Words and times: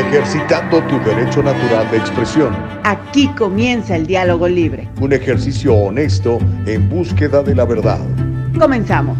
ejercitando 0.00 0.82
tu 0.84 0.98
derecho 1.00 1.42
natural 1.42 1.90
de 1.90 1.98
expresión. 1.98 2.56
Aquí 2.84 3.28
comienza 3.36 3.96
el 3.96 4.06
diálogo 4.06 4.48
libre. 4.48 4.88
Un 5.00 5.12
ejercicio 5.12 5.74
honesto 5.74 6.38
en 6.66 6.88
búsqueda 6.88 7.42
de 7.42 7.54
la 7.54 7.64
verdad. 7.64 8.00
Comenzamos. 8.58 9.18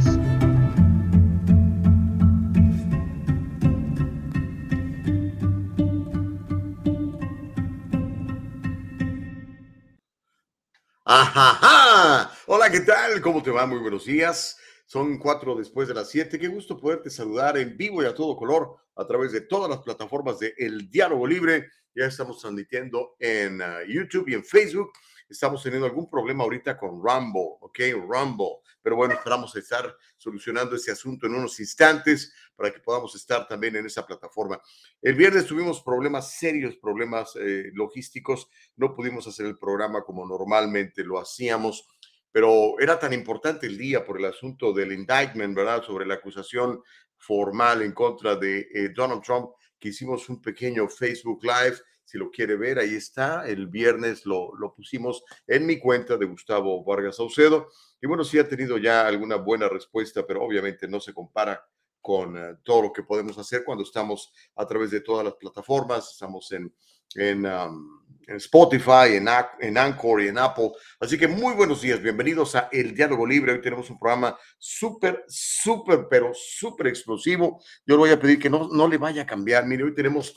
Ajá. 11.05 12.31
Hola, 12.47 12.71
¿qué 12.71 12.81
tal? 12.81 13.21
¿Cómo 13.21 13.43
te 13.43 13.51
va? 13.51 13.67
Muy 13.67 13.79
buenos 13.79 14.05
días. 14.07 14.60
Son 14.91 15.19
cuatro 15.19 15.55
después 15.55 15.87
de 15.87 15.95
las 15.95 16.11
siete. 16.11 16.37
Qué 16.37 16.49
gusto 16.49 16.77
poderte 16.77 17.11
saludar 17.11 17.57
en 17.57 17.77
vivo 17.77 18.03
y 18.03 18.07
a 18.07 18.13
todo 18.13 18.35
color 18.35 18.75
a 18.97 19.07
través 19.07 19.31
de 19.31 19.43
todas 19.43 19.71
las 19.71 19.79
plataformas 19.83 20.41
de 20.41 20.53
El 20.59 20.91
Diálogo 20.91 21.29
Libre. 21.29 21.71
Ya 21.95 22.07
estamos 22.07 22.41
transmitiendo 22.41 23.15
en 23.21 23.61
uh, 23.61 23.87
YouTube 23.87 24.27
y 24.27 24.35
en 24.35 24.45
Facebook. 24.45 24.91
Estamos 25.29 25.63
teniendo 25.63 25.87
algún 25.87 26.11
problema 26.11 26.43
ahorita 26.43 26.77
con 26.77 27.01
Rumble, 27.01 27.57
¿ok? 27.61 27.79
Rumble. 28.05 28.57
Pero 28.83 28.97
bueno, 28.97 29.15
esperamos 29.15 29.55
estar 29.55 29.97
solucionando 30.17 30.75
ese 30.75 30.91
asunto 30.91 31.29
en 31.29 31.37
unos 31.37 31.61
instantes 31.61 32.35
para 32.57 32.73
que 32.73 32.81
podamos 32.81 33.15
estar 33.15 33.47
también 33.47 33.77
en 33.77 33.87
esa 33.87 34.05
plataforma. 34.05 34.61
El 35.01 35.15
viernes 35.15 35.47
tuvimos 35.47 35.85
problemas 35.85 36.37
serios, 36.37 36.75
problemas 36.79 37.37
eh, 37.37 37.71
logísticos. 37.75 38.49
No 38.75 38.93
pudimos 38.93 39.29
hacer 39.29 39.47
el 39.47 39.57
programa 39.57 40.03
como 40.03 40.27
normalmente 40.27 41.05
lo 41.05 41.21
hacíamos 41.21 41.87
pero 42.33 42.79
era 42.79 42.99
tan 42.99 43.13
importante 43.13 43.67
el 43.67 43.77
día 43.77 44.05
por 44.05 44.19
el 44.19 44.27
asunto 44.27 44.73
del 44.73 44.93
indictment, 44.93 45.57
¿verdad? 45.57 45.83
Sobre 45.83 46.07
la 46.07 46.15
acusación 46.15 46.83
formal 47.17 47.83
en 47.83 47.93
contra 47.93 48.37
de 48.37 48.69
eh, 48.73 48.89
Donald 48.95 49.23
Trump, 49.23 49.51
que 49.79 49.89
hicimos 49.89 50.29
un 50.29 50.41
pequeño 50.41 50.89
Facebook 50.89 51.43
Live. 51.43 51.79
Si 52.05 52.19
lo 52.19 52.31
quiere 52.31 52.57
ver, 52.57 52.79
ahí 52.79 52.95
está. 52.95 53.47
El 53.47 53.69
viernes 53.69 54.27
lo, 54.27 54.55
lo 54.57 54.75
pusimos 54.75 55.23
en 55.47 55.67
mi 55.67 55.79
cuenta 55.79 56.17
de 56.17 56.27
Gustavo 56.27 56.85
Vargas 56.85 57.17
Saucedo. 57.17 57.69
Y 58.01 58.07
bueno, 58.07 58.25
sí 58.25 58.39
ha 58.39 58.49
tenido 58.49 58.79
ya 58.79 59.07
alguna 59.07 59.37
buena 59.37 59.69
respuesta, 59.69 60.27
pero 60.27 60.43
obviamente 60.43 60.89
no 60.89 61.01
se 61.01 61.13
compara 61.13 61.65
con 62.01 62.37
uh, 62.37 62.57
todo 62.63 62.83
lo 62.83 62.93
que 62.93 63.03
podemos 63.03 63.37
hacer 63.39 63.63
cuando 63.65 63.85
estamos 63.85 64.33
a 64.57 64.67
través 64.67 64.91
de 64.91 65.01
todas 65.01 65.25
las 65.25 65.35
plataformas. 65.35 66.13
Estamos 66.13 66.51
en, 66.53 66.75
en 67.15 67.47
um, 67.47 68.01
Spotify, 68.27 69.17
en, 69.17 69.29
en 69.61 69.77
Anchor 69.77 70.23
y 70.23 70.29
en 70.29 70.39
Apple. 70.39 70.71
Así 71.01 71.19
que 71.19 71.27
muy 71.27 71.55
buenos 71.55 71.83
días, 71.83 72.01
bienvenidos 72.01 72.55
a 72.55 72.69
El 72.71 72.95
Diálogo 72.95 73.27
Libre. 73.27 73.53
Hoy 73.53 73.61
tenemos 73.61 73.91
un 73.91 73.99
programa 73.99 74.39
súper, 74.59 75.25
súper, 75.27 76.07
pero 76.09 76.33
súper 76.35 76.87
explosivo. 76.87 77.61
Yo 77.85 77.97
le 77.97 77.99
voy 77.99 78.11
a 78.11 78.21
pedir 78.21 78.39
que 78.39 78.51
no, 78.51 78.69
no 78.73 78.87
le 78.87 78.99
vaya 78.99 79.23
a 79.23 79.27
cambiar. 79.27 79.67
Mire, 79.67 79.85
hoy 79.85 79.95
tenemos 79.95 80.35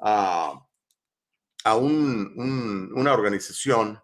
a, 0.00 0.60
a 1.64 1.76
un, 1.76 2.92
una 2.94 3.12
organización 3.12 4.00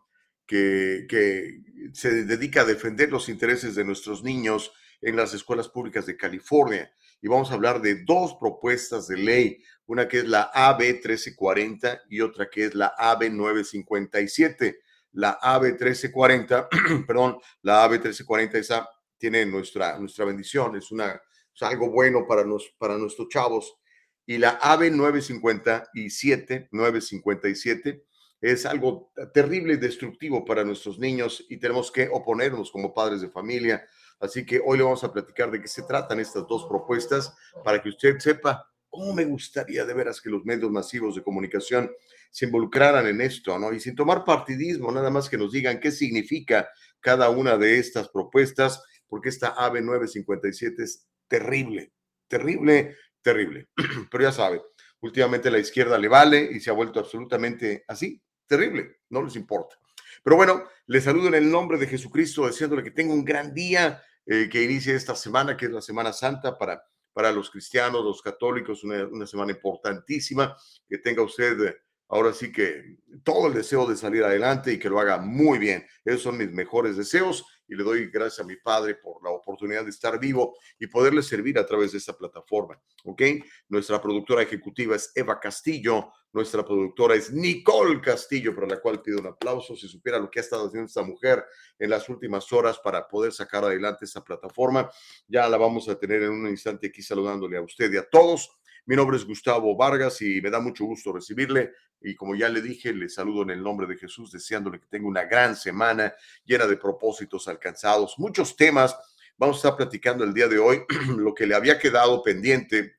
que, 0.46 1.06
que 1.08 1.62
se 1.92 2.24
dedica 2.24 2.60
a 2.60 2.66
defender 2.66 3.10
los 3.10 3.28
intereses 3.28 3.74
de 3.74 3.84
nuestros 3.84 4.22
niños 4.22 4.72
en 5.00 5.16
las 5.16 5.34
escuelas 5.34 5.68
públicas 5.68 6.06
de 6.06 6.16
California. 6.16 6.92
Y 7.22 7.28
vamos 7.28 7.50
a 7.50 7.54
hablar 7.54 7.80
de 7.80 8.04
dos 8.04 8.34
propuestas 8.34 9.08
de 9.08 9.16
ley 9.16 9.62
una 9.86 10.08
que 10.08 10.18
es 10.18 10.24
la 10.26 10.50
AB 10.54 10.78
1340 10.80 12.02
y 12.08 12.20
otra 12.20 12.48
que 12.48 12.66
es 12.66 12.74
la 12.74 12.94
AB 12.96 13.30
957. 13.30 14.80
La 15.12 15.38
AB 15.40 15.62
1340, 15.64 16.68
perdón, 17.06 17.38
la 17.62 17.84
AB 17.84 17.92
1340 17.92 18.58
esa 18.58 18.88
tiene 19.18 19.44
nuestra, 19.46 19.98
nuestra 19.98 20.24
bendición, 20.24 20.76
es, 20.76 20.90
una, 20.90 21.20
algo 21.60 21.90
bueno 21.90 22.26
para, 22.26 22.44
nos, 22.44 22.74
para 22.78 22.96
nuestros 22.96 23.28
chavos. 23.28 23.76
Y 24.24 24.38
la 24.38 24.58
AB 24.62 24.90
957, 24.92 26.68
957 26.72 28.06
es 28.40 28.66
algo 28.66 29.12
terrible 29.32 29.74
y 29.74 29.76
destructivo 29.76 30.44
para 30.44 30.64
nuestros 30.64 30.98
niños 30.98 31.44
y 31.48 31.58
tenemos 31.58 31.92
que 31.92 32.08
oponernos 32.10 32.72
como 32.72 32.94
padres 32.94 33.20
de 33.20 33.28
familia. 33.28 33.86
Así 34.22 34.46
que 34.46 34.62
hoy 34.64 34.78
le 34.78 34.84
vamos 34.84 35.04
a 35.04 35.12
platicar 35.12 35.50
de 35.50 35.60
qué 35.60 35.68
se 35.68 35.82
tratan 35.82 36.20
estas 36.20 36.46
dos 36.46 36.64
propuestas 36.66 37.36
para 37.62 37.82
que 37.82 37.90
usted 37.90 38.18
sepa 38.18 38.72
¿Cómo 38.92 39.14
me 39.14 39.24
gustaría 39.24 39.86
de 39.86 39.94
veras 39.94 40.20
que 40.20 40.28
los 40.28 40.44
medios 40.44 40.70
masivos 40.70 41.14
de 41.14 41.22
comunicación 41.22 41.90
se 42.30 42.44
involucraran 42.44 43.06
en 43.06 43.22
esto, 43.22 43.58
¿no? 43.58 43.72
Y 43.72 43.80
sin 43.80 43.94
tomar 43.94 44.22
partidismo, 44.22 44.92
nada 44.92 45.08
más 45.08 45.30
que 45.30 45.38
nos 45.38 45.50
digan 45.50 45.80
qué 45.80 45.90
significa 45.90 46.68
cada 47.00 47.30
una 47.30 47.56
de 47.56 47.78
estas 47.78 48.10
propuestas, 48.10 48.82
porque 49.08 49.30
esta 49.30 49.48
AVE 49.48 49.80
957 49.80 50.82
es 50.82 51.08
terrible, 51.26 51.90
terrible, 52.28 52.94
terrible. 53.22 53.68
Pero 54.10 54.24
ya 54.24 54.30
sabe, 54.30 54.60
últimamente 55.00 55.50
la 55.50 55.58
izquierda 55.58 55.96
le 55.96 56.08
vale 56.08 56.50
y 56.52 56.60
se 56.60 56.68
ha 56.68 56.74
vuelto 56.74 57.00
absolutamente 57.00 57.86
así, 57.88 58.20
terrible, 58.46 58.98
no 59.08 59.22
les 59.22 59.36
importa. 59.36 59.76
Pero 60.22 60.36
bueno, 60.36 60.64
les 60.84 61.04
saludo 61.04 61.28
en 61.28 61.34
el 61.36 61.50
nombre 61.50 61.78
de 61.78 61.86
Jesucristo, 61.86 62.46
deseándole 62.46 62.82
que 62.82 62.90
tenga 62.90 63.14
un 63.14 63.24
gran 63.24 63.54
día, 63.54 64.02
eh, 64.26 64.48
que 64.50 64.62
inicie 64.62 64.94
esta 64.94 65.14
semana, 65.14 65.56
que 65.56 65.66
es 65.66 65.72
la 65.72 65.82
Semana 65.82 66.12
Santa, 66.12 66.56
para 66.56 66.82
para 67.12 67.32
los 67.32 67.50
cristianos, 67.50 68.04
los 68.04 68.22
católicos, 68.22 68.84
una, 68.84 69.26
semana 69.26 69.52
importantísima, 69.52 70.56
que 70.88 70.98
tenga 70.98 71.22
usted 71.22 71.60
eh, 71.60 71.76
ahora 72.08 72.32
sí 72.32 72.52
que 72.52 72.96
todo 73.22 73.48
el 73.48 73.54
deseo 73.54 73.86
de 73.86 73.96
salir 73.96 74.24
adelante 74.24 74.72
y 74.72 74.78
que 74.78 74.88
lo 74.88 75.00
haga 75.00 75.18
muy 75.18 75.58
bien. 75.58 75.86
Esos 76.04 76.22
son 76.22 76.38
mis 76.38 76.50
mejores 76.52 76.96
deseos 76.96 77.44
y 77.68 77.74
le 77.74 77.84
doy 77.84 78.10
gracias 78.10 78.40
a 78.40 78.48
mi 78.48 78.56
padre 78.56 78.96
por 78.96 79.22
la 79.22 79.30
oportunidad 79.30 79.84
de 79.84 79.90
estar 79.90 80.18
vivo 80.18 80.56
y 80.78 80.86
poderle 80.86 81.22
servir 81.22 81.58
a 81.58 81.66
través 81.66 81.92
de 81.92 81.98
esta 81.98 82.16
plataforma. 82.16 82.80
¿Ok? 83.04 83.22
Nuestra 83.68 84.00
productora 84.00 84.42
ejecutiva 84.42 84.96
es 84.96 85.12
Eva 85.14 85.40
Castillo, 85.40 86.12
nuestra 86.32 86.64
productora 86.64 87.14
es 87.14 87.30
Nicole 87.30 88.00
Castillo, 88.00 88.54
para 88.54 88.66
la 88.66 88.80
cual 88.80 89.02
pido 89.02 89.20
un 89.20 89.26
aplauso. 89.26 89.76
Si 89.76 89.86
supiera 89.86 90.18
lo 90.18 90.30
que 90.30 90.40
ha 90.40 90.42
estado 90.42 90.66
haciendo 90.66 90.86
esta 90.86 91.02
mujer 91.02 91.44
en 91.78 91.90
las 91.90 92.08
últimas 92.08 92.50
horas 92.52 92.78
para 92.82 93.06
poder 93.06 93.32
sacar 93.32 93.64
adelante 93.64 94.06
esta 94.06 94.24
plataforma, 94.24 94.90
ya 95.28 95.46
la 95.48 95.58
vamos 95.58 95.88
a 95.90 95.98
tener 95.98 96.22
en 96.22 96.30
un 96.30 96.48
instante 96.48 96.86
aquí 96.86 97.02
saludándole 97.02 97.58
a 97.58 97.62
usted 97.62 97.92
y 97.92 97.98
a 97.98 98.08
todos. 98.08 98.50
Mi 98.84 98.96
nombre 98.96 99.16
es 99.16 99.24
Gustavo 99.24 99.76
Vargas 99.76 100.20
y 100.22 100.40
me 100.40 100.50
da 100.50 100.58
mucho 100.58 100.84
gusto 100.84 101.12
recibirle. 101.12 101.72
Y 102.00 102.16
como 102.16 102.34
ya 102.34 102.48
le 102.48 102.60
dije, 102.60 102.92
le 102.92 103.08
saludo 103.08 103.42
en 103.42 103.50
el 103.50 103.62
nombre 103.62 103.86
de 103.86 103.96
Jesús, 103.96 104.32
deseándole 104.32 104.80
que 104.80 104.86
tenga 104.86 105.06
una 105.06 105.24
gran 105.24 105.54
semana 105.54 106.12
llena 106.44 106.66
de 106.66 106.76
propósitos 106.76 107.46
alcanzados, 107.46 108.18
muchos 108.18 108.56
temas. 108.56 108.96
Vamos 109.36 109.56
a 109.56 109.58
estar 109.58 109.76
platicando 109.76 110.24
el 110.24 110.34
día 110.34 110.48
de 110.48 110.58
hoy 110.58 110.82
lo 111.16 111.32
que 111.32 111.46
le 111.46 111.54
había 111.54 111.78
quedado 111.78 112.24
pendiente 112.24 112.96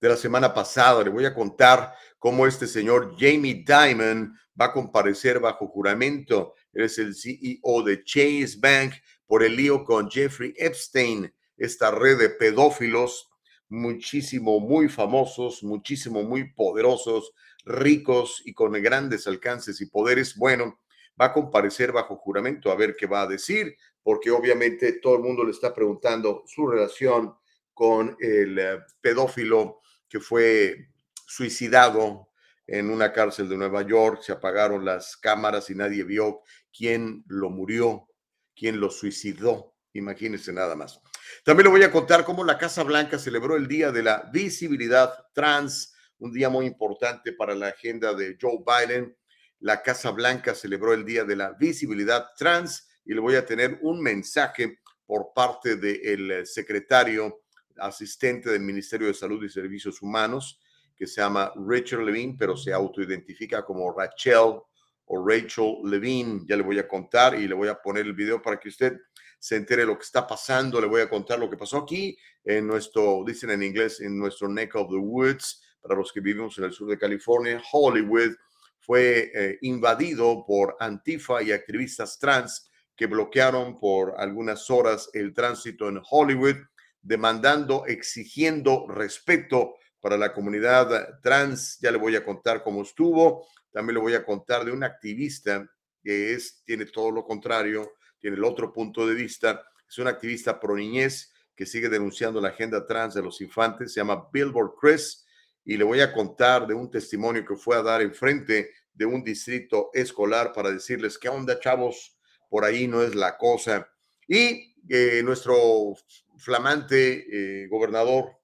de 0.00 0.08
la 0.08 0.16
semana 0.16 0.52
pasada. 0.52 1.04
Le 1.04 1.10
voy 1.10 1.24
a 1.24 1.34
contar 1.34 1.94
cómo 2.18 2.44
este 2.44 2.66
señor 2.66 3.14
Jamie 3.16 3.64
Dimon 3.64 4.36
va 4.60 4.66
a 4.66 4.72
comparecer 4.72 5.38
bajo 5.38 5.68
juramento. 5.68 6.54
es 6.72 6.98
el 6.98 7.14
CEO 7.14 7.82
de 7.84 8.02
Chase 8.02 8.56
Bank 8.58 8.94
por 9.24 9.44
el 9.44 9.54
lío 9.54 9.84
con 9.84 10.10
Jeffrey 10.10 10.52
Epstein, 10.56 11.32
esta 11.56 11.92
red 11.92 12.18
de 12.18 12.30
pedófilos 12.30 13.30
muchísimo, 13.74 14.60
muy 14.60 14.88
famosos, 14.88 15.62
muchísimo, 15.62 16.22
muy 16.22 16.52
poderosos, 16.52 17.32
ricos 17.64 18.42
y 18.44 18.54
con 18.54 18.72
grandes 18.72 19.26
alcances 19.26 19.80
y 19.80 19.86
poderes, 19.86 20.36
bueno, 20.36 20.80
va 21.20 21.26
a 21.26 21.32
comparecer 21.32 21.92
bajo 21.92 22.16
juramento 22.16 22.70
a 22.70 22.76
ver 22.76 22.96
qué 22.96 23.06
va 23.06 23.22
a 23.22 23.26
decir, 23.26 23.76
porque 24.02 24.30
obviamente 24.30 25.00
todo 25.00 25.16
el 25.16 25.22
mundo 25.22 25.44
le 25.44 25.50
está 25.50 25.74
preguntando 25.74 26.44
su 26.46 26.66
relación 26.66 27.34
con 27.72 28.16
el 28.20 28.58
eh, 28.58 28.78
pedófilo 29.00 29.80
que 30.08 30.20
fue 30.20 30.88
suicidado 31.26 32.28
en 32.66 32.90
una 32.90 33.12
cárcel 33.12 33.48
de 33.48 33.56
Nueva 33.56 33.82
York, 33.82 34.22
se 34.22 34.32
apagaron 34.32 34.84
las 34.84 35.16
cámaras 35.16 35.68
y 35.70 35.74
nadie 35.74 36.04
vio 36.04 36.42
quién 36.76 37.24
lo 37.26 37.50
murió, 37.50 38.08
quién 38.54 38.80
lo 38.80 38.90
suicidó, 38.90 39.74
imagínense 39.92 40.52
nada 40.52 40.74
más. 40.74 41.00
También 41.44 41.64
le 41.66 41.70
voy 41.70 41.82
a 41.82 41.90
contar 41.90 42.24
cómo 42.24 42.44
la 42.44 42.58
Casa 42.58 42.82
Blanca 42.82 43.18
celebró 43.18 43.56
el 43.56 43.68
Día 43.68 43.92
de 43.92 44.02
la 44.02 44.28
Visibilidad 44.32 45.12
Trans, 45.32 45.94
un 46.18 46.32
día 46.32 46.48
muy 46.48 46.66
importante 46.66 47.32
para 47.32 47.54
la 47.54 47.68
agenda 47.68 48.14
de 48.14 48.36
Joe 48.40 48.58
Biden. 48.64 49.16
La 49.60 49.82
Casa 49.82 50.10
Blanca 50.10 50.54
celebró 50.54 50.94
el 50.94 51.04
Día 51.04 51.24
de 51.24 51.36
la 51.36 51.52
Visibilidad 51.52 52.28
Trans 52.36 52.88
y 53.04 53.14
le 53.14 53.20
voy 53.20 53.36
a 53.36 53.44
tener 53.44 53.78
un 53.82 54.00
mensaje 54.00 54.80
por 55.06 55.32
parte 55.34 55.76
del 55.76 56.46
secretario 56.46 57.42
asistente 57.78 58.50
del 58.50 58.62
Ministerio 58.62 59.06
de 59.06 59.14
Salud 59.14 59.42
y 59.44 59.48
Servicios 59.48 60.00
Humanos, 60.00 60.60
que 60.96 61.06
se 61.06 61.20
llama 61.20 61.52
Richard 61.66 62.02
Levine, 62.02 62.36
pero 62.38 62.56
se 62.56 62.72
autoidentifica 62.72 63.64
como 63.64 63.92
Rachel 63.92 64.60
o 65.06 65.26
Rachel 65.26 65.78
Levine. 65.84 66.42
Ya 66.46 66.56
le 66.56 66.62
voy 66.62 66.78
a 66.78 66.88
contar 66.88 67.34
y 67.34 67.48
le 67.48 67.54
voy 67.54 67.68
a 67.68 67.74
poner 67.74 68.06
el 68.06 68.14
video 68.14 68.40
para 68.40 68.58
que 68.58 68.68
usted 68.68 68.96
se 69.44 69.56
entere 69.56 69.84
lo 69.84 69.98
que 69.98 70.04
está 70.04 70.26
pasando. 70.26 70.80
Le 70.80 70.86
voy 70.86 71.02
a 71.02 71.10
contar 71.10 71.38
lo 71.38 71.50
que 71.50 71.58
pasó 71.58 71.76
aquí 71.76 72.16
en 72.42 72.66
nuestro, 72.66 73.22
dicen 73.26 73.50
en 73.50 73.62
inglés, 73.62 74.00
en 74.00 74.16
nuestro 74.16 74.48
neck 74.48 74.74
of 74.74 74.88
the 74.88 74.96
woods, 74.96 75.62
para 75.82 75.96
los 75.96 76.10
que 76.10 76.20
vivimos 76.20 76.56
en 76.56 76.64
el 76.64 76.72
sur 76.72 76.88
de 76.88 76.96
California, 76.96 77.62
Hollywood 77.70 78.34
fue 78.78 79.30
eh, 79.34 79.58
invadido 79.60 80.46
por 80.46 80.78
Antifa 80.80 81.42
y 81.42 81.52
activistas 81.52 82.18
trans 82.18 82.70
que 82.96 83.04
bloquearon 83.04 83.78
por 83.78 84.14
algunas 84.16 84.70
horas 84.70 85.10
el 85.12 85.34
tránsito 85.34 85.90
en 85.90 86.00
Hollywood, 86.10 86.56
demandando, 87.02 87.84
exigiendo 87.84 88.86
respeto 88.88 89.74
para 90.00 90.16
la 90.16 90.32
comunidad 90.32 91.20
trans. 91.22 91.78
Ya 91.82 91.90
le 91.90 91.98
voy 91.98 92.16
a 92.16 92.24
contar 92.24 92.62
cómo 92.62 92.80
estuvo. 92.80 93.46
También 93.70 93.96
le 93.96 94.00
voy 94.00 94.14
a 94.14 94.24
contar 94.24 94.64
de 94.64 94.72
un 94.72 94.84
activista 94.84 95.70
que 96.02 96.32
es, 96.32 96.62
tiene 96.64 96.86
todo 96.86 97.10
lo 97.10 97.26
contrario, 97.26 97.92
tiene 98.24 98.38
el 98.38 98.44
otro 98.44 98.72
punto 98.72 99.06
de 99.06 99.14
vista. 99.14 99.62
Es 99.86 99.98
un 99.98 100.06
activista 100.06 100.58
pro 100.58 100.74
niñez 100.74 101.30
que 101.54 101.66
sigue 101.66 101.90
denunciando 101.90 102.40
la 102.40 102.48
agenda 102.48 102.86
trans 102.86 103.12
de 103.12 103.20
los 103.20 103.38
infantes. 103.42 103.92
Se 103.92 104.00
llama 104.00 104.30
Billboard 104.32 104.76
Chris 104.80 105.26
y 105.62 105.76
le 105.76 105.84
voy 105.84 106.00
a 106.00 106.10
contar 106.10 106.66
de 106.66 106.72
un 106.72 106.90
testimonio 106.90 107.44
que 107.44 107.54
fue 107.54 107.76
a 107.76 107.82
dar 107.82 108.00
enfrente 108.00 108.70
de 108.94 109.04
un 109.04 109.22
distrito 109.22 109.90
escolar 109.92 110.54
para 110.54 110.70
decirles 110.70 111.18
qué 111.18 111.28
onda, 111.28 111.60
chavos, 111.60 112.16
por 112.48 112.64
ahí 112.64 112.88
no 112.88 113.02
es 113.02 113.14
la 113.14 113.36
cosa. 113.36 113.86
Y 114.26 114.74
eh, 114.88 115.20
nuestro 115.22 115.94
flamante 116.38 117.26
eh, 117.30 117.68
gobernador, 117.68 118.38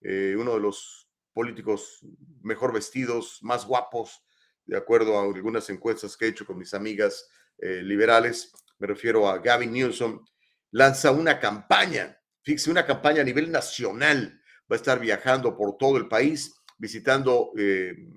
eh, 0.00 0.34
uno 0.36 0.54
de 0.54 0.60
los 0.60 1.08
políticos 1.32 2.04
mejor 2.42 2.72
vestidos, 2.72 3.38
más 3.42 3.64
guapos, 3.64 4.24
de 4.66 4.76
acuerdo 4.76 5.16
a 5.16 5.22
algunas 5.22 5.70
encuestas 5.70 6.16
que 6.16 6.24
he 6.24 6.28
hecho 6.30 6.44
con 6.44 6.58
mis 6.58 6.74
amigas 6.74 7.30
liberales, 7.62 8.52
me 8.80 8.86
refiero 8.86 9.28
a 9.28 9.38
Gavin 9.38 9.72
Newsom, 9.72 10.24
lanza 10.72 11.12
una 11.12 11.38
campaña, 11.38 12.18
fíjese, 12.42 12.70
una 12.70 12.84
campaña 12.84 13.20
a 13.20 13.24
nivel 13.24 13.52
nacional. 13.52 14.40
Va 14.70 14.74
a 14.74 14.78
estar 14.78 14.98
viajando 14.98 15.56
por 15.56 15.76
todo 15.76 15.96
el 15.96 16.08
país, 16.08 16.54
visitando 16.78 17.52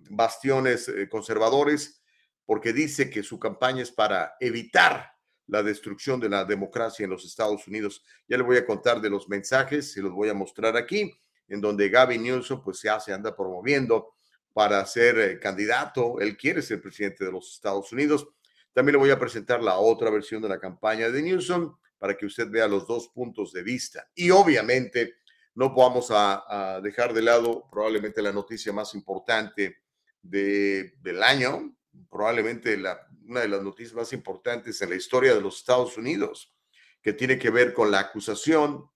bastiones 0.09 0.91
conservadores, 1.09 2.01
porque 2.45 2.73
dice 2.73 3.09
que 3.09 3.23
su 3.23 3.39
campaña 3.39 3.83
es 3.83 3.91
para 3.91 4.35
evitar 4.39 5.13
la 5.47 5.63
destrucción 5.63 6.19
de 6.19 6.29
la 6.29 6.45
democracia 6.45 7.03
en 7.03 7.09
los 7.09 7.25
Estados 7.25 7.67
Unidos. 7.67 8.03
Ya 8.27 8.37
le 8.37 8.43
voy 8.43 8.57
a 8.57 8.65
contar 8.65 9.01
de 9.01 9.09
los 9.09 9.27
mensajes, 9.27 9.91
se 9.91 10.01
los 10.01 10.11
voy 10.11 10.29
a 10.29 10.33
mostrar 10.33 10.77
aquí, 10.77 11.13
en 11.47 11.61
donde 11.61 11.89
Gavin 11.89 12.23
Newsom 12.23 12.63
pues 12.63 12.81
ya 12.81 12.99
se 12.99 13.13
anda 13.13 13.35
promoviendo 13.35 14.13
para 14.53 14.85
ser 14.85 15.19
eh, 15.19 15.39
candidato. 15.39 16.19
Él 16.19 16.37
quiere 16.37 16.61
ser 16.61 16.81
presidente 16.81 17.25
de 17.25 17.31
los 17.31 17.53
Estados 17.53 17.91
Unidos. 17.91 18.27
También 18.73 18.93
le 18.93 18.99
voy 18.99 19.11
a 19.11 19.19
presentar 19.19 19.61
la 19.61 19.77
otra 19.77 20.09
versión 20.09 20.41
de 20.41 20.49
la 20.49 20.59
campaña 20.59 21.09
de 21.09 21.21
Newsom 21.21 21.77
para 21.97 22.17
que 22.17 22.25
usted 22.25 22.49
vea 22.49 22.67
los 22.67 22.87
dos 22.87 23.09
puntos 23.09 23.53
de 23.53 23.63
vista. 23.63 24.09
Y 24.15 24.31
obviamente 24.31 25.17
no 25.55 25.73
vamos 25.73 26.07
a, 26.09 26.79
dejar 26.81 27.13
de 27.13 27.21
lado 27.21 27.69
probablemente 27.71 28.21
la 28.21 28.31
noticia 28.31 28.73
más 28.73 28.95
importante 28.95 29.77
de, 30.21 30.95
del 31.01 31.21
año, 31.21 31.75
probablemente 32.09 32.75
la, 32.77 32.99
una 33.27 33.41
de 33.41 33.47
las 33.47 33.61
noticias 33.61 33.93
más 33.93 34.11
importantes 34.13 34.81
en 34.81 34.89
la 34.89 34.95
historia 34.95 35.33
de 35.35 35.41
los 35.41 35.59
Estados 35.59 35.97
Unidos, 35.97 36.53
que 37.01 37.13
tiene 37.13 37.37
que 37.37 37.51
ver 37.51 37.73
con 37.73 37.91
la 37.91 37.99
acusación 37.99 38.89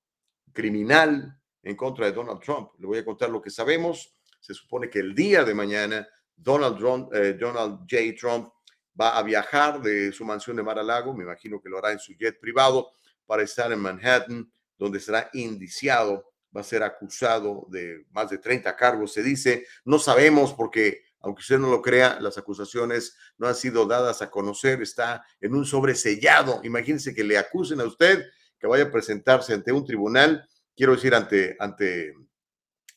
criminal 0.51 1.39
en 1.61 1.75
contra 1.75 2.07
de 2.07 2.13
Donald 2.13 2.41
Trump. 2.41 2.71
Le 2.79 2.87
voy 2.87 2.97
a 2.97 3.05
contar 3.05 3.29
lo 3.29 3.41
que 3.41 3.49
sabemos. 3.49 4.15
Se 4.39 4.53
supone 4.53 4.89
que 4.89 4.99
el 4.99 5.13
día 5.13 5.43
de 5.43 5.53
mañana 5.53 6.07
Donald, 6.35 6.77
Trump, 6.77 7.13
eh, 7.13 7.33
Donald 7.33 7.79
J. 7.89 8.15
Trump 8.19 8.49
va 8.99 9.17
a 9.17 9.23
viajar 9.23 9.81
de 9.81 10.11
su 10.11 10.25
mansión 10.25 10.55
de 10.55 10.63
Mar 10.63 10.79
a 10.79 10.83
Lago, 10.83 11.13
me 11.13 11.23
imagino 11.23 11.61
que 11.61 11.69
lo 11.69 11.77
hará 11.77 11.91
en 11.91 11.99
su 11.99 12.13
jet 12.13 12.39
privado, 12.39 12.91
para 13.25 13.43
estar 13.43 13.71
en 13.71 13.79
Manhattan, 13.79 14.51
donde 14.77 14.99
será 14.99 15.29
indiciado, 15.33 16.31
va 16.55 16.61
a 16.61 16.63
ser 16.63 16.81
acusado 16.81 17.67
de 17.69 18.05
más 18.11 18.29
de 18.29 18.37
30 18.37 18.75
cargos, 18.75 19.13
se 19.13 19.21
dice. 19.21 19.65
No 19.83 19.99
sabemos 19.99 20.53
porque 20.53 21.03
aunque 21.19 21.41
usted 21.41 21.59
no 21.59 21.69
lo 21.69 21.81
crea, 21.81 22.19
las 22.21 22.37
acusaciones 22.37 23.17
no 23.37 23.47
han 23.47 23.55
sido 23.55 23.85
dadas 23.85 24.21
a 24.21 24.29
conocer, 24.29 24.81
está 24.81 25.25
en 25.41 25.55
un 25.55 25.65
sobresellado. 25.65 26.61
Imagínense 26.63 27.13
que 27.13 27.23
le 27.23 27.37
acusen 27.37 27.81
a 27.81 27.85
usted 27.85 28.25
que 28.57 28.67
vaya 28.67 28.85
a 28.85 28.91
presentarse 28.91 29.53
ante 29.53 29.71
un 29.71 29.85
tribunal, 29.85 30.47
quiero 30.75 30.95
decir, 30.95 31.13
ante, 31.13 31.55
ante 31.59 32.13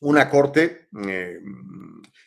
una 0.00 0.30
corte, 0.30 0.88
eh, 1.06 1.40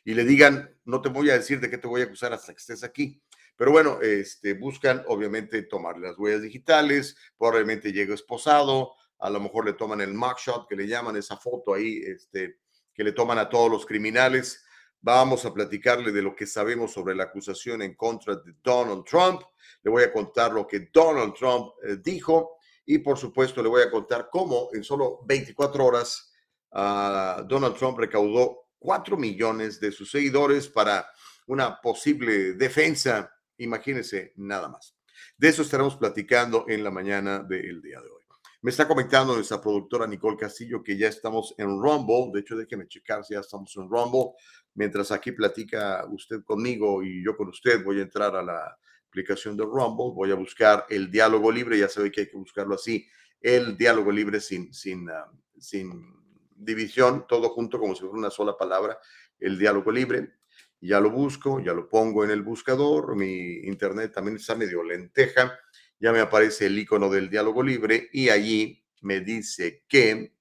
y 0.05 0.13
le 0.13 0.25
digan, 0.25 0.69
no 0.85 1.01
te 1.01 1.09
voy 1.09 1.29
a 1.29 1.37
decir 1.37 1.59
de 1.59 1.69
qué 1.69 1.77
te 1.77 1.87
voy 1.87 2.01
a 2.01 2.05
acusar 2.05 2.33
hasta 2.33 2.53
que 2.53 2.59
estés 2.59 2.83
aquí. 2.83 3.22
Pero 3.55 3.71
bueno, 3.71 3.99
este, 4.01 4.53
buscan 4.53 5.03
obviamente 5.07 5.63
tomar 5.63 5.97
las 5.97 6.17
huellas 6.17 6.41
digitales, 6.41 7.15
probablemente 7.37 7.91
llegue 7.91 8.13
esposado, 8.13 8.93
a 9.19 9.29
lo 9.29 9.39
mejor 9.39 9.65
le 9.65 9.73
toman 9.73 10.01
el 10.01 10.13
mugshot 10.13 10.67
que 10.67 10.75
le 10.75 10.87
llaman, 10.87 11.15
esa 11.15 11.37
foto 11.37 11.73
ahí, 11.73 12.01
este, 12.05 12.57
que 12.93 13.03
le 13.03 13.11
toman 13.11 13.37
a 13.37 13.49
todos 13.49 13.69
los 13.69 13.85
criminales 13.85 14.63
Vamos 15.05 15.43
a 15.43 15.53
platicarle 15.53 16.13
de 16.13 16.21
lo 16.21 16.33
que 16.33 16.47
sabemos 16.47 16.93
sobre 16.93 17.13
la 17.13 17.25
acusación 17.25 17.81
en 17.81 17.93
contra 17.93 18.37
de 18.37 18.53
Donald 18.63 19.03
Trump. 19.03 19.41
Le 19.83 19.91
voy 19.91 20.03
a 20.03 20.13
contar 20.13 20.53
lo 20.53 20.65
que 20.65 20.89
Donald 20.93 21.33
Trump 21.33 21.73
eh, 21.83 21.97
dijo 22.01 22.55
y 22.85 22.99
por 22.99 23.17
supuesto 23.17 23.61
le 23.61 23.67
voy 23.67 23.81
a 23.81 23.91
contar 23.91 24.29
cómo 24.31 24.69
en 24.71 24.81
solo 24.81 25.19
24 25.25 25.85
horas 25.85 26.31
uh, 26.71 27.43
Donald 27.45 27.75
Trump 27.75 27.99
recaudó 27.99 28.69
4 28.79 29.17
millones 29.17 29.81
de 29.81 29.91
sus 29.91 30.09
seguidores 30.09 30.69
para 30.69 31.05
una 31.47 31.81
posible 31.81 32.53
defensa. 32.53 33.29
Imagínense 33.63 34.33
nada 34.35 34.67
más. 34.67 34.95
De 35.37 35.49
eso 35.49 35.61
estaremos 35.61 35.95
platicando 35.95 36.65
en 36.67 36.83
la 36.83 36.91
mañana 36.91 37.39
del 37.39 37.81
día 37.81 38.01
de 38.01 38.09
hoy. 38.09 38.23
Me 38.61 38.71
está 38.71 38.87
comentando 38.87 39.35
nuestra 39.35 39.59
productora 39.59 40.07
Nicole 40.07 40.37
Castillo 40.37 40.81
que 40.81 40.97
ya 40.97 41.09
estamos 41.09 41.53
en 41.57 41.67
Rumble. 41.67 42.31
De 42.33 42.39
hecho, 42.39 42.55
déjeme 42.55 42.87
checar 42.87 43.25
si 43.25 43.33
ya 43.33 43.41
estamos 43.41 43.75
en 43.75 43.89
Rumble. 43.89 44.31
Mientras 44.75 45.11
aquí 45.11 45.33
platica 45.33 46.05
usted 46.09 46.43
conmigo 46.43 47.03
y 47.03 47.23
yo 47.23 47.35
con 47.35 47.49
usted, 47.49 47.83
voy 47.83 47.99
a 47.99 48.03
entrar 48.03 48.35
a 48.35 48.41
la 48.41 48.77
aplicación 49.09 49.55
de 49.57 49.63
Rumble, 49.63 50.13
voy 50.15 50.31
a 50.31 50.35
buscar 50.35 50.85
el 50.89 51.11
diálogo 51.11 51.51
libre, 51.51 51.77
ya 51.77 51.87
sabe 51.87 52.11
que 52.11 52.21
hay 52.21 52.27
que 52.29 52.37
buscarlo 52.37 52.75
así, 52.75 53.05
el 53.39 53.77
diálogo 53.77 54.11
libre 54.11 54.39
sin, 54.39 54.73
sin, 54.73 55.09
ah, 55.09 55.29
sin 55.59 56.15
división, 56.55 57.25
todo 57.27 57.49
junto 57.49 57.79
como 57.79 57.93
si 57.93 58.01
fuera 58.01 58.17
una 58.17 58.31
sola 58.31 58.57
palabra, 58.57 58.97
el 59.39 59.59
diálogo 59.59 59.91
libre. 59.91 60.37
Ya 60.85 60.99
lo 60.99 61.11
busco, 61.11 61.61
ya 61.61 61.73
lo 61.73 61.87
pongo 61.87 62.25
en 62.25 62.31
el 62.31 62.41
buscador, 62.41 63.15
mi 63.15 63.53
internet 63.63 64.11
también 64.13 64.35
está 64.35 64.53
medio 64.53 64.83
lenteja, 64.83 65.57
ya 65.97 66.11
me 66.11 66.19
aparece 66.19 66.65
el 66.65 66.77
icono 66.77 67.09
del 67.09 67.29
diálogo 67.29 67.63
libre 67.63 68.09
y 68.11 68.27
allí 68.27 68.83
me 68.99 69.21
dice 69.21 69.85
que, 69.87 70.33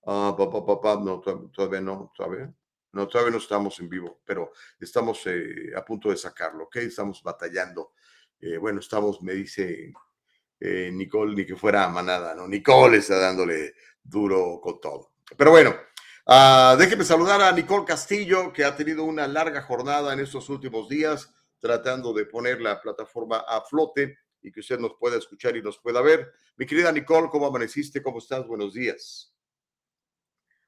uh, 0.00 0.10
no, 0.10 1.20
todavía 1.52 1.80
no, 1.80 2.10
todavía, 2.12 2.52
no, 2.92 3.06
todavía 3.06 3.30
no 3.30 3.38
estamos 3.38 3.78
en 3.78 3.88
vivo, 3.88 4.20
pero 4.24 4.50
estamos 4.80 5.22
eh, 5.26 5.72
a 5.76 5.84
punto 5.84 6.10
de 6.10 6.16
sacarlo, 6.16 6.64
¿ok? 6.64 6.76
Estamos 6.76 7.22
batallando. 7.22 7.92
Eh, 8.40 8.56
bueno, 8.56 8.80
estamos, 8.80 9.22
me 9.22 9.34
dice 9.34 9.92
eh, 10.58 10.90
Nicole, 10.92 11.36
ni 11.36 11.46
que 11.46 11.54
fuera 11.54 11.88
manada, 11.88 12.34
¿no? 12.34 12.48
Nicole 12.48 12.96
está 12.96 13.16
dándole 13.20 13.74
duro 14.02 14.58
con 14.60 14.80
todo. 14.80 15.12
Pero 15.36 15.52
bueno, 15.52 15.72
uh, 16.26 16.76
déjeme 16.78 17.04
saludar 17.04 17.40
a 17.42 17.52
Nicole 17.52 17.84
Castillo, 17.84 18.52
que 18.52 18.64
ha 18.64 18.76
tenido 18.76 19.04
una 19.04 19.26
larga 19.26 19.62
jornada 19.62 20.12
en 20.12 20.20
estos 20.20 20.48
últimos 20.48 20.88
días, 20.88 21.32
tratando 21.58 22.12
de 22.12 22.26
poner 22.26 22.60
la 22.60 22.80
plataforma 22.80 23.38
a 23.38 23.60
flote 23.62 24.18
y 24.42 24.52
que 24.52 24.60
usted 24.60 24.78
nos 24.78 24.94
pueda 24.94 25.16
escuchar 25.16 25.56
y 25.56 25.62
nos 25.62 25.78
pueda 25.78 26.02
ver. 26.02 26.30
Mi 26.56 26.66
querida 26.66 26.92
Nicole, 26.92 27.28
¿cómo 27.30 27.46
amaneciste? 27.46 28.02
¿Cómo 28.02 28.18
estás? 28.18 28.46
Buenos 28.46 28.74
días. 28.74 29.34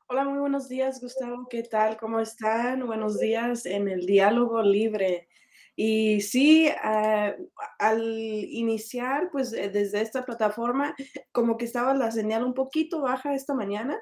Hola, 0.09 0.25
muy 0.25 0.39
buenos 0.39 0.69
días, 0.69 1.01
Gustavo. 1.01 1.49
¿Qué 1.51 1.65
tal? 1.65 1.97
¿Cómo 1.97 2.21
están? 2.21 2.87
Buenos 2.87 3.19
días 3.19 3.67
en 3.67 3.89
el 3.89 4.07
diálogo 4.07 4.63
libre. 4.63 5.29
Y 5.75 6.21
sí, 6.21 6.71
ah, 6.83 7.35
al 7.79 8.01
iniciar, 8.01 9.31
pues 9.31 9.53
eh, 9.53 9.69
desde 9.69 10.01
esta 10.01 10.25
plataforma, 10.25 10.95
como 11.33 11.57
que 11.57 11.67
estaba 11.67 11.93
la 11.93 12.11
señal 12.11 12.45
un 12.45 12.55
poquito 12.55 13.03
baja 13.03 13.35
esta 13.35 13.53
mañana, 13.53 14.01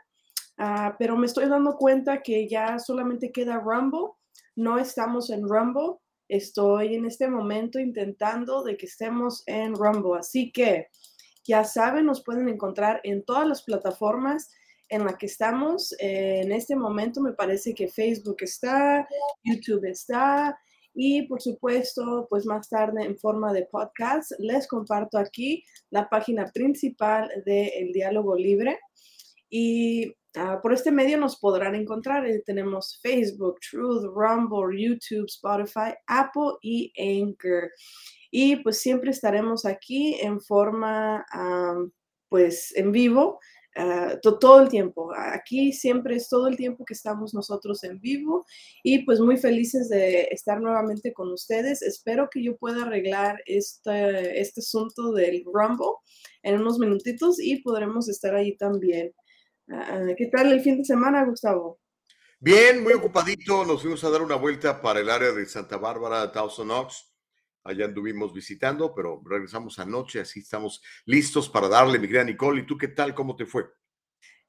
ah, 0.59 0.97
pero 0.99 1.17
me 1.17 1.27
estoy 1.27 1.49
dando 1.49 1.77
cuenta 1.77 2.23
que 2.23 2.49
ya 2.49 2.79
solamente 2.79 3.33
queda 3.33 3.61
Rumble. 3.61 4.13
No 4.57 4.79
estamos 4.79 5.31
en 5.31 5.49
Rumble. 5.49 5.99
Estoy 6.29 6.95
en 6.95 7.05
este 7.05 7.29
momento 7.29 7.79
intentando 7.79 8.63
de 8.63 8.77
que 8.77 8.87
estemos 8.87 9.43
en 9.47 9.75
Rumble. 9.75 10.19
Así 10.19 10.53
que 10.53 10.89
ya 11.45 11.65
saben, 11.65 12.07
nos 12.07 12.25
pueden 12.25 12.49
encontrar 12.49 13.01
en 13.05 13.25
todas 13.25 13.47
las 13.47 13.63
plataformas 13.63 14.51
en 14.89 15.05
la 15.05 15.17
que 15.17 15.27
estamos. 15.27 15.93
Eh, 15.99 16.41
en 16.43 16.53
este 16.53 16.77
momento 16.77 17.21
me 17.21 17.33
parece 17.33 17.75
que 17.75 17.89
Facebook 17.89 18.37
está, 18.41 19.07
YouTube 19.43 19.85
está 19.85 20.59
y 20.95 21.23
por 21.27 21.43
supuesto, 21.43 22.27
pues 22.31 22.47
más 22.47 22.69
tarde 22.69 23.05
en 23.05 23.19
forma 23.19 23.53
de 23.53 23.67
podcast 23.67 24.31
les 24.39 24.69
comparto 24.69 25.19
aquí 25.19 25.65
la 25.91 26.09
página 26.09 26.47
principal 26.53 27.29
de 27.45 27.67
El 27.67 27.93
Diálogo 27.93 28.37
Libre. 28.37 28.79
Y 29.51 30.15
ah, 30.37 30.61
por 30.63 30.73
este 30.73 30.91
medio 30.91 31.19
nos 31.19 31.39
podrán 31.39 31.75
encontrar. 31.75 32.27
Eh, 32.27 32.43
tenemos 32.45 32.99
Facebook, 33.03 33.59
Truth, 33.61 34.05
Rumble, 34.15 34.81
YouTube, 34.81 35.27
Spotify, 35.27 35.95
Apple 36.07 36.59
y 36.63 36.93
Anchor. 36.99 37.71
Y 38.31 38.57
pues 38.57 38.81
siempre 38.81 39.11
estaremos 39.11 39.65
aquí 39.65 40.17
en 40.21 40.41
forma, 40.41 41.25
pues 42.29 42.75
en 42.77 42.91
vivo 42.91 43.39
Ah, 43.77 44.19
todo 44.23 44.61
el 44.61 44.69
tiempo. 44.69 45.11
Aquí 45.17 45.73
siempre 45.73 46.15
es 46.17 46.29
todo 46.29 46.47
el 46.47 46.57
tiempo 46.57 46.85
que 46.85 46.95
estamos 46.95 47.35
nosotros 47.35 47.83
en 47.83 48.01
vivo 48.01 48.47
y 48.85 49.05
pues 49.05 49.19
muy 49.19 49.37
felices 49.37 49.89
de 49.89 50.29
estar 50.31 50.61
nuevamente 50.61 51.13
con 51.13 51.33
ustedes. 51.33 51.83
Espero 51.83 52.29
que 52.31 52.43
yo 52.43 52.57
pueda 52.57 52.85
arreglar 52.85 53.43
este, 53.47 54.41
este 54.41 54.61
asunto 54.61 55.13
del 55.13 55.43
Rumble 55.45 55.97
en 56.45 56.61
unos 56.61 56.79
minutitos 56.79 57.41
y 57.41 57.63
podremos 57.63 58.09
estar 58.09 58.35
ahí 58.37 58.57
también. 58.57 59.13
Ah, 59.69 60.01
¿Qué 60.17 60.27
tal 60.27 60.53
el 60.53 60.61
fin 60.61 60.79
de 60.79 60.85
semana, 60.85 61.25
Gustavo? 61.25 61.81
Bien, 62.39 62.83
muy 62.83 62.93
ocupadito. 62.93 63.65
Nos 63.65 63.81
fuimos 63.81 64.05
a 64.05 64.11
dar 64.11 64.23
una 64.23 64.37
vuelta 64.37 64.81
para 64.81 65.01
el 65.01 65.09
área 65.09 65.33
de 65.33 65.47
Santa 65.47 65.79
Bárbara, 65.79 66.27
Dawson 66.27 66.71
Oaks. 66.71 67.11
Allá 67.65 67.87
anduvimos 67.87 68.35
visitando, 68.35 68.95
pero 68.95 69.23
regresamos 69.25 69.79
anoche, 69.79 70.21
así 70.21 70.41
estamos 70.41 70.83
listos 71.07 71.49
para 71.49 71.67
darle, 71.69 71.99
mi 71.99 72.07
querida 72.07 72.25
Nicole. 72.25 72.61
¿Y 72.61 72.67
tú 72.67 72.77
qué 72.77 72.89
tal? 72.89 73.15
¿Cómo 73.15 73.35
te 73.35 73.47
fue? 73.47 73.65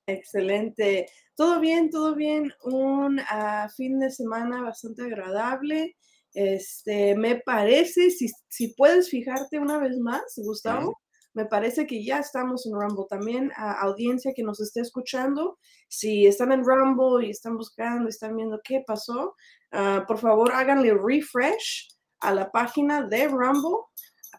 Excelente. 0.06 1.08
Todo 1.36 1.62
bien, 1.62 1.90
todo 1.90 2.14
bien. 2.14 2.52
Un 2.64 3.22
ah, 3.30 3.70
fin 3.76 4.00
de 4.00 4.12
semana 4.12 4.62
bastante 4.62 5.04
agradable. 5.04 5.96
Este, 6.34 7.16
me 7.16 7.38
parece, 7.38 8.12
si, 8.12 8.28
si 8.50 8.74
puedes 8.76 9.10
fijarte 9.10 9.58
una 9.58 9.80
vez 9.80 9.98
más, 9.98 10.34
Gustavo, 10.36 11.00
me 11.36 11.46
parece 11.46 11.86
que 11.86 12.04
ya 12.04 12.20
estamos 12.20 12.66
en 12.66 12.74
Rumble. 12.74 13.06
También 13.10 13.52
a 13.56 13.74
audiencia 13.82 14.34
que 14.34 14.42
nos 14.42 14.60
esté 14.62 14.80
escuchando, 14.80 15.60
si 15.90 16.26
están 16.26 16.52
en 16.54 16.64
Rumble 16.64 17.28
y 17.28 17.30
están 17.30 17.58
buscando, 17.58 18.10
están 18.10 18.36
viendo 18.36 18.60
qué 18.64 18.84
pasó, 18.88 19.36
ah, 19.72 20.06
por 20.08 20.18
favor 20.18 20.54
háganle 20.54 20.94
refresh 20.94 21.90
a 22.22 22.34
la 22.34 22.52
página 22.52 23.06
de 23.08 23.28
Rumble 23.28 23.84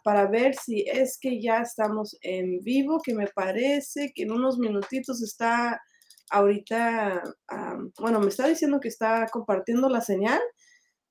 para 0.02 0.26
ver 0.26 0.54
si 0.54 0.84
es 0.88 1.18
que 1.20 1.40
ya 1.40 1.58
estamos 1.58 2.16
en 2.22 2.60
vivo, 2.62 3.00
que 3.04 3.14
me 3.14 3.26
parece 3.28 4.12
que 4.14 4.22
en 4.22 4.32
unos 4.32 4.58
minutitos 4.58 5.22
está 5.22 5.80
ahorita, 6.30 7.22
bueno, 8.00 8.20
me 8.20 8.28
está 8.28 8.48
diciendo 8.48 8.80
que 8.80 8.88
está 8.88 9.26
compartiendo 9.30 9.88
la 9.88 10.00
señal. 10.00 10.40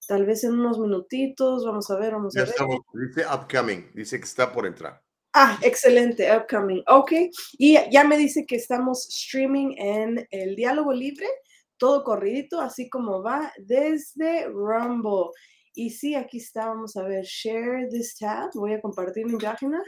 Tal 0.08 0.26
vez 0.26 0.44
en 0.44 0.54
unos 0.54 0.78
minutitos, 0.80 1.66
vamos 1.66 1.90
a 1.90 1.98
ver, 1.98 2.14
vamos 2.14 2.36
a 2.36 2.42
ver. 2.42 2.50
Estamos, 2.50 2.78
dice 2.94 3.26
upcoming, 3.28 3.92
dice 3.94 4.20
que 4.20 4.26
está 4.26 4.52
por 4.52 4.66
entrar. 4.66 5.05
Ah, 5.38 5.60
excelente, 5.62 6.34
upcoming. 6.34 6.82
Ok, 6.88 7.12
y 7.58 7.78
ya 7.92 8.06
me 8.06 8.18
dice 8.18 8.46
que 8.46 8.56
estamos 8.56 9.06
streaming 9.10 9.76
en 9.78 10.26
el 10.32 10.56
diálogo 10.56 10.94
libre, 10.94 11.28
todo 11.76 12.06
corridito, 12.06 12.62
así 12.62 12.90
como 12.90 13.22
va 13.22 13.52
desde 13.58 14.46
Rumble. 14.48 15.32
Y 15.74 15.90
sí, 15.90 16.16
aquí 16.16 16.38
está, 16.38 16.68
vamos 16.68 16.96
a 16.96 17.04
ver, 17.04 17.26
share 17.26 17.90
this 17.90 18.18
tab, 18.18 18.50
voy 18.54 18.76
a 18.76 18.82
compartir 18.82 19.26
mi 19.26 19.38
página. 19.38 19.84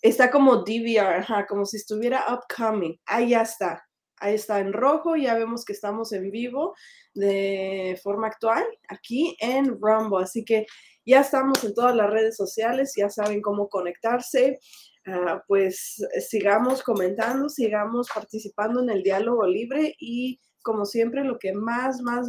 Está 0.00 0.30
como 0.30 0.56
DVR, 0.64 1.46
como 1.46 1.66
si 1.66 1.76
estuviera 1.76 2.24
upcoming. 2.32 2.98
Ahí 3.04 3.28
ya 3.28 3.42
está, 3.42 3.86
ahí 4.20 4.34
está 4.34 4.60
en 4.60 4.72
rojo, 4.72 5.16
ya 5.16 5.34
vemos 5.34 5.64
que 5.64 5.72
estamos 5.72 6.12
en 6.12 6.30
vivo 6.30 6.74
de 7.14 7.98
forma 8.02 8.28
actual 8.28 8.64
aquí 8.88 9.36
en 9.40 9.80
Rumble. 9.80 10.22
Así 10.22 10.44
que 10.44 10.66
ya 11.04 11.20
estamos 11.20 11.64
en 11.64 11.74
todas 11.74 11.96
las 11.96 12.10
redes 12.10 12.36
sociales, 12.36 12.92
ya 12.96 13.08
saben 13.08 13.40
cómo 13.42 13.68
conectarse. 13.68 14.60
Ah, 15.06 15.42
pues 15.48 15.96
sigamos 16.28 16.82
comentando, 16.82 17.48
sigamos 17.48 18.08
participando 18.14 18.82
en 18.82 18.90
el 18.90 19.02
diálogo 19.02 19.46
libre 19.46 19.94
y 19.98 20.38
como 20.62 20.84
siempre, 20.84 21.24
lo 21.24 21.38
que 21.38 21.52
más, 21.52 22.00
más 22.02 22.28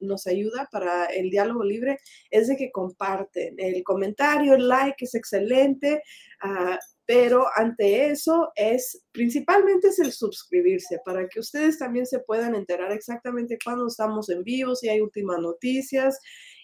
nos 0.00 0.26
ayuda, 0.26 0.68
para 0.70 1.06
el 1.06 1.30
diálogo 1.30 1.64
libre 1.64 1.98
es 2.30 2.48
de 2.48 2.56
que 2.56 2.70
comparten. 2.70 3.54
El 3.58 3.82
comentario, 3.84 4.54
el 4.54 4.68
like 4.68 5.04
es 5.04 5.14
excelente, 5.14 6.02
ah, 6.42 6.78
pero 7.10 7.44
ante 7.56 8.08
eso 8.12 8.52
es 8.54 9.02
principalmente 9.10 9.88
es 9.88 9.98
el 9.98 10.12
suscribirse 10.12 11.00
para 11.04 11.26
que 11.26 11.40
ustedes 11.40 11.76
también 11.76 12.06
se 12.06 12.20
puedan 12.20 12.54
enterar 12.54 12.92
exactamente 12.92 13.58
cuando 13.64 13.88
estamos 13.88 14.28
en 14.28 14.44
vivo, 14.44 14.76
si 14.76 14.88
hay 14.88 15.00
últimas 15.00 15.40
noticias 15.40 16.20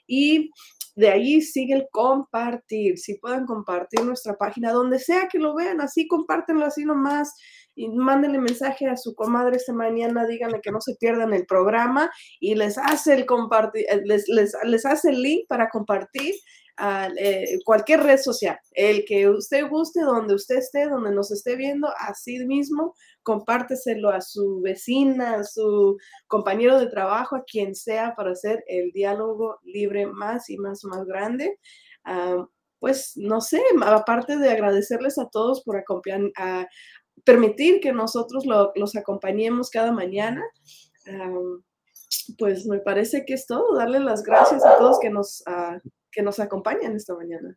y 0.06 0.52
de 0.94 1.10
ahí 1.10 1.42
sigue 1.42 1.74
el 1.74 1.88
compartir. 1.90 2.96
Si 2.96 3.18
pueden 3.18 3.44
compartir 3.44 4.04
nuestra 4.04 4.36
página, 4.36 4.70
donde 4.70 5.00
sea 5.00 5.26
que 5.26 5.40
lo 5.40 5.52
vean, 5.52 5.80
así 5.80 6.06
compártenlo 6.06 6.64
así 6.64 6.84
nomás 6.84 7.34
y 7.74 7.88
mándenle 7.88 8.38
mensaje 8.38 8.86
a 8.86 8.96
su 8.96 9.16
comadre 9.16 9.56
esta 9.56 9.72
mañana, 9.72 10.28
díganle 10.28 10.60
que 10.62 10.70
no 10.70 10.80
se 10.80 10.94
pierdan 10.94 11.34
el 11.34 11.44
programa 11.46 12.08
y 12.38 12.54
les 12.54 12.78
hace 12.78 13.14
el 13.14 13.26
compartir, 13.26 13.84
eh, 13.90 14.00
les, 14.04 14.26
les, 14.28 14.86
hace 14.86 15.10
el 15.10 15.22
link 15.22 15.48
para 15.48 15.68
compartir 15.70 16.36
eh, 16.78 17.58
cualquier 17.64 18.02
red 18.02 18.18
social, 18.18 18.58
el 18.72 19.04
que 19.06 19.28
usted 19.28 19.66
guste, 19.68 20.02
donde 20.02 20.34
usted 20.34 20.56
esté, 20.56 20.86
donde 20.86 21.10
nos 21.10 21.30
esté 21.30 21.56
viendo, 21.56 21.88
así 21.98 22.38
mismo, 22.44 22.94
compárteselo 23.22 24.10
a 24.10 24.20
su 24.20 24.60
vecina, 24.60 25.36
a 25.36 25.44
su 25.44 25.96
compañero 26.26 26.78
de 26.78 26.88
trabajo, 26.88 27.36
a 27.36 27.44
quien 27.44 27.74
sea, 27.74 28.14
para 28.14 28.32
hacer 28.32 28.62
el 28.66 28.92
diálogo 28.92 29.58
libre 29.64 30.06
más 30.06 30.50
y 30.50 30.58
más, 30.58 30.84
más 30.84 31.06
grande. 31.06 31.58
Ah, 32.04 32.46
pues 32.78 33.12
no 33.16 33.40
sé, 33.40 33.62
aparte 33.82 34.36
de 34.36 34.50
agradecerles 34.50 35.18
a 35.18 35.28
todos 35.30 35.62
por 35.64 35.82
permitir 37.24 37.80
que 37.80 37.92
nosotros 37.92 38.44
los 38.74 38.96
acompañemos 38.96 39.70
cada 39.70 39.92
mañana. 39.92 40.42
pues 42.38 42.66
me 42.66 42.78
parece 42.80 43.24
que 43.24 43.34
es 43.34 43.46
todo. 43.46 43.76
Darle 43.76 44.00
las 44.00 44.22
gracias 44.22 44.64
a 44.64 44.76
todos 44.78 44.98
que 45.00 45.10
nos, 45.10 45.42
ah, 45.46 45.80
que 46.16 46.22
nos 46.22 46.40
acompañan 46.40 46.96
esta 46.96 47.14
mañana. 47.14 47.54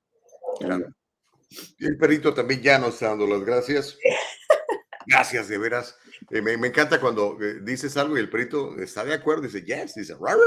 Y 1.77 1.85
el 1.85 1.97
perrito 1.97 2.33
también 2.33 2.61
ya 2.61 2.77
nos 2.77 2.95
está 2.95 3.07
dando 3.07 3.25
las 3.25 3.41
gracias. 3.43 3.97
Gracias, 5.07 5.47
de 5.47 5.57
veras. 5.57 5.97
Eh, 6.29 6.41
me, 6.41 6.53
encanta 6.53 6.99
cuando 6.99 7.35
eh, 7.41 7.61
dices 7.63 7.97
algo 7.97 8.15
y 8.15 8.19
el 8.19 8.29
perito 8.29 8.77
está 8.77 9.03
de 9.03 9.15
acuerdo, 9.15 9.43
dice 9.43 9.63
yes, 9.63 9.95
dice 9.95 10.13
rar, 10.19 10.37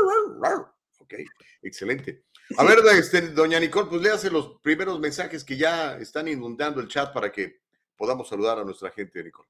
Ok, 0.99 1.14
excelente. 1.62 2.26
A 2.59 2.62
ver, 2.62 2.78
este, 2.97 3.23
doña 3.31 3.59
Nicole, 3.59 3.88
pues 3.88 4.02
le 4.02 4.11
hace 4.11 4.31
los 4.31 4.61
primeros 4.61 5.00
mensajes 5.00 5.42
que 5.42 5.57
ya 5.57 5.97
están 5.97 6.28
inundando 6.28 6.81
el 6.81 6.87
chat 6.87 7.12
para 7.12 7.33
que 7.33 7.62
podamos 7.97 8.28
saludar 8.28 8.59
a 8.59 8.64
nuestra 8.64 8.90
gente, 8.90 9.25
Nicole. 9.25 9.49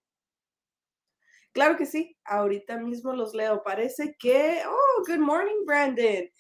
Claro 1.53 1.77
que 1.77 1.85
sí, 1.85 2.17
ahorita 2.25 2.79
mismo 2.79 3.13
los 3.13 3.35
leo. 3.35 3.63
Parece 3.63 4.17
que, 4.19 4.63
oh, 4.67 5.05
good 5.07 5.19
morning, 5.19 5.67
Brandon. 5.67 6.31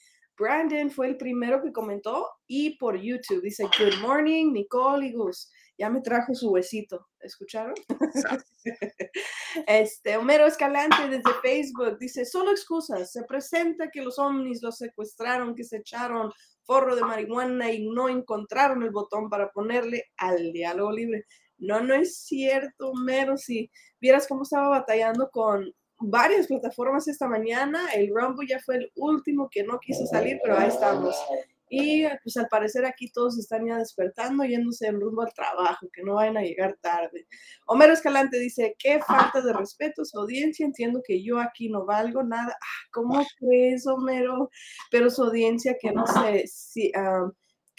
Brandon 0.42 0.90
fue 0.90 1.06
el 1.06 1.16
primero 1.16 1.62
que 1.62 1.72
comentó 1.72 2.28
y 2.48 2.76
por 2.76 3.00
YouTube 3.00 3.42
dice, 3.42 3.64
good 3.78 4.00
morning, 4.02 4.52
Nicole 4.52 5.06
y 5.06 5.12
Gus. 5.12 5.50
Ya 5.78 5.88
me 5.88 6.00
trajo 6.00 6.34
su 6.34 6.50
huesito, 6.50 7.08
¿escucharon? 7.20 7.74
este, 9.66 10.16
Homero 10.16 10.46
Escalante 10.46 11.08
desde 11.08 11.32
Facebook 11.40 11.98
dice, 11.98 12.24
solo 12.24 12.50
excusas, 12.50 13.10
se 13.10 13.22
presenta 13.24 13.90
que 13.90 14.02
los 14.02 14.18
ovnis 14.18 14.62
los 14.62 14.78
secuestraron, 14.78 15.54
que 15.54 15.64
se 15.64 15.78
echaron 15.78 16.32
forro 16.64 16.96
de 16.96 17.02
marihuana 17.02 17.72
y 17.72 17.88
no 17.88 18.08
encontraron 18.08 18.82
el 18.82 18.90
botón 18.90 19.30
para 19.30 19.50
ponerle 19.50 20.10
al 20.16 20.52
diálogo 20.52 20.92
libre. 20.92 21.24
No, 21.58 21.80
no 21.80 21.94
es 21.94 22.18
cierto, 22.24 22.92
Mero. 22.94 23.36
Si 23.36 23.70
vieras 24.00 24.26
cómo 24.26 24.42
estaba 24.42 24.68
batallando 24.68 25.30
con 25.30 25.72
varias 26.02 26.46
plataformas 26.46 27.08
esta 27.08 27.28
mañana, 27.28 27.92
el 27.94 28.12
Rumble 28.14 28.46
ya 28.48 28.58
fue 28.60 28.76
el 28.76 28.92
último 28.96 29.48
que 29.50 29.64
no 29.64 29.78
quiso 29.78 30.06
salir, 30.06 30.38
pero 30.42 30.58
ahí 30.58 30.68
estamos. 30.68 31.16
Y 31.74 32.04
pues 32.22 32.36
al 32.36 32.48
parecer 32.48 32.84
aquí 32.84 33.10
todos 33.10 33.38
están 33.38 33.64
ya 33.64 33.78
despertando, 33.78 34.44
yéndose 34.44 34.88
en 34.88 35.00
rumbo 35.00 35.22
al 35.22 35.32
trabajo, 35.32 35.88
que 35.90 36.02
no 36.02 36.16
vayan 36.16 36.36
a 36.36 36.42
llegar 36.42 36.76
tarde. 36.82 37.26
Homero 37.64 37.94
Escalante 37.94 38.38
dice, 38.38 38.76
qué 38.78 39.00
falta 39.00 39.40
de 39.40 39.54
respeto 39.54 40.04
su 40.04 40.18
audiencia, 40.20 40.66
entiendo 40.66 41.00
que 41.02 41.24
yo 41.24 41.40
aquí 41.40 41.70
no 41.70 41.86
valgo 41.86 42.22
nada. 42.24 42.54
Ah, 42.60 42.88
¿Cómo 42.92 43.24
crees, 43.38 43.86
Homero? 43.86 44.50
Pero 44.90 45.08
su 45.08 45.22
audiencia 45.22 45.78
que 45.80 45.92
no 45.92 46.06
sé 46.06 46.44
si... 46.46 46.92
Ah, 46.94 47.30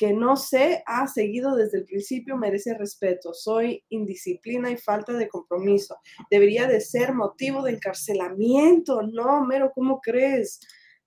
que 0.04 0.12
no 0.12 0.36
se 0.36 0.84
ha 0.86 1.08
seguido 1.08 1.56
desde 1.56 1.78
el 1.78 1.86
principio 1.86 2.36
merece 2.36 2.74
respeto. 2.74 3.34
Soy 3.34 3.86
indisciplina 3.88 4.70
y 4.70 4.76
falta 4.76 5.14
de 5.14 5.30
compromiso. 5.30 5.96
Debería 6.30 6.68
de 6.68 6.82
ser 6.82 7.14
motivo 7.14 7.64
de 7.64 7.72
encarcelamiento. 7.72 9.02
No, 9.02 9.46
Mero, 9.46 9.72
¿cómo 9.74 10.02
crees? 10.02 10.60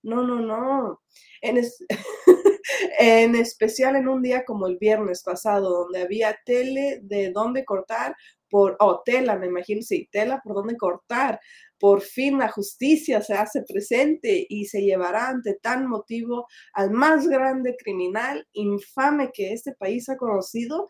No, 0.02 0.26
no, 0.26 0.40
no. 0.40 1.02
En, 1.42 1.62
en 2.98 3.34
especial 3.34 3.96
en 3.96 4.08
un 4.08 4.22
día 4.22 4.46
como 4.46 4.66
el 4.66 4.78
viernes 4.78 5.22
pasado, 5.22 5.82
donde 5.82 6.00
había 6.00 6.34
tele 6.46 7.00
de 7.02 7.32
dónde 7.32 7.66
cortar 7.66 8.16
por, 8.48 8.78
oh, 8.80 9.02
tela, 9.04 9.36
me 9.36 9.48
imagino, 9.48 9.82
sí, 9.82 10.08
tela 10.10 10.40
por 10.42 10.54
dónde 10.54 10.78
cortar 10.78 11.38
por 11.78 12.00
fin 12.00 12.38
la 12.38 12.48
justicia 12.48 13.22
se 13.22 13.34
hace 13.34 13.62
presente 13.62 14.46
y 14.48 14.66
se 14.66 14.82
llevará 14.82 15.28
ante 15.28 15.54
tal 15.60 15.86
motivo 15.88 16.46
al 16.72 16.90
más 16.90 17.28
grande 17.28 17.76
criminal 17.78 18.46
infame 18.52 19.30
que 19.32 19.52
este 19.52 19.74
país 19.74 20.08
ha 20.08 20.16
conocido, 20.16 20.86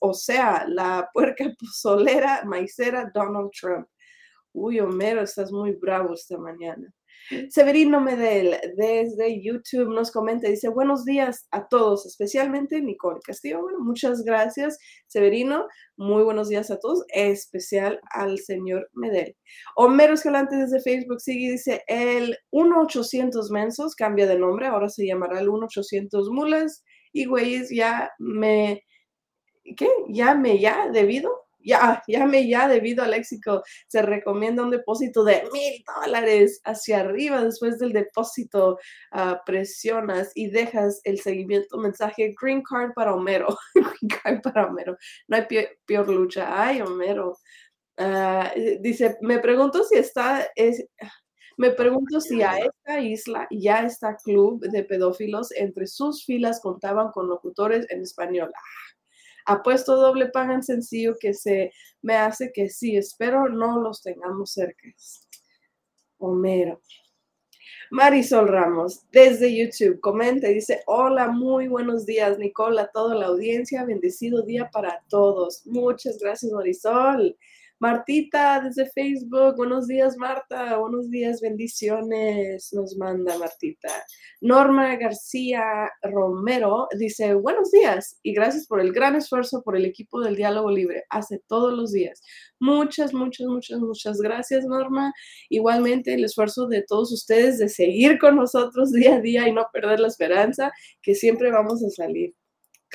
o 0.00 0.14
sea, 0.14 0.66
la 0.68 1.08
puerca 1.12 1.44
pozolera 1.58 2.44
maicera 2.44 3.10
Donald 3.14 3.50
Trump. 3.58 3.88
Uy, 4.52 4.80
Homero, 4.80 5.22
estás 5.22 5.50
muy 5.50 5.72
bravo 5.72 6.14
esta 6.14 6.38
mañana. 6.38 6.92
Severino 7.48 8.00
Medel 8.00 8.56
desde 8.76 9.42
YouTube 9.42 9.88
nos 9.88 10.10
comenta, 10.10 10.48
dice, 10.48 10.68
buenos 10.68 11.04
días 11.04 11.46
a 11.50 11.68
todos, 11.68 12.04
especialmente 12.04 12.82
Nicole 12.82 13.20
Castillo. 13.24 13.62
Muchas 13.80 14.22
gracias, 14.24 14.78
Severino. 15.06 15.66
Muy 15.96 16.22
buenos 16.22 16.48
días 16.48 16.70
a 16.70 16.78
todos, 16.78 17.04
especial 17.08 17.98
al 18.10 18.38
señor 18.38 18.90
Medel. 18.92 19.36
Homero 19.76 20.14
Escalante 20.14 20.56
desde 20.56 20.82
Facebook 20.82 21.20
sigue, 21.20 21.52
dice, 21.52 21.82
el 21.86 22.36
1800 22.52 23.50
Mensos 23.50 23.94
cambia 23.94 24.26
de 24.26 24.38
nombre, 24.38 24.66
ahora 24.66 24.88
se 24.88 25.06
llamará 25.06 25.40
el 25.40 25.50
1800 25.50 26.28
Mulas 26.30 26.84
y 27.12 27.24
güeyes 27.24 27.70
ya 27.70 28.10
me, 28.18 28.82
¿qué? 29.76 29.88
Ya 30.08 30.34
me, 30.34 30.58
ya, 30.58 30.90
debido 30.92 31.43
ya, 31.64 32.02
llame 32.06 32.48
ya 32.48 32.68
debido 32.68 33.02
al 33.02 33.12
léxico. 33.12 33.62
Se 33.88 34.02
recomienda 34.02 34.62
un 34.62 34.70
depósito 34.70 35.24
de 35.24 35.42
mil 35.52 35.84
dólares 36.02 36.60
hacia 36.64 37.00
arriba 37.00 37.42
después 37.42 37.78
del 37.78 37.92
depósito. 37.92 38.78
ah, 39.12 39.42
presionas 39.46 40.30
y 40.34 40.48
dejas 40.50 41.00
el 41.04 41.20
seguimiento 41.20 41.78
mensaje 41.78 42.34
Green 42.40 42.62
Card 42.62 42.92
para 42.94 43.14
Homero. 43.14 43.56
Green 43.74 44.20
Card 44.22 44.42
para 44.42 44.66
Homero. 44.66 44.96
No 45.28 45.36
hay 45.36 45.46
peor 45.86 46.08
lucha. 46.08 46.46
Ay, 46.48 46.80
Homero. 46.80 47.38
Ah, 47.96 48.52
dice, 48.80 49.16
me 49.20 49.38
pregunto 49.38 49.84
si 49.84 49.96
está, 49.98 50.46
es, 50.56 50.84
me 51.56 51.70
pregunto 51.70 52.20
si 52.20 52.42
a 52.42 52.58
esta 52.58 53.00
isla 53.00 53.46
ya 53.50 53.84
está 53.84 54.16
club 54.16 54.60
de 54.60 54.82
pedófilos. 54.82 55.52
Entre 55.52 55.86
sus 55.86 56.24
filas 56.24 56.60
contaban 56.60 57.10
con 57.12 57.28
locutores 57.28 57.86
en 57.90 58.02
español. 58.02 58.52
Apuesto 59.46 59.96
doble 59.96 60.26
pagan 60.26 60.62
sencillo 60.62 61.16
que 61.18 61.34
se 61.34 61.72
me 62.02 62.14
hace 62.16 62.52
que 62.52 62.68
sí. 62.68 62.96
Espero 62.96 63.48
no 63.48 63.80
los 63.80 64.02
tengamos 64.02 64.52
cerca. 64.52 64.88
Homero. 66.18 66.80
Marisol 67.90 68.48
Ramos, 68.48 69.02
desde 69.12 69.54
YouTube, 69.54 70.00
comenta 70.00 70.48
y 70.48 70.54
dice, 70.54 70.82
hola, 70.86 71.28
muy 71.28 71.68
buenos 71.68 72.06
días, 72.06 72.38
Nicole, 72.38 72.80
a 72.80 72.88
toda 72.88 73.14
la 73.14 73.26
audiencia, 73.26 73.84
bendecido 73.84 74.42
día 74.42 74.70
para 74.72 75.02
todos. 75.08 75.66
Muchas 75.66 76.18
gracias, 76.18 76.50
Marisol. 76.50 77.36
Martita, 77.80 78.60
desde 78.60 78.88
Facebook, 78.90 79.56
buenos 79.56 79.88
días, 79.88 80.16
Marta, 80.16 80.76
buenos 80.78 81.10
días, 81.10 81.40
bendiciones, 81.40 82.72
nos 82.72 82.96
manda 82.96 83.36
Martita. 83.36 83.88
Norma 84.40 84.94
García 84.96 85.90
Romero 86.02 86.86
dice, 86.96 87.34
buenos 87.34 87.72
días 87.72 88.18
y 88.22 88.32
gracias 88.32 88.68
por 88.68 88.80
el 88.80 88.92
gran 88.92 89.16
esfuerzo 89.16 89.62
por 89.62 89.76
el 89.76 89.86
equipo 89.86 90.20
del 90.20 90.36
Diálogo 90.36 90.70
Libre, 90.70 91.02
hace 91.10 91.42
todos 91.48 91.74
los 91.74 91.90
días. 91.92 92.22
Muchas, 92.60 93.12
muchas, 93.12 93.48
muchas, 93.48 93.80
muchas 93.80 94.18
gracias, 94.18 94.64
Norma. 94.64 95.12
Igualmente 95.50 96.14
el 96.14 96.24
esfuerzo 96.24 96.68
de 96.68 96.84
todos 96.86 97.12
ustedes 97.12 97.58
de 97.58 97.68
seguir 97.68 98.18
con 98.18 98.36
nosotros 98.36 98.92
día 98.92 99.16
a 99.16 99.20
día 99.20 99.48
y 99.48 99.52
no 99.52 99.66
perder 99.72 99.98
la 99.98 100.08
esperanza 100.08 100.70
que 101.02 101.16
siempre 101.16 101.50
vamos 101.50 101.82
a 101.84 101.90
salir. 101.90 102.34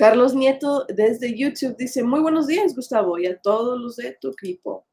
Carlos 0.00 0.34
Nieto 0.34 0.86
desde 0.88 1.36
YouTube 1.36 1.76
dice, 1.76 2.02
muy 2.02 2.20
buenos 2.20 2.46
días, 2.46 2.74
Gustavo, 2.74 3.18
y 3.18 3.26
a 3.26 3.38
todos 3.38 3.78
los 3.78 3.96
de 3.96 4.16
tu 4.18 4.30
equipo. 4.30 4.86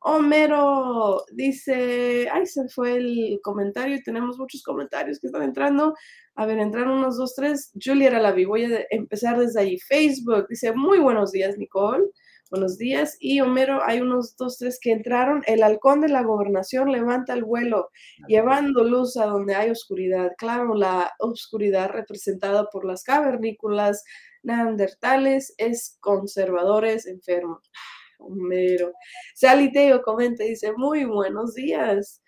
Homero 0.00 1.22
dice, 1.30 2.28
ay, 2.28 2.44
se 2.46 2.68
fue 2.68 2.96
el 2.96 3.38
comentario 3.40 3.94
y 3.94 4.02
tenemos 4.02 4.36
muchos 4.40 4.64
comentarios 4.64 5.20
que 5.20 5.28
están 5.28 5.44
entrando. 5.44 5.94
A 6.34 6.44
ver, 6.44 6.58
entraron 6.58 6.98
unos 6.98 7.18
dos, 7.18 7.36
tres. 7.36 7.70
Julia 7.80 8.08
Aralavi, 8.08 8.44
voy 8.44 8.64
a 8.64 8.80
empezar 8.90 9.38
desde 9.38 9.60
ahí. 9.60 9.78
Facebook 9.78 10.48
dice, 10.48 10.72
muy 10.72 10.98
buenos 10.98 11.30
días, 11.30 11.56
Nicole. 11.56 12.06
Buenos 12.50 12.76
días. 12.78 13.16
Y 13.20 13.40
Homero, 13.40 13.80
hay 13.84 14.00
unos 14.00 14.36
dos, 14.36 14.58
tres 14.58 14.80
que 14.82 14.90
entraron. 14.90 15.44
El 15.46 15.62
halcón 15.62 16.00
de 16.00 16.08
la 16.08 16.22
gobernación 16.22 16.90
levanta 16.90 17.32
el 17.32 17.44
vuelo, 17.44 17.90
llevando 18.26 18.82
luz 18.82 19.16
a 19.16 19.26
donde 19.26 19.54
hay 19.54 19.70
oscuridad. 19.70 20.32
Claro, 20.36 20.74
la 20.74 21.12
oscuridad 21.20 21.90
representada 21.90 22.68
por 22.72 22.84
las 22.84 23.04
cavernícolas 23.04 24.02
neandertales 24.42 25.54
es 25.58 25.96
conservadores 26.00 27.06
enfermos. 27.06 27.70
Homero. 28.18 28.92
Sally 29.34 29.72
Teo 29.72 30.02
comenta 30.02 30.44
y 30.44 30.50
dice, 30.50 30.72
muy 30.76 31.04
buenos 31.04 31.54
días. 31.54 32.22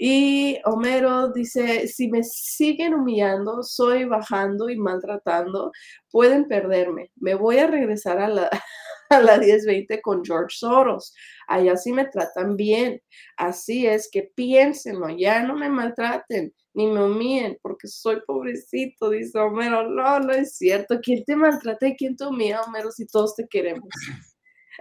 Y 0.00 0.58
Homero 0.64 1.32
dice, 1.32 1.88
si 1.88 2.08
me 2.08 2.22
siguen 2.22 2.94
humillando, 2.94 3.64
soy 3.64 4.04
bajando 4.04 4.70
y 4.70 4.76
maltratando, 4.76 5.72
pueden 6.10 6.46
perderme. 6.46 7.10
Me 7.16 7.34
voy 7.34 7.58
a 7.58 7.66
regresar 7.66 8.18
a 8.18 8.28
la, 8.28 8.48
a 9.10 9.20
la 9.20 9.38
1020 9.38 10.00
con 10.00 10.24
George 10.24 10.56
Soros. 10.56 11.14
Allá 11.48 11.76
sí 11.76 11.92
me 11.92 12.06
tratan 12.06 12.56
bien. 12.56 13.02
Así 13.36 13.86
es 13.88 14.08
que 14.10 14.30
piénsenlo, 14.34 15.08
ya 15.10 15.42
no 15.42 15.56
me 15.56 15.68
maltraten 15.68 16.54
ni 16.78 16.86
me 16.86 17.04
humillen 17.04 17.58
porque 17.60 17.88
soy 17.88 18.20
pobrecito, 18.24 19.10
dice 19.10 19.36
Homero. 19.36 19.90
No, 19.90 20.20
no 20.20 20.32
es 20.32 20.56
cierto. 20.56 21.00
¿Quién 21.02 21.24
te 21.24 21.34
maltrata 21.34 21.88
y 21.88 21.96
quién 21.96 22.16
te 22.16 22.24
humilla, 22.24 22.62
Homero, 22.62 22.92
si 22.92 23.04
todos 23.04 23.34
te 23.34 23.48
queremos? 23.48 23.88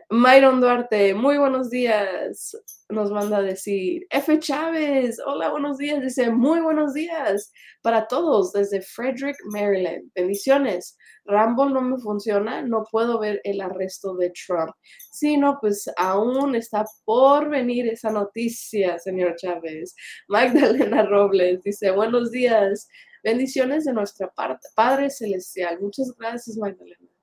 Myron 0.09 0.61
Duarte, 0.61 1.13
muy 1.13 1.37
buenos 1.37 1.69
días, 1.69 2.55
nos 2.87 3.11
manda 3.11 3.39
a 3.39 3.41
decir. 3.41 4.07
F. 4.09 4.39
Chávez, 4.39 5.19
hola, 5.25 5.49
buenos 5.49 5.77
días, 5.77 6.01
dice, 6.01 6.31
muy 6.31 6.61
buenos 6.61 6.93
días 6.93 7.51
para 7.81 8.07
todos 8.07 8.53
desde 8.53 8.81
Frederick, 8.81 9.35
Maryland. 9.51 10.09
Bendiciones. 10.15 10.97
Rambo 11.25 11.67
no 11.67 11.81
me 11.81 11.97
funciona, 11.97 12.61
no 12.61 12.85
puedo 12.89 13.19
ver 13.19 13.41
el 13.43 13.59
arresto 13.59 14.15
de 14.15 14.31
Trump. 14.31 14.71
Sí, 15.11 15.35
no, 15.35 15.57
pues 15.59 15.91
aún 15.97 16.55
está 16.55 16.85
por 17.03 17.49
venir 17.49 17.89
esa 17.89 18.09
noticia, 18.09 18.99
señor 18.99 19.35
Chávez. 19.35 19.93
Magdalena 20.29 21.03
Robles 21.03 21.61
dice, 21.63 21.91
buenos 21.91 22.31
días, 22.31 22.87
bendiciones 23.25 23.83
de 23.83 23.91
nuestra 23.91 24.29
parte, 24.29 24.69
Padre 24.73 25.09
Celestial. 25.09 25.81
Muchas 25.81 26.13
gracias, 26.17 26.55
Magdalena. 26.55 27.16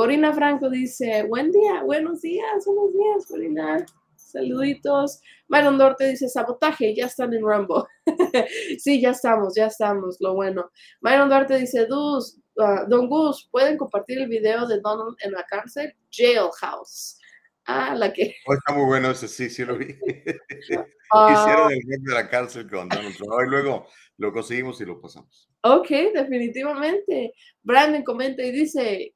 Corina 0.00 0.32
Franco 0.32 0.70
dice, 0.70 1.24
buen 1.24 1.52
día, 1.52 1.82
buenos 1.82 2.22
días, 2.22 2.64
buenos 2.64 2.90
días, 2.94 3.26
Corina. 3.26 3.84
Saluditos. 4.16 5.20
Myron 5.46 5.76
Dorte 5.76 6.08
dice, 6.08 6.26
sabotaje, 6.26 6.94
ya 6.96 7.04
están 7.04 7.34
en 7.34 7.46
Rambo. 7.46 7.86
sí, 8.78 8.98
ya 8.98 9.10
estamos, 9.10 9.54
ya 9.54 9.66
estamos, 9.66 10.16
lo 10.20 10.32
bueno. 10.32 10.70
Myron 11.02 11.28
Duarte 11.28 11.58
dice, 11.58 11.84
Dus, 11.84 12.40
ah, 12.58 12.86
Don 12.88 13.10
Gus, 13.10 13.46
¿pueden 13.52 13.76
compartir 13.76 14.20
el 14.20 14.28
video 14.28 14.66
de 14.66 14.80
Donald 14.80 15.18
en 15.22 15.32
la 15.32 15.44
cárcel? 15.44 15.94
Jailhouse. 16.10 17.18
Ah, 17.66 17.94
la 17.94 18.10
que... 18.10 18.36
Oh, 18.46 18.54
está 18.54 18.72
muy 18.72 18.86
bueno 18.86 19.10
ese, 19.10 19.28
sí, 19.28 19.50
sí 19.50 19.66
lo 19.66 19.76
vi. 19.76 19.98
Ah, 21.12 21.28
Hicieron 21.32 21.72
el 21.72 21.80
web 21.88 22.00
de 22.02 22.14
la 22.14 22.28
cárcel 22.30 22.70
con 22.70 22.88
Donald 22.88 23.16
Trump. 23.16 23.32
Y 23.44 23.50
luego 23.50 23.86
lo 24.16 24.32
conseguimos 24.32 24.80
y 24.80 24.84
lo 24.84 25.00
pasamos. 25.00 25.50
ok, 25.62 25.88
definitivamente. 26.14 27.34
Brandon 27.64 28.04
comenta 28.04 28.44
y 28.44 28.52
dice, 28.52 29.12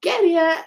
¿qué 0.00 0.10
haría 0.10 0.66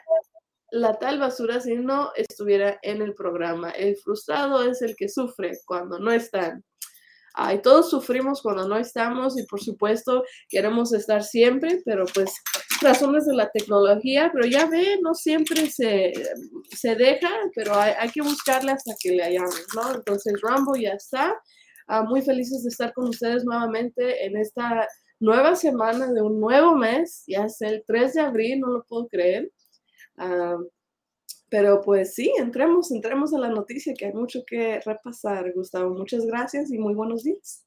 la 0.71 0.99
tal 0.99 1.19
basura 1.19 1.59
si 1.59 1.75
no 1.75 2.11
estuviera 2.15 2.79
en 2.81 3.01
el 3.01 3.13
programa? 3.13 3.71
El 3.71 3.97
frustrado 3.97 4.63
es 4.63 4.81
el 4.81 4.95
que 4.95 5.09
sufre 5.09 5.59
cuando 5.65 5.99
no 5.99 6.11
están. 6.11 6.63
Ay, 7.33 7.61
todos 7.61 7.89
sufrimos 7.89 8.41
cuando 8.41 8.67
no 8.67 8.77
estamos 8.77 9.39
y 9.39 9.45
por 9.45 9.61
supuesto 9.61 10.23
queremos 10.49 10.93
estar 10.93 11.23
siempre, 11.23 11.81
pero 11.85 12.05
pues 12.13 12.33
razones 12.81 13.25
de 13.25 13.35
la 13.35 13.49
tecnología, 13.49 14.31
pero 14.33 14.47
ya 14.47 14.65
ve, 14.65 14.99
no 15.01 15.13
siempre 15.13 15.69
se, 15.69 16.11
se 16.75 16.95
deja, 16.95 17.29
pero 17.55 17.75
hay, 17.75 17.93
hay 17.97 18.09
que 18.09 18.21
buscarle 18.21 18.71
hasta 18.71 18.93
que 18.99 19.11
le 19.11 19.23
hallamos, 19.23 19.65
¿no? 19.75 19.95
Entonces 19.95 20.33
Rambo 20.41 20.75
ya 20.75 20.91
está. 20.91 21.35
Ah, 21.87 22.03
muy 22.03 22.21
felices 22.21 22.63
de 22.63 22.69
estar 22.69 22.93
con 22.93 23.09
ustedes 23.09 23.43
nuevamente 23.45 24.25
en 24.25 24.37
esta 24.37 24.87
nueva 25.19 25.55
semana 25.55 26.12
de 26.12 26.21
un 26.21 26.39
nuevo 26.39 26.75
mes, 26.75 27.23
ya 27.27 27.45
es 27.45 27.62
el 27.62 27.84
3 27.86 28.13
de 28.13 28.21
abril, 28.21 28.60
no 28.60 28.67
lo 28.67 28.84
puedo 28.84 29.08
creer. 29.08 29.51
Ah, 30.17 30.58
pero 31.49 31.82
pues 31.82 32.13
sí, 32.13 32.32
entremos, 32.38 32.91
entremos 32.91 33.34
a 33.34 33.39
la 33.39 33.49
noticia 33.49 33.93
que 33.97 34.05
hay 34.05 34.13
mucho 34.13 34.43
que 34.45 34.79
repasar, 34.86 35.51
Gustavo. 35.53 35.95
Muchas 35.95 36.25
gracias 36.25 36.71
y 36.71 36.77
muy 36.77 36.93
buenos 36.93 37.23
días. 37.23 37.65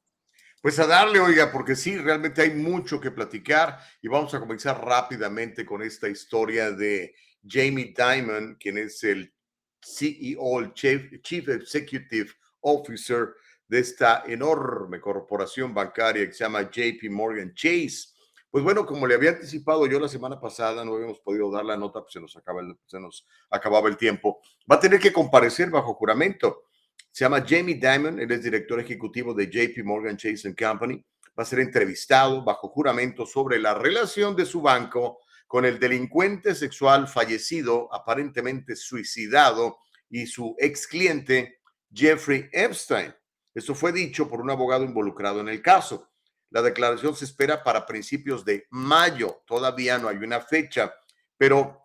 Pues 0.61 0.79
a 0.79 0.87
darle, 0.87 1.19
oiga, 1.19 1.51
porque 1.51 1.75
sí, 1.75 1.97
realmente 1.97 2.41
hay 2.41 2.51
mucho 2.51 3.01
que 3.01 3.11
platicar 3.11 3.79
y 4.01 4.07
vamos 4.07 4.33
a 4.33 4.39
comenzar 4.39 4.81
rápidamente 4.83 5.65
con 5.65 5.81
esta 5.83 6.07
historia 6.07 6.71
de 6.71 7.13
Jamie 7.45 7.93
Dimon, 7.93 8.55
quien 8.57 8.77
es 8.77 9.03
el 9.03 9.33
CEO, 9.81 10.61
el 10.61 10.73
Chief, 10.73 11.21
Chief 11.21 11.49
Executive 11.49 12.31
Officer 12.61 13.33
de 13.67 13.79
esta 13.79 14.23
enorme 14.27 14.99
corporación 14.99 15.73
bancaria 15.73 16.25
que 16.25 16.33
se 16.33 16.43
llama 16.43 16.69
JP 16.69 17.09
Morgan 17.09 17.53
Chase. 17.53 18.09
Pues 18.49 18.63
bueno, 18.63 18.85
como 18.85 19.07
le 19.07 19.15
había 19.15 19.31
anticipado 19.31 19.87
yo 19.87 19.99
la 19.99 20.07
semana 20.07 20.39
pasada, 20.39 20.85
no 20.85 20.93
habíamos 20.95 21.19
podido 21.21 21.51
dar 21.51 21.65
la 21.65 21.75
nota, 21.75 22.01
pues 22.01 22.13
se 22.13 22.21
nos, 22.21 22.35
acaba 22.37 22.61
el, 22.61 22.77
se 22.85 22.99
nos 22.99 23.25
acababa 23.49 23.89
el 23.89 23.97
tiempo. 23.97 24.41
Va 24.71 24.75
a 24.75 24.79
tener 24.79 24.99
que 24.99 25.11
comparecer 25.11 25.71
bajo 25.71 25.95
juramento. 25.95 26.65
Se 27.11 27.25
llama 27.25 27.43
Jamie 27.47 27.75
Dimon, 27.75 28.19
él 28.19 28.31
es 28.31 28.43
director 28.43 28.79
ejecutivo 28.79 29.33
de 29.33 29.49
JP 29.49 29.83
Morgan 29.83 30.17
Chase 30.17 30.55
Company. 30.55 31.03
Va 31.37 31.43
a 31.43 31.45
ser 31.45 31.61
entrevistado 31.61 32.43
bajo 32.43 32.67
juramento 32.69 33.25
sobre 33.25 33.57
la 33.57 33.73
relación 33.73 34.35
de 34.35 34.45
su 34.45 34.61
banco 34.61 35.19
con 35.47 35.65
el 35.65 35.79
delincuente 35.79 36.55
sexual 36.55 37.07
fallecido, 37.07 37.87
aparentemente 37.93 38.75
suicidado, 38.75 39.77
y 40.09 40.27
su 40.27 40.55
ex 40.59 40.87
cliente, 40.87 41.59
Jeffrey 41.91 42.49
Epstein. 42.51 43.13
Esto 43.53 43.75
fue 43.75 43.91
dicho 43.91 44.27
por 44.27 44.41
un 44.41 44.49
abogado 44.49 44.83
involucrado 44.83 45.41
en 45.41 45.49
el 45.49 45.61
caso. 45.61 46.09
La 46.49 46.61
declaración 46.61 47.15
se 47.15 47.25
espera 47.25 47.63
para 47.63 47.85
principios 47.85 48.45
de 48.45 48.67
mayo. 48.69 49.41
Todavía 49.45 49.97
no 49.97 50.07
hay 50.07 50.17
una 50.17 50.41
fecha, 50.41 50.93
pero 51.37 51.83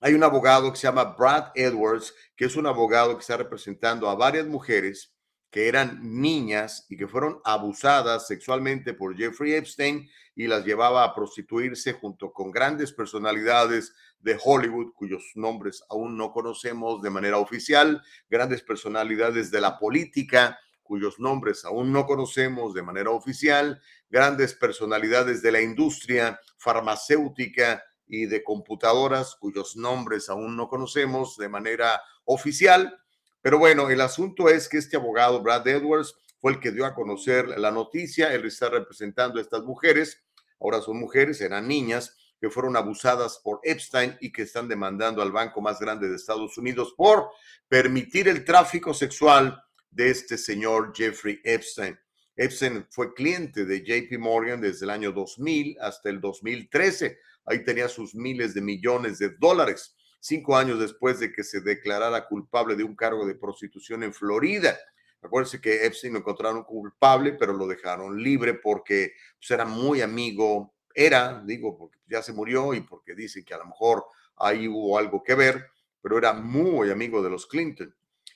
hay 0.00 0.14
un 0.14 0.24
abogado 0.24 0.70
que 0.70 0.78
se 0.78 0.86
llama 0.86 1.04
Brad 1.16 1.52
Edwards, 1.54 2.14
que 2.36 2.46
es 2.46 2.56
un 2.56 2.66
abogado 2.66 3.14
que 3.14 3.20
está 3.20 3.36
representando 3.36 4.08
a 4.08 4.14
varias 4.14 4.46
mujeres 4.46 5.14
que 5.52 5.68
eran 5.68 6.00
niñas 6.02 6.86
y 6.88 6.96
que 6.96 7.06
fueron 7.06 7.38
abusadas 7.44 8.26
sexualmente 8.26 8.94
por 8.94 9.14
Jeffrey 9.14 9.52
Epstein 9.52 10.08
y 10.34 10.46
las 10.46 10.64
llevaba 10.64 11.04
a 11.04 11.14
prostituirse 11.14 11.92
junto 11.92 12.32
con 12.32 12.50
grandes 12.50 12.90
personalidades 12.90 13.94
de 14.18 14.38
Hollywood, 14.42 14.92
cuyos 14.94 15.22
nombres 15.34 15.84
aún 15.90 16.16
no 16.16 16.32
conocemos 16.32 17.02
de 17.02 17.10
manera 17.10 17.36
oficial, 17.36 18.02
grandes 18.30 18.62
personalidades 18.62 19.50
de 19.50 19.60
la 19.60 19.78
política, 19.78 20.58
cuyos 20.92 21.18
nombres 21.18 21.64
aún 21.64 21.90
no 21.90 22.04
conocemos 22.04 22.74
de 22.74 22.82
manera 22.82 23.08
oficial, 23.08 23.80
grandes 24.10 24.52
personalidades 24.52 25.40
de 25.40 25.50
la 25.50 25.62
industria 25.62 26.38
farmacéutica 26.58 27.82
y 28.06 28.26
de 28.26 28.44
computadoras, 28.44 29.34
cuyos 29.36 29.74
nombres 29.74 30.28
aún 30.28 30.54
no 30.54 30.68
conocemos 30.68 31.38
de 31.38 31.48
manera 31.48 32.02
oficial. 32.26 33.00
Pero 33.40 33.58
bueno, 33.58 33.88
el 33.88 34.02
asunto 34.02 34.50
es 34.50 34.68
que 34.68 34.76
este 34.76 34.98
abogado, 34.98 35.42
Brad 35.42 35.66
Edwards, 35.66 36.14
fue 36.38 36.52
el 36.52 36.60
que 36.60 36.72
dio 36.72 36.84
a 36.84 36.94
conocer 36.94 37.48
la 37.58 37.70
noticia. 37.70 38.34
Él 38.34 38.44
está 38.44 38.68
representando 38.68 39.38
a 39.38 39.42
estas 39.42 39.62
mujeres. 39.62 40.22
Ahora 40.60 40.82
son 40.82 40.98
mujeres, 40.98 41.40
eran 41.40 41.68
niñas 41.68 42.18
que 42.38 42.50
fueron 42.50 42.76
abusadas 42.76 43.40
por 43.42 43.60
Epstein 43.62 44.18
y 44.20 44.30
que 44.30 44.42
están 44.42 44.68
demandando 44.68 45.22
al 45.22 45.32
banco 45.32 45.62
más 45.62 45.80
grande 45.80 46.10
de 46.10 46.16
Estados 46.16 46.58
Unidos 46.58 46.92
por 46.98 47.30
permitir 47.66 48.28
el 48.28 48.44
tráfico 48.44 48.92
sexual 48.92 49.58
de 49.92 50.10
este 50.10 50.36
señor 50.38 50.92
Jeffrey 50.94 51.40
Epstein. 51.44 51.98
Epstein 52.34 52.86
fue 52.90 53.12
cliente 53.14 53.64
de 53.64 53.84
JP 53.84 54.18
Morgan 54.18 54.60
desde 54.60 54.86
el 54.86 54.90
año 54.90 55.12
2000 55.12 55.76
hasta 55.80 56.08
el 56.08 56.20
2013. 56.20 57.18
Ahí 57.44 57.62
tenía 57.62 57.88
sus 57.88 58.14
miles 58.14 58.54
de 58.54 58.62
millones 58.62 59.18
de 59.18 59.30
dólares, 59.38 59.94
cinco 60.18 60.56
años 60.56 60.80
después 60.80 61.20
de 61.20 61.30
que 61.30 61.44
se 61.44 61.60
declarara 61.60 62.26
culpable 62.26 62.74
de 62.74 62.84
un 62.84 62.96
cargo 62.96 63.26
de 63.26 63.34
prostitución 63.34 64.02
en 64.02 64.14
Florida. 64.14 64.78
Acuérdense 65.20 65.60
que 65.60 65.84
Epstein 65.84 66.14
lo 66.14 66.20
encontraron 66.20 66.64
culpable, 66.64 67.34
pero 67.34 67.52
lo 67.52 67.66
dejaron 67.66 68.20
libre 68.20 68.54
porque 68.54 69.12
pues, 69.38 69.50
era 69.50 69.64
muy 69.64 70.00
amigo, 70.00 70.74
era, 70.94 71.42
digo, 71.44 71.76
porque 71.76 71.98
ya 72.08 72.22
se 72.22 72.32
murió 72.32 72.72
y 72.74 72.80
porque 72.80 73.14
dice 73.14 73.44
que 73.44 73.54
a 73.54 73.58
lo 73.58 73.66
mejor 73.66 74.04
ahí 74.36 74.66
hubo 74.66 74.98
algo 74.98 75.22
que 75.22 75.34
ver, 75.34 75.66
pero 76.00 76.18
era 76.18 76.32
muy 76.32 76.90
amigo 76.90 77.22
de 77.22 77.30
los 77.30 77.46
Clinton. 77.46 77.94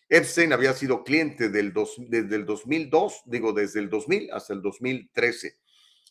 Epstein 0.08 0.52
había 0.52 0.72
sido 0.72 1.02
cliente 1.02 1.48
del 1.48 1.74
desde 2.08 2.36
el 2.36 2.46
2002, 2.46 3.22
digo, 3.26 3.52
desde 3.52 3.80
el 3.80 3.90
2000 3.90 4.30
hasta 4.32 4.54
el 4.54 4.62
2013. 4.62 5.58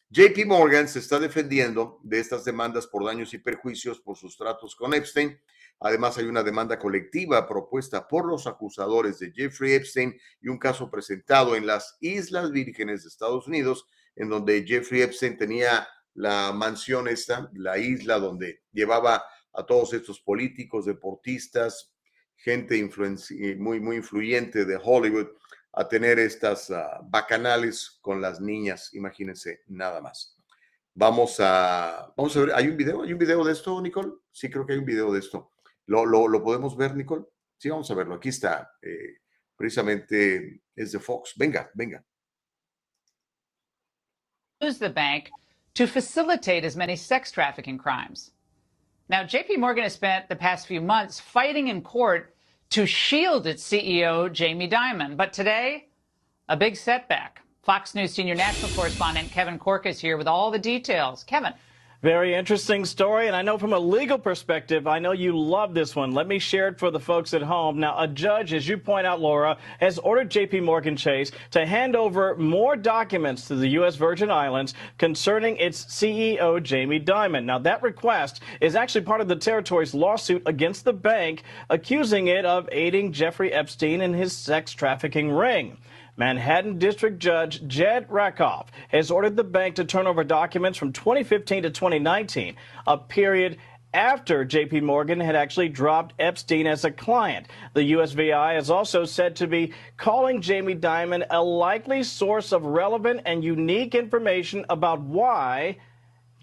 JP 0.10 0.46
Morgan 0.46 0.88
se 0.88 1.00
está 1.00 1.20
defendiendo 1.20 2.00
de 2.04 2.20
estas 2.20 2.46
demandas 2.46 2.88
por 2.88 3.06
daños 3.06 3.34
y 3.34 3.38
perjuicios 3.38 4.00
por 4.02 4.18
sus 4.18 4.38
tratos 4.38 4.76
con 4.76 4.94
Epstein. 4.94 5.40
Además, 5.80 6.18
hay 6.18 6.26
una 6.26 6.44
demanda 6.44 6.78
colectiva 6.78 7.48
propuesta 7.48 8.08
por 8.08 8.26
los 8.26 8.48
acusadores 8.48 9.20
de 9.20 9.32
Jeffrey 9.32 9.74
Epstein 9.74 10.16
y 10.42 10.48
un 10.48 10.58
caso 10.58 10.92
presentado 10.92 11.56
en 11.56 11.66
las 11.66 11.98
Islas 12.02 12.52
Vírgenes 12.52 13.04
de 13.04 13.10
Estados 13.10 13.48
Unidos, 13.48 13.88
en 14.16 14.30
donde 14.30 14.64
Jeffrey 14.66 15.02
Epstein 15.02 15.38
tenía 15.38 15.88
la 16.14 16.54
mansión 16.54 17.08
esta, 17.08 17.50
la 17.54 17.78
isla 17.78 18.20
donde 18.20 18.62
llevaba 18.72 19.24
a 19.54 19.66
todos 19.66 19.94
estos 19.94 20.22
políticos, 20.22 20.86
deportistas, 20.86 21.95
gente 22.38 22.78
muy, 23.58 23.80
muy 23.80 23.96
influyente 23.98 24.66
de 24.66 24.80
Hollywood 24.82 25.28
a 25.74 25.88
tener 25.88 26.20
estas 26.20 26.72
ah, 26.72 27.02
bacanales 27.04 28.00
con 28.02 28.22
las 28.22 28.40
niñas, 28.40 28.94
imagínense, 28.94 29.62
nada 29.68 30.00
más. 30.02 30.38
Vamos 30.94 31.38
a, 31.42 32.14
vamos 32.16 32.36
a 32.38 32.40
ver, 32.40 32.56
¿hay 32.56 32.70
un 32.70 32.78
video? 32.78 33.04
¿Hay 33.04 33.12
un 33.12 33.20
video 33.20 33.44
de 33.44 33.52
esto, 33.52 33.82
Nicole? 33.82 34.14
Sí, 34.32 34.50
creo 34.50 34.66
que 34.66 34.74
hay 34.74 34.80
un 34.80 34.86
video 34.86 35.12
de 35.12 35.20
esto. 35.20 35.52
¿Lo, 35.88 36.06
lo, 36.06 36.42
podemos 36.42 36.78
ver, 36.78 36.96
Nicole? 36.96 37.26
Sí, 37.58 37.70
vamos 37.70 37.92
a 37.92 37.96
verlo. 37.96 38.16
Aquí 38.16 38.30
está. 38.30 38.78
Eh, 38.82 39.18
precisamente 39.58 40.62
es 40.74 40.94
de 40.94 41.00
Fox. 41.00 41.34
Venga, 41.36 41.70
venga. 41.74 42.04
Use 44.62 44.80
the 44.80 44.90
bank 44.90 45.30
to 45.74 45.86
facilitate 45.86 46.66
as 46.66 46.78
many 46.78 46.96
sex 46.96 47.32
trafficking 47.32 47.78
crimes. 47.78 48.32
Now, 49.08 49.24
JP 49.24 49.60
Morgan 49.60 49.84
has 49.84 49.94
spent 49.94 50.30
the 50.30 50.36
past 50.36 50.66
few 50.66 50.82
months 50.82 51.20
fighting 51.20 51.68
in 51.68 51.84
court 51.84 52.36
to 52.72 52.88
shield 52.88 53.46
its 53.46 53.64
CEO, 53.64 54.32
Jamie 54.32 54.68
Dimon. 54.68 55.16
But 55.16 55.32
today, 55.32 55.90
a 56.50 56.58
big 56.58 56.76
setback. 56.76 57.42
Fox 57.62 57.94
News 57.94 58.14
senior 58.14 58.34
national 58.34 58.72
correspondent 58.72 59.30
Kevin 59.32 59.60
Cork 59.60 59.86
is 59.86 60.00
here 60.00 60.18
with 60.18 60.28
all 60.28 60.50
the 60.50 60.58
details. 60.58 61.24
Kevin. 61.24 61.54
Very 62.06 62.36
interesting 62.36 62.86
story. 62.86 63.26
And 63.26 63.36
I 63.36 63.42
know 63.42 63.58
from 63.58 63.74
a 63.74 63.80
legal 63.80 64.20
perspective, 64.20 64.86
I 64.86 65.00
know 65.00 65.12
you 65.12 65.36
love 65.36 65.74
this 65.74 65.96
one. 65.96 66.14
Let 66.14 66.28
me 66.28 66.38
share 66.38 66.68
it 66.68 66.78
for 66.78 66.92
the 66.92 67.00
folks 67.00 67.34
at 67.34 67.42
home. 67.42 67.80
Now, 67.80 67.98
a 67.98 68.08
judge, 68.08 68.54
as 68.54 68.68
you 68.68 68.78
point 68.78 69.08
out, 69.08 69.20
Laura, 69.20 69.58
has 69.80 69.98
ordered 69.98 70.30
JP 70.30 70.66
Morgan 70.66 70.96
Chase 70.96 71.32
to 71.50 71.66
hand 71.66 71.96
over 71.96 72.36
more 72.36 72.76
documents 72.76 73.48
to 73.48 73.56
the 73.56 73.70
U.S. 73.70 73.96
Virgin 73.96 74.30
Islands 74.30 74.76
concerning 75.00 75.58
its 75.58 75.84
CEO, 75.86 76.62
Jamie 76.62 77.00
Dimon. 77.00 77.44
Now, 77.44 77.58
that 77.58 77.82
request 77.82 78.40
is 78.62 78.76
actually 78.76 79.02
part 79.02 79.20
of 79.20 79.28
the 79.28 79.36
territory's 79.36 79.96
lawsuit 79.96 80.44
against 80.46 80.86
the 80.86 80.94
bank, 80.94 81.42
accusing 81.72 82.28
it 82.28 82.46
of 82.46 82.70
aiding 82.72 83.14
Jeffrey 83.14 83.52
Epstein 83.52 84.02
in 84.02 84.14
his 84.14 84.32
sex 84.32 84.74
trafficking 84.74 85.32
ring. 85.32 85.76
Manhattan 86.18 86.80
District 86.80 87.20
Judge 87.20 87.68
Jed 87.68 88.08
Rakoff 88.10 88.72
has 88.88 89.12
ordered 89.12 89.36
the 89.36 89.44
bank 89.44 89.76
to 89.76 89.86
turn 89.86 90.08
over 90.08 90.24
documents 90.24 90.78
from 90.78 90.94
2015 90.94 91.64
to 91.64 91.70
2019, 91.70 92.56
a 92.88 92.98
period 92.98 93.58
after 93.94 94.46
JP 94.46 94.84
Morgan 94.84 95.20
had 95.20 95.36
actually 95.36 95.70
dropped 95.70 96.14
Epstein 96.20 96.68
as 96.68 96.86
a 96.86 96.92
client. 96.92 97.48
The 97.74 97.94
USVI 97.94 98.58
is 98.58 98.70
also 98.70 99.04
said 99.04 99.36
to 99.38 99.48
be 99.48 99.74
calling 99.98 100.42
Jamie 100.42 100.76
Dimon 100.76 101.26
a 101.30 101.42
likely 101.42 102.04
source 102.04 102.52
of 102.52 102.66
relevant 102.66 103.22
and 103.26 103.44
unique 103.44 103.94
information 103.94 104.66
about 104.70 105.02
why 105.02 105.78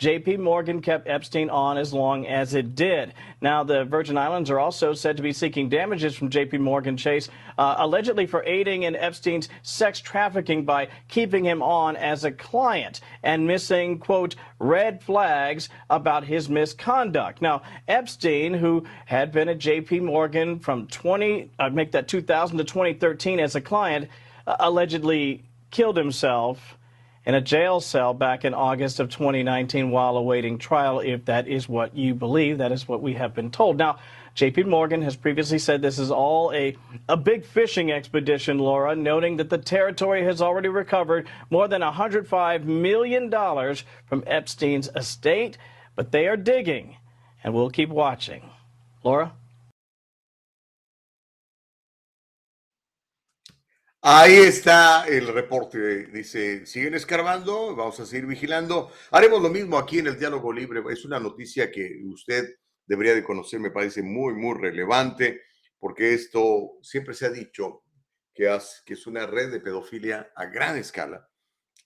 JP 0.00 0.40
Morgan 0.40 0.82
kept 0.82 1.06
Epstein 1.06 1.48
on 1.48 1.78
as 1.78 1.92
long 1.92 2.26
as 2.26 2.54
it 2.54 2.74
did. 2.74 3.14
Now, 3.40 3.62
the 3.62 3.84
Virgin 3.84 4.18
Islands 4.18 4.50
are 4.50 4.58
also 4.58 4.94
said 4.94 5.16
to 5.16 5.22
be 5.22 5.32
seeking 5.32 5.68
damages 5.68 6.16
from 6.16 6.28
JP 6.28 6.58
Morgan 6.58 6.96
Chase, 6.96 7.28
uh, 7.56 7.76
allegedly 7.78 8.26
for 8.26 8.42
aiding 8.44 8.82
in 8.82 8.96
Epstein's 8.96 9.48
sex 9.62 10.00
trafficking 10.00 10.64
by 10.64 10.88
keeping 11.06 11.44
him 11.44 11.62
on 11.62 11.94
as 11.96 12.24
a 12.24 12.32
client 12.32 13.00
and 13.22 13.46
missing, 13.46 13.98
quote, 13.98 14.34
red 14.58 15.02
flags 15.02 15.68
about 15.88 16.24
his 16.24 16.48
misconduct. 16.48 17.40
Now, 17.40 17.62
Epstein, 17.86 18.54
who 18.54 18.84
had 19.06 19.30
been 19.30 19.48
at 19.48 19.58
JP 19.58 20.02
Morgan 20.02 20.58
from 20.58 20.88
20, 20.88 21.50
I'd 21.60 21.66
uh, 21.66 21.70
make 21.70 21.92
that 21.92 22.08
2000 22.08 22.58
to 22.58 22.64
2013 22.64 23.38
as 23.38 23.54
a 23.54 23.60
client, 23.60 24.08
uh, 24.48 24.56
allegedly 24.58 25.44
killed 25.70 25.96
himself 25.96 26.76
in 27.24 27.34
a 27.34 27.40
jail 27.40 27.80
cell 27.80 28.14
back 28.14 28.44
in 28.44 28.54
August 28.54 28.98
of 28.98 29.08
2019 29.08 29.90
while 29.90 30.16
awaiting 30.16 30.58
trial, 30.58 31.00
if 31.00 31.24
that 31.26 31.46
is 31.46 31.68
what 31.68 31.96
you 31.96 32.14
believe. 32.14 32.58
That 32.58 32.72
is 32.72 32.88
what 32.88 33.02
we 33.02 33.14
have 33.14 33.34
been 33.34 33.50
told. 33.50 33.76
Now, 33.76 33.98
JP 34.34 34.66
Morgan 34.66 35.02
has 35.02 35.14
previously 35.14 35.58
said 35.58 35.82
this 35.82 35.98
is 35.98 36.10
all 36.10 36.52
a, 36.52 36.76
a 37.08 37.16
big 37.16 37.44
fishing 37.44 37.92
expedition, 37.92 38.58
Laura, 38.58 38.96
noting 38.96 39.36
that 39.36 39.50
the 39.50 39.58
territory 39.58 40.24
has 40.24 40.40
already 40.40 40.68
recovered 40.68 41.28
more 41.50 41.68
than 41.68 41.82
$105 41.82 42.64
million 42.64 43.30
from 44.06 44.24
Epstein's 44.26 44.88
estate, 44.96 45.58
but 45.94 46.12
they 46.12 46.26
are 46.26 46.36
digging, 46.36 46.96
and 47.44 47.52
we'll 47.52 47.70
keep 47.70 47.90
watching. 47.90 48.48
Laura? 49.04 49.32
Ahí 54.04 54.34
está 54.34 55.06
el 55.06 55.28
reporte. 55.28 56.06
Dice, 56.08 56.66
siguen 56.66 56.94
escarbando, 56.94 57.76
vamos 57.76 58.00
a 58.00 58.04
seguir 58.04 58.26
vigilando. 58.26 58.90
Haremos 59.12 59.40
lo 59.40 59.48
mismo 59.48 59.78
aquí 59.78 60.00
en 60.00 60.08
el 60.08 60.18
diálogo 60.18 60.52
libre. 60.52 60.82
Es 60.90 61.04
una 61.04 61.20
noticia 61.20 61.70
que 61.70 62.02
usted 62.06 62.56
debería 62.84 63.14
de 63.14 63.22
conocer, 63.22 63.60
me 63.60 63.70
parece 63.70 64.02
muy, 64.02 64.34
muy 64.34 64.58
relevante, 64.58 65.42
porque 65.78 66.14
esto 66.14 66.78
siempre 66.82 67.14
se 67.14 67.26
ha 67.26 67.30
dicho 67.30 67.84
que, 68.34 68.52
es 68.86 69.06
una 69.06 69.24
red 69.24 69.52
de 69.52 69.60
pedofilia 69.60 70.32
a 70.34 70.46
gran 70.46 70.76
escala, 70.76 71.30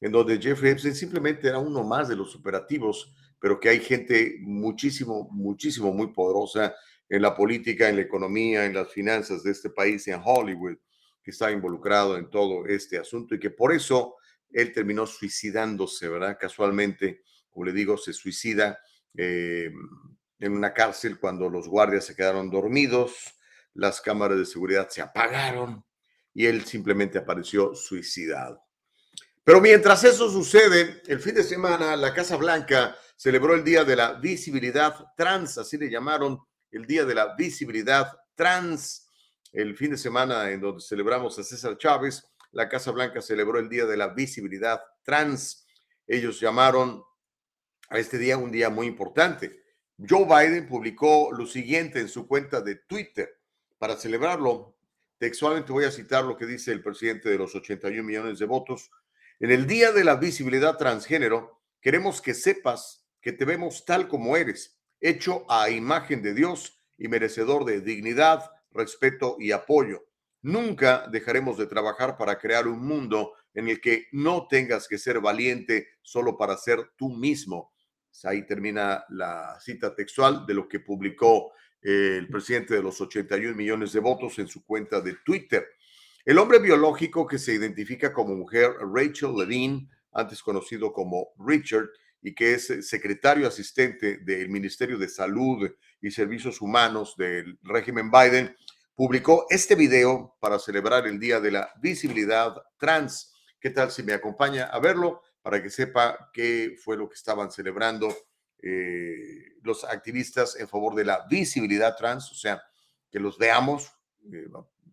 en 0.01 0.11
donde 0.11 0.41
Jeffrey 0.41 0.73
Epstein 0.73 0.95
simplemente 0.95 1.49
era 1.49 1.59
uno 1.59 1.85
más 1.85 2.09
de 2.09 2.17
los 2.17 2.35
operativos, 2.35 3.13
pero 3.39 3.61
que 3.61 3.69
hay 3.69 3.81
gente 3.81 4.39
muchísimo, 4.41 5.29
muchísimo, 5.33 5.93
muy 5.93 6.15
poderosa 6.15 6.75
en 7.11 7.21
la 7.21 7.37
política, 7.37 7.91
en 7.91 7.97
la 7.97 8.03
economía, 8.03 8.65
en 8.65 8.73
las 8.73 8.91
finanzas 8.91 9.43
de 9.43 9.51
este 9.51 9.69
país, 9.69 10.09
en 10.09 10.23
Hollywood 10.25 10.79
que 11.27 11.33
está 11.33 11.51
involucrado 11.51 12.17
en 12.17 12.31
todo 12.31 12.67
este 12.67 12.99
asunto 12.99 13.35
y 13.35 13.41
que 13.41 13.51
por 13.51 13.75
eso 13.75 14.15
él 14.49 14.73
terminó 14.73 15.09
suicidándose, 15.09 16.09
¿verdad? 16.09 16.39
Casualmente, 16.41 17.25
como 17.51 17.67
le 17.67 17.73
digo, 17.73 17.99
se 17.99 18.13
suicida 18.13 18.79
eh, 19.13 19.73
en 20.39 20.53
una 20.53 20.73
cárcel 20.73 21.19
cuando 21.19 21.51
los 21.51 21.67
guardias 21.67 22.05
se 22.05 22.15
quedaron 22.15 22.49
dormidos, 22.49 23.35
las 23.75 24.01
cámaras 24.01 24.39
de 24.39 24.45
seguridad 24.45 24.89
se 24.89 25.03
apagaron 25.03 25.85
y 26.33 26.47
él 26.47 26.65
simplemente 26.65 27.19
apareció 27.19 27.75
suicidado. 27.75 28.63
Pero 29.43 29.61
mientras 29.61 30.05
eso 30.05 30.31
sucede, 30.31 31.03
el 31.09 31.19
fin 31.19 31.35
de 31.35 31.43
semana 31.43 31.97
la 31.97 32.15
Casa 32.15 32.37
Blanca 32.37 32.97
celebró 33.17 33.57
el 33.57 33.65
Día 33.65 33.83
de 33.83 33.97
la 33.97 34.13
Visibilidad 34.13 34.95
Trans, 35.17 35.59
así 35.59 35.77
le 35.77 35.91
llamaron 35.91 36.39
el 36.71 36.87
Día 36.87 37.05
de 37.05 37.17
la 37.17 37.35
Visibilidad 37.35 38.13
Trans 38.37 39.06
el 39.57 39.75
fin 39.75 39.91
de 39.91 39.97
semana 39.97 40.51
en 40.51 40.61
donde 40.61 40.83
celebramos 40.83 41.39
a 41.39 41.43
César 41.43 41.79
Chávez, 41.79 42.29
la 42.53 42.69
Casa 42.69 42.91
Blanca 42.91 43.23
celebró 43.23 43.59
el 43.59 43.71
Día 43.71 43.87
de 43.87 43.97
la 43.97 44.09
Visibilidad 44.09 44.83
Trans. 45.03 45.67
Ellos 46.07 46.39
llamaron 46.39 47.03
a 47.89 47.99
este 47.99 48.19
día 48.19 48.37
un 48.37 48.53
día 48.53 48.69
muy 48.69 48.87
importante. 48.87 49.65
Joe 49.97 50.27
Biden 50.27 50.69
publicó 50.69 51.33
lo 51.33 51.47
siguiente 51.47 52.01
en 52.01 52.09
su 52.09 52.27
cuenta 52.27 52.61
de 52.61 52.77
Twitter 52.77 53.41
para 53.79 53.97
celebrarlo. 53.97 54.77
Textualmente 55.17 55.73
voy 55.73 55.87
a 55.87 55.91
citar 55.91 56.25
lo 56.25 56.37
que 56.37 56.45
dice 56.45 56.71
el 56.71 56.83
presidente 56.83 57.31
de 57.31 57.39
los 57.39 57.55
81 57.55 58.03
millones 58.03 58.39
de 58.39 58.45
votos. 58.45 58.91
En 59.41 59.51
el 59.51 59.67
Día 59.67 59.91
de 59.91 60.05
la 60.05 60.17
Visibilidad 60.17 60.77
Transgénero, 60.77 61.63
queremos 61.81 62.21
que 62.21 62.35
sepas 62.35 63.07
que 63.23 63.33
te 63.33 63.47
vemos 63.47 63.87
tal 63.87 64.07
como 64.07 64.37
eres, 64.37 64.79
hecho 65.01 65.51
a 65.51 65.71
imagen 65.71 66.21
de 66.21 66.35
Dios 66.35 66.79
y 66.99 67.09
merecedor 67.09 67.65
de 67.65 67.81
dignidad, 67.81 68.51
respeto 68.77 69.37
y 69.39 69.53
apoyo. 69.53 70.05
Nunca 70.43 71.09
dejaremos 71.11 71.59
de 71.59 71.67
trabajar 71.67 72.17
para 72.17 72.39
crear 72.39 72.69
un 72.69 72.87
mundo 72.87 73.33
en 73.55 73.69
el 73.69 73.81
que 73.81 74.07
no 74.13 74.47
tengas 74.49 74.87
que 74.87 74.99
ser 74.99 75.21
valiente 75.21 75.89
solo 76.03 76.37
para 76.37 76.57
ser 76.57 76.91
tú 76.97 77.11
mismo. 77.11 77.73
Ahí 78.25 78.47
termina 78.47 79.05
la 79.09 79.59
cita 79.61 79.95
textual 79.95 80.47
de 80.47 80.55
lo 80.55 80.69
que 80.69 80.81
publicó 80.81 81.53
eh, 81.83 82.17
el 82.19 82.29
presidente 82.29 82.75
de 82.75 82.83
los 82.83 83.01
81 83.01 83.55
millones 83.55 83.93
de 83.93 84.01
votos 84.01 84.39
en 84.39 84.49
su 84.49 84.65
cuenta 84.65 85.01
de 85.01 85.17
Twitter. 85.25 85.67
El 86.25 86.39
hombre 86.39 86.59
biológico 86.59 87.27
que 87.27 87.39
se 87.39 87.55
identifica 87.55 88.13
como 88.13 88.35
mujer, 88.35 88.73
Rachel 88.93 89.37
Levine, 89.37 89.89
antes 90.13 90.43
conocido 90.43 90.93
como 90.93 91.29
Richard, 91.39 91.89
y 92.23 92.35
que 92.35 92.55
es 92.55 92.89
secretario 92.89 93.47
asistente 93.47 94.19
del 94.19 94.49
Ministerio 94.49 94.99
de 94.99 95.09
Salud 95.09 95.71
y 96.07 96.11
Servicios 96.13 96.61
Humanos 96.61 97.17
del 97.17 97.59
régimen 97.63 98.11
Biden, 98.11 98.57
publicó 98.95 99.47
este 99.51 99.75
video 99.75 100.37
para 100.39 100.59
celebrar 100.59 101.07
el 101.07 101.19
Día 101.19 101.41
de 101.41 101.51
la 101.51 101.73
Visibilidad 101.81 102.55
Trans. 102.79 103.35
¿Qué 103.59 103.71
tal 103.71 103.91
si 103.91 104.05
me 104.05 104.13
acompaña 104.13 104.67
a 104.67 104.79
verlo 104.79 105.23
para 105.43 105.61
que 105.61 105.69
sepa 105.69 106.31
qué 106.33 106.77
fue 106.83 106.97
lo 106.97 107.09
que 107.09 107.17
estaban 107.17 107.51
celebrando 107.51 108.15
eh, 108.63 109.57
los 109.63 109.85
activistas 109.85 110.55
en 110.57 110.69
favor 110.69 110.95
de 110.95 111.05
la 111.05 111.27
visibilidad 111.29 111.97
trans? 111.97 112.31
O 112.31 112.35
sea, 112.35 112.63
que 113.11 113.19
los 113.19 113.37
veamos. 113.39 113.93
Eh, 114.33 114.47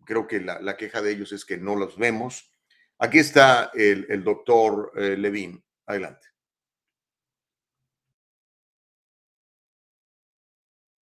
creo 0.04 0.26
que 0.26 0.40
la, 0.40 0.76
queja 0.76 1.00
de 1.00 1.12
ellos 1.12 1.32
es 1.32 1.44
que 1.44 1.58
no 1.58 1.76
los 1.76 1.96
vemos. 1.96 2.50
Aquí 2.98 3.20
está 3.20 3.70
el, 3.74 4.24
doctor 4.24 4.92
eh, 4.96 5.16
Levin. 5.16 5.62
Adelante. 5.86 6.33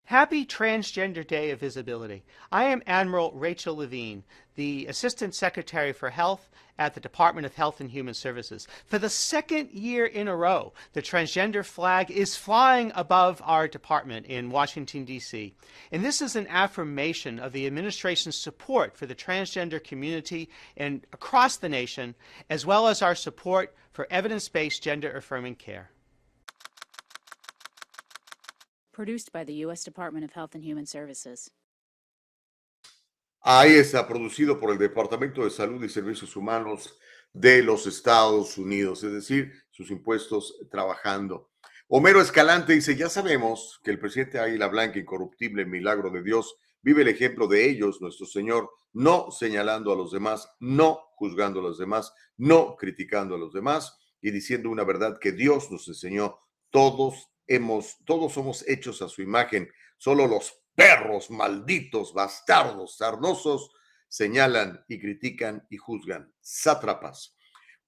Happy 0.10 0.44
Transgender 0.44 1.26
Day 1.26 1.52
of 1.52 1.60
Visibility. 1.60 2.24
I 2.52 2.64
am 2.64 2.82
Admiral 2.88 3.32
Rachel 3.34 3.76
Levine, 3.76 4.24
the 4.56 4.88
Assistant 4.88 5.36
Secretary 5.36 5.94
for 5.94 6.10
Health 6.10 6.50
at 6.80 6.96
the 6.96 7.00
Department 7.00 7.46
of 7.46 7.54
Health 7.54 7.80
and 7.80 7.92
Human 7.92 8.16
Services. 8.16 8.68
For 8.88 8.98
the 8.98 9.08
second 9.08 9.70
year 9.70 10.08
in 10.08 10.28
a 10.28 10.36
row, 10.36 10.74
the 10.94 11.04
transgender 11.04 11.64
flag 11.64 12.10
is 12.10 12.36
flying 12.36 12.92
above 12.96 13.40
our 13.46 13.68
department 13.68 14.26
in 14.26 14.50
Washington, 14.50 15.06
D.C. 15.06 15.54
And 15.92 16.04
this 16.04 16.24
is 16.24 16.36
an 16.36 16.48
affirmation 16.48 17.38
of 17.38 17.54
the 17.54 17.68
administration's 17.68 18.36
support 18.36 18.98
for 18.98 19.06
the 19.06 19.14
transgender 19.14 19.84
community 19.84 20.50
and 20.76 21.06
across 21.14 21.58
the 21.58 21.70
nation, 21.70 22.16
as 22.50 22.66
well 22.66 22.88
as 22.88 23.04
our 23.04 23.14
support 23.14 23.76
for 23.92 24.08
evidence 24.10 24.50
based 24.50 24.82
gender 24.82 25.12
affirming 25.12 25.54
care. 25.54 25.92
Produced 29.00 29.32
by 29.32 29.46
the 29.46 29.54
U.S. 29.66 29.86
Department 29.86 30.26
of 30.26 30.34
Health 30.34 30.56
and 30.56 30.64
Human 30.66 30.86
Services. 30.86 31.50
Ahí 33.42 33.72
está, 33.76 34.06
producido 34.06 34.60
por 34.60 34.72
el 34.72 34.78
Departamento 34.78 35.46
de 35.46 35.50
Salud 35.50 35.82
y 35.82 35.88
Servicios 35.88 36.36
Humanos 36.36 37.00
de 37.32 37.64
los 37.64 37.88
Estados 37.88 38.58
Unidos, 38.58 39.02
es 39.06 39.14
decir, 39.14 39.54
sus 39.72 39.90
impuestos 39.90 40.54
trabajando. 40.70 41.50
Homero 41.88 42.20
Escalante 42.20 42.74
dice, 42.74 42.98
ya 42.98 43.08
sabemos 43.08 43.80
que 43.86 43.92
el 43.92 44.00
presidente 44.00 44.38
Águila 44.38 44.68
Blanca, 44.68 45.00
incorruptible, 45.00 45.66
milagro 45.66 46.10
de 46.10 46.22
Dios, 46.22 46.58
vive 46.82 47.04
el 47.04 47.08
ejemplo 47.08 47.48
de 47.48 47.70
ellos, 47.70 48.02
nuestro 48.02 48.26
Señor, 48.26 48.70
no 48.92 49.32
señalando 49.32 49.94
a 49.94 49.96
los 49.96 50.12
demás, 50.12 50.50
no 50.60 51.00
juzgando 51.16 51.62
a 51.62 51.64
los 51.64 51.78
demás, 51.78 52.14
no 52.36 52.76
criticando 52.76 53.36
a 53.36 53.38
los 53.38 53.54
demás 53.54 53.98
y 54.20 54.32
diciendo 54.32 54.70
una 54.70 54.84
verdad 54.84 55.18
que 55.22 55.32
Dios 55.32 55.72
nos 55.72 55.88
enseñó. 55.88 56.38
Todos 56.70 57.29
hemos, 57.50 57.98
todos 58.06 58.32
somos 58.32 58.64
hechos 58.68 59.02
a 59.02 59.10
su 59.10 59.22
imagen. 59.22 59.70
Solo 59.98 60.28
los 60.28 60.62
perros 60.76 61.30
malditos, 61.30 62.14
bastardos, 62.14 62.96
sarnosos, 62.96 63.72
señalan 64.08 64.86
y 64.88 65.00
critican 65.00 65.66
y 65.70 65.78
juzgan. 65.78 66.32
Sátrapas. 66.40 67.36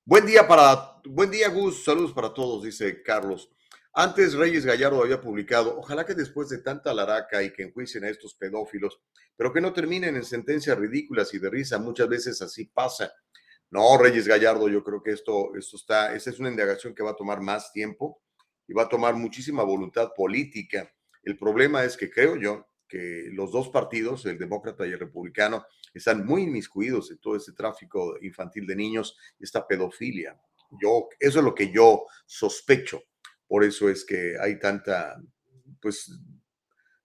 Buen 0.04 0.26
día 0.26 0.48
para, 0.48 1.00
buen 1.06 1.32
día 1.32 1.48
Gus, 1.50 1.86
saludos 1.86 2.12
para 2.12 2.34
todos, 2.34 2.64
dice 2.64 3.02
Carlos. 3.04 3.50
Antes 3.94 4.34
Reyes 4.34 4.66
Gallardo 4.66 5.04
había 5.04 5.22
publicado, 5.22 5.78
ojalá 5.78 6.06
que 6.06 6.16
después 6.16 6.50
de 6.50 6.60
tanta 6.60 6.94
laraca 6.94 7.44
y 7.44 7.54
que 7.54 7.64
enjuicien 7.64 8.04
a 8.06 8.10
estos 8.10 8.34
pedófilos, 8.36 9.00
pero 9.36 9.54
que 9.54 9.62
no 9.62 9.74
terminen 9.74 10.16
en 10.16 10.24
sentencias 10.24 10.78
ridículas 10.78 11.34
y 11.34 11.40
de 11.40 11.50
risa, 11.50 11.78
muchas 11.78 12.10
veces 12.10 12.42
así 12.42 12.66
pasa. 12.66 13.14
No, 13.70 13.98
Reyes 13.98 14.28
Gallardo, 14.28 14.68
yo 14.70 14.84
creo 14.84 15.04
que 15.04 15.12
esto, 15.12 15.56
esto 15.56 15.78
está, 15.78 16.16
esta 16.16 16.30
es 16.30 16.40
una 16.40 16.50
indagación 16.50 16.96
que 16.96 17.04
va 17.04 17.12
a 17.12 17.16
tomar 17.16 17.42
más 17.42 17.72
tiempo 17.72 18.22
y 18.72 18.74
va 18.74 18.84
a 18.84 18.90
tomar 18.90 19.16
muchísima 19.16 19.64
voluntad 19.64 20.14
política. 20.16 20.90
El 21.24 21.38
problema 21.38 21.84
es 21.84 21.98
que 21.98 22.10
creo 22.10 22.38
yo 22.38 22.68
que 22.88 23.28
los 23.34 23.52
dos 23.52 23.68
partidos, 23.68 24.26
el 24.26 24.38
demócrata 24.38 24.88
y 24.88 24.92
el 24.92 25.00
republicano, 25.00 25.66
están 25.94 26.26
muy 26.26 26.44
inmiscuidos 26.44 27.12
en 27.12 27.18
todo 27.18 27.36
este 27.36 27.52
tráfico 27.52 28.18
infantil 28.22 28.66
de 28.66 28.78
niños 28.78 29.18
esta 29.38 29.68
pedofilia. 29.68 30.40
Yo, 30.82 31.10
eso 31.20 31.40
es 31.40 31.46
lo 31.46 31.54
que 31.54 31.70
yo 31.70 32.06
sospecho. 32.26 33.04
Por 33.46 33.66
eso 33.66 33.90
es 33.90 34.06
que 34.06 34.38
hay 34.40 34.58
tanta, 34.58 35.22
pues, 35.82 36.10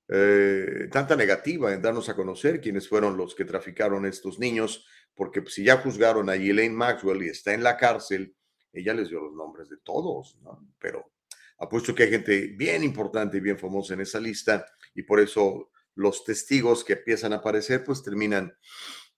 eh, 0.06 0.88
tanta 0.92 1.16
negativa 1.16 1.74
en 1.74 1.82
darnos 1.82 2.08
a 2.08 2.14
conocer 2.14 2.60
quiénes 2.60 2.88
fueron 2.88 3.16
los 3.16 3.34
que 3.34 3.44
traficaron 3.44 4.06
estos 4.06 4.38
niños, 4.38 4.86
porque 5.16 5.42
si 5.46 5.64
ya 5.64 5.78
juzgaron 5.78 6.30
a 6.30 6.36
Elaine 6.36 6.76
Maxwell 6.76 7.24
y 7.24 7.30
está 7.30 7.54
en 7.54 7.64
la 7.64 7.76
cárcel, 7.76 8.36
ella 8.72 8.94
les 8.94 9.08
dio 9.08 9.20
los 9.20 9.34
nombres 9.34 9.68
de 9.68 9.78
todos, 9.78 10.38
¿no? 10.42 10.64
Pero 10.78 11.15
Apuesto 11.58 11.94
que 11.94 12.04
hay 12.04 12.10
gente 12.10 12.54
bien 12.56 12.84
importante 12.84 13.38
y 13.38 13.40
bien 13.40 13.58
famosa 13.58 13.94
en 13.94 14.00
esa 14.00 14.20
lista 14.20 14.66
y 14.94 15.02
por 15.02 15.20
eso 15.20 15.70
los 15.94 16.24
testigos 16.24 16.84
que 16.84 16.92
empiezan 16.94 17.32
a 17.32 17.36
aparecer 17.36 17.82
pues 17.82 18.02
terminan, 18.02 18.54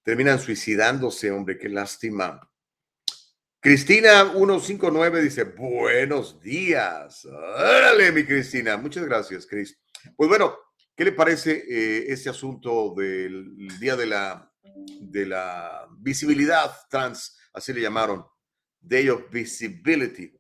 terminan 0.03 0.39
suicidándose, 0.39 1.31
hombre, 1.31 1.59
qué 1.59 1.69
lástima. 1.69 2.41
Cristina 3.61 4.33
159 4.33 5.21
dice, 5.21 5.43
buenos 5.43 6.41
días. 6.41 7.25
Órale, 7.25 8.13
mi 8.13 8.25
Cristina. 8.25 8.77
Muchas 8.77 9.05
gracias, 9.05 9.47
Cris. 9.47 9.77
Pues 10.17 10.29
bueno, 10.29 10.57
¿qué 10.95 11.05
le 11.05 11.13
parece 11.13 11.65
eh, 11.69 12.05
este 12.09 12.31
asunto 12.31 12.95
del 12.97 13.69
Día 13.81 13.97
de 13.97 14.07
la, 14.07 14.53
de 15.01 15.27
la 15.27 15.89
Visibilidad 15.99 16.71
Trans? 16.89 17.37
Así 17.53 17.73
le 17.73 17.81
llamaron. 17.81 18.25
Day 18.81 19.09
of 19.09 19.29
Visibility. 19.29 20.33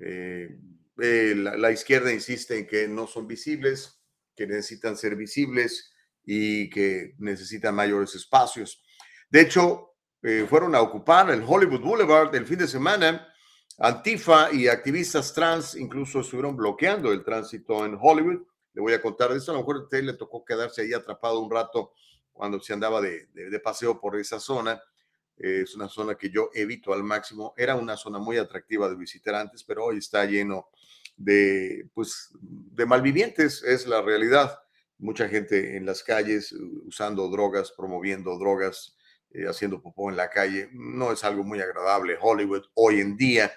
Eh, 0.00 0.58
eh, 1.00 1.34
la, 1.36 1.70
izquierda 1.70 2.12
insiste 2.12 2.58
en 2.58 2.66
que 2.66 2.86
no 2.88 3.06
son 3.06 3.26
visibles, 3.26 4.02
que 4.36 4.46
necesitan 4.46 4.96
ser 4.96 5.16
visibles 5.16 5.92
y 6.24 6.68
que 6.70 7.14
necesitan 7.18 7.74
mayores 7.74 8.14
espacios. 8.14 8.82
De 9.30 9.40
hecho, 9.40 9.94
eh, 10.22 10.46
fueron 10.48 10.74
a 10.74 10.80
ocupar 10.80 11.30
el 11.30 11.42
Hollywood 11.46 11.80
Boulevard 11.80 12.34
el 12.34 12.46
fin 12.46 12.58
de 12.58 12.68
semana. 12.68 13.28
Antifa 13.78 14.52
y 14.52 14.68
activistas 14.68 15.32
trans 15.32 15.74
incluso 15.74 16.20
estuvieron 16.20 16.56
bloqueando 16.56 17.10
el 17.12 17.24
tránsito 17.24 17.84
en 17.86 17.98
Hollywood. 18.00 18.42
Le 18.74 18.80
voy 18.80 18.92
a 18.92 19.02
contar 19.02 19.30
de 19.30 19.38
eso. 19.38 19.50
A 19.50 19.54
lo 19.54 19.60
mejor 19.60 19.76
a 19.76 19.80
usted 19.80 20.04
le 20.04 20.14
tocó 20.14 20.44
quedarse 20.44 20.82
ahí 20.82 20.92
atrapado 20.92 21.40
un 21.40 21.50
rato 21.50 21.92
cuando 22.32 22.60
se 22.60 22.72
andaba 22.72 23.00
de, 23.00 23.26
de 23.32 23.60
paseo 23.60 24.00
por 24.00 24.16
esa 24.16 24.38
zona. 24.38 24.80
Eh, 25.38 25.62
es 25.62 25.74
una 25.74 25.88
zona 25.88 26.14
que 26.14 26.30
yo 26.30 26.50
evito 26.54 26.92
al 26.92 27.02
máximo. 27.02 27.54
Era 27.56 27.74
una 27.74 27.96
zona 27.96 28.18
muy 28.18 28.36
atractiva 28.38 28.88
de 28.88 28.96
visitantes, 28.96 29.64
pero 29.64 29.86
hoy 29.86 29.98
está 29.98 30.24
lleno 30.24 30.68
de, 31.16 31.88
pues, 31.94 32.30
de 32.40 32.86
malvivientes, 32.86 33.62
es 33.62 33.86
la 33.86 34.02
realidad. 34.02 34.58
Mucha 34.98 35.28
gente 35.28 35.76
en 35.76 35.86
las 35.86 36.02
calles 36.02 36.52
usando 36.86 37.28
drogas, 37.28 37.72
promoviendo 37.76 38.38
drogas, 38.38 38.96
eh, 39.30 39.46
haciendo 39.46 39.80
popó 39.80 40.10
en 40.10 40.16
la 40.16 40.30
calle. 40.30 40.68
No 40.72 41.12
es 41.12 41.24
algo 41.24 41.42
muy 41.42 41.60
agradable 41.60 42.18
Hollywood 42.20 42.64
hoy 42.74 43.00
en 43.00 43.16
día. 43.16 43.52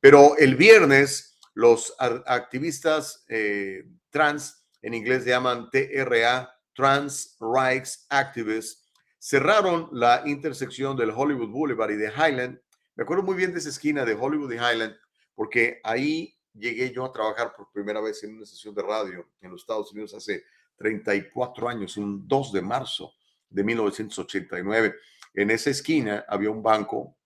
Pero 0.00 0.36
el 0.38 0.56
viernes, 0.56 1.38
los 1.54 1.94
activistas 1.98 3.24
eh, 3.28 3.84
trans, 4.10 4.66
en 4.82 4.94
inglés 4.94 5.24
se 5.24 5.30
llaman 5.30 5.68
TRA, 5.70 6.50
Trans 6.74 7.36
Rights 7.38 8.06
Activists, 8.08 8.90
cerraron 9.18 9.88
la 9.92 10.22
intersección 10.24 10.96
del 10.96 11.10
Hollywood 11.10 11.50
Boulevard 11.50 11.90
y 11.90 11.96
de 11.96 12.10
Highland. 12.10 12.58
Me 12.96 13.02
acuerdo 13.04 13.22
muy 13.22 13.36
bien 13.36 13.52
de 13.52 13.58
esa 13.58 13.68
esquina 13.68 14.04
de 14.04 14.14
Hollywood 14.14 14.52
y 14.52 14.56
Highland, 14.56 14.96
porque 15.34 15.80
ahí 15.84 16.39
llegué 16.60 16.92
yo 16.92 17.04
a 17.04 17.12
trabajar 17.12 17.54
por 17.56 17.70
primera 17.72 18.00
vez 18.00 18.22
en 18.22 18.36
una 18.36 18.46
sesión 18.46 18.74
de 18.74 18.82
radio 18.82 19.30
en 19.40 19.50
los 19.50 19.62
Estados 19.62 19.90
Unidos 19.92 20.14
hace 20.14 20.44
34 20.76 21.68
años, 21.68 21.96
un 21.96 22.26
2 22.26 22.52
de 22.52 22.62
marzo 22.62 23.14
de 23.48 23.64
1989. 23.64 24.94
En 25.34 25.50
esa 25.50 25.70
esquina 25.70 26.24
había 26.28 26.50
un 26.50 26.62
banco, 26.62 27.16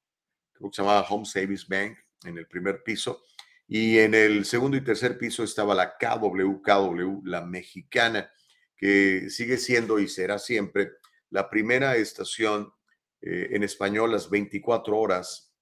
creo 0.52 0.70
que 0.70 0.76
se 0.76 0.82
llamaba 0.82 1.06
Home 1.08 1.24
Savings 1.24 1.68
Bank, 1.68 1.98
en 2.24 2.38
el 2.38 2.46
primer 2.46 2.82
piso, 2.82 3.24
y 3.66 3.98
en 3.98 4.14
el 4.14 4.44
segundo 4.44 4.76
y 4.76 4.82
tercer 4.82 5.18
piso 5.18 5.42
estaba 5.42 5.74
la 5.74 5.96
KW, 5.96 6.62
KW, 6.62 7.22
la 7.24 7.42
mexicana, 7.42 8.30
que 8.76 9.30
sigue 9.30 9.56
siendo 9.56 9.98
y 9.98 10.08
será 10.08 10.38
siempre 10.38 10.92
la 11.30 11.48
primera 11.48 11.96
estación 11.96 12.72
eh, 13.20 13.48
en 13.52 13.62
español 13.62 14.12
las 14.12 14.28
24 14.28 14.96
horas 14.96 15.53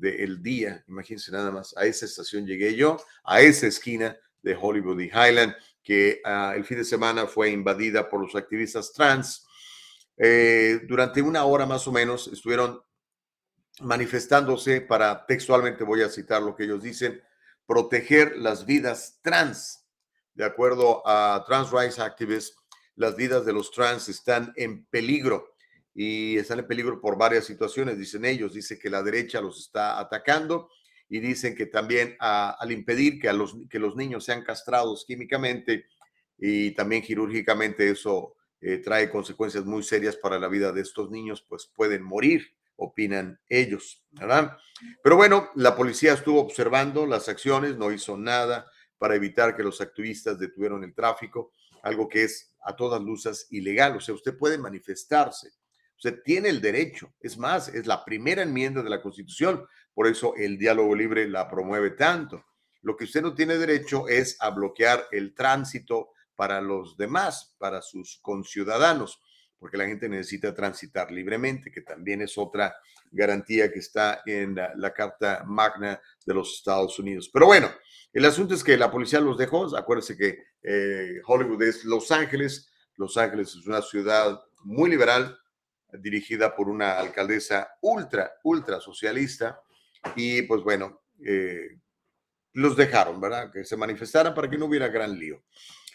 del 0.00 0.42
día. 0.42 0.82
Imagínense 0.88 1.30
nada 1.30 1.50
más, 1.50 1.76
a 1.76 1.84
esa 1.84 2.06
estación 2.06 2.46
llegué 2.46 2.74
yo, 2.74 2.96
a 3.24 3.40
esa 3.40 3.66
esquina 3.66 4.16
de 4.42 4.56
Hollywood 4.58 5.00
y 5.00 5.06
Highland, 5.06 5.54
que 5.82 6.20
ah, 6.24 6.54
el 6.56 6.64
fin 6.64 6.78
de 6.78 6.84
semana 6.84 7.26
fue 7.26 7.50
invadida 7.50 8.08
por 8.08 8.20
los 8.20 8.34
activistas 8.34 8.92
trans. 8.92 9.46
Eh, 10.16 10.80
durante 10.86 11.22
una 11.22 11.44
hora 11.44 11.66
más 11.66 11.86
o 11.86 11.92
menos 11.92 12.28
estuvieron 12.28 12.82
manifestándose 13.80 14.80
para, 14.80 15.24
textualmente 15.26 15.84
voy 15.84 16.02
a 16.02 16.08
citar 16.08 16.42
lo 16.42 16.54
que 16.54 16.64
ellos 16.64 16.82
dicen, 16.82 17.22
proteger 17.66 18.36
las 18.36 18.66
vidas 18.66 19.20
trans. 19.22 19.86
De 20.34 20.44
acuerdo 20.44 21.02
a 21.06 21.44
Trans 21.46 21.70
Rights 21.70 21.98
Activists, 21.98 22.56
las 22.96 23.16
vidas 23.16 23.44
de 23.44 23.52
los 23.52 23.70
trans 23.70 24.08
están 24.08 24.52
en 24.56 24.84
peligro 24.86 25.49
y 25.94 26.36
están 26.38 26.60
en 26.60 26.66
peligro 26.66 27.00
por 27.00 27.18
varias 27.18 27.44
situaciones, 27.44 27.98
dicen 27.98 28.24
ellos. 28.24 28.54
Dice 28.54 28.78
que 28.78 28.90
la 28.90 29.02
derecha 29.02 29.40
los 29.40 29.58
está 29.58 29.98
atacando 29.98 30.70
y 31.08 31.20
dicen 31.20 31.54
que 31.54 31.66
también 31.66 32.16
al 32.20 32.70
impedir 32.70 33.20
que, 33.20 33.32
los, 33.32 33.56
que 33.68 33.78
los 33.78 33.96
niños 33.96 34.24
sean 34.24 34.44
castrados 34.44 35.04
químicamente 35.04 35.86
y 36.38 36.70
también 36.72 37.02
quirúrgicamente, 37.02 37.90
eso 37.90 38.36
eh, 38.60 38.78
trae 38.78 39.10
consecuencias 39.10 39.64
muy 39.64 39.82
serias 39.82 40.16
para 40.16 40.38
la 40.38 40.48
vida 40.48 40.72
de 40.72 40.80
estos 40.82 41.10
niños, 41.10 41.44
pues 41.48 41.66
pueden 41.66 42.02
morir 42.02 42.54
opinan 42.80 43.38
ellos, 43.48 44.02
¿verdad? 44.10 44.56
Pero 45.02 45.16
bueno, 45.16 45.50
la 45.54 45.76
policía 45.76 46.14
estuvo 46.14 46.40
observando 46.40 47.06
las 47.06 47.28
acciones, 47.28 47.76
no 47.76 47.92
hizo 47.92 48.16
nada 48.16 48.70
para 48.98 49.14
evitar 49.14 49.54
que 49.54 49.62
los 49.62 49.80
activistas 49.80 50.38
detuvieron 50.38 50.82
el 50.82 50.94
tráfico, 50.94 51.52
algo 51.82 52.08
que 52.08 52.24
es 52.24 52.54
a 52.62 52.74
todas 52.74 53.00
luces 53.02 53.46
ilegal. 53.50 53.96
O 53.96 54.00
sea, 54.00 54.14
usted 54.14 54.36
puede 54.36 54.58
manifestarse, 54.58 55.50
usted 56.02 56.22
tiene 56.24 56.48
el 56.48 56.60
derecho. 56.60 57.12
Es 57.20 57.36
más, 57.36 57.68
es 57.68 57.86
la 57.86 58.04
primera 58.04 58.42
enmienda 58.42 58.82
de 58.82 58.90
la 58.90 59.02
Constitución, 59.02 59.66
por 59.92 60.06
eso 60.06 60.34
el 60.36 60.58
diálogo 60.58 60.94
libre 60.94 61.28
la 61.28 61.48
promueve 61.48 61.90
tanto. 61.90 62.44
Lo 62.82 62.96
que 62.96 63.04
usted 63.04 63.22
no 63.22 63.34
tiene 63.34 63.58
derecho 63.58 64.08
es 64.08 64.36
a 64.40 64.50
bloquear 64.50 65.06
el 65.12 65.34
tránsito 65.34 66.10
para 66.34 66.60
los 66.60 66.96
demás, 66.96 67.54
para 67.58 67.82
sus 67.82 68.18
conciudadanos 68.22 69.20
porque 69.60 69.76
la 69.76 69.86
gente 69.86 70.08
necesita 70.08 70.54
transitar 70.54 71.12
libremente, 71.12 71.70
que 71.70 71.82
también 71.82 72.22
es 72.22 72.36
otra 72.38 72.74
garantía 73.12 73.70
que 73.70 73.78
está 73.78 74.22
en 74.24 74.54
la, 74.54 74.92
Carta 74.94 75.44
Magna 75.46 76.00
de 76.24 76.34
los 76.34 76.54
Estados 76.54 76.98
Unidos. 76.98 77.28
Pero 77.30 77.46
bueno, 77.46 77.70
el 78.12 78.24
asunto 78.24 78.54
es 78.54 78.64
que 78.64 78.78
la 78.78 78.90
policía 78.90 79.20
los 79.20 79.36
dejó. 79.36 79.76
Acuérdense 79.76 80.16
que 80.16 80.38
eh, 80.62 81.20
Hollywood 81.26 81.62
es 81.62 81.84
Los 81.84 82.10
Ángeles. 82.10 82.72
Los 82.96 83.18
Ángeles 83.18 83.54
es 83.54 83.66
una 83.66 83.82
ciudad 83.82 84.40
muy 84.64 84.88
liberal, 84.88 85.38
dirigida 85.98 86.54
por 86.54 86.68
una 86.68 86.98
alcaldesa 86.98 87.76
ultra, 87.80 88.32
ultra 88.44 88.80
socialista. 88.80 89.60
Y 90.16 90.42
pues 90.42 90.62
bueno, 90.62 91.02
eh, 91.24 91.78
los 92.52 92.76
dejaron, 92.76 93.20
¿verdad? 93.20 93.50
Que 93.52 93.64
se 93.64 93.76
manifestaran 93.76 94.34
para 94.34 94.48
que 94.48 94.58
no 94.58 94.66
hubiera 94.66 94.88
gran 94.88 95.18
lío. 95.18 95.44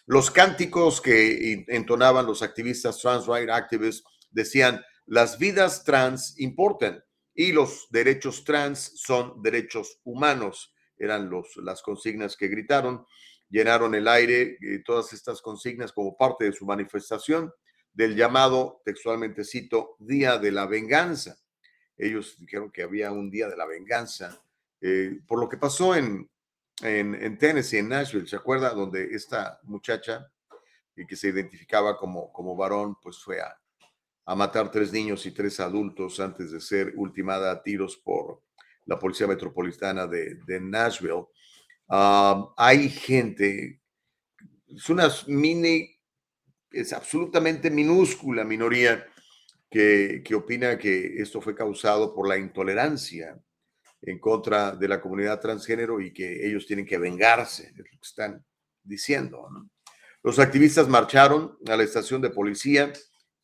Los 0.05 0.29
cánticos 0.29 1.01
que 1.01 1.65
entonaban 1.67 2.27
los 2.27 2.43
activistas 2.43 2.99
trans 3.01 3.25
right 3.25 3.49
activists 3.49 4.03
decían, 4.29 4.83
las 5.07 5.37
vidas 5.39 5.83
trans 5.83 6.39
importan 6.39 7.03
y 7.33 7.51
los 7.51 7.87
derechos 7.89 8.43
trans 8.43 8.93
son 8.95 9.41
derechos 9.41 9.99
humanos. 10.03 10.73
Eran 10.97 11.29
los, 11.29 11.57
las 11.57 11.81
consignas 11.81 12.37
que 12.37 12.47
gritaron, 12.47 13.05
llenaron 13.49 13.95
el 13.95 14.07
aire, 14.07 14.57
y 14.61 14.75
eh, 14.75 14.83
todas 14.85 15.11
estas 15.11 15.41
consignas 15.41 15.91
como 15.91 16.15
parte 16.15 16.45
de 16.45 16.53
su 16.53 16.65
manifestación 16.65 17.51
del 17.95 18.15
llamado, 18.15 18.81
textualmente 18.85 19.43
cito, 19.43 19.95
Día 19.97 20.37
de 20.37 20.51
la 20.51 20.67
Venganza. 20.67 21.37
Ellos 21.97 22.35
dijeron 22.37 22.69
que 22.71 22.83
había 22.83 23.11
un 23.11 23.31
Día 23.31 23.47
de 23.47 23.57
la 23.57 23.65
Venganza 23.65 24.41
eh, 24.81 25.19
por 25.27 25.39
lo 25.39 25.49
que 25.49 25.57
pasó 25.57 25.95
en, 25.95 26.29
en, 26.81 27.37
Tennessee, 27.39 27.79
en 27.79 27.89
Nashville, 27.89 28.27
¿se 28.27 28.35
acuerda? 28.35 28.69
Donde 28.71 29.15
esta 29.15 29.59
muchacha, 29.63 30.31
y 30.95 31.07
que 31.07 31.15
se 31.15 31.29
identificaba 31.29 31.97
como, 31.97 32.31
como 32.31 32.55
varón, 32.55 32.95
pues 33.01 33.17
fue 33.17 33.39
a, 33.41 33.57
matar 34.35 34.69
tres 34.69 34.91
niños 34.91 35.25
y 35.25 35.31
tres 35.31 35.59
adultos 35.59 36.19
antes 36.19 36.51
de 36.51 36.59
ser 36.59 36.93
ultimada 36.97 37.51
a 37.51 37.63
tiros 37.63 37.97
por 37.97 38.41
la 38.85 38.99
Policía 38.99 39.25
Metropolitana 39.25 40.05
de, 40.05 40.59
Nashville. 40.61 41.25
hay 41.89 42.89
gente, 42.89 43.81
es 44.67 44.89
una 44.89 45.09
mini, 45.25 45.94
es 46.75 46.93
absolutamente 46.93 47.69
minúscula 47.69 48.43
minoría 48.43 49.05
que, 49.69 50.21
que 50.23 50.35
opina 50.35 50.77
que 50.77 51.21
esto 51.21 51.41
fue 51.41 51.55
causado 51.55 52.13
por 52.13 52.27
la 52.27 52.37
intolerancia 52.37 53.39
en 54.01 54.19
contra 54.19 54.75
de 54.75 54.87
la 54.87 55.01
comunidad 55.01 55.39
transgénero 55.39 55.99
y 55.99 56.13
que 56.13 56.45
ellos 56.45 56.65
tienen 56.65 56.85
que 56.85 56.97
vengarse, 56.97 57.67
es 57.67 57.77
lo 57.77 57.83
que 57.83 57.97
están 58.01 58.45
diciendo. 58.83 59.47
Los 60.21 60.39
activistas 60.39 60.87
marcharon 60.87 61.57
a 61.67 61.75
la 61.75 61.83
estación 61.83 62.21
de 62.21 62.29
policía, 62.29 62.91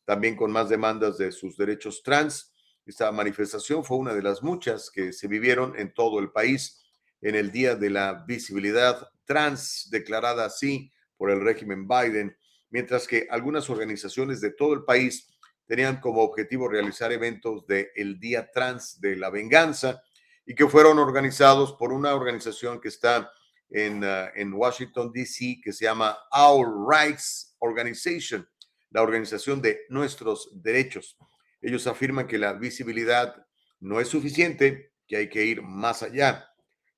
también 0.04 0.36
con 0.36 0.52
más 0.52 0.68
demandas 0.68 1.18
de 1.18 1.32
sus 1.32 1.56
derechos 1.56 2.02
trans. 2.02 2.52
Esta 2.84 3.10
manifestación 3.12 3.84
fue 3.84 3.98
una 3.98 4.14
de 4.14 4.22
las 4.22 4.42
muchas 4.42 4.90
que 4.90 5.12
se 5.12 5.28
vivieron 5.28 5.78
en 5.78 5.94
todo 5.94 6.18
el 6.18 6.30
país 6.30 6.82
en 7.20 7.36
el 7.36 7.52
Día 7.52 7.76
de 7.76 7.90
la 7.90 8.24
Visibilidad 8.26 9.08
Trans, 9.24 9.88
declarada 9.90 10.44
así 10.44 10.92
por 11.16 11.30
el 11.30 11.40
régimen 11.40 11.86
Biden, 11.86 12.36
mientras 12.72 13.06
que 13.06 13.28
algunas 13.30 13.70
organizaciones 13.70 14.40
de 14.40 14.50
todo 14.50 14.74
el 14.74 14.84
país 14.84 15.28
tenían 15.66 16.00
como 16.00 16.22
objetivo 16.22 16.68
realizar 16.68 17.12
eventos 17.12 17.66
de 17.66 17.92
el 17.94 18.18
Día 18.18 18.50
Trans 18.50 19.00
de 19.00 19.14
la 19.14 19.30
Venganza, 19.30 20.02
y 20.44 20.54
que 20.54 20.68
fueron 20.68 20.98
organizados 20.98 21.74
por 21.74 21.92
una 21.92 22.14
organización 22.14 22.80
que 22.80 22.88
está 22.88 23.30
en, 23.70 24.02
ah, 24.04 24.30
en 24.34 24.52
Washington, 24.52 25.12
D.C., 25.12 25.60
que 25.62 25.72
se 25.72 25.84
llama 25.84 26.18
Our 26.32 26.88
Rights 26.90 27.54
Organization, 27.60 28.48
la 28.90 29.02
organización 29.02 29.62
de 29.62 29.82
nuestros 29.88 30.50
derechos. 30.62 31.16
Ellos 31.60 31.86
afirman 31.86 32.26
que 32.26 32.38
la 32.38 32.54
visibilidad 32.54 33.36
no 33.80 34.00
es 34.00 34.08
suficiente, 34.08 34.92
que 35.06 35.16
hay 35.16 35.28
que 35.28 35.44
ir 35.44 35.62
más 35.62 36.02
allá. 36.02 36.48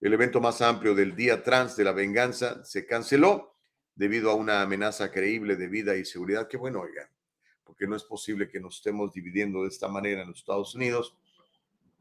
El 0.01 0.13
evento 0.13 0.41
más 0.41 0.63
amplio 0.63 0.95
del 0.95 1.15
Día 1.15 1.43
Trans 1.43 1.77
de 1.77 1.85
la 1.85 1.93
Venganza 1.93 2.65
se 2.65 2.87
canceló 2.87 3.54
debido 3.94 4.30
a 4.30 4.35
una 4.35 4.62
amenaza 4.62 5.11
creíble 5.11 5.57
de 5.57 5.68
vida 5.68 5.96
y 5.96 6.04
seguridad. 6.04 6.48
Que 6.48 6.57
bueno, 6.57 6.80
oigan, 6.80 7.09
porque 7.64 7.87
no 7.87 7.96
es 7.96 8.04
posible 8.04 8.48
que 8.48 8.61
nos 8.61 8.76
estemos 8.76 9.12
dividiendo 9.12 9.62
de 9.62 9.68
esta 9.68 9.88
manera 9.88 10.22
en 10.22 10.28
los 10.28 10.38
Estados 10.38 10.74
Unidos 10.74 11.16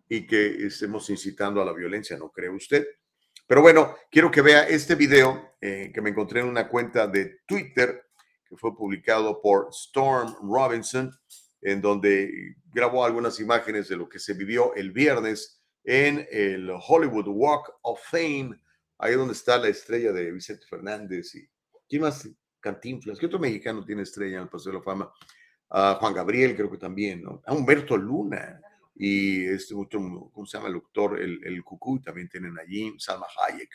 y 0.10 0.28
que 0.28 0.68
estemos 0.68 1.10
incitando 1.10 1.62
a 1.62 1.66
la 1.66 1.74
violencia, 1.74 2.18
¿no 2.18 2.32
cree 2.32 2.50
usted? 2.50 2.86
Pero 3.48 3.62
bueno, 3.62 3.96
quiero 4.10 4.32
que 4.32 4.42
vea 4.42 4.68
este 4.68 4.96
video 4.96 5.56
eh, 5.60 5.92
que 5.94 6.02
me 6.02 6.12
encontré 6.12 6.42
en 6.42 6.48
una 6.48 6.68
cuenta 6.68 7.08
de 7.08 7.40
Twitter 7.46 8.06
que 8.46 8.56
fue 8.56 8.76
publicado 8.76 9.42
por 9.42 9.70
Storm 9.72 10.36
Robinson, 10.44 11.12
en 11.62 11.82
donde 11.82 12.56
grabó 12.72 13.06
algunas 13.06 13.40
imágenes 13.40 13.90
de 13.90 13.98
lo 13.98 14.08
que 14.08 14.20
se 14.20 14.34
vivió 14.34 14.74
el 14.76 14.92
viernes 14.92 15.62
en 15.84 16.28
el 16.32 16.72
Hollywood 16.72 17.28
Walk 17.28 17.80
of 17.82 18.00
Fame, 18.10 18.62
ahí 18.98 19.16
donde 19.16 19.34
está 19.34 19.58
la 19.58 19.68
estrella 19.68 20.12
de 20.12 20.32
Vicente 20.32 20.66
Fernández 20.68 21.36
y 21.36 21.50
¿quién 21.88 22.02
más? 22.02 22.30
Cantinflas, 22.60 23.20
¿qué 23.20 23.26
otro 23.26 23.40
mexicano 23.40 23.84
tiene 23.84 24.04
estrella 24.04 24.38
en 24.38 24.44
el 24.44 24.50
Paseo 24.50 24.72
de 24.72 24.78
la 24.80 24.84
Fama? 24.84 25.14
Uh, 25.70 26.00
Juan 26.00 26.14
Gabriel 26.14 26.56
creo 26.56 26.72
que 26.72 26.78
también, 26.78 27.24
¿no? 27.24 27.42
A 27.46 27.54
Humberto 27.54 27.98
Luna, 27.98 28.62
y 28.96 29.46
este 29.46 29.74
otro, 29.76 30.30
¿cómo 30.32 30.46
se 30.46 30.58
llama? 30.58 30.68
El 30.68 30.76
doctor, 30.76 31.20
el, 31.20 31.44
el 31.44 31.64
Cucuy, 31.64 32.02
también 32.02 32.30
tienen 32.30 32.58
allí, 32.60 32.94
Salma 33.00 33.26
Hayek. 33.48 33.70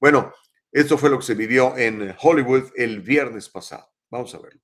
Bueno, 0.00 0.32
esto 0.72 0.98
fue 0.98 1.10
lo 1.10 1.18
que 1.18 1.24
se 1.24 1.34
vivió 1.34 1.76
en 1.76 2.14
Hollywood 2.20 2.72
el 2.76 3.00
viernes 3.00 3.48
pasado. 3.48 3.88
Vamos 4.10 4.34
a 4.34 4.38
verlo. 4.40 4.60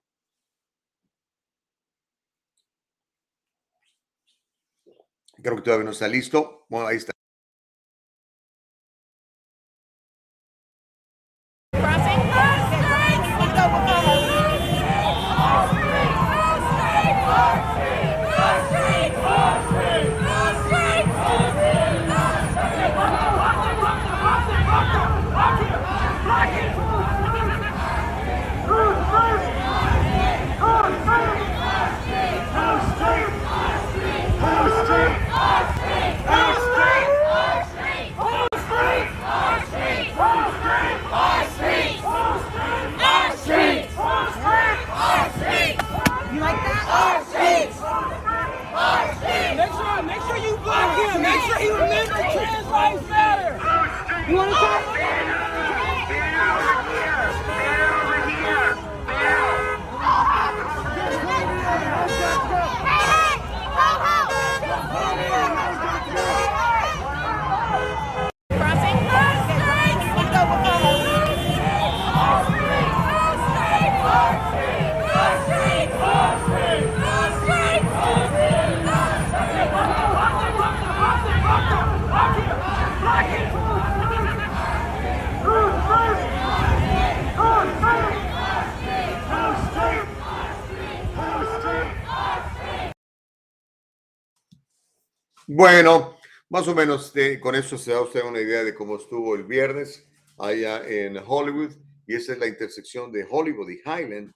Creo 5.42 5.56
que 5.56 5.62
todavía 5.62 5.84
no 5.84 5.92
está 5.92 6.08
listo. 6.08 6.66
Bueno, 6.68 6.86
ahí 6.86 6.96
está. 6.96 7.12
Bueno, 95.52 96.16
más 96.48 96.68
o 96.68 96.74
menos 96.74 97.14
eh, 97.16 97.40
con 97.40 97.54
eso 97.56 97.76
se 97.76 97.90
da 97.92 98.00
usted 98.02 98.22
una 98.22 98.40
idea 98.40 98.62
de 98.64 98.74
cómo 98.74 98.96
estuvo 98.96 99.34
el 99.34 99.44
viernes 99.44 100.06
allá 100.38 100.86
en 100.86 101.16
Hollywood. 101.18 101.72
Y 102.06 102.14
esa 102.14 102.32
es 102.32 102.38
la 102.38 102.46
intersección 102.46 103.10
de 103.12 103.26
Hollywood 103.28 103.68
y 103.70 103.80
Highland, 103.84 104.30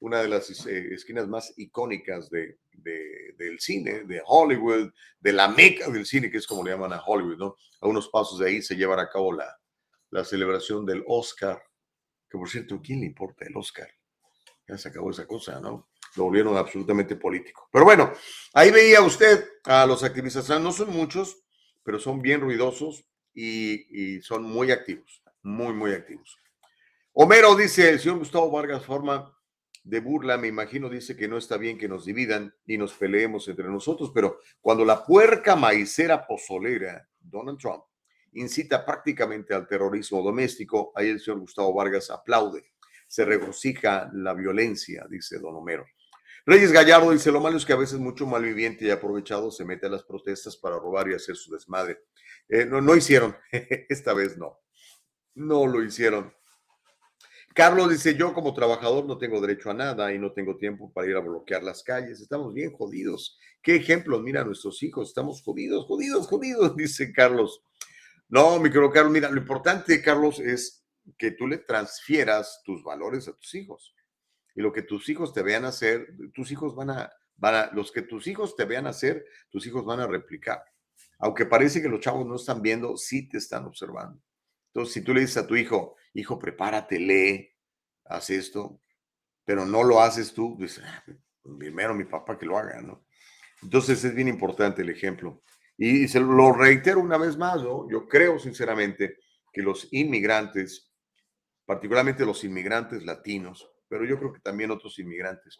una 0.00 0.22
de 0.22 0.28
las 0.28 0.66
eh, 0.66 0.94
esquinas 0.94 1.26
más 1.28 1.52
icónicas 1.56 2.30
de, 2.30 2.58
de- 2.72 3.34
del 3.36 3.58
cine, 3.60 4.04
de 4.04 4.22
Hollywood, 4.24 4.90
de 5.20 5.32
la 5.32 5.48
meca 5.48 5.88
del 5.90 6.06
cine, 6.06 6.30
que 6.30 6.38
es 6.38 6.46
como 6.46 6.64
le 6.64 6.70
llaman 6.72 6.92
a 6.92 7.02
Hollywood, 7.04 7.36
¿no? 7.36 7.56
A 7.80 7.88
unos 7.88 8.08
pasos 8.08 8.38
de 8.38 8.48
ahí 8.48 8.62
se 8.62 8.76
llevará 8.76 9.02
a 9.02 9.10
cabo 9.10 9.32
la, 9.32 9.46
la 10.10 10.24
celebración 10.24 10.86
del 10.86 11.04
Oscar, 11.08 11.62
que 12.30 12.38
por 12.38 12.50
cierto, 12.50 12.76
¿a 12.76 12.82
quién 12.82 13.00
le 13.00 13.06
importa 13.06 13.46
el 13.46 13.56
Oscar? 13.56 13.88
Ya 14.68 14.78
se 14.78 14.90
acabó 14.90 15.10
esa 15.12 15.26
cosa, 15.28 15.60
¿no? 15.60 15.89
Lo 16.16 16.24
volvieron 16.24 16.56
absolutamente 16.56 17.16
político. 17.16 17.68
Pero 17.72 17.84
bueno, 17.84 18.12
ahí 18.52 18.70
veía 18.70 19.00
usted 19.00 19.44
a 19.64 19.86
los 19.86 20.02
activistas, 20.02 20.48
no 20.60 20.72
son 20.72 20.90
muchos, 20.90 21.44
pero 21.82 21.98
son 21.98 22.20
bien 22.20 22.40
ruidosos 22.40 23.04
y, 23.34 24.20
son 24.22 24.42
muy 24.42 24.70
activos, 24.70 25.22
muy, 25.42 25.72
muy 25.72 25.92
activos. 25.92 26.36
Homero 27.12 27.54
dice, 27.56 27.90
el 27.90 28.00
señor 28.00 28.18
Gustavo 28.18 28.50
Vargas 28.50 28.84
forma 28.84 29.36
de 29.82 30.00
burla, 30.00 30.36
me 30.36 30.48
imagino, 30.48 30.88
dice 30.88 31.16
que 31.16 31.28
no 31.28 31.38
está 31.38 31.56
bien 31.56 31.78
que 31.78 31.88
nos 31.88 32.04
dividan 32.04 32.54
y 32.66 32.76
nos 32.76 32.92
peleemos 32.92 33.48
entre 33.48 33.68
nosotros, 33.68 34.10
pero 34.14 34.40
cuando 34.60 34.84
la 34.84 35.04
puerca 35.04 35.56
maicera 35.56 36.26
pozolera, 36.26 37.08
Donald 37.18 37.58
Trump, 37.58 37.84
incita 38.32 38.84
prácticamente 38.84 39.54
al 39.54 39.66
terrorismo 39.66 40.22
doméstico, 40.22 40.92
ahí 40.94 41.08
el 41.08 41.20
señor 41.20 41.40
Gustavo 41.40 41.72
Vargas 41.74 42.10
aplaude, 42.10 42.72
se 43.08 43.24
regocija 43.24 44.10
la 44.12 44.34
violencia, 44.34 45.06
dice 45.08 45.38
don 45.38 45.56
Homero. 45.56 45.86
Reyes 46.46 46.72
Gallardo 46.72 47.10
dice, 47.10 47.30
lo 47.30 47.40
malo 47.40 47.56
es 47.56 47.66
que 47.66 47.72
a 47.72 47.76
veces 47.76 47.98
mucho 47.98 48.26
malviviente 48.26 48.86
y 48.86 48.90
aprovechado 48.90 49.50
se 49.50 49.64
mete 49.64 49.86
a 49.86 49.90
las 49.90 50.04
protestas 50.04 50.56
para 50.56 50.76
robar 50.76 51.08
y 51.08 51.14
hacer 51.14 51.36
su 51.36 51.52
desmadre. 51.52 52.00
Eh, 52.48 52.64
no, 52.64 52.80
no 52.80 52.96
hicieron, 52.96 53.36
esta 53.88 54.14
vez 54.14 54.36
no, 54.38 54.58
no 55.34 55.66
lo 55.66 55.82
hicieron. 55.82 56.32
Carlos 57.52 57.90
dice, 57.90 58.14
yo 58.14 58.32
como 58.32 58.54
trabajador 58.54 59.06
no 59.06 59.18
tengo 59.18 59.40
derecho 59.40 59.70
a 59.70 59.74
nada 59.74 60.14
y 60.14 60.18
no 60.18 60.32
tengo 60.32 60.56
tiempo 60.56 60.92
para 60.92 61.08
ir 61.08 61.16
a 61.16 61.20
bloquear 61.20 61.64
las 61.64 61.82
calles. 61.82 62.20
Estamos 62.20 62.54
bien 62.54 62.72
jodidos. 62.72 63.38
¿Qué 63.60 63.74
ejemplos? 63.74 64.22
Mira, 64.22 64.44
nuestros 64.44 64.82
hijos, 64.84 65.08
estamos 65.08 65.42
jodidos, 65.42 65.84
jodidos, 65.86 66.28
jodidos, 66.28 66.76
dice 66.76 67.12
Carlos. 67.12 67.62
No, 68.28 68.60
mi 68.60 68.70
querido 68.70 68.90
Carlos, 68.90 69.12
mira, 69.12 69.28
lo 69.28 69.38
importante, 69.38 70.00
Carlos, 70.00 70.38
es 70.38 70.86
que 71.18 71.32
tú 71.32 71.48
le 71.48 71.58
transfieras 71.58 72.62
tus 72.64 72.84
valores 72.84 73.26
a 73.26 73.32
tus 73.32 73.52
hijos. 73.56 73.94
Y 74.54 74.62
lo 74.62 74.72
que 74.72 74.82
tus 74.82 75.08
hijos 75.08 75.32
te 75.32 75.42
vean 75.42 75.64
hacer, 75.64 76.14
tus 76.34 76.50
hijos 76.50 76.74
van 76.74 76.90
a, 76.90 77.12
van 77.36 77.54
a, 77.54 77.70
los 77.72 77.92
que 77.92 78.02
tus 78.02 78.26
hijos 78.26 78.56
te 78.56 78.64
vean 78.64 78.86
hacer, 78.86 79.24
tus 79.50 79.66
hijos 79.66 79.84
van 79.84 80.00
a 80.00 80.06
replicar. 80.06 80.62
Aunque 81.18 81.46
parece 81.46 81.82
que 81.82 81.88
los 81.88 82.00
chavos 82.00 82.26
no 82.26 82.36
están 82.36 82.62
viendo, 82.62 82.96
sí 82.96 83.28
te 83.28 83.38
están 83.38 83.64
observando. 83.66 84.20
Entonces, 84.72 84.94
si 84.94 85.02
tú 85.02 85.12
le 85.12 85.20
dices 85.20 85.36
a 85.38 85.46
tu 85.46 85.56
hijo, 85.56 85.96
hijo, 86.14 86.38
prepárate, 86.38 86.98
lee, 86.98 87.54
haz 88.04 88.30
esto, 88.30 88.80
pero 89.44 89.66
no 89.66 89.82
lo 89.82 90.00
haces 90.00 90.32
tú, 90.32 90.56
dices, 90.58 90.84
"Ah, 90.84 91.04
primero 91.58 91.94
mi 91.94 92.04
papá 92.04 92.38
que 92.38 92.46
lo 92.46 92.56
haga, 92.56 92.80
¿no? 92.80 93.04
Entonces 93.62 94.02
es 94.04 94.14
bien 94.14 94.28
importante 94.28 94.82
el 94.82 94.90
ejemplo. 94.90 95.42
Y 95.76 96.08
se 96.08 96.20
lo 96.20 96.52
reitero 96.52 97.00
una 97.00 97.18
vez 97.18 97.36
más, 97.36 97.62
¿no? 97.62 97.88
Yo 97.90 98.06
creo 98.06 98.38
sinceramente 98.38 99.18
que 99.52 99.62
los 99.62 99.88
inmigrantes, 99.92 100.92
particularmente 101.64 102.24
los 102.24 102.44
inmigrantes 102.44 103.04
latinos, 103.04 103.70
pero 103.90 104.06
yo 104.06 104.16
creo 104.18 104.32
que 104.32 104.40
también 104.40 104.70
otros 104.70 104.98
inmigrantes, 104.98 105.58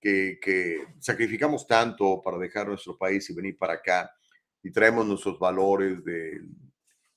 que, 0.00 0.84
sacrificamos 1.00 1.66
tanto 1.66 2.20
para 2.22 2.36
dejar 2.36 2.68
nuestro 2.68 2.96
país 2.96 3.28
y 3.30 3.34
venir 3.34 3.56
para 3.56 3.72
acá 3.72 4.14
y 4.62 4.70
traemos 4.70 5.06
nuestros 5.06 5.38
valores 5.38 6.04
de 6.04 6.42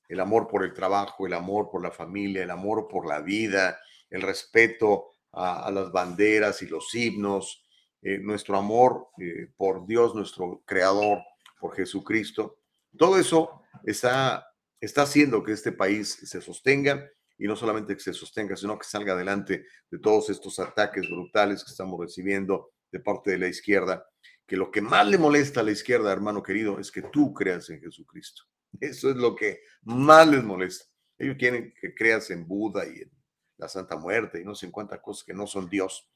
el 0.08 0.20
amor 0.22 0.48
por 0.48 0.64
el 0.64 0.74
trabajo, 0.74 1.28
el 1.28 1.34
amor 1.34 1.70
por 1.70 1.84
la 1.84 1.92
familia, 1.92 2.44
el 2.44 2.50
amor 2.50 2.88
por 2.88 3.06
la 3.06 3.20
vida, 3.20 3.78
el 4.10 4.22
respeto 4.22 5.10
a, 5.34 5.68
a 5.68 5.72
las 5.72 5.92
banderas 5.92 6.62
y 6.62 6.68
los 6.68 6.96
himnos, 6.96 7.68
eh, 8.02 8.20
nuestro 8.20 8.58
amor 8.58 9.10
eh, 9.20 9.50
por 9.58 9.86
Dios, 9.86 10.16
nuestro 10.16 10.62
creador, 10.66 11.20
por 11.60 11.76
Jesucristo. 11.76 12.60
Todo 12.98 13.20
eso 13.20 13.64
está, 13.84 14.48
está 14.80 15.02
haciendo 15.02 15.44
que 15.44 15.52
este 15.52 15.72
país 15.74 16.08
se 16.24 16.40
sostenga 16.40 17.10
y 17.38 17.48
no 17.48 17.56
solamente 17.56 17.96
que 17.96 18.02
se 18.02 18.14
sostenga, 18.14 18.56
sino 18.56 18.78
que 18.78 18.86
salga 18.86 19.14
adelante 19.14 19.66
de 19.90 20.00
todos 20.00 20.30
estos 20.30 20.60
ataques 20.60 21.10
brutales 21.10 21.64
que 21.64 21.72
estamos 21.72 22.00
recibiendo 22.00 22.72
de 22.92 23.00
parte 23.00 23.32
de 23.32 23.38
la 23.38 23.48
izquierda, 23.48 24.08
que 24.46 24.58
lo 24.58 24.72
que 24.72 24.82
más 24.82 25.08
le 25.08 25.18
molesta 25.18 25.60
a 25.60 25.64
la 25.64 25.72
izquierda, 25.72 26.12
hermano 26.12 26.42
querido, 26.42 26.80
es 26.80 26.92
que 26.92 27.02
tú 27.02 27.34
creas 27.34 27.70
en 27.70 27.82
Jesucristo. 27.82 28.44
Eso 28.80 29.10
es 29.10 29.16
lo 29.18 29.36
que 29.36 29.62
más 29.84 30.28
les 30.28 30.44
molesta. 30.44 30.86
Ellos 31.18 31.36
quieren 31.38 31.74
que 31.80 31.94
creas 31.94 32.30
en 32.32 32.48
Buda 32.48 32.86
y 32.86 33.02
en 33.02 33.12
la 33.58 33.68
Santa 33.68 33.98
Muerte 33.98 34.42
y 34.42 34.46
no 34.46 34.56
sé 34.56 34.68
en 34.68 34.72
cuántas 34.72 35.00
cosas 35.02 35.24
que 35.24 35.34
no 35.34 35.48
son 35.48 35.70
Dios. 35.70 36.10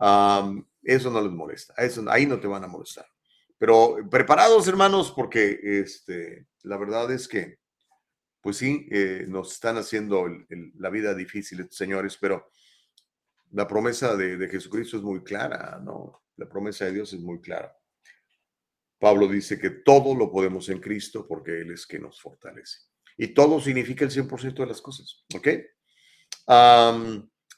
Am, 0.00 0.66
eso 0.82 1.10
no 1.10 1.20
les 1.20 1.32
molesta. 1.32 1.74
Eso, 1.76 2.04
ahí 2.08 2.26
no 2.26 2.40
te 2.40 2.46
van 2.46 2.64
a 2.64 2.68
molestar. 2.68 3.06
Pero 3.58 3.96
preparados, 4.10 4.66
hermanos, 4.68 5.12
porque 5.14 5.58
este, 5.62 6.46
la 6.62 6.76
verdad 6.78 7.10
es 7.12 7.28
que, 7.28 7.58
pues 8.40 8.56
sí, 8.56 8.86
eh, 8.90 9.24
nos 9.28 9.52
están 9.52 9.76
haciendo 9.76 10.26
la 10.78 10.90
vida 10.90 11.14
difícil 11.14 11.66
señores, 11.70 12.16
pero 12.20 12.50
la 13.52 13.66
promesa 13.66 14.16
de, 14.16 14.48
Jesucristo 14.48 14.96
es 14.96 15.02
muy 15.02 15.22
clara, 15.22 15.80
¿no? 15.82 16.22
La 16.36 16.48
promesa 16.48 16.84
de 16.84 16.92
Dios 16.92 17.12
es 17.12 17.20
muy 17.20 17.40
clara. 17.40 17.74
Pablo 18.98 19.28
dice 19.28 19.58
que 19.58 19.70
todo 19.70 20.14
lo 20.14 20.30
podemos 20.30 20.68
en 20.68 20.80
Cristo 20.80 21.26
porque 21.26 21.60
Él 21.60 21.72
es 21.72 21.86
que 21.86 21.98
nos 21.98 22.20
fortalece. 22.20 22.80
Y 23.16 23.28
todo 23.28 23.60
significa 23.60 24.04
el 24.04 24.10
100% 24.10 24.54
de 24.54 24.66
las 24.66 24.80
cosas, 24.80 25.24
¿ok? 25.34 25.48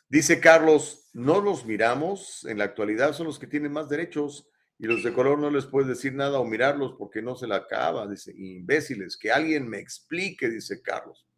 Dice 0.09 0.41
Carlos, 0.41 1.09
no 1.13 1.41
los 1.41 1.65
miramos, 1.65 2.45
en 2.45 2.59
la 2.59 2.65
actualidad 2.65 3.13
son 3.13 3.29
los 3.29 3.39
que 3.39 3.47
tienen 3.47 3.73
más 3.73 3.89
derechos 3.89 4.50
y 4.83 4.87
los 4.87 5.03
de 5.03 5.13
color 5.13 5.39
no 5.39 5.51
les 5.51 5.67
puedes 5.67 5.89
decir 5.89 6.15
nada 6.15 6.41
o 6.41 6.45
mirarlos 6.47 6.95
porque 6.99 7.21
no 7.21 7.37
se 7.37 7.47
la 7.47 7.57
acaba, 7.57 8.09
dice, 8.09 8.33
imbéciles, 8.35 9.19
que 9.19 9.31
alguien 9.31 9.69
me 9.69 9.79
explique, 9.79 10.49
dice 10.49 10.81
Carlos. 10.81 11.29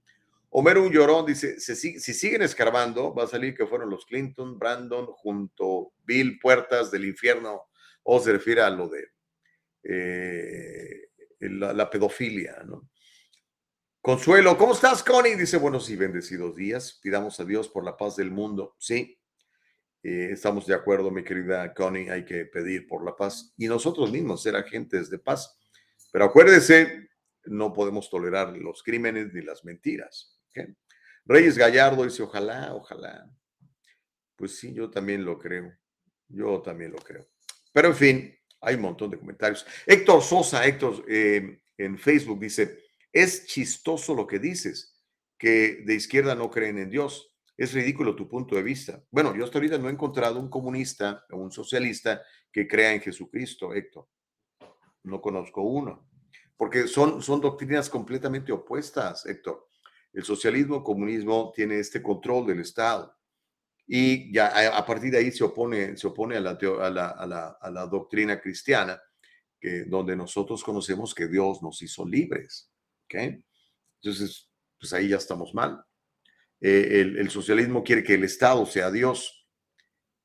Homero 0.50 0.84
un 0.84 0.92
llorón 0.92 1.26
dice, 1.26 1.58
"Se 1.58 1.74
si, 1.74 1.98
si 1.98 2.14
siguen 2.14 2.42
escarbando, 2.42 3.12
va 3.12 3.24
a 3.24 3.26
salir 3.26 3.56
que 3.56 3.66
fueron 3.66 3.90
los 3.90 4.06
Clinton, 4.06 4.60
Brandon, 4.60 5.06
junto 5.06 5.92
Bill 6.04 6.38
Puertas 6.38 6.92
del 6.92 7.04
infierno, 7.04 7.62
o 8.04 8.20
se 8.20 8.30
refiere 8.30 8.60
a 8.60 8.70
lo 8.70 8.88
de 8.88 9.08
eh, 9.82 11.08
la, 11.40 11.72
la 11.72 11.90
pedofilia, 11.90 12.62
¿no? 12.64 12.90
Consuelo, 14.00 14.56
¿cómo 14.56 14.74
estás, 14.74 15.02
Connie? 15.02 15.34
Dice, 15.34 15.56
buenos 15.56 15.90
y 15.90 15.96
bendecidos 15.96 16.54
días. 16.54 17.00
Pidamos 17.02 17.40
a 17.40 17.44
Dios 17.44 17.68
por 17.68 17.84
la 17.84 17.96
paz 17.96 18.14
del 18.14 18.30
mundo. 18.30 18.76
Sí, 18.78 19.18
eh, 20.02 20.30
estamos 20.32 20.66
de 20.66 20.74
acuerdo, 20.74 21.10
mi 21.10 21.22
querida 21.22 21.72
Connie, 21.74 22.10
hay 22.10 22.24
que 22.24 22.44
pedir 22.46 22.86
por 22.86 23.04
la 23.04 23.14
paz 23.14 23.54
y 23.56 23.66
nosotros 23.66 24.10
mismos 24.10 24.42
ser 24.42 24.56
agentes 24.56 25.10
de 25.10 25.18
paz. 25.18 25.58
Pero 26.10 26.24
acuérdese, 26.24 27.08
no 27.44 27.72
podemos 27.72 28.10
tolerar 28.10 28.56
los 28.56 28.82
crímenes 28.82 29.32
ni 29.32 29.42
las 29.42 29.64
mentiras. 29.64 30.38
Reyes 31.24 31.56
Gallardo 31.56 32.04
dice, 32.04 32.22
ojalá, 32.22 32.74
ojalá. 32.74 33.30
Pues 34.36 34.58
sí, 34.58 34.74
yo 34.74 34.90
también 34.90 35.24
lo 35.24 35.38
creo. 35.38 35.72
Yo 36.28 36.60
también 36.62 36.92
lo 36.92 36.98
creo. 36.98 37.28
Pero 37.72 37.88
en 37.88 37.94
fin, 37.94 38.38
hay 38.60 38.74
un 38.74 38.82
montón 38.82 39.10
de 39.10 39.18
comentarios. 39.18 39.66
Héctor 39.86 40.22
Sosa, 40.22 40.66
Héctor, 40.66 41.04
eh, 41.08 41.62
en 41.76 41.98
Facebook 41.98 42.40
dice, 42.40 42.78
es 43.12 43.46
chistoso 43.46 44.14
lo 44.14 44.26
que 44.26 44.38
dices, 44.38 45.00
que 45.38 45.82
de 45.84 45.94
izquierda 45.94 46.34
no 46.34 46.50
creen 46.50 46.78
en 46.78 46.90
Dios. 46.90 47.31
Es 47.56 47.72
ridículo 47.74 48.16
tu 48.16 48.28
punto 48.28 48.56
de 48.56 48.62
vista. 48.62 49.02
Bueno, 49.10 49.36
yo 49.36 49.44
hasta 49.44 49.58
ahorita 49.58 49.78
no 49.78 49.88
he 49.88 49.92
encontrado 49.92 50.40
un 50.40 50.48
comunista 50.48 51.24
o 51.30 51.36
un 51.36 51.52
socialista 51.52 52.22
que 52.50 52.66
crea 52.66 52.92
en 52.92 53.00
Jesucristo, 53.00 53.74
Héctor. 53.74 54.08
No 55.04 55.20
conozco 55.20 55.62
uno. 55.62 56.08
Porque 56.56 56.86
son, 56.86 57.22
son 57.22 57.40
doctrinas 57.40 57.90
completamente 57.90 58.52
opuestas, 58.52 59.26
Héctor. 59.26 59.68
El 60.12 60.24
socialismo, 60.24 60.76
el 60.76 60.82
comunismo 60.82 61.52
tiene 61.54 61.78
este 61.78 62.02
control 62.02 62.46
del 62.46 62.60
Estado. 62.60 63.16
Y 63.86 64.32
ya 64.32 64.46
a, 64.46 64.78
a 64.78 64.86
partir 64.86 65.10
de 65.10 65.18
ahí 65.18 65.32
se 65.32 65.44
opone, 65.44 65.96
se 65.96 66.06
opone 66.06 66.36
a, 66.36 66.40
la, 66.40 66.50
a, 66.50 66.90
la, 66.90 67.08
a, 67.08 67.26
la, 67.26 67.48
a 67.60 67.70
la 67.70 67.86
doctrina 67.86 68.40
cristiana, 68.40 69.00
que, 69.60 69.84
donde 69.84 70.16
nosotros 70.16 70.62
conocemos 70.62 71.14
que 71.14 71.26
Dios 71.26 71.62
nos 71.62 71.82
hizo 71.82 72.06
libres. 72.06 72.70
¿ok? 73.04 73.42
Entonces, 74.00 74.50
pues 74.78 74.92
ahí 74.92 75.08
ya 75.08 75.16
estamos 75.16 75.52
mal. 75.54 75.84
Eh, 76.62 77.00
el, 77.18 77.28
socialismo 77.30 77.82
quiere 77.82 78.04
que 78.04 78.14
el 78.14 78.24
Estado 78.24 78.64
sea 78.66 78.90
Dios. 78.90 79.46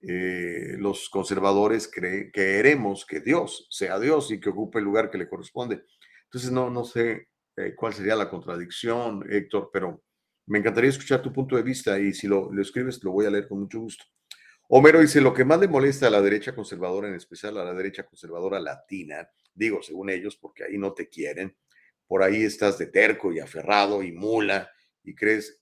Eh, 0.02 0.76
los 0.78 1.10
conservadores 1.10 1.90
cree- 1.92 2.32
queremos 2.32 3.06
que 3.06 3.20
Dios 3.20 3.68
sea 3.72 4.00
Dios 4.00 4.30
y 4.32 4.40
que 4.40 4.50
ocupe 4.50 4.78
el 4.78 4.86
lugar 4.86 5.10
que 5.10 5.18
le 5.18 5.28
corresponde. 5.28 5.84
Entonces, 6.26 6.52
no, 6.52 6.70
no 6.70 6.84
sé 6.86 7.30
eh, 7.58 7.74
cuál 7.76 7.94
sería 7.94 8.16
la 8.16 8.30
contradicción, 8.30 9.26
Héctor, 9.28 9.72
pero 9.74 10.04
me 10.46 10.60
encantaría 10.60 10.92
escuchar 10.92 11.22
tu 11.24 11.34
punto 11.34 11.56
de 11.56 11.64
vista 11.64 12.00
y 12.00 12.14
si 12.14 12.28
lo, 12.28 12.52
lo 12.54 12.62
escribes, 12.62 13.04
lo 13.04 13.12
voy 13.12 13.26
a 13.26 13.32
leer 13.32 13.48
con 13.48 13.60
mucho 13.62 13.80
gusto. 13.80 14.06
Homero 14.70 15.00
dice, 15.00 15.22
lo 15.22 15.34
que 15.34 15.46
más 15.46 15.60
le 15.60 15.68
molesta 15.68 16.08
a 16.08 16.10
la 16.12 16.22
derecha 16.22 16.54
conservadora, 16.54 17.08
en 17.08 17.16
especial 17.16 17.58
a 17.58 17.64
la 17.64 17.74
derecha 17.74 18.06
conservadora 18.06 18.60
latina, 18.60 19.28
digo, 19.54 19.82
según 19.82 20.10
ellos, 20.10 20.36
porque 20.36 20.66
ahí 20.66 20.78
no 20.78 20.94
te 20.94 21.10
quieren, 21.10 21.58
por 22.06 22.22
ahí 22.22 22.44
estás 22.44 22.78
de 22.78 22.88
terco 22.88 23.32
y 23.34 23.40
aferrado 23.40 24.04
y 24.04 24.12
mula 24.12 24.70
y 25.04 25.16
crees 25.16 25.62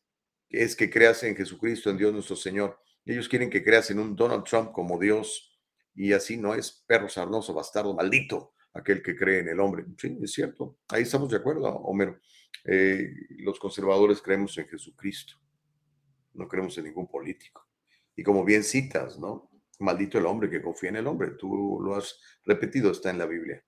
es 0.58 0.76
que 0.76 0.89
creas 0.89 1.24
en 1.24 1.36
Jesucristo, 1.36 1.89
en 1.89 1.97
Dios 1.97 2.14
nuestro 2.14 2.36
Señor. 2.36 2.80
Ellos 3.06 3.30
quieren 3.30 3.49
que 3.49 3.64
creas 3.64 3.91
en 3.91 3.99
un 3.99 4.16
Donald 4.16 4.43
Trump 4.43 4.72
como 4.72 4.99
Dios 4.99 5.60
y 5.93 6.14
así 6.14 6.38
no 6.38 6.53
es 6.53 6.84
perro 6.88 7.08
sarnoso, 7.08 7.53
bastardo, 7.53 7.93
maldito 7.93 8.53
aquel 8.74 9.01
que 9.01 9.16
cree 9.16 9.39
en 9.39 9.49
el 9.49 9.60
hombre. 9.60 9.86
Sí, 9.97 10.18
es 10.22 10.34
cierto. 10.34 10.78
Ahí 10.89 11.03
estamos 11.03 11.30
de 11.30 11.38
acuerdo, 11.38 11.68
Homero. 11.68 12.20
Eh, 12.66 13.10
los 13.39 13.60
conservadores 13.60 14.22
creemos 14.22 14.58
en 14.58 14.68
Jesucristo, 14.68 15.36
no 16.34 16.47
creemos 16.47 16.78
en 16.78 16.86
ningún 16.86 17.08
político. 17.08 17.68
Y 18.16 18.24
como 18.24 18.43
bien 18.43 18.64
citas, 18.64 19.18
¿no? 19.18 19.49
Maldito 19.80 20.18
el 20.18 20.26
hombre 20.26 20.49
que 20.49 20.62
confía 20.62 20.89
en 20.89 20.97
el 20.97 21.08
hombre. 21.08 21.32
Tú 21.32 21.80
lo 21.82 21.95
has 21.95 22.20
repetido, 22.43 22.91
está 22.91 23.10
en 23.10 23.18
la 23.18 23.26
Biblia. 23.26 23.64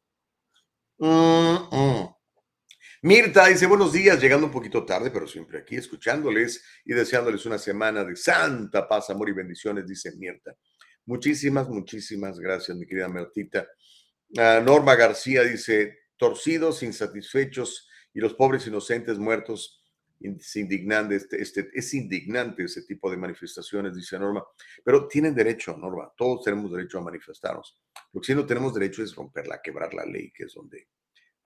Mirta 3.03 3.45
dice 3.45 3.67
buenos 3.67 3.93
días, 3.93 4.19
llegando 4.19 4.47
un 4.47 4.51
poquito 4.51 4.83
tarde, 4.83 5.11
pero 5.11 5.27
siempre 5.27 5.59
aquí 5.59 5.75
escuchándoles 5.75 6.63
y 6.83 6.93
deseándoles 6.95 7.45
una 7.45 7.59
semana 7.59 8.03
de 8.03 8.15
santa 8.15 8.87
paz, 8.87 9.11
amor 9.11 9.29
y 9.29 9.33
bendiciones, 9.33 9.85
dice 9.85 10.15
Mirta. 10.17 10.55
Muchísimas, 11.05 11.69
muchísimas 11.69 12.39
gracias, 12.39 12.75
mi 12.75 12.87
querida 12.87 13.07
Mirtita. 13.07 13.67
Ah, 14.35 14.63
Norma 14.65 14.95
García 14.95 15.43
dice, 15.43 15.95
torcidos, 16.17 16.81
insatisfechos 16.81 17.87
y 18.15 18.19
los 18.19 18.33
pobres 18.33 18.65
inocentes 18.65 19.19
muertos, 19.19 19.79
es 20.19 20.55
indignante, 20.55 21.17
este, 21.17 21.39
este, 21.39 21.69
es 21.75 21.93
indignante 21.93 22.63
ese 22.63 22.81
tipo 22.81 23.11
de 23.11 23.17
manifestaciones, 23.17 23.95
dice 23.95 24.17
Norma, 24.17 24.43
pero 24.83 25.07
tienen 25.07 25.35
derecho, 25.35 25.77
Norma, 25.77 26.11
todos 26.17 26.43
tenemos 26.43 26.71
derecho 26.71 26.97
a 26.97 27.03
manifestarnos. 27.03 27.79
Lo 28.11 28.21
que 28.21 28.25
sí 28.25 28.33
no 28.33 28.47
tenemos 28.47 28.73
derecho 28.73 29.03
es 29.03 29.13
romperla, 29.13 29.61
quebrar 29.61 29.93
la 29.93 30.03
ley, 30.03 30.31
que 30.31 30.45
es 30.45 30.53
donde 30.55 30.87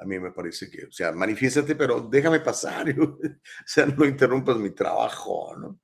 a 0.01 0.05
mí 0.05 0.19
me 0.19 0.31
parece 0.31 0.69
que, 0.69 0.85
o 0.85 0.91
sea, 0.91 1.11
manifiéstate, 1.11 1.75
pero 1.75 2.01
déjame 2.01 2.39
pasar, 2.39 2.89
o 2.99 3.19
sea, 3.65 3.85
no 3.85 4.03
interrumpas 4.03 4.57
mi 4.57 4.71
trabajo, 4.71 5.55
¿no? 5.55 5.79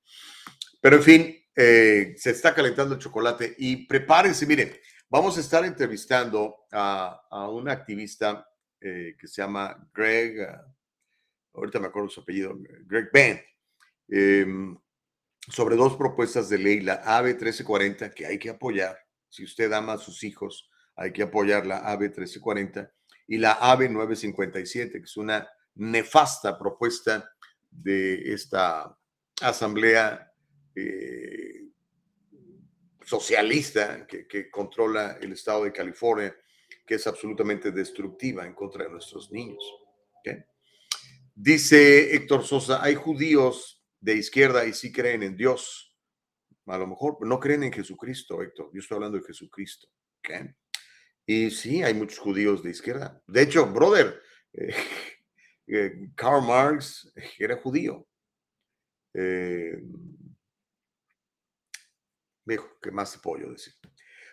Pero 0.81 0.97
en 0.97 1.03
fin, 1.03 1.45
eh, 1.55 2.15
se 2.17 2.31
está 2.31 2.53
calentando 2.53 2.95
el 2.95 2.99
chocolate 2.99 3.55
y 3.59 3.85
prepárense, 3.85 4.47
mire, 4.47 4.81
vamos 5.07 5.37
a 5.37 5.41
estar 5.41 5.63
entrevistando 5.65 6.65
a, 6.71 7.27
a 7.29 7.49
un 7.49 7.69
activista 7.69 8.47
eh, 8.81 9.15
que 9.19 9.27
se 9.27 9.43
llama 9.43 9.87
Greg, 9.93 10.41
ah, 10.41 10.65
ahorita 11.53 11.79
me 11.79 11.87
acuerdo 11.87 12.09
su 12.09 12.21
apellido, 12.21 12.57
Greg 12.85 13.09
Ben, 13.13 13.39
em, 14.07 14.75
sobre 15.47 15.75
dos 15.75 15.95
propuestas 15.95 16.49
de 16.49 16.57
ley, 16.57 16.81
la 16.81 16.95
AB 17.05 17.25
1340, 17.25 18.11
que 18.11 18.25
hay 18.25 18.39
que 18.39 18.49
apoyar. 18.49 18.97
Si 19.29 19.43
usted 19.43 19.71
ama 19.73 19.93
a 19.93 19.97
sus 19.99 20.23
hijos, 20.23 20.69
hay 20.95 21.11
que 21.13 21.21
apoyar 21.21 21.67
la 21.67 21.77
AB 21.79 22.01
1340 22.01 22.91
y 23.27 23.37
la 23.37 23.53
AB 23.53 23.89
957, 23.89 24.99
que 24.99 25.05
es 25.05 25.17
una 25.17 25.47
nefasta 25.75 26.57
propuesta 26.57 27.29
de 27.69 28.33
esta 28.33 28.97
asamblea 29.41 30.31
eh, 30.73 31.67
socialista 33.05 34.07
que, 34.07 34.49
controla 34.49 35.17
el 35.21 35.33
estado 35.33 35.65
de 35.65 35.71
California, 35.71 36.35
que 36.85 36.95
es 36.95 37.07
absolutamente 37.07 37.71
destructiva 37.71 38.45
en 38.45 38.53
contra 38.53 38.85
de 38.85 38.91
nuestros 38.91 39.31
niños. 39.31 39.63
Dice 41.33 42.15
Héctor 42.15 42.43
Sosa, 42.43 42.83
hay 42.83 42.95
judíos 42.95 43.85
de 43.99 44.15
izquierda 44.15 44.65
y 44.65 44.73
sí 44.73 44.91
creen 44.91 45.23
en 45.23 45.37
Dios. 45.37 45.95
A 46.65 46.77
lo 46.77 46.87
mejor 46.87 47.17
no 47.25 47.39
creen 47.39 47.63
en 47.63 47.71
Jesucristo, 47.71 48.41
Héctor. 48.41 48.71
Yo 48.73 48.79
estoy 48.79 48.95
hablando 48.95 49.19
de 49.19 49.23
Jesucristo. 49.23 49.87
¿okay? 50.19 50.53
Y 51.29 51.51
sí, 51.51 51.83
hay 51.83 51.93
muchos 51.93 52.19
judíos 52.19 52.63
de 52.63 52.69
izquierda. 52.69 53.21
De 53.27 53.41
hecho, 53.41 53.65
brother, 53.67 54.21
eh, 54.53 54.73
eh, 55.67 56.09
Karl 56.15 56.41
Marx 56.41 57.11
era 57.37 57.57
judío. 57.57 58.07
Eh, 59.13 59.83
¿qué 62.81 62.91
más 62.91 63.11
te 63.11 63.19
puedo 63.19 63.43
yo 63.43 63.51
decir? 63.51 63.73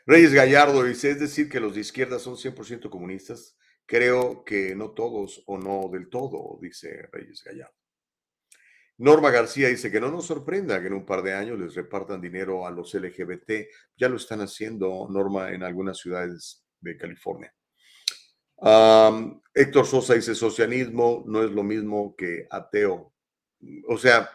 Reyes 0.07 0.32
Gallardo 0.32 0.84
dice, 0.84 1.11
es 1.11 1.18
decir, 1.18 1.49
que 1.49 1.59
los 1.59 1.74
de 1.74 1.80
izquierda 1.80 2.20
son 2.20 2.36
100% 2.36 2.88
comunistas. 2.88 3.59
Creo 3.86 4.45
que 4.45 4.76
no 4.76 4.92
todos 4.92 5.42
o 5.47 5.59
no 5.59 5.88
del 5.92 6.09
todo, 6.09 6.59
dice 6.62 7.09
Reyes 7.11 7.42
Gallardo. 7.42 7.74
Norma 8.99 9.32
García 9.32 9.66
dice 9.68 9.90
que 9.90 10.01
no 10.01 10.12
nos 10.12 10.26
sorprenda 10.26 10.80
que 10.80 10.86
en 10.86 10.92
un 10.92 11.05
par 11.05 11.22
de 11.22 11.34
años 11.34 11.59
les 11.59 11.74
repartan 11.74 12.20
dinero 12.20 12.64
a 12.68 12.70
los 12.70 12.95
LGBT. 12.95 13.66
Ya 13.97 14.09
lo 14.09 14.16
están 14.16 14.40
haciendo, 14.42 15.09
Norma, 15.11 15.51
en 15.51 15.64
algunas 15.64 15.99
ciudades 15.99 16.64
de 16.85 16.97
California. 16.97 17.53
Héctor 19.55 19.87
Sosa 19.87 20.14
dice, 20.14 20.35
socialismo 20.35 21.24
no 21.26 21.43
es 21.43 21.51
lo 21.51 21.62
mismo 21.62 22.14
que 22.16 22.47
ateo. 22.51 23.12
O 23.89 23.99
sea, 23.99 24.30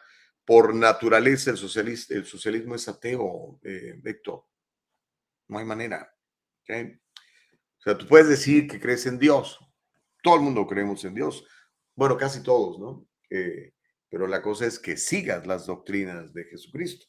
por 0.46 0.74
naturaleza 0.74 1.52
el, 1.52 1.58
socialismo 1.58 2.76
es 2.76 2.88
ateo, 2.88 3.60
eh, 3.64 4.00
Héctor. 4.04 4.46
No 5.48 5.60
hay 5.60 5.66
manera. 5.66 6.14
O 6.68 7.82
sea, 7.82 7.98
tú 7.98 8.08
puedes 8.08 8.28
decir 8.28 8.68
que 8.68 8.80
crees 8.80 9.06
en 9.06 9.20
Dios. 9.20 9.60
Todo 10.22 10.36
el 10.36 10.42
mundo 10.42 10.68
creemos 10.68 11.04
en 11.06 11.16
Dios. 11.16 11.46
Bueno, 11.96 12.18
casi 12.18 12.44
todos, 12.44 12.80
¿no? 12.80 13.08
Eh, 13.30 13.74
pero 14.10 14.28
la 14.28 14.42
cosa 14.42 14.66
es 14.66 14.80
que 14.80 14.98
sigas 14.98 15.46
las 15.46 15.66
doctrinas 15.66 16.34
de 16.34 16.46
Jesucristo. 16.46 17.06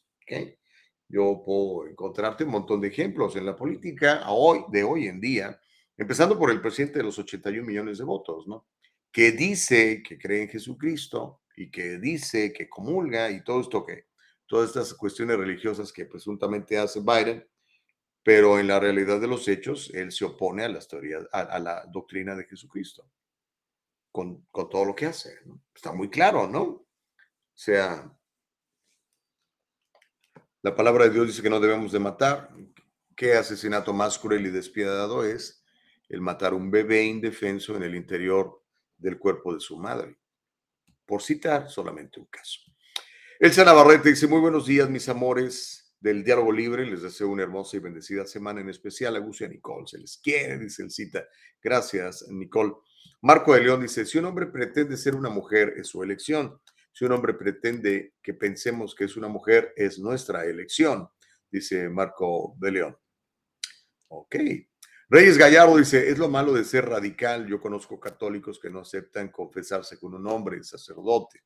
Yo 1.11 1.43
puedo 1.45 1.87
encontrarte 1.87 2.45
un 2.45 2.51
montón 2.51 2.79
de 2.79 2.87
ejemplos 2.87 3.35
en 3.35 3.45
la 3.45 3.55
política 3.55 4.23
hoy, 4.29 4.63
de 4.69 4.83
hoy 4.83 5.07
en 5.07 5.19
día, 5.19 5.59
empezando 5.97 6.39
por 6.39 6.49
el 6.51 6.61
presidente 6.61 6.99
de 6.99 7.03
los 7.03 7.19
81 7.19 7.67
millones 7.67 7.97
de 7.97 8.05
votos, 8.05 8.47
¿no? 8.47 8.67
Que 9.11 9.33
dice 9.33 10.01
que 10.01 10.17
cree 10.17 10.43
en 10.43 10.47
Jesucristo 10.47 11.41
y 11.57 11.69
que 11.69 11.97
dice 11.97 12.53
que 12.53 12.69
comulga 12.69 13.29
y 13.29 13.43
todo 13.43 13.59
esto 13.59 13.85
que, 13.85 14.05
todas 14.47 14.69
estas 14.69 14.93
cuestiones 14.93 15.37
religiosas 15.37 15.91
que 15.91 16.05
presuntamente 16.05 16.77
hace 16.77 17.01
Biden, 17.01 17.45
pero 18.23 18.57
en 18.57 18.67
la 18.67 18.79
realidad 18.79 19.19
de 19.19 19.27
los 19.27 19.47
hechos, 19.49 19.91
él 19.93 20.13
se 20.13 20.23
opone 20.23 20.63
a 20.63 20.69
las 20.69 20.87
teorías, 20.87 21.27
a, 21.33 21.59
la 21.59 21.85
doctrina 21.87 22.35
de 22.35 22.45
Jesucristo, 22.45 23.05
con, 24.13 24.45
con 24.49 24.69
todo 24.69 24.85
lo 24.85 24.95
que 24.95 25.07
hace. 25.07 25.39
¿no? 25.45 25.61
Está 25.75 25.91
muy 25.91 26.09
claro, 26.09 26.47
¿no? 26.47 26.61
O 26.63 26.85
sea, 27.53 28.09
la 30.63 30.75
palabra 30.75 31.05
de 31.05 31.11
Dios 31.11 31.27
dice 31.27 31.41
que 31.41 31.49
no 31.49 31.59
debemos 31.59 31.91
de 31.91 31.99
matar. 31.99 32.49
¿Qué 33.15 33.33
asesinato 33.33 33.93
más 33.93 34.19
cruel 34.19 34.45
y 34.45 34.51
despiadado 34.51 35.23
es 35.25 35.63
el 36.09 36.21
matar 36.21 36.53
un 36.53 36.69
bebé 36.69 37.03
indefenso 37.03 37.75
en 37.75 37.83
el 37.83 37.95
interior 37.95 38.63
del 38.97 39.17
cuerpo 39.17 39.53
de 39.53 39.59
su 39.59 39.77
madre? 39.77 40.17
Por 41.05 41.21
citar 41.21 41.69
solamente 41.69 42.19
un 42.19 42.27
caso. 42.27 42.59
Elsa 43.39 43.65
Navarrete 43.65 44.09
dice, 44.09 44.27
muy 44.27 44.39
buenos 44.39 44.67
días, 44.67 44.87
mis 44.87 45.09
amores 45.09 45.95
del 45.99 46.23
Diálogo 46.23 46.51
Libre. 46.51 46.85
Les 46.85 47.01
deseo 47.01 47.29
una 47.29 47.41
hermosa 47.41 47.77
y 47.77 47.79
bendecida 47.79 48.25
semana, 48.25 48.61
en 48.61 48.69
especial 48.69 49.15
a 49.15 49.19
Gus 49.19 49.41
a 49.41 49.47
Nicole. 49.47 49.87
Se 49.87 49.97
les 49.97 50.17
quiere, 50.17 50.59
dice 50.59 50.83
el 50.83 50.91
cita. 50.91 51.25
Gracias, 51.59 52.27
Nicole. 52.29 52.73
Marco 53.21 53.53
de 53.53 53.61
León 53.61 53.81
dice, 53.81 54.05
si 54.05 54.19
un 54.19 54.25
hombre 54.25 54.45
pretende 54.45 54.95
ser 54.95 55.15
una 55.15 55.29
mujer, 55.29 55.73
es 55.77 55.87
su 55.87 56.03
elección. 56.03 56.59
Si 56.91 57.05
un 57.05 57.11
hombre 57.13 57.33
pretende 57.33 58.15
que 58.21 58.33
pensemos 58.33 58.93
que 58.93 59.05
es 59.05 59.15
una 59.15 59.27
mujer, 59.27 59.73
es 59.75 59.99
nuestra 59.99 60.45
elección, 60.45 61.07
dice 61.49 61.89
Marco 61.89 62.55
de 62.59 62.71
León. 62.71 62.97
Ok. 64.09 64.35
Reyes 65.09 65.37
Gallardo 65.37 65.75
dice, 65.75 66.09
es 66.09 66.17
lo 66.17 66.29
malo 66.29 66.53
de 66.53 66.63
ser 66.63 66.87
radical. 66.87 67.45
Yo 67.45 67.59
conozco 67.59 67.99
católicos 67.99 68.59
que 68.59 68.69
no 68.69 68.79
aceptan 68.79 69.29
confesarse 69.29 69.99
con 69.99 70.13
un 70.13 70.25
hombre, 70.27 70.63
sacerdote. 70.63 71.43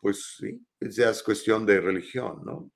Pues 0.00 0.36
sí, 0.38 0.60
ya 0.80 1.10
es 1.10 1.22
cuestión 1.22 1.64
de 1.64 1.80
religión, 1.80 2.42
¿no? 2.44 2.72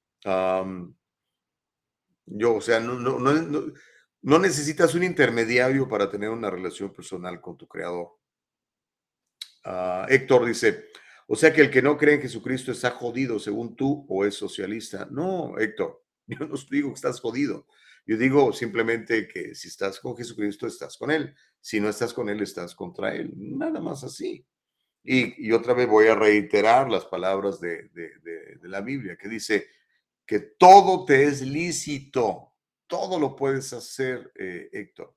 yo, 2.27 2.55
o 2.55 2.61
sea, 2.61 2.79
no, 2.79 4.39
necesitas 4.39 4.95
un 4.95 5.03
intermediario 5.03 5.89
para 5.89 6.09
tener 6.09 6.31
una 6.31 6.49
relación 6.49 6.93
personal 6.93 7.41
con 7.41 7.59
tu 7.59 7.67
creador. 7.67 8.09
Ah, 9.65 10.07
Héctor 10.09 10.47
dice, 10.47 10.91
o 11.33 11.37
sea 11.37 11.51
que 11.51 11.63
el 11.63 11.71
que 11.71 11.81
no 11.81 11.97
cree 11.97 12.17
en 12.17 12.21
Jesucristo 12.21 12.73
está 12.73 12.91
jodido 12.91 13.39
según 13.39 13.75
tú 13.75 14.05
o 14.07 14.27
es 14.27 14.35
socialista. 14.35 15.09
No, 15.11 15.59
Héctor, 15.59 16.05
yo 16.27 16.47
no 16.47 16.55
digo 16.71 16.91
que 16.91 16.95
estás 16.95 17.21
jodido. 17.21 17.67
Yo 18.05 18.19
digo 18.19 18.53
simplemente 18.53 19.27
que 19.27 19.55
si 19.55 19.69
estás 19.69 19.99
con 19.99 20.15
Jesucristo, 20.15 20.67
estás 20.67 20.99
con 20.99 21.11
Él. 21.11 21.35
Si 21.59 21.81
no 21.81 21.89
estás 21.89 22.13
con 22.13 22.29
Él, 22.29 22.43
estás 22.43 22.75
contra 22.75 23.15
Él. 23.15 23.33
Nada 23.35 23.81
más 23.81 24.05
así. 24.05 24.45
Y, 25.03 25.51
otra 25.53 25.73
vez 25.73 25.89
voy 25.89 26.09
a 26.09 26.15
reiterar 26.15 26.91
las 26.91 27.07
palabras 27.07 27.59
de 27.61 27.89
la 28.65 28.83
Biblia, 28.83 29.17
que 29.17 29.29
dice, 29.29 29.69
que 30.27 30.39
todo 30.39 31.07
te 31.07 31.25
es 31.25 31.41
lícito, 31.41 32.53
todo 32.87 33.19
lo 33.19 33.35
puedes 33.35 33.73
hacer, 33.73 34.33
eh, 34.35 34.69
Héctor. 34.71 35.15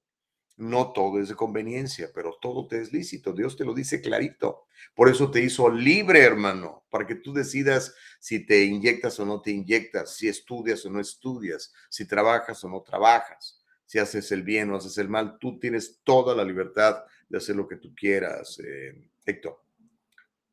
No 0.57 0.93
todo 0.93 1.19
es 1.19 1.29
de 1.29 1.35
conveniencia, 1.35 2.11
pero 2.13 2.37
todo 2.41 2.67
te 2.67 2.81
es 2.81 2.93
lícito. 2.93 3.33
Dios 3.33 3.57
te 3.57 3.65
lo 3.65 3.73
dice 3.73 4.01
clarito. 4.01 4.65
Por 4.93 5.09
eso 5.09 5.29
te 5.29 5.41
hizo 5.41 5.69
libre, 5.69 6.21
hermano, 6.21 6.85
para 6.89 7.05
que 7.05 7.15
tú 7.15 7.33
decidas 7.33 7.93
si 8.19 8.45
te 8.45 8.63
inyectas 8.63 9.19
o 9.19 9.25
no 9.25 9.41
te 9.41 9.51
inyectas, 9.51 10.15
si 10.15 10.29
estudias 10.29 10.85
o 10.85 10.89
no 10.89 11.01
estudias, 11.01 11.73
si 11.89 12.07
trabajas 12.07 12.63
o 12.63 12.69
no 12.69 12.81
trabajas. 12.81 13.61
si 13.87 13.99
haces 13.99 14.31
el 14.31 14.41
bien 14.41 14.71
o 14.71 14.77
haces 14.77 14.97
el 14.97 15.09
mal, 15.09 15.37
tú 15.39 15.59
tienes 15.59 15.99
toda 16.03 16.35
la 16.35 16.43
libertad 16.43 17.03
de 17.29 17.37
hacer 17.37 17.55
lo 17.55 17.67
que 17.67 17.75
tú 17.75 17.93
quieras, 17.93 18.59
eh, 18.59 19.09
Héctor. 19.23 19.61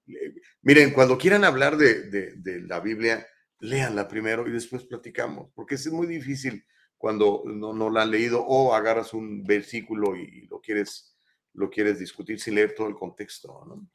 Eh, 0.07 0.35
miren, 0.63 0.93
cuando 0.93 1.17
quieran 1.17 1.45
hablar 1.45 1.77
de, 1.77 2.63
la 2.67 2.81
Biblia, 2.81 3.27
léanla 3.61 4.09
primero 4.09 4.47
y 4.47 4.53
después 4.53 4.85
platicamos, 4.85 5.51
porque 5.55 5.77
es 5.77 5.87
muy 5.91 6.07
difícil 6.07 6.65
cuando 7.03 7.43
no, 7.47 7.73
no 7.73 7.91
la 7.91 8.03
han 8.03 8.13
leído 8.13 8.47
o 8.47 8.73
agarras 8.73 9.13
un 9.13 9.43
versículo 9.43 10.15
y 10.15 10.47
lo 10.47 10.61
quieres, 10.61 11.17
lo 11.55 11.69
quieres 11.69 11.99
discutir 11.99 12.39
sin 12.39 12.55
leer 12.55 12.77
todo 12.77 12.87
el 12.87 12.95
contexto, 12.95 13.65
¿no? 13.67 13.89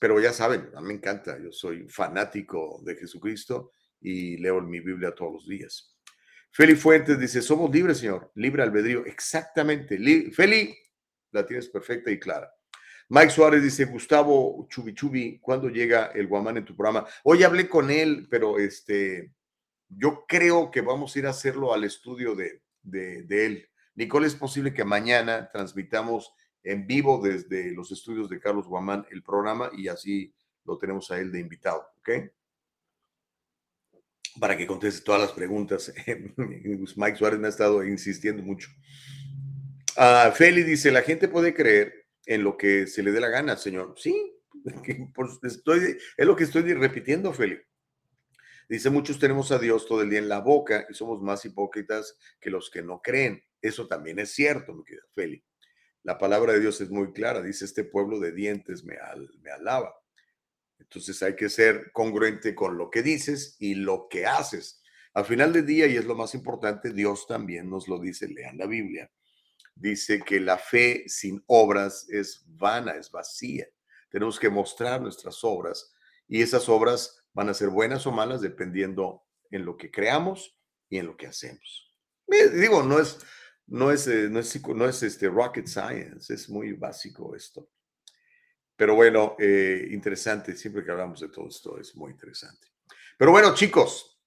Pero 0.00 0.18
ya 0.18 0.32
saben, 0.32 0.70
a 0.74 0.80
mí 0.80 0.86
me 0.88 0.94
encanta, 0.94 1.38
yo 1.38 1.52
soy 1.52 1.86
fanático 1.90 2.80
de 2.86 2.96
Jesucristo 2.96 3.72
y 4.00 4.38
leo 4.38 4.62
mi 4.62 4.80
Biblia 4.80 5.14
todos 5.14 5.34
los 5.34 5.46
días. 5.46 5.94
Feli 6.50 6.74
Fuentes 6.74 7.20
dice, 7.20 7.42
somos 7.42 7.70
libres, 7.70 7.98
señor, 7.98 8.32
libre 8.36 8.62
albedrío. 8.62 9.04
Exactamente. 9.04 9.98
Feli, 10.32 10.74
la 11.32 11.44
tienes 11.44 11.68
perfecta 11.68 12.10
y 12.10 12.18
clara. 12.18 12.50
Mike 13.10 13.28
Suárez 13.28 13.62
dice, 13.62 13.84
Gustavo 13.84 14.66
Chubi 14.70 14.94
Chubi, 14.94 15.38
¿cuándo 15.38 15.68
llega 15.68 16.06
el 16.14 16.28
Guamán 16.28 16.56
en 16.56 16.64
tu 16.64 16.74
programa? 16.74 17.06
Hoy 17.24 17.42
hablé 17.42 17.68
con 17.68 17.90
él, 17.90 18.26
pero 18.30 18.58
este, 18.58 19.34
yo 19.96 20.24
creo 20.26 20.70
que 20.70 20.80
vamos 20.80 21.14
a 21.14 21.18
ir 21.18 21.26
a 21.26 21.30
hacerlo 21.30 21.72
al 21.72 21.84
estudio 21.84 22.34
de, 22.34 22.62
de, 22.82 23.22
de 23.22 23.46
él. 23.46 23.68
Nicole, 23.94 24.26
es 24.26 24.34
posible 24.34 24.72
que 24.72 24.84
mañana 24.84 25.50
transmitamos 25.52 26.32
en 26.64 26.86
vivo 26.86 27.20
desde 27.22 27.72
los 27.72 27.90
estudios 27.90 28.28
de 28.28 28.40
Carlos 28.40 28.66
Guamán 28.66 29.06
el 29.10 29.22
programa 29.22 29.70
y 29.76 29.88
así 29.88 30.34
lo 30.64 30.78
tenemos 30.78 31.10
a 31.10 31.18
él 31.18 31.32
de 31.32 31.40
invitado, 31.40 31.84
¿ok? 31.98 32.10
Para 34.40 34.56
que 34.56 34.66
conteste 34.66 35.04
todas 35.04 35.20
las 35.20 35.32
preguntas. 35.32 35.92
Mike 36.36 37.16
Suárez 37.16 37.38
me 37.38 37.48
ha 37.48 37.50
estado 37.50 37.84
insistiendo 37.84 38.42
mucho. 38.42 38.70
Uh, 39.96 40.32
Feli 40.32 40.62
dice, 40.62 40.90
la 40.90 41.02
gente 41.02 41.28
puede 41.28 41.52
creer 41.52 42.06
en 42.24 42.42
lo 42.42 42.56
que 42.56 42.86
se 42.86 43.02
le 43.02 43.12
dé 43.12 43.20
la 43.20 43.28
gana, 43.28 43.56
señor. 43.56 43.94
Sí, 43.98 44.34
estoy, 45.42 45.98
es 46.16 46.26
lo 46.26 46.36
que 46.36 46.44
estoy 46.44 46.62
repitiendo, 46.72 47.32
Feli. 47.32 47.58
Dice, 48.72 48.88
muchos 48.88 49.18
tenemos 49.18 49.52
a 49.52 49.58
Dios 49.58 49.86
todo 49.86 50.00
el 50.00 50.08
día 50.08 50.18
en 50.18 50.30
la 50.30 50.38
boca 50.38 50.86
y 50.88 50.94
somos 50.94 51.20
más 51.20 51.44
hipócritas 51.44 52.16
que 52.40 52.48
los 52.48 52.70
que 52.70 52.82
no 52.82 53.02
creen. 53.02 53.44
Eso 53.60 53.86
también 53.86 54.18
es 54.18 54.30
cierto, 54.30 54.72
mi 54.72 54.82
querida 54.82 55.02
Feli. 55.14 55.44
La 56.04 56.16
palabra 56.16 56.54
de 56.54 56.60
Dios 56.60 56.80
es 56.80 56.88
muy 56.88 57.12
clara, 57.12 57.42
dice, 57.42 57.66
este 57.66 57.84
pueblo 57.84 58.18
de 58.18 58.32
dientes 58.32 58.82
me, 58.82 58.96
me 59.42 59.50
alaba. 59.50 59.94
Entonces 60.78 61.22
hay 61.22 61.36
que 61.36 61.50
ser 61.50 61.92
congruente 61.92 62.54
con 62.54 62.78
lo 62.78 62.88
que 62.88 63.02
dices 63.02 63.56
y 63.58 63.74
lo 63.74 64.08
que 64.08 64.24
haces. 64.24 64.82
Al 65.12 65.26
final 65.26 65.52
del 65.52 65.66
día, 65.66 65.86
y 65.86 65.96
es 65.96 66.06
lo 66.06 66.14
más 66.14 66.34
importante, 66.34 66.94
Dios 66.94 67.26
también 67.26 67.68
nos 67.68 67.88
lo 67.88 67.98
dice, 67.98 68.26
lean 68.26 68.56
la 68.56 68.66
Biblia. 68.66 69.12
Dice 69.74 70.22
que 70.22 70.40
la 70.40 70.56
fe 70.56 71.04
sin 71.08 71.44
obras 71.44 72.08
es 72.08 72.42
vana, 72.46 72.92
es 72.92 73.10
vacía. 73.10 73.66
Tenemos 74.08 74.40
que 74.40 74.48
mostrar 74.48 75.02
nuestras 75.02 75.44
obras 75.44 75.94
y 76.26 76.40
esas 76.40 76.70
obras 76.70 77.21
van 77.34 77.48
a 77.48 77.54
ser 77.54 77.68
buenas 77.68 78.06
o 78.06 78.12
malas 78.12 78.40
dependiendo 78.40 79.22
en 79.50 79.64
lo 79.64 79.76
que 79.76 79.90
creamos 79.90 80.56
y 80.88 80.98
en 80.98 81.06
lo 81.06 81.16
que 81.16 81.26
hacemos. 81.26 81.90
Digo, 82.26 82.82
no 82.82 82.98
es, 82.98 83.18
no 83.66 83.90
es, 83.90 84.06
eh, 84.06 84.28
no 84.30 84.38
es, 84.38 84.66
no 84.66 84.86
es 84.86 85.02
este 85.02 85.28
rocket 85.28 85.66
science, 85.66 86.32
es 86.32 86.48
muy 86.48 86.72
básico 86.72 87.34
esto. 87.34 87.68
Pero 88.76 88.94
bueno, 88.94 89.36
eh, 89.38 89.88
interesante, 89.90 90.56
siempre 90.56 90.84
que 90.84 90.90
hablamos 90.90 91.20
de 91.20 91.28
todo 91.28 91.48
esto 91.48 91.78
es 91.78 91.94
muy 91.94 92.12
interesante. 92.12 92.68
Pero 93.18 93.30
bueno, 93.30 93.54
chicos, 93.54 94.20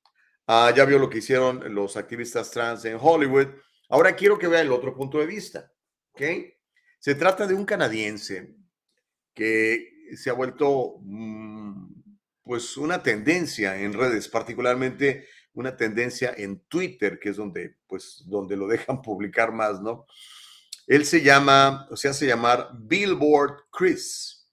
ah, 0.48 0.72
ya 0.76 0.86
vio 0.86 1.00
lo 1.00 1.10
que 1.10 1.18
hicieron 1.18 1.74
los 1.74 1.98
activistas 1.98 2.52
trans 2.52 2.86
en 2.86 2.98
Hollywood. 3.00 3.48
Ahora 3.90 4.16
quiero 4.16 4.38
que 4.38 4.48
vea 4.48 4.62
el 4.62 4.72
otro 4.72 4.96
punto 4.96 5.20
de 5.20 5.26
vista. 5.26 5.72
¿ok? 6.12 6.22
Se 7.00 7.16
trata 7.16 7.46
de 7.46 7.54
un 7.54 7.66
canadiense 7.66 8.56
que 9.34 10.14
se 10.16 10.30
ha 10.30 10.34
vuelto 10.34 11.00
mm, 11.02 11.55
pues 12.46 12.78
una 12.78 13.02
tendencia 13.02 13.76
en 13.82 13.94
redes, 13.94 14.30
particularmente 14.30 15.28
una 15.54 15.76
tendencia 15.76 16.34
en 16.38 16.60
Twitter, 16.68 17.18
que 17.20 17.30
es 17.30 17.38
donde, 17.38 17.78
pues, 17.88 18.24
donde 18.28 18.56
lo 18.56 18.68
dejan 18.68 19.02
publicar 19.02 19.52
más, 19.52 19.82
¿no? 19.82 20.06
Él 20.86 21.06
se 21.06 21.24
llama, 21.24 21.88
o 21.90 21.98
se 21.98 22.08
hace 22.08 22.28
llamar 22.28 22.70
Billboard 22.78 23.64
Chris, 23.72 24.48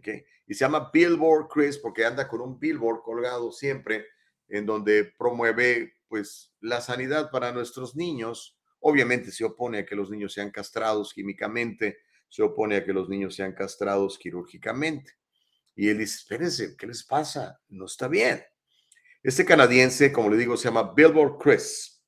¿ok? 0.00 0.08
Y 0.48 0.54
se 0.54 0.64
llama 0.64 0.90
Billboard 0.92 1.46
Chris 1.48 1.78
porque 1.78 2.04
anda 2.04 2.26
con 2.26 2.40
un 2.40 2.58
billboard 2.58 3.02
colgado 3.02 3.52
siempre 3.52 4.06
en 4.48 4.66
donde 4.66 5.04
promueve, 5.16 5.94
pues, 6.08 6.52
la 6.60 6.80
sanidad 6.80 7.30
para 7.30 7.52
nuestros 7.52 7.94
niños. 7.94 8.58
Obviamente 8.80 9.30
se 9.30 9.44
opone 9.44 9.78
a 9.78 9.86
que 9.86 9.94
los 9.94 10.10
niños 10.10 10.32
sean 10.32 10.50
castrados 10.50 11.12
químicamente, 11.14 11.98
se 12.28 12.42
opone 12.42 12.76
a 12.76 12.84
que 12.84 12.92
los 12.92 13.08
niños 13.08 13.36
sean 13.36 13.52
castrados 13.52 14.18
quirúrgicamente. 14.18 15.17
Y 15.78 15.90
él 15.90 15.98
dice, 15.98 16.16
espérense, 16.16 16.76
¿qué 16.76 16.88
les 16.88 17.04
pasa? 17.04 17.60
No 17.68 17.86
está 17.86 18.08
bien. 18.08 18.42
Este 19.22 19.44
canadiense, 19.44 20.12
como 20.12 20.28
le 20.28 20.36
digo, 20.36 20.56
se 20.56 20.64
llama 20.64 20.92
Billboard 20.92 21.38
Chris 21.38 22.02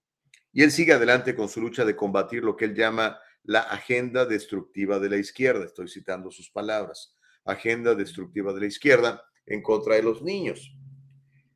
y 0.52 0.64
él 0.64 0.72
sigue 0.72 0.92
adelante 0.92 1.36
con 1.36 1.48
su 1.48 1.60
lucha 1.60 1.84
de 1.84 1.94
combatir 1.94 2.42
lo 2.42 2.56
que 2.56 2.64
él 2.64 2.74
llama 2.74 3.20
la 3.44 3.60
agenda 3.60 4.26
destructiva 4.26 4.98
de 4.98 5.10
la 5.10 5.18
izquierda. 5.18 5.64
Estoy 5.64 5.88
citando 5.88 6.32
sus 6.32 6.50
palabras. 6.50 7.16
Agenda 7.44 7.94
destructiva 7.94 8.52
de 8.52 8.58
la 8.58 8.66
izquierda 8.66 9.22
en 9.46 9.62
contra 9.62 9.94
de 9.94 10.02
los 10.02 10.20
niños. 10.20 10.76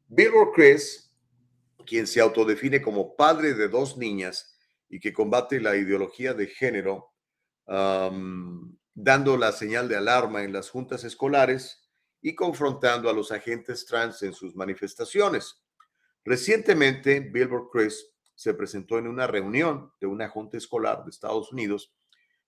Billboard 0.06 0.52
Chris, 0.54 1.12
quien 1.84 2.06
se 2.06 2.20
autodefine 2.20 2.80
como 2.80 3.16
padre 3.16 3.54
de 3.54 3.66
dos 3.66 3.96
niñas 3.96 4.56
y 4.88 5.00
que 5.00 5.12
combate 5.12 5.60
la 5.60 5.74
ideología 5.74 6.32
de 6.32 6.46
género, 6.46 7.12
dando 7.66 9.36
la 9.36 9.50
señal 9.50 9.88
de 9.88 9.96
alarma 9.96 10.44
en 10.44 10.52
las 10.52 10.70
juntas 10.70 11.02
escolares, 11.02 11.80
y 12.24 12.34
confrontando 12.34 13.10
a 13.10 13.12
los 13.12 13.30
agentes 13.30 13.84
trans 13.84 14.22
en 14.22 14.32
sus 14.32 14.56
manifestaciones. 14.56 15.62
Recientemente, 16.24 17.20
Billboard 17.20 17.68
Chris 17.70 18.02
se 18.34 18.54
presentó 18.54 18.98
en 18.98 19.08
una 19.08 19.26
reunión 19.26 19.92
de 20.00 20.06
una 20.06 20.30
junta 20.30 20.56
escolar 20.56 21.04
de 21.04 21.10
Estados 21.10 21.52
Unidos 21.52 21.94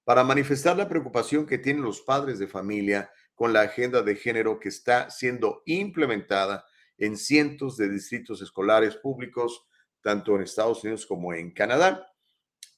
para 0.02 0.24
manifestar 0.24 0.78
la 0.78 0.88
preocupación 0.88 1.44
que 1.44 1.58
tienen 1.58 1.82
los 1.82 2.00
padres 2.00 2.38
de 2.38 2.48
familia 2.48 3.10
con 3.34 3.52
la 3.52 3.60
agenda 3.60 4.00
de 4.00 4.16
género 4.16 4.58
que 4.58 4.70
está 4.70 5.10
siendo 5.10 5.62
implementada 5.66 6.64
en 6.96 7.18
cientos 7.18 7.76
de 7.76 7.90
distritos 7.90 8.40
escolares 8.40 8.96
públicos, 8.96 9.66
tanto 10.00 10.36
en 10.36 10.42
Estados 10.42 10.84
Unidos 10.84 11.04
como 11.04 11.34
en 11.34 11.52
Canadá. 11.52 12.10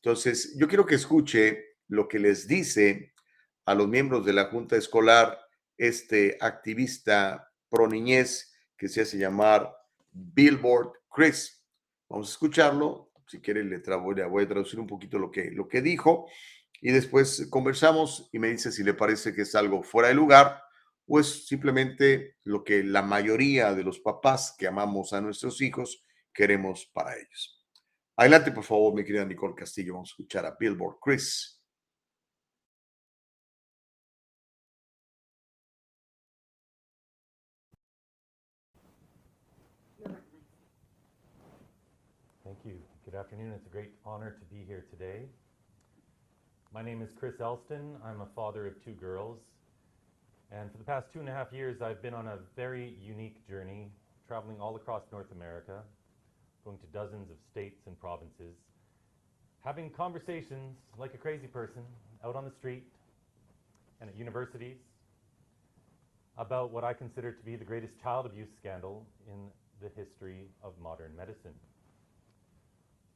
Entonces, 0.02 0.56
yo 0.58 0.66
quiero 0.66 0.84
que 0.84 0.96
escuche 0.96 1.76
lo 1.86 2.08
que 2.08 2.18
les 2.18 2.48
dice 2.48 3.14
a 3.66 3.76
los 3.76 3.86
miembros 3.86 4.26
de 4.26 4.32
la 4.32 4.46
Junta 4.46 4.74
Escolar 4.74 5.38
este 5.78 6.36
activista 6.40 7.50
pro 7.70 7.88
niñez 7.88 8.52
que 8.76 8.88
se 8.88 9.02
hace 9.02 9.16
llamar 9.16 9.72
Billboard 10.10 10.92
Chris. 11.10 11.64
Vamos 12.08 12.28
a 12.28 12.32
escucharlo. 12.32 13.12
Si 13.26 13.40
quiere, 13.40 13.62
le 13.62 13.78
voy 13.78 14.44
a 14.44 14.48
traducir 14.48 14.80
un 14.80 14.86
poquito 14.86 15.18
lo 15.18 15.30
que, 15.30 15.50
lo 15.50 15.68
que 15.68 15.80
dijo 15.82 16.26
y 16.80 16.92
después 16.92 17.46
conversamos 17.50 18.28
y 18.32 18.38
me 18.38 18.48
dice 18.48 18.72
si 18.72 18.82
le 18.82 18.94
parece 18.94 19.34
que 19.34 19.42
es 19.42 19.54
algo 19.54 19.82
fuera 19.82 20.08
de 20.08 20.14
lugar 20.14 20.62
o 21.06 21.18
es 21.18 21.46
simplemente 21.46 22.36
lo 22.44 22.62
que 22.62 22.84
la 22.84 23.02
mayoría 23.02 23.74
de 23.74 23.82
los 23.82 23.98
papás 23.98 24.54
que 24.56 24.66
amamos 24.66 25.12
a 25.12 25.20
nuestros 25.20 25.60
hijos 25.60 26.04
queremos 26.32 26.86
para 26.92 27.16
ellos. 27.16 27.66
Adelante, 28.16 28.52
por 28.52 28.64
favor, 28.64 28.94
mi 28.94 29.04
querida 29.04 29.24
Nicole 29.24 29.54
Castillo. 29.54 29.94
Vamos 29.94 30.10
a 30.10 30.12
escuchar 30.12 30.44
a 30.44 30.56
Billboard 30.58 30.98
Chris. 31.00 31.57
Good 43.18 43.24
afternoon. 43.24 43.52
It's 43.56 43.66
a 43.66 43.70
great 43.70 43.90
honor 44.06 44.36
to 44.38 44.44
be 44.54 44.62
here 44.64 44.84
today. 44.92 45.24
My 46.72 46.82
name 46.82 47.02
is 47.02 47.08
Chris 47.18 47.40
Elston. 47.40 47.96
I'm 48.04 48.20
a 48.20 48.28
father 48.36 48.68
of 48.68 48.74
two 48.84 48.92
girls. 48.92 49.40
And 50.52 50.70
for 50.70 50.78
the 50.78 50.84
past 50.84 51.08
two 51.12 51.18
and 51.18 51.28
a 51.28 51.32
half 51.32 51.52
years, 51.52 51.82
I've 51.82 52.00
been 52.00 52.14
on 52.14 52.28
a 52.28 52.38
very 52.54 52.96
unique 53.04 53.44
journey, 53.48 53.90
traveling 54.28 54.60
all 54.60 54.76
across 54.76 55.02
North 55.10 55.32
America, 55.32 55.82
going 56.64 56.78
to 56.78 56.86
dozens 56.92 57.28
of 57.28 57.36
states 57.50 57.80
and 57.88 57.98
provinces, 57.98 58.54
having 59.64 59.90
conversations 59.90 60.76
like 60.96 61.12
a 61.12 61.18
crazy 61.18 61.48
person 61.48 61.82
out 62.24 62.36
on 62.36 62.44
the 62.44 62.52
street 62.52 62.84
and 64.00 64.08
at 64.08 64.16
universities 64.16 64.78
about 66.36 66.70
what 66.70 66.84
I 66.84 66.92
consider 66.92 67.32
to 67.32 67.44
be 67.44 67.56
the 67.56 67.64
greatest 67.64 67.94
child 68.00 68.26
abuse 68.26 68.50
scandal 68.60 69.04
in 69.26 69.48
the 69.82 69.90
history 70.00 70.46
of 70.62 70.74
modern 70.80 71.16
medicine. 71.16 71.54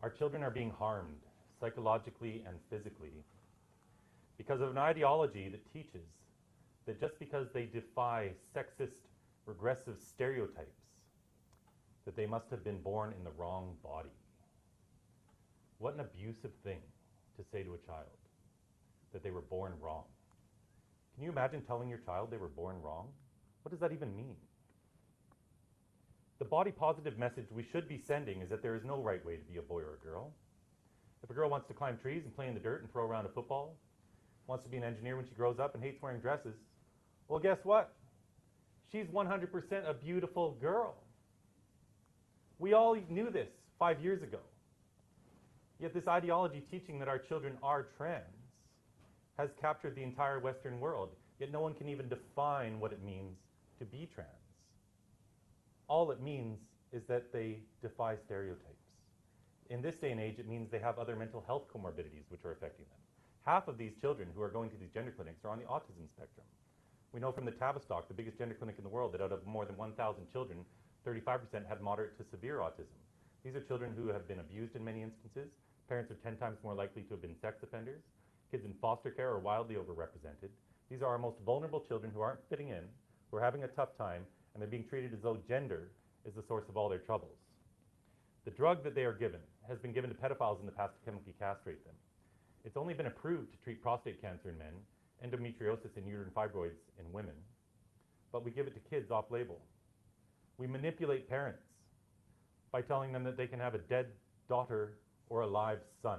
Our 0.03 0.11
children 0.11 0.43
are 0.43 0.51
being 0.51 0.71
harmed 0.71 1.21
psychologically 1.61 2.43
and 2.47 2.57
physically 2.69 3.25
because 4.37 4.61
of 4.61 4.71
an 4.71 4.79
ideology 4.79 5.49
that 5.49 5.73
teaches 5.73 6.09
that 6.87 7.01
just 7.01 7.19
because 7.21 7.47
they 7.55 7.67
defy 7.67 8.31
sexist, 8.57 9.07
regressive 9.47 9.97
stereotypes, 10.01 10.83
that 12.05 12.17
they 12.17 12.27
must 12.27 12.51
have 12.51 12.65
been 12.65 12.81
born 12.81 13.15
in 13.17 13.23
the 13.23 13.31
wrong 13.39 13.77
body. 13.85 14.11
What 15.79 15.95
an 15.95 16.01
abusive 16.01 16.51
thing 16.65 16.81
to 17.37 17.45
say 17.53 17.63
to 17.63 17.75
a 17.75 17.87
child 17.87 18.19
that 19.13 19.23
they 19.23 19.31
were 19.31 19.41
born 19.43 19.73
wrong. 19.81 20.05
Can 21.15 21.23
you 21.23 21.31
imagine 21.31 21.63
telling 21.63 21.89
your 21.89 21.99
child 21.99 22.31
they 22.31 22.39
were 22.39 22.49
born 22.49 22.81
wrong? 22.83 23.09
What 23.63 23.71
does 23.71 23.81
that 23.81 23.93
even 23.93 24.17
mean? 24.17 24.37
The 26.43 26.49
body 26.49 26.73
positive 26.73 27.21
message 27.21 27.47
we 27.53 27.63
should 27.63 27.89
be 27.89 28.03
sending 28.05 28.41
is 28.41 28.51
that 28.51 28.63
there 28.63 28.75
is 28.75 28.83
no 28.85 28.97
right 29.01 29.25
way 29.25 29.37
to 29.37 29.45
be 29.45 29.59
a 29.59 29.63
boy 29.63 29.79
or 29.83 29.95
a 29.95 30.05
girl. 30.05 30.33
If 31.23 31.31
a 31.31 31.35
girl 31.35 31.49
wants 31.49 31.69
to 31.69 31.73
climb 31.73 31.99
trees 31.99 32.23
and 32.25 32.35
play 32.35 32.49
in 32.49 32.55
the 32.55 32.59
dirt 32.59 32.83
and 32.83 32.91
throw 32.91 33.05
around 33.05 33.27
a 33.27 33.29
football, 33.29 33.77
wants 34.49 34.65
to 34.65 34.69
be 34.69 34.77
an 34.77 34.83
engineer 34.83 35.15
when 35.15 35.25
she 35.25 35.37
grows 35.37 35.61
up 35.61 35.77
and 35.77 35.85
hates 35.85 36.03
wearing 36.03 36.19
dresses, 36.19 36.57
well, 37.29 37.39
guess 37.39 37.59
what? 37.63 37.95
She's 38.91 39.07
100% 39.07 39.89
a 39.89 39.95
beautiful 39.95 40.57
girl. 40.61 40.97
We 42.59 42.73
all 42.73 42.97
knew 43.09 43.31
this 43.31 43.51
five 43.79 44.01
years 44.01 44.25
ago. 44.25 44.41
Yet 45.79 45.95
this 45.95 46.09
ideology 46.09 46.65
teaching 46.73 46.99
that 46.99 47.07
our 47.07 47.21
children 47.21 47.57
are 47.63 47.87
trans 47.97 48.25
has 49.39 49.51
captured 49.61 49.95
the 49.95 50.03
entire 50.03 50.41
Western 50.41 50.81
world, 50.81 51.11
yet 51.39 51.53
no 51.53 51.61
one 51.61 51.75
can 51.75 51.89
even 51.89 52.09
define 52.09 52.81
what 52.81 52.91
it 52.91 53.05
means 53.05 53.37
to 53.79 53.85
be 53.85 54.09
trans. 54.13 54.42
All 55.89 56.11
it 56.11 56.21
means 56.21 56.59
is 56.93 57.05
that 57.09 57.33
they 57.33 57.61
defy 57.81 58.17
stereotypes. 58.17 58.83
In 59.71 59.81
this 59.81 59.97
day 59.97 60.11
and 60.11 60.21
age, 60.21 60.39
it 60.39 60.49
means 60.49 60.71
they 60.71 60.79
have 60.79 60.99
other 60.99 61.17
mental 61.17 61.43
health 61.47 61.65
comorbidities 61.73 62.29
which 62.29 62.45
are 62.45 62.53
affecting 62.53 62.85
them. 62.91 63.01
Half 63.45 63.69
of 63.69 63.79
these 63.79 63.93
children 64.01 64.29
who 64.35 64.43
are 64.43 64.51
going 64.51 64.71
to 64.71 64.77
these 64.77 64.91
gender 64.91 65.11
clinics 65.11 65.45
are 65.45 65.51
on 65.51 65.59
the 65.59 65.65
autism 65.65 66.09
spectrum. 66.15 66.47
We 67.13 67.21
know 67.21 67.33
from 67.33 67.45
the 67.45 67.51
Tavistock, 67.51 68.09
the 68.09 68.15
biggest 68.15 68.39
gender 68.39 68.55
clinic 68.55 68.77
in 68.79 68.85
the 68.85 68.91
world, 68.91 69.13
that 69.13 69.21
out 69.21 69.33
of 69.33 69.47
more 69.47 69.67
than 69.67 69.77
1,000 69.77 70.31
children, 70.31 70.65
35% 71.07 71.67
had 71.67 71.81
moderate 71.81 72.17
to 72.19 72.25
severe 72.25 72.59
autism. 72.59 73.01
These 73.45 73.57
are 73.57 73.61
children 73.61 73.93
who 73.97 74.09
have 74.09 74.29
been 74.29 74.39
abused 74.39 74.77
in 74.77 74.85
many 74.85 75.03
instances. 75.03 75.51
Parents 75.89 76.11
are 76.11 76.15
10 76.15 76.37
times 76.37 76.59
more 76.63 76.75
likely 76.75 77.03
to 77.03 77.11
have 77.11 77.23
been 77.23 77.35
sex 77.41 77.63
offenders. 77.63 78.03
Kids 78.51 78.65
in 78.65 78.75
foster 78.81 79.11
care 79.11 79.31
are 79.31 79.41
wildly 79.41 79.75
overrepresented. 79.75 80.51
These 80.89 81.03
are 81.03 81.09
our 81.09 81.19
most 81.19 81.39
vulnerable 81.45 81.81
children 81.81 82.13
who 82.15 82.21
aren't 82.21 82.47
fitting 82.49 82.69
in, 82.69 82.85
who 83.31 83.39
are 83.39 83.43
having 83.43 83.65
a 83.65 83.69
tough 83.69 83.97
time, 83.99 84.25
and 84.53 84.61
they're 84.61 84.69
being 84.69 84.85
treated 84.89 85.13
as 85.13 85.21
though 85.23 85.39
gender 85.49 85.91
is 86.25 86.35
the 86.35 86.43
source 86.47 86.65
of 86.69 86.77
all 86.77 86.89
their 86.89 86.99
troubles. 86.99 87.39
The 88.45 88.51
drug 88.51 88.83
that 88.85 88.95
they 88.95 89.05
are 89.05 89.13
given 89.13 89.41
has 89.69 89.79
been 89.79 89.93
given 89.93 90.11
to 90.11 90.17
pedophiles 90.17 90.61
in 90.61 90.67
the 90.67 90.73
past 90.73 90.95
to 90.95 91.05
chemically 91.05 91.35
castrate 91.39 91.85
them. 91.85 91.95
It's 92.65 92.77
only 92.77 92.95
been 92.95 93.07
approved 93.07 93.53
to 93.53 93.59
treat 93.65 93.83
prostate 93.83 94.21
cancer 94.21 94.51
in 94.51 94.59
men, 94.59 94.75
endometriosis 95.25 95.97
and 95.97 96.07
uterine 96.07 96.31
fibroids 96.35 96.79
in 96.99 97.13
women, 97.13 97.35
but 98.33 98.45
we 98.45 98.51
give 98.51 98.67
it 98.67 98.75
to 98.75 98.81
kids 98.91 99.11
off 99.11 99.27
label. 99.31 99.61
We 100.59 100.67
manipulate 100.67 101.29
parents 101.29 101.63
by 102.71 102.83
telling 102.83 103.13
them 103.13 103.25
that 103.25 103.37
they 103.37 103.47
can 103.47 103.61
have 103.61 103.75
a 103.75 103.79
dead 103.79 104.07
daughter 104.49 104.95
or 105.29 105.43
a 105.43 105.47
live 105.47 105.79
son, 106.03 106.19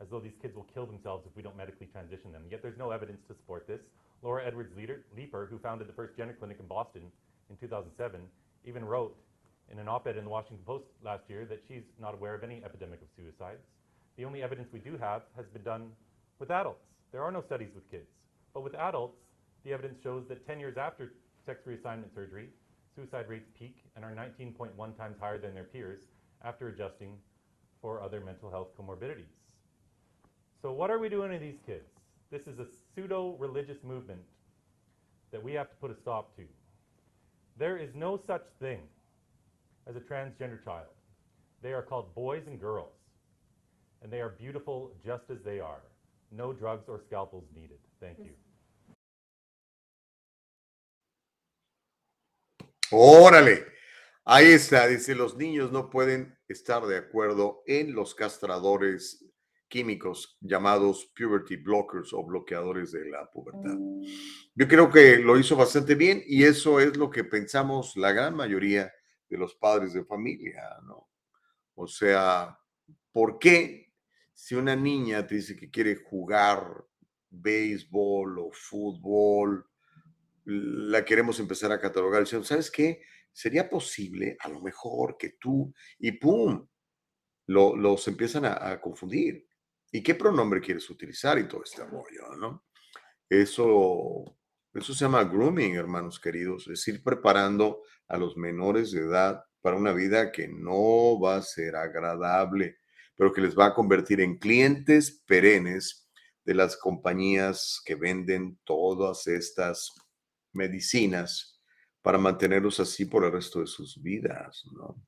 as 0.00 0.08
though 0.10 0.20
these 0.20 0.36
kids 0.40 0.54
will 0.54 0.66
kill 0.74 0.86
themselves 0.86 1.26
if 1.26 1.36
we 1.36 1.42
don't 1.42 1.56
medically 1.56 1.86
transition 1.86 2.32
them. 2.32 2.44
Yet 2.50 2.62
there's 2.62 2.78
no 2.78 2.90
evidence 2.90 3.20
to 3.28 3.34
support 3.34 3.66
this. 3.66 3.80
Laura 4.22 4.46
Edwards 4.46 4.72
Leeper, 5.16 5.46
who 5.50 5.58
founded 5.58 5.88
the 5.88 5.92
first 5.92 6.16
gender 6.16 6.34
clinic 6.38 6.58
in 6.60 6.66
Boston 6.66 7.02
in 7.52 7.68
2007, 7.68 8.20
even 8.64 8.84
wrote 8.84 9.16
in 9.70 9.78
an 9.78 9.88
op 9.88 10.06
ed 10.06 10.16
in 10.16 10.24
the 10.24 10.30
Washington 10.30 10.64
Post 10.66 10.86
last 11.04 11.22
year 11.28 11.44
that 11.44 11.62
she's 11.68 11.84
not 12.00 12.14
aware 12.14 12.34
of 12.34 12.42
any 12.42 12.62
epidemic 12.64 13.00
of 13.02 13.08
suicides. 13.16 13.62
The 14.16 14.24
only 14.24 14.42
evidence 14.42 14.68
we 14.72 14.80
do 14.80 14.96
have 14.96 15.22
has 15.36 15.46
been 15.52 15.62
done 15.62 15.90
with 16.38 16.50
adults. 16.50 16.84
There 17.12 17.22
are 17.22 17.30
no 17.30 17.42
studies 17.42 17.70
with 17.74 17.88
kids. 17.90 18.08
But 18.54 18.64
with 18.64 18.74
adults, 18.74 19.18
the 19.64 19.72
evidence 19.72 19.98
shows 20.02 20.24
that 20.28 20.46
10 20.46 20.60
years 20.60 20.76
after 20.76 21.12
sex 21.46 21.60
reassignment 21.66 22.14
surgery, 22.14 22.48
suicide 22.96 23.28
rates 23.28 23.48
peak 23.58 23.76
and 23.96 24.04
are 24.04 24.12
19.1 24.12 24.96
times 24.96 25.16
higher 25.20 25.38
than 25.38 25.54
their 25.54 25.64
peers 25.64 26.00
after 26.44 26.68
adjusting 26.68 27.16
for 27.80 28.00
other 28.02 28.20
mental 28.20 28.50
health 28.50 28.68
comorbidities. 28.78 29.32
So, 30.60 30.72
what 30.72 30.90
are 30.90 30.98
we 30.98 31.08
doing 31.08 31.32
to 31.32 31.38
these 31.38 31.58
kids? 31.66 31.88
This 32.30 32.42
is 32.46 32.58
a 32.58 32.66
pseudo 32.94 33.36
religious 33.38 33.82
movement 33.82 34.20
that 35.32 35.42
we 35.42 35.52
have 35.52 35.68
to 35.70 35.76
put 35.76 35.90
a 35.90 35.96
stop 36.00 36.34
to. 36.36 36.42
There 37.58 37.76
is 37.76 37.94
no 37.94 38.20
such 38.26 38.44
thing 38.60 38.80
as 39.86 39.96
a 39.96 40.00
transgender 40.00 40.62
child. 40.64 40.94
They 41.62 41.72
are 41.72 41.82
called 41.82 42.14
boys 42.14 42.42
and 42.46 42.58
girls, 42.60 42.92
and 44.02 44.12
they 44.12 44.20
are 44.20 44.30
beautiful 44.30 44.92
just 45.04 45.24
as 45.30 45.38
they 45.44 45.60
are. 45.60 45.82
No 46.30 46.52
drugs 46.52 46.88
or 46.88 47.00
scalpels 47.06 47.44
needed. 47.54 47.78
Thank 48.00 48.18
you. 48.18 48.34
Órale, 52.90 53.64
ahí 54.24 54.52
está, 54.52 54.86
dice, 54.86 55.14
los 55.14 55.34
niños 55.36 55.72
no 55.72 55.88
pueden 55.88 56.36
estar 56.48 56.86
de 56.86 56.98
acuerdo 56.98 57.62
en 57.66 57.94
los 57.94 58.14
castradores 58.14 59.21
químicos 59.72 60.36
llamados 60.42 61.10
puberty 61.16 61.56
blockers 61.56 62.12
o 62.12 62.22
bloqueadores 62.22 62.92
de 62.92 63.08
la 63.08 63.30
pubertad. 63.30 63.74
Yo 64.54 64.68
creo 64.68 64.90
que 64.90 65.16
lo 65.16 65.38
hizo 65.38 65.56
bastante 65.56 65.94
bien 65.94 66.22
y 66.26 66.42
eso 66.42 66.78
es 66.78 66.98
lo 66.98 67.08
que 67.08 67.24
pensamos 67.24 67.96
la 67.96 68.12
gran 68.12 68.36
mayoría 68.36 68.92
de 69.30 69.38
los 69.38 69.54
padres 69.54 69.94
de 69.94 70.04
familia, 70.04 70.62
¿no? 70.84 71.08
O 71.74 71.86
sea, 71.86 72.58
¿por 73.12 73.38
qué 73.38 73.94
si 74.34 74.54
una 74.54 74.76
niña 74.76 75.26
te 75.26 75.36
dice 75.36 75.56
que 75.56 75.70
quiere 75.70 75.96
jugar 75.96 76.84
béisbol 77.30 78.40
o 78.40 78.50
fútbol, 78.52 79.66
la 80.44 81.02
queremos 81.02 81.40
empezar 81.40 81.72
a 81.72 81.80
catalogar 81.80 82.20
diciendo, 82.20 82.44
¿sabes 82.44 82.70
qué? 82.70 83.00
Sería 83.32 83.70
posible 83.70 84.36
a 84.38 84.50
lo 84.50 84.60
mejor 84.60 85.16
que 85.16 85.30
tú 85.40 85.72
y 85.98 86.12
pum, 86.12 86.68
lo, 87.46 87.74
los 87.74 88.06
empiezan 88.06 88.44
a, 88.44 88.70
a, 88.70 88.80
confundir. 88.82 89.46
¿Y 89.92 90.02
qué 90.02 90.14
pronombre 90.14 90.62
quieres 90.62 90.88
utilizar 90.88 91.38
y 91.38 91.46
todo 91.46 91.62
este 91.62 91.84
rollo, 91.84 92.34
no? 92.38 92.64
Eso, 93.28 94.24
eso 94.72 94.94
se 94.94 95.04
llama 95.04 95.24
grooming, 95.24 95.74
hermanos 95.74 96.18
queridos, 96.18 96.66
es 96.68 96.88
ir 96.88 97.02
preparando 97.02 97.82
a 98.08 98.16
los 98.16 98.36
menores 98.36 98.90
de 98.92 99.02
edad 99.02 99.44
para 99.60 99.76
una 99.76 99.92
vida 99.92 100.32
que 100.32 100.48
no 100.48 101.20
va 101.20 101.36
a 101.36 101.42
ser 101.42 101.76
agradable, 101.76 102.78
pero 103.14 103.32
que 103.32 103.42
les 103.42 103.56
va 103.56 103.66
a 103.66 103.74
convertir 103.74 104.22
en 104.22 104.38
clientes 104.38 105.22
perennes 105.26 106.08
de 106.44 106.54
las 106.54 106.76
compañías 106.78 107.80
que 107.84 107.94
venden 107.94 108.58
todas 108.64 109.26
estas 109.26 109.92
medicinas 110.52 111.60
para 112.00 112.18
mantenerlos 112.18 112.80
así 112.80 113.04
por 113.04 113.24
el 113.24 113.32
resto 113.32 113.60
de 113.60 113.66
sus 113.66 114.02
vidas, 114.02 114.64
¿no? 114.72 115.00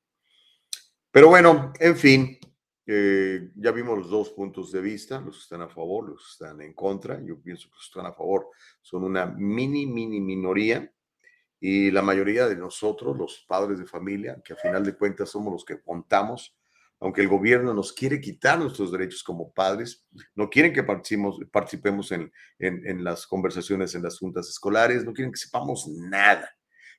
Pero 1.10 1.28
bueno, 1.28 1.72
en 1.78 1.96
fin, 1.96 2.38
eh, 2.86 3.50
ya 3.56 3.72
vimos 3.72 3.98
los 3.98 4.10
dos 4.10 4.30
puntos 4.30 4.70
de 4.72 4.80
vista, 4.80 5.20
los 5.20 5.36
que 5.36 5.42
están 5.42 5.62
a 5.62 5.68
favor, 5.68 6.10
los 6.10 6.24
que 6.24 6.44
están 6.44 6.60
en 6.60 6.74
contra. 6.74 7.22
Yo 7.24 7.40
pienso 7.40 7.68
que 7.68 7.76
los 7.76 7.84
que 7.84 7.98
están 7.98 8.06
a 8.06 8.14
favor 8.14 8.48
son 8.82 9.04
una 9.04 9.26
mini, 9.26 9.86
mini 9.86 10.20
minoría 10.20 10.90
y 11.60 11.90
la 11.90 12.02
mayoría 12.02 12.46
de 12.46 12.56
nosotros, 12.56 13.16
los 13.16 13.44
padres 13.48 13.78
de 13.78 13.86
familia, 13.86 14.38
que 14.44 14.52
a 14.52 14.56
final 14.56 14.84
de 14.84 14.94
cuentas 14.94 15.30
somos 15.30 15.50
los 15.50 15.64
que 15.64 15.80
contamos, 15.80 16.54
aunque 17.00 17.22
el 17.22 17.28
gobierno 17.28 17.72
nos 17.72 17.92
quiere 17.92 18.20
quitar 18.20 18.58
nuestros 18.58 18.92
derechos 18.92 19.22
como 19.22 19.50
padres, 19.50 20.06
no 20.34 20.50
quieren 20.50 20.74
que 20.74 20.82
participemos, 20.82 22.12
en, 22.12 22.30
en, 22.58 22.86
en, 22.86 23.02
las 23.02 23.26
conversaciones 23.26 23.94
en 23.94 24.02
las 24.02 24.18
juntas 24.18 24.48
escolares, 24.48 25.04
no 25.04 25.14
quieren 25.14 25.32
que 25.32 25.38
sepamos 25.38 25.88
nada. 25.88 26.50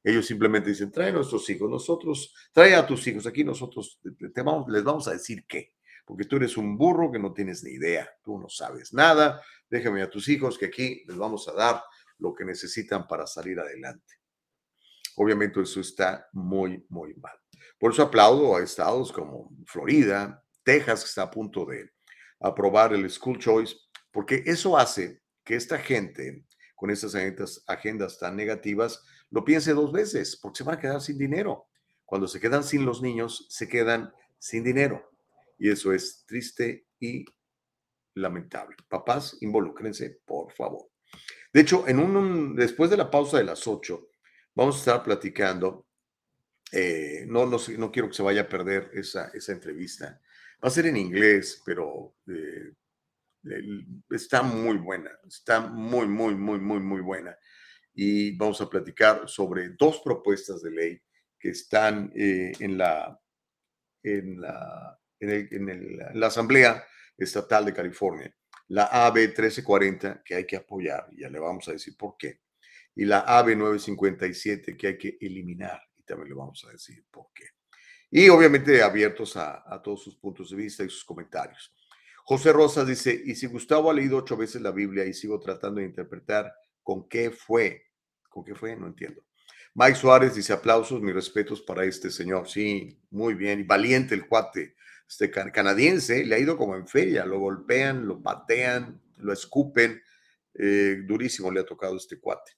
Ellos 0.03 0.25
simplemente 0.25 0.69
dicen, 0.69 0.91
trae 0.91 1.09
a 1.09 1.13
nuestros 1.13 1.47
hijos, 1.49 1.69
nosotros, 1.69 2.33
trae 2.51 2.73
a 2.73 2.87
tus 2.87 3.05
hijos, 3.05 3.27
aquí 3.27 3.43
nosotros 3.43 3.99
te, 4.01 4.29
te 4.29 4.41
vamos, 4.41 4.67
les 4.67 4.83
vamos 4.83 5.07
a 5.07 5.11
decir 5.11 5.45
qué, 5.47 5.74
porque 6.05 6.25
tú 6.25 6.37
eres 6.37 6.55
un 6.55 6.77
burro 6.77 7.11
que 7.11 7.19
no 7.19 7.33
tienes 7.33 7.63
ni 7.63 7.71
idea, 7.71 8.09
tú 8.23 8.39
no 8.39 8.47
sabes 8.47 8.93
nada, 8.93 9.41
déjame 9.69 10.03
a 10.03 10.09
tus 10.09 10.29
hijos 10.29 10.57
que 10.57 10.67
aquí 10.67 11.03
les 11.07 11.17
vamos 11.17 11.47
a 11.47 11.53
dar 11.53 11.83
lo 12.19 12.33
que 12.33 12.45
necesitan 12.45 13.07
para 13.07 13.27
salir 13.27 13.59
adelante. 13.59 14.15
Obviamente 15.17 15.61
eso 15.61 15.79
está 15.79 16.27
muy, 16.33 16.85
muy 16.89 17.13
mal. 17.15 17.37
Por 17.79 17.91
eso 17.91 18.03
aplaudo 18.03 18.55
a 18.55 18.63
estados 18.63 19.11
como 19.11 19.49
Florida, 19.65 20.43
Texas, 20.63 21.01
que 21.01 21.09
está 21.09 21.23
a 21.23 21.31
punto 21.31 21.65
de 21.65 21.91
aprobar 22.39 22.93
el 22.93 23.09
School 23.09 23.39
Choice, 23.39 23.75
porque 24.11 24.43
eso 24.45 24.77
hace 24.77 25.21
que 25.43 25.55
esta 25.55 25.77
gente, 25.77 26.45
con 26.75 26.89
estas 26.89 27.15
agendas, 27.15 27.63
agendas 27.67 28.19
tan 28.19 28.35
negativas, 28.35 29.03
lo 29.29 29.43
piense 29.43 29.73
dos 29.73 29.91
veces, 29.91 30.37
porque 30.37 30.57
se 30.57 30.63
van 30.63 30.77
a 30.77 30.79
quedar 30.79 31.01
sin 31.01 31.17
dinero. 31.17 31.67
Cuando 32.05 32.27
se 32.27 32.39
quedan 32.39 32.63
sin 32.63 32.85
los 32.85 33.01
niños, 33.01 33.47
se 33.49 33.67
quedan 33.67 34.13
sin 34.37 34.63
dinero. 34.63 35.14
Y 35.57 35.69
eso 35.69 35.93
es 35.93 36.25
triste 36.25 36.87
y 36.99 37.25
lamentable. 38.15 38.75
Papás, 38.87 39.37
involúcrense, 39.41 40.21
por 40.25 40.51
favor. 40.51 40.89
De 41.53 41.61
hecho, 41.61 41.87
en 41.87 41.99
un, 41.99 42.55
después 42.55 42.89
de 42.89 42.97
la 42.97 43.09
pausa 43.09 43.37
de 43.37 43.45
las 43.45 43.65
8, 43.67 44.09
vamos 44.53 44.75
a 44.75 44.79
estar 44.79 45.03
platicando 45.03 45.85
eh, 46.71 47.25
no, 47.27 47.45
no, 47.45 47.57
no, 47.77 47.91
quiero 47.91 48.09
que 48.09 48.15
se 48.15 48.23
vaya 48.23 48.41
a 48.41 48.49
perder 48.49 48.89
esa, 48.93 49.29
esa 49.33 49.51
entrevista. 49.51 50.21
Va 50.63 50.67
a 50.67 50.71
ser 50.71 50.87
en 50.87 50.97
inglés, 50.97 51.61
pero 51.65 52.15
eh, 52.27 52.73
está 54.09 54.41
muy 54.41 54.77
buena, 54.77 55.11
está 55.27 55.61
muy, 55.61 56.07
muy, 56.07 56.35
muy, 56.35 56.59
muy, 56.59 56.79
muy 56.79 57.01
buena. 57.01 57.37
Y 57.93 58.35
vamos 58.35 58.59
a 58.61 58.69
platicar 58.69 59.29
sobre 59.29 59.69
dos 59.69 60.01
propuestas 60.03 60.61
de 60.63 60.71
ley 60.71 61.01
que 61.39 61.49
están 61.49 62.11
eh, 62.15 62.51
en, 62.59 62.77
la, 62.77 63.19
en, 64.03 64.41
la, 64.41 64.99
en, 65.19 65.29
el, 65.29 65.47
en, 65.51 65.69
el, 65.69 66.01
en, 66.01 66.19
la 66.19 66.27
Asamblea 66.27 66.85
Estatal 67.17 67.65
de 67.65 67.73
California, 67.73 68.35
la 68.67 68.85
AB 68.85 69.15
1340 69.15 70.23
que 70.23 70.35
hay 70.35 70.45
que 70.45 70.57
apoyar, 70.57 71.07
ya 71.17 71.29
le 71.29 71.39
vamos 71.39 71.67
a 71.67 71.71
decir 71.71 71.95
por 71.97 72.17
qué, 72.17 72.41
y 72.95 73.05
la 73.05 73.19
AB 73.19 73.57
957 73.57 74.75
que 74.77 74.87
hay 74.87 74.97
que 74.97 75.17
eliminar, 75.19 75.81
y 75.97 76.03
también 76.03 76.29
le 76.29 76.35
vamos 76.35 76.65
a 76.65 76.71
decir 76.71 77.05
por 77.11 77.27
qué. 77.33 77.45
Y 78.11 78.29
obviamente 78.29 78.81
abiertos 78.81 79.35
a, 79.35 79.63
a 79.65 79.81
todos 79.81 80.03
sus 80.03 80.15
puntos 80.17 80.49
de 80.49 80.55
vista 80.55 80.83
y 80.83 80.89
sus 80.89 81.03
comentarios. 81.03 81.73
José 82.23 82.53
Rosas 82.53 82.87
dice, 82.87 83.21
y 83.23 83.35
si 83.35 83.45
Gustavo 83.45 83.91
ha 83.91 83.93
leído 83.93 84.17
ocho 84.17 84.35
veces 84.35 84.61
la 84.61 84.71
Biblia 84.71 85.05
y 85.05 85.13
sigo 85.13 85.39
tratando 85.39 85.79
de 85.79 85.85
interpretar 85.87 86.51
con 86.81 87.07
qué 87.07 87.29
fue, 87.29 87.83
con 88.29 88.43
qué 88.43 88.55
fue, 88.55 88.75
no 88.75 88.87
entiendo. 88.87 89.21
Mike 89.75 89.95
Suárez 89.95 90.33
dice, 90.33 90.53
aplausos, 90.53 91.01
mis 91.01 91.13
respetos 91.13 91.61
para 91.61 91.83
este 91.83 92.09
señor. 92.09 92.47
Sí, 92.47 92.97
muy 93.11 93.33
bien, 93.33 93.59
y 93.59 93.63
valiente 93.63 94.15
el 94.15 94.25
cuate. 94.25 94.75
Este 95.07 95.29
canadiense 95.29 96.25
le 96.25 96.35
ha 96.35 96.39
ido 96.39 96.57
como 96.57 96.75
en 96.75 96.87
feria, 96.87 97.25
lo 97.25 97.39
golpean, 97.39 98.07
lo 98.07 98.21
patean, 98.21 99.01
lo 99.17 99.33
escupen. 99.33 100.01
Eh, 100.53 101.01
durísimo 101.05 101.51
le 101.51 101.59
ha 101.59 101.65
tocado 101.65 101.97
este 101.97 102.19
cuate. 102.19 102.53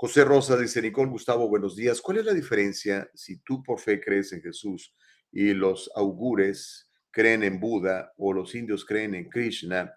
José 0.00 0.24
Rosa 0.24 0.56
dice, 0.56 0.80
Nicole 0.80 1.10
Gustavo, 1.10 1.48
buenos 1.48 1.74
días. 1.74 2.00
¿Cuál 2.00 2.18
es 2.18 2.24
la 2.24 2.32
diferencia 2.32 3.10
si 3.14 3.38
tú 3.38 3.64
por 3.64 3.80
fe 3.80 4.00
crees 4.00 4.32
en 4.32 4.40
Jesús 4.40 4.94
y 5.32 5.54
los 5.54 5.90
augures 5.96 6.88
creen 7.10 7.42
en 7.42 7.58
Buda 7.58 8.12
o 8.16 8.32
los 8.32 8.54
indios 8.54 8.84
creen 8.84 9.16
en 9.16 9.28
Krishna 9.28 9.92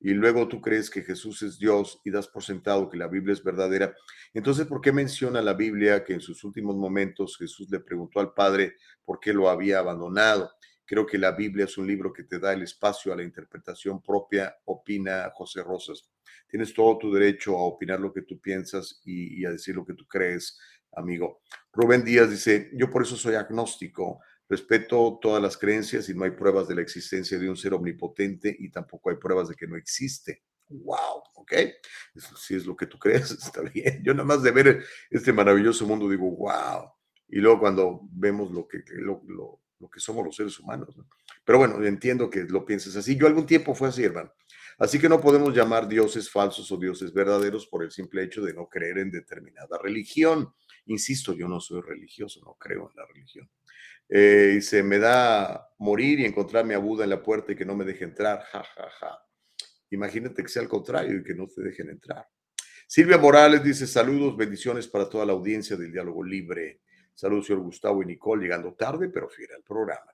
y 0.00 0.12
luego 0.14 0.48
tú 0.48 0.62
crees 0.62 0.88
que 0.88 1.02
Jesús 1.02 1.42
es 1.42 1.58
Dios 1.58 2.00
y 2.02 2.10
das 2.10 2.28
por 2.28 2.42
sentado 2.42 2.88
que 2.88 2.96
la 2.96 3.08
Biblia 3.08 3.34
es 3.34 3.44
verdadera? 3.44 3.94
Entonces, 4.32 4.66
¿por 4.66 4.80
qué 4.80 4.90
menciona 4.90 5.42
la 5.42 5.52
Biblia 5.52 6.02
que 6.02 6.14
en 6.14 6.22
sus 6.22 6.42
últimos 6.44 6.76
momentos 6.76 7.36
Jesús 7.36 7.68
le 7.70 7.80
preguntó 7.80 8.20
al 8.20 8.32
Padre 8.32 8.76
por 9.04 9.20
qué 9.20 9.34
lo 9.34 9.50
había 9.50 9.80
abandonado? 9.80 10.50
Creo 10.84 11.06
que 11.06 11.18
la 11.18 11.32
Biblia 11.32 11.64
es 11.64 11.78
un 11.78 11.86
libro 11.86 12.12
que 12.12 12.24
te 12.24 12.38
da 12.38 12.52
el 12.52 12.62
espacio 12.62 13.12
a 13.12 13.16
la 13.16 13.22
interpretación 13.22 14.02
propia, 14.02 14.56
opina 14.64 15.30
José 15.34 15.62
Rosas. 15.62 16.10
Tienes 16.48 16.74
todo 16.74 16.98
tu 16.98 17.12
derecho 17.12 17.56
a 17.56 17.64
opinar 17.64 18.00
lo 18.00 18.12
que 18.12 18.22
tú 18.22 18.40
piensas 18.40 19.00
y, 19.04 19.44
a 19.44 19.50
decir 19.50 19.74
lo 19.74 19.86
que 19.86 19.94
tú 19.94 20.06
crees, 20.06 20.58
amigo. 20.92 21.40
Rubén 21.72 22.04
Díaz 22.04 22.30
dice, 22.30 22.70
yo 22.74 22.90
por 22.90 23.02
eso 23.02 23.16
soy 23.16 23.36
agnóstico, 23.36 24.20
respeto 24.48 25.18
todas 25.22 25.42
las 25.42 25.56
creencias 25.56 26.08
y 26.08 26.14
no 26.14 26.24
hay 26.24 26.32
pruebas 26.32 26.68
de 26.68 26.74
la 26.74 26.82
existencia 26.82 27.38
de 27.38 27.48
un 27.48 27.56
ser 27.56 27.72
omnipotente 27.72 28.54
y 28.58 28.70
tampoco 28.70 29.10
hay 29.10 29.16
pruebas 29.16 29.48
de 29.48 29.54
que 29.54 29.66
no 29.66 29.76
existe. 29.76 30.42
Wow, 30.68 31.22
ok. 31.36 31.52
Eso 32.14 32.36
sí 32.36 32.54
es 32.54 32.66
lo 32.66 32.76
que 32.76 32.86
tú 32.86 32.98
crees, 32.98 33.30
está 33.30 33.62
bien. 33.62 34.02
Yo 34.04 34.12
nada 34.12 34.24
más 34.24 34.42
de 34.42 34.50
ver 34.50 34.84
este 35.10 35.32
maravilloso 35.32 35.86
mundo 35.86 36.08
digo, 36.08 36.30
wow. 36.30 36.90
Y 37.28 37.38
luego 37.38 37.60
cuando 37.60 38.00
vemos 38.10 38.50
lo 38.50 38.68
que, 38.68 38.82
lo, 38.90 39.22
lo 39.26 39.61
que 39.90 40.00
somos 40.00 40.24
los 40.24 40.36
seres 40.36 40.58
humanos. 40.58 40.88
Pero 41.44 41.58
bueno, 41.58 41.84
entiendo 41.84 42.30
que 42.30 42.44
lo 42.44 42.64
pienses 42.64 42.96
así. 42.96 43.16
Yo 43.16 43.26
algún 43.26 43.46
tiempo 43.46 43.74
fue 43.74 43.88
así, 43.88 44.04
hermano. 44.04 44.32
Así 44.78 44.98
que 44.98 45.08
no 45.08 45.20
podemos 45.20 45.54
llamar 45.54 45.88
dioses 45.88 46.30
falsos 46.30 46.70
o 46.72 46.76
dioses 46.76 47.12
verdaderos 47.12 47.66
por 47.66 47.82
el 47.82 47.90
simple 47.90 48.22
hecho 48.22 48.42
de 48.42 48.54
no 48.54 48.68
creer 48.68 48.98
en 48.98 49.10
determinada 49.10 49.78
religión. 49.82 50.52
Insisto, 50.86 51.34
yo 51.34 51.46
no 51.48 51.60
soy 51.60 51.82
religioso, 51.82 52.40
no 52.44 52.56
creo 52.58 52.90
en 52.90 52.96
la 52.96 53.06
religión. 53.06 53.50
Eh, 54.08 54.56
y 54.58 54.60
se 54.60 54.82
me 54.82 54.98
da 54.98 55.70
morir 55.78 56.20
y 56.20 56.24
encontrarme 56.24 56.74
a 56.74 56.78
Buda 56.78 57.04
en 57.04 57.10
la 57.10 57.22
puerta 57.22 57.52
y 57.52 57.56
que 57.56 57.64
no 57.64 57.76
me 57.76 57.84
deje 57.84 58.04
entrar. 58.04 58.42
Ja, 58.50 58.62
ja, 58.62 58.90
ja. 59.00 59.18
Imagínate 59.90 60.42
que 60.42 60.48
sea 60.48 60.62
al 60.62 60.68
contrario 60.68 61.18
y 61.18 61.22
que 61.22 61.34
no 61.34 61.46
te 61.46 61.62
dejen 61.62 61.90
entrar. 61.90 62.26
Silvia 62.86 63.16
Morales 63.16 63.62
dice 63.62 63.86
saludos, 63.86 64.36
bendiciones 64.36 64.86
para 64.86 65.08
toda 65.08 65.24
la 65.24 65.32
audiencia 65.32 65.76
del 65.76 65.92
diálogo 65.92 66.22
libre. 66.22 66.82
Saludos, 67.14 67.46
señor 67.46 67.62
Gustavo 67.62 68.02
y 68.02 68.06
Nicole, 68.06 68.44
llegando 68.44 68.74
tarde, 68.74 69.08
pero 69.08 69.28
fiel 69.28 69.50
al 69.56 69.62
programa. 69.62 70.12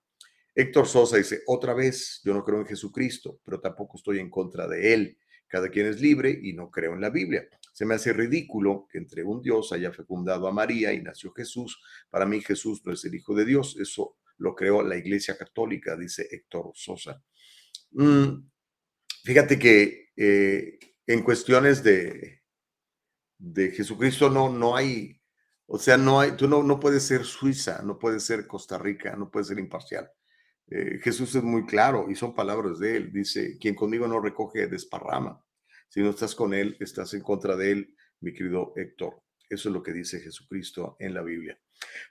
Héctor 0.54 0.86
Sosa 0.86 1.16
dice, 1.16 1.42
otra 1.46 1.72
vez, 1.72 2.20
yo 2.24 2.34
no 2.34 2.44
creo 2.44 2.60
en 2.60 2.66
Jesucristo, 2.66 3.40
pero 3.44 3.60
tampoco 3.60 3.96
estoy 3.96 4.18
en 4.18 4.28
contra 4.28 4.66
de 4.66 4.92
él. 4.92 5.18
Cada 5.46 5.70
quien 5.70 5.86
es 5.86 6.00
libre 6.00 6.36
y 6.42 6.52
no 6.52 6.70
creo 6.70 6.94
en 6.94 7.00
la 7.00 7.10
Biblia. 7.10 7.48
Se 7.72 7.86
me 7.86 7.94
hace 7.94 8.12
ridículo 8.12 8.86
que 8.90 8.98
entre 8.98 9.22
un 9.22 9.40
Dios 9.40 9.72
haya 9.72 9.92
fecundado 9.92 10.48
a 10.48 10.52
María 10.52 10.92
y 10.92 11.00
nació 11.00 11.32
Jesús. 11.32 11.80
Para 12.10 12.26
mí 12.26 12.40
Jesús 12.40 12.82
no 12.84 12.92
es 12.92 13.04
el 13.04 13.14
Hijo 13.14 13.34
de 13.34 13.44
Dios. 13.44 13.76
Eso 13.80 14.16
lo 14.38 14.54
creó 14.54 14.82
la 14.82 14.96
Iglesia 14.96 15.38
Católica, 15.38 15.96
dice 15.96 16.26
Héctor 16.28 16.72
Sosa. 16.74 17.22
Mm, 17.92 18.48
fíjate 19.22 19.58
que 19.58 20.08
eh, 20.16 20.78
en 21.06 21.22
cuestiones 21.22 21.82
de, 21.82 22.42
de 23.38 23.70
Jesucristo 23.70 24.28
no, 24.28 24.50
no 24.50 24.74
hay 24.76 25.17
o 25.70 25.78
sea, 25.78 25.98
no 25.98 26.18
hay, 26.18 26.32
tú 26.32 26.48
no, 26.48 26.62
no 26.62 26.80
puedes 26.80 27.02
ser 27.02 27.24
Suiza, 27.24 27.82
no 27.82 27.98
puedes 27.98 28.22
ser 28.24 28.46
Costa 28.46 28.78
Rica, 28.78 29.14
no 29.16 29.30
puedes 29.30 29.48
ser 29.48 29.58
imparcial. 29.58 30.10
Eh, 30.70 30.98
Jesús 31.02 31.34
es 31.34 31.42
muy 31.42 31.66
claro 31.66 32.06
y 32.10 32.14
son 32.14 32.34
palabras 32.34 32.78
de 32.78 32.96
él. 32.96 33.12
Dice, 33.12 33.58
quien 33.58 33.74
conmigo 33.74 34.08
no 34.08 34.18
recoge, 34.18 34.66
desparrama. 34.66 35.44
Si 35.88 36.00
no 36.00 36.08
estás 36.10 36.34
con 36.34 36.54
él, 36.54 36.76
estás 36.80 37.12
en 37.12 37.20
contra 37.20 37.54
de 37.54 37.72
él, 37.72 37.94
mi 38.20 38.32
querido 38.32 38.72
Héctor. 38.76 39.22
Eso 39.50 39.68
es 39.68 39.74
lo 39.74 39.82
que 39.82 39.92
dice 39.92 40.20
Jesucristo 40.20 40.96
en 41.00 41.12
la 41.12 41.22
Biblia. 41.22 41.60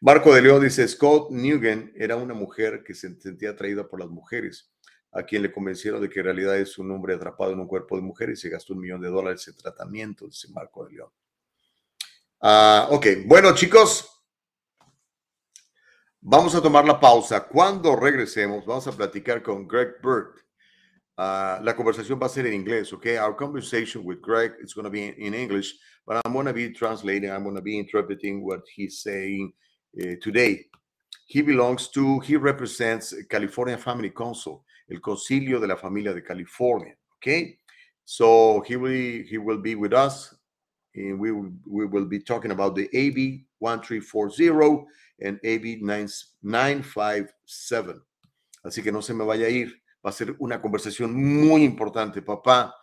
Marco 0.01 0.35
de 0.35 0.43
León 0.43 0.61
dice, 0.63 0.87
Scott 0.87 1.31
Newgen 1.31 1.93
era 1.95 2.15
una 2.15 2.35
mujer 2.35 2.83
que 2.85 2.93
se 2.93 3.19
sentía 3.19 3.51
atraída 3.51 3.87
por 3.87 3.99
las 3.99 4.09
mujeres, 4.09 4.71
a 5.11 5.23
quien 5.23 5.41
le 5.41 5.51
convencieron 5.51 5.99
de 5.99 6.09
que 6.09 6.19
en 6.19 6.25
realidad 6.25 6.59
es 6.59 6.77
un 6.77 6.91
hombre 6.91 7.15
atrapado 7.15 7.53
en 7.53 7.59
un 7.59 7.67
cuerpo 7.67 7.95
de 7.95 8.03
mujer 8.03 8.29
y 8.29 8.35
se 8.35 8.49
gastó 8.49 8.73
un 8.73 8.81
millón 8.81 9.01
de 9.01 9.09
dólares 9.09 9.47
en 9.47 9.55
tratamiento, 9.55 10.27
dice 10.27 10.47
Marco 10.51 10.85
de 10.85 10.93
León. 10.93 11.09
Ah, 12.39 12.87
ok, 12.91 13.07
bueno 13.25 13.55
chicos, 13.55 14.07
vamos 16.21 16.53
a 16.53 16.61
tomar 16.61 16.85
la 16.85 16.99
pausa. 16.99 17.47
Cuando 17.47 17.95
regresemos, 17.95 18.63
vamos 18.63 18.85
a 18.87 18.91
platicar 18.91 19.41
con 19.41 19.67
Greg 19.67 19.99
Burt. 20.03 20.37
Uh, 21.17 21.57
la 21.63 21.75
conversación 21.75 22.19
va 22.21 22.27
a 22.27 22.29
ser 22.29 22.45
en 22.45 22.53
inglés, 22.53 22.93
ok? 22.93 23.07
Our 23.19 23.35
conversation 23.35 24.03
with 24.05 24.21
Greg 24.21 24.53
is 24.61 24.75
going 24.75 24.83
to 24.83 24.91
be 24.91 25.07
in, 25.07 25.15
in, 25.15 25.33
English, 25.33 25.73
but 26.05 26.21
I'm 26.23 26.31
going 26.31 26.45
to 26.45 26.53
be 26.53 26.71
translating, 26.71 27.31
I'm 27.31 27.43
going 27.43 27.55
to 27.55 27.61
be 27.61 27.79
interpreting 27.79 28.45
what 28.45 28.61
he's 28.71 29.01
saying 29.01 29.51
uh, 29.99 30.13
today. 30.21 30.67
He 31.25 31.41
belongs 31.41 31.87
to, 31.93 32.19
he 32.19 32.35
represents 32.35 33.15
California 33.31 33.79
Family 33.79 34.11
Council, 34.11 34.63
el 34.91 34.99
Concilio 34.99 35.59
de 35.59 35.65
la 35.65 35.75
Familia 35.75 36.13
de 36.13 36.21
California, 36.21 36.93
okay? 37.17 37.57
So 38.05 38.61
he 38.67 38.75
will, 38.75 39.23
he 39.27 39.39
will 39.39 39.57
be 39.57 39.73
with 39.73 39.93
us 39.93 40.36
and 40.97 41.19
we 41.19 41.31
will, 41.31 41.51
we 41.65 41.85
will 41.85 42.05
be 42.05 42.19
talking 42.19 42.51
about 42.51 42.75
the 42.75 42.89
AB 42.93 43.45
1340 43.59 44.85
and 45.21 45.39
AB 45.43 45.79
957. 45.81 48.01
Así 48.63 48.83
que 48.83 48.91
no 48.91 49.01
se 49.01 49.13
me 49.13 49.23
vaya 49.23 49.45
a 49.45 49.49
ir. 49.49 49.81
Va 50.05 50.09
a 50.09 50.13
ser 50.13 50.35
una 50.39 50.61
conversación 50.61 51.13
muy 51.13 51.63
importante. 51.63 52.21
Papá, 52.21 52.73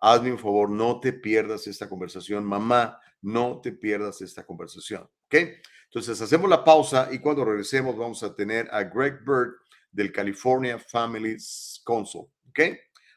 hazme 0.00 0.32
un 0.32 0.38
favor, 0.38 0.70
no 0.70 1.00
te 1.00 1.12
pierdas 1.12 1.66
esta 1.66 1.88
conversación. 1.88 2.44
Mamá, 2.44 2.98
no 3.22 3.60
te 3.60 3.72
pierdas 3.72 4.20
esta 4.20 4.44
conversación. 4.44 5.08
¿Ok? 5.26 5.36
Entonces 5.84 6.20
hacemos 6.20 6.50
la 6.50 6.64
pausa 6.64 7.08
y 7.12 7.18
cuando 7.18 7.44
regresemos 7.44 7.96
vamos 7.96 8.22
a 8.22 8.34
tener 8.34 8.68
a 8.72 8.84
Greg 8.84 9.24
Bird 9.24 9.54
del 9.90 10.12
California 10.12 10.78
Families 10.78 11.82
Council. 11.84 12.22
¿Ok? 12.48 12.60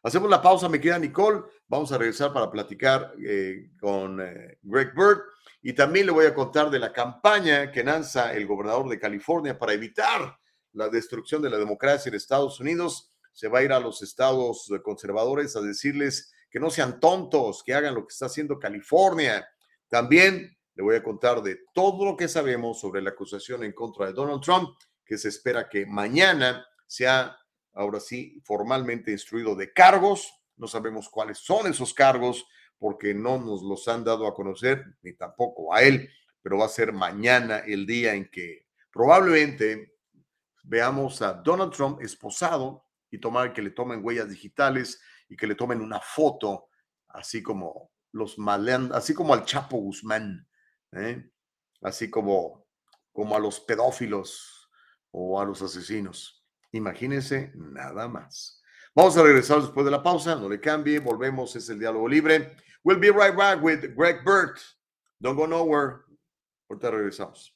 Hacemos 0.06 0.30
la 0.30 0.42
pausa, 0.42 0.68
me 0.68 0.82
queda 0.82 1.00
Nicole. 1.00 1.44
Vamos 1.70 1.94
a 1.94 1.98
regresar 1.98 2.34
para 2.34 2.52
platicar 2.52 3.14
eh, 3.26 3.72
con 3.80 4.20
eh, 4.20 4.58
Greg 4.62 4.94
Bird. 4.94 5.22
Y 5.62 5.72
también 5.72 6.08
le 6.08 6.12
voy 6.12 6.26
a 6.26 6.36
contar 6.36 6.70
de 6.70 6.78
la 6.78 6.92
campaña 6.92 7.72
que 7.72 7.86
lanza 7.86 8.34
el 8.34 8.46
gobernador 8.46 8.90
de 8.90 9.00
California 9.00 9.58
para 9.58 9.72
evitar 9.72 10.38
la 10.74 10.90
destrucción 10.90 11.42
de 11.42 11.50
la 11.50 11.58
democracia 11.58 12.10
en 12.10 12.16
Estados 12.16 12.60
Unidos. 12.60 13.14
Se 13.32 13.48
va 13.48 13.60
a 13.60 13.64
ir 13.64 13.72
a 13.72 13.80
los 13.80 14.02
estados 14.02 14.70
conservadores 14.84 15.56
a 15.56 15.62
decirles 15.62 16.34
que 16.52 16.60
no 16.60 16.70
sean 16.70 17.00
tontos, 17.00 17.64
que 17.64 17.74
hagan 17.74 17.96
lo 17.96 18.06
que 18.06 18.12
está 18.12 18.26
haciendo 18.26 18.60
California. 18.60 19.48
También 19.88 20.54
le 20.76 20.84
voy 20.84 20.98
a 20.98 21.04
contar 21.04 21.42
de 21.42 21.60
todo 21.74 22.04
lo 22.04 22.18
que 22.18 22.28
sabemos 22.28 22.82
sobre 22.82 23.02
la 23.02 23.12
acusación 23.12 23.64
en 23.64 23.72
contra 23.72 24.08
de 24.08 24.14
Donald 24.14 24.42
Trump, 24.42 24.78
que 25.06 25.18
se 25.18 25.30
espera 25.30 25.70
que 25.70 25.86
mañana 25.86 26.66
sea 26.86 27.38
ahora 27.74 28.00
sí, 28.00 28.42
formalmente 28.44 29.12
instruido 29.12 29.56
de 29.56 29.74
cargos. 29.74 30.32
No 30.58 30.68
sabemos 30.68 31.10
cuáles 31.10 31.40
son 31.40 31.68
esos 31.68 31.94
cargos 31.94 32.46
porque 32.78 33.14
no 33.14 33.38
nos 33.38 33.64
los 33.64 33.88
han 33.88 34.04
dado 34.04 34.28
a 34.28 34.34
conocer, 34.34 34.84
ni 35.02 35.14
tampoco 35.14 35.74
a 35.74 35.82
él, 35.82 36.10
pero 36.42 36.58
va 36.58 36.66
a 36.66 36.70
ser 36.70 36.92
mañana 36.92 37.60
el 37.60 37.86
día 37.86 38.14
en 38.14 38.30
que 38.30 38.68
probablemente 38.92 39.96
veamos 40.64 41.22
a 41.22 41.34
Donald 41.34 41.74
Trump 41.74 42.02
esposado 42.02 42.86
y 43.10 43.20
tomar 43.20 43.54
que 43.54 43.62
le 43.62 43.72
tomen 43.72 44.04
huellas 44.04 44.30
digitales 44.30 45.02
y 45.30 45.38
que 45.38 45.48
le 45.48 45.56
tomen 45.56 45.82
una 45.82 46.00
foto, 46.00 46.68
así 47.10 47.42
como 47.42 47.92
los 48.12 48.38
así 48.92 49.14
como 49.14 49.34
al 49.34 49.46
Chapo 49.46 49.78
Guzmán, 49.78 50.48
¿eh? 50.92 51.30
así 51.82 52.10
como, 52.10 52.68
como 53.12 53.36
a 53.36 53.40
los 53.40 53.60
pedófilos 53.60 54.70
o 55.12 55.40
a 55.40 55.46
los 55.46 55.62
asesinos. 55.62 56.43
Imagínense 56.74 57.52
nada 57.56 58.08
más. 58.08 58.62
Vamos 58.96 59.16
a 59.18 59.24
regresar 59.24 59.62
después 59.62 59.86
de 59.86 59.92
la 59.92 60.04
pausa, 60.04 60.36
no 60.36 60.50
le 60.50 60.60
cambie, 60.60 61.00
volvemos, 61.00 61.56
es 61.56 61.70
el 61.70 61.80
diálogo 61.80 62.08
libre. 62.08 62.56
We'll 62.84 63.00
be 63.00 63.12
right 63.12 63.36
back 63.36 63.64
with 63.64 63.96
Greg 63.96 64.24
Burt. 64.24 64.60
Don't 65.20 65.38
go 65.38 65.48
nowhere. 65.48 66.02
Ahorita 66.70 66.92
regresamos. 66.92 67.56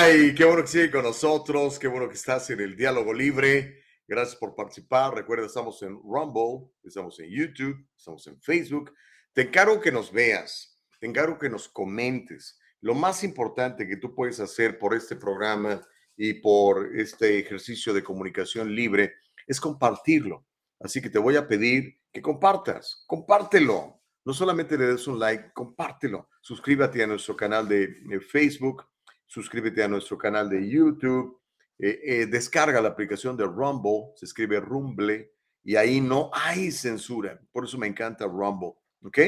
Ay, 0.00 0.32
qué 0.32 0.44
bueno 0.44 0.62
que 0.62 0.68
sigue 0.68 0.92
con 0.92 1.02
nosotros, 1.02 1.76
qué 1.76 1.88
bueno 1.88 2.08
que 2.08 2.14
estás 2.14 2.48
en 2.50 2.60
el 2.60 2.76
diálogo 2.76 3.12
libre. 3.12 3.82
Gracias 4.06 4.36
por 4.36 4.54
participar. 4.54 5.12
Recuerda, 5.12 5.46
estamos 5.46 5.82
en 5.82 5.98
Rumble, 6.00 6.70
estamos 6.84 7.18
en 7.18 7.28
YouTube, 7.28 7.84
estamos 7.96 8.24
en 8.28 8.40
Facebook. 8.40 8.94
Te 9.32 9.42
encargo 9.42 9.80
que 9.80 9.90
nos 9.90 10.12
veas, 10.12 10.80
te 11.00 11.08
encargo 11.08 11.36
que 11.36 11.50
nos 11.50 11.68
comentes. 11.68 12.60
Lo 12.80 12.94
más 12.94 13.24
importante 13.24 13.88
que 13.88 13.96
tú 13.96 14.14
puedes 14.14 14.38
hacer 14.38 14.78
por 14.78 14.94
este 14.94 15.16
programa 15.16 15.84
y 16.16 16.34
por 16.34 16.96
este 16.96 17.36
ejercicio 17.40 17.92
de 17.92 18.04
comunicación 18.04 18.72
libre 18.72 19.14
es 19.48 19.60
compartirlo. 19.60 20.46
Así 20.78 21.02
que 21.02 21.10
te 21.10 21.18
voy 21.18 21.34
a 21.34 21.48
pedir 21.48 21.98
que 22.12 22.22
compartas, 22.22 23.02
compártelo. 23.08 24.00
No 24.24 24.32
solamente 24.32 24.78
le 24.78 24.86
des 24.86 25.08
un 25.08 25.18
like, 25.18 25.50
compártelo. 25.52 26.28
Suscríbete 26.40 27.02
a 27.02 27.08
nuestro 27.08 27.34
canal 27.34 27.66
de 27.66 28.20
Facebook, 28.20 28.84
suscríbete 29.28 29.84
a 29.84 29.88
nuestro 29.88 30.18
canal 30.18 30.48
de 30.48 30.68
YouTube, 30.68 31.40
eh, 31.78 32.00
eh, 32.02 32.26
descarga 32.26 32.80
la 32.80 32.88
aplicación 32.88 33.36
de 33.36 33.44
Rumble, 33.44 34.12
se 34.16 34.24
escribe 34.24 34.58
Rumble, 34.58 35.32
y 35.62 35.76
ahí 35.76 36.00
no 36.00 36.30
hay 36.32 36.72
censura. 36.72 37.38
Por 37.52 37.64
eso 37.64 37.78
me 37.78 37.86
encanta 37.86 38.24
Rumble, 38.26 38.72
¿ok? 39.04 39.18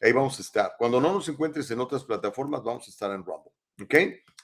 Ahí 0.00 0.10
vamos 0.12 0.38
a 0.38 0.42
estar. 0.42 0.74
Cuando 0.78 1.00
no 1.00 1.12
nos 1.12 1.28
encuentres 1.28 1.70
en 1.70 1.80
otras 1.80 2.02
plataformas, 2.02 2.64
vamos 2.64 2.88
a 2.88 2.90
estar 2.90 3.10
en 3.12 3.24
Rumble, 3.24 3.52
¿ok? 3.80 3.94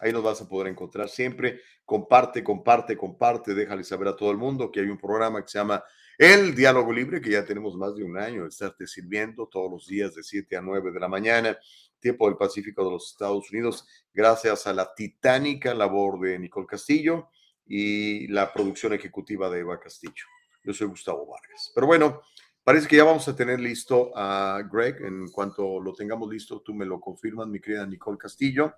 Ahí 0.00 0.12
nos 0.12 0.22
vas 0.22 0.40
a 0.42 0.48
poder 0.48 0.68
encontrar 0.68 1.08
siempre. 1.08 1.60
Comparte, 1.84 2.44
comparte, 2.44 2.96
comparte. 2.96 3.54
Déjale 3.54 3.82
saber 3.82 4.08
a 4.08 4.16
todo 4.16 4.30
el 4.30 4.36
mundo 4.36 4.70
que 4.70 4.80
hay 4.80 4.86
un 4.86 4.98
programa 4.98 5.42
que 5.42 5.48
se 5.48 5.58
llama 5.58 5.82
El 6.18 6.52
Diálogo 6.56 6.92
Libre, 6.92 7.20
que 7.20 7.30
ya 7.30 7.44
tenemos 7.44 7.76
más 7.76 7.94
de 7.94 8.02
un 8.02 8.18
año 8.18 8.42
de 8.42 8.48
estarte 8.48 8.88
sirviendo 8.88 9.46
todos 9.46 9.70
los 9.70 9.86
días 9.86 10.16
de 10.16 10.24
7 10.24 10.56
a 10.56 10.60
9 10.60 10.90
de 10.90 10.98
la 10.98 11.06
mañana, 11.06 11.56
tiempo 12.00 12.26
del 12.26 12.36
Pacífico 12.36 12.84
de 12.84 12.90
los 12.90 13.12
Estados 13.12 13.48
Unidos, 13.52 13.86
gracias 14.12 14.66
a 14.66 14.72
la 14.72 14.92
titánica 14.96 15.72
labor 15.74 16.18
de 16.18 16.36
Nicole 16.40 16.66
Castillo 16.66 17.28
y 17.64 18.26
la 18.26 18.52
producción 18.52 18.94
ejecutiva 18.94 19.48
de 19.48 19.60
Eva 19.60 19.78
Castillo. 19.78 20.24
Yo 20.64 20.74
soy 20.74 20.88
Gustavo 20.88 21.24
Vargas. 21.24 21.70
Pero 21.72 21.86
bueno, 21.86 22.22
parece 22.64 22.88
que 22.88 22.96
ya 22.96 23.04
vamos 23.04 23.28
a 23.28 23.36
tener 23.36 23.60
listo 23.60 24.10
a 24.16 24.60
Greg. 24.68 25.00
En 25.04 25.28
cuanto 25.28 25.78
lo 25.78 25.94
tengamos 25.94 26.28
listo, 26.28 26.62
tú 26.62 26.74
me 26.74 26.84
lo 26.84 26.98
confirmas, 26.98 27.46
mi 27.46 27.60
querida 27.60 27.86
Nicole 27.86 28.18
Castillo. 28.18 28.74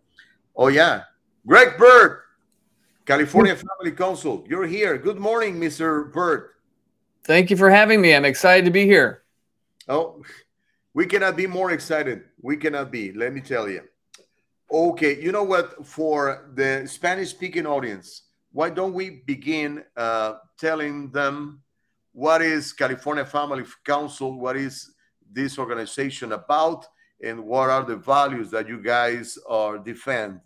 Oh, 0.52 0.68
yeah. 0.68 1.08
Greg 1.42 1.78
Bird, 1.78 2.18
California 3.06 3.56
Family 3.56 3.96
Council. 3.96 4.44
You're 4.46 4.68
here. 4.68 4.98
Good 4.98 5.16
morning, 5.16 5.58
Mr. 5.58 6.12
Bird. 6.12 6.59
Thank 7.24 7.50
you 7.50 7.56
for 7.56 7.70
having 7.70 8.00
me. 8.00 8.14
I'm 8.14 8.24
excited 8.24 8.64
to 8.64 8.70
be 8.70 8.86
here. 8.86 9.22
Oh, 9.88 10.22
we 10.94 11.06
cannot 11.06 11.36
be 11.36 11.46
more 11.46 11.70
excited. 11.70 12.24
We 12.40 12.56
cannot 12.56 12.90
be, 12.90 13.12
let 13.12 13.32
me 13.32 13.40
tell 13.40 13.68
you. 13.68 13.82
Okay, 14.72 15.20
you 15.20 15.32
know 15.32 15.42
what? 15.42 15.86
For 15.86 16.50
the 16.54 16.86
Spanish 16.86 17.30
speaking 17.30 17.66
audience, 17.66 18.22
why 18.52 18.70
don't 18.70 18.94
we 18.94 19.22
begin 19.26 19.84
uh, 19.96 20.34
telling 20.58 21.10
them 21.10 21.62
what 22.12 22.42
is 22.42 22.72
California 22.72 23.24
Family 23.24 23.64
Council? 23.84 24.38
What 24.38 24.56
is 24.56 24.92
this 25.30 25.58
organization 25.58 26.32
about? 26.32 26.86
And 27.22 27.44
what 27.44 27.68
are 27.70 27.84
the 27.84 27.96
values 27.96 28.50
that 28.50 28.66
you 28.68 28.82
guys 28.82 29.38
are 29.48 29.78
defend? 29.78 30.40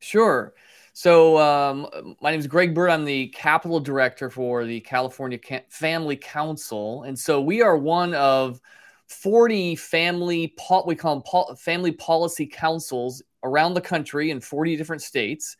Sure. 0.00 0.52
So, 0.92 1.38
um, 1.38 2.16
my 2.20 2.30
name 2.30 2.40
is 2.40 2.46
Greg 2.46 2.74
Bird. 2.74 2.90
I'm 2.90 3.04
the 3.04 3.28
capital 3.28 3.80
director 3.80 4.28
for 4.28 4.64
the 4.64 4.80
California 4.80 5.38
Ca- 5.38 5.64
Family 5.68 6.16
Council. 6.16 7.04
And 7.04 7.18
so, 7.18 7.40
we 7.40 7.62
are 7.62 7.76
one 7.76 8.12
of 8.14 8.60
40 9.06 9.76
family, 9.76 10.52
po- 10.58 10.84
we 10.86 10.96
call 10.96 11.16
them 11.16 11.22
po- 11.24 11.54
family 11.54 11.92
policy 11.92 12.46
councils 12.46 13.22
around 13.44 13.74
the 13.74 13.80
country 13.80 14.30
in 14.30 14.40
40 14.40 14.76
different 14.76 15.02
states. 15.02 15.56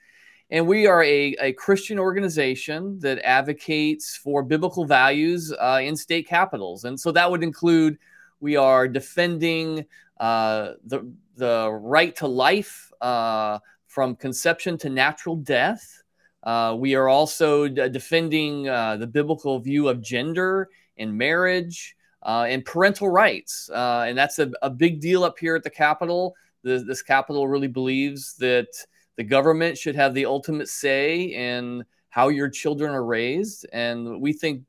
And 0.51 0.67
we 0.67 0.87
are 0.89 1.05
a, 1.05 1.37
a 1.41 1.53
Christian 1.53 1.99
organization 1.99 2.99
that 3.01 3.21
advocates 3.25 4.17
for 4.17 4.43
biblical 4.43 4.85
values 4.85 5.53
uh, 5.53 5.79
in 5.81 5.97
state 5.97 6.27
capitals. 6.27 6.85
And 6.85 6.99
so, 6.99 7.13
that 7.13 7.31
would 7.31 7.45
include 7.45 7.99
we 8.41 8.57
are 8.57 8.89
defending 8.89 9.87
uh, 10.19 10.73
the, 10.85 11.09
the 11.37 11.71
right 11.73 12.15
to 12.17 12.27
life. 12.27 12.91
Uh, 13.01 13.61
from 13.91 14.15
conception 14.15 14.79
to 14.79 14.89
natural 14.89 15.35
death. 15.35 16.03
Uh, 16.45 16.77
we 16.79 16.95
are 16.95 17.09
also 17.09 17.67
d- 17.67 17.89
defending 17.89 18.69
uh, 18.69 18.97
the 18.97 19.07
biblical 19.07 19.59
view 19.59 19.89
of 19.89 20.01
gender 20.01 20.69
and 20.97 21.13
marriage 21.13 21.97
uh, 22.23 22.47
and 22.49 22.65
parental 22.65 23.09
rights. 23.09 23.69
Uh, 23.69 24.05
and 24.07 24.17
that's 24.17 24.39
a, 24.39 24.49
a, 24.63 24.71
big 24.71 25.01
deal 25.01 25.25
up 25.25 25.37
here 25.41 25.57
at 25.57 25.65
the 25.65 25.71
Capitol. 25.71 26.37
The, 26.63 26.85
this 26.87 27.03
Capitol 27.03 27.49
really 27.49 27.67
believes 27.67 28.37
that 28.37 28.69
the 29.17 29.25
government 29.25 29.77
should 29.77 29.97
have 29.97 30.15
the 30.15 30.25
ultimate 30.25 30.69
say 30.69 31.23
in 31.25 31.85
how 32.11 32.29
your 32.29 32.49
children 32.49 32.93
are 32.93 33.05
raised. 33.05 33.67
And 33.73 34.21
we 34.21 34.33
think, 34.33 34.63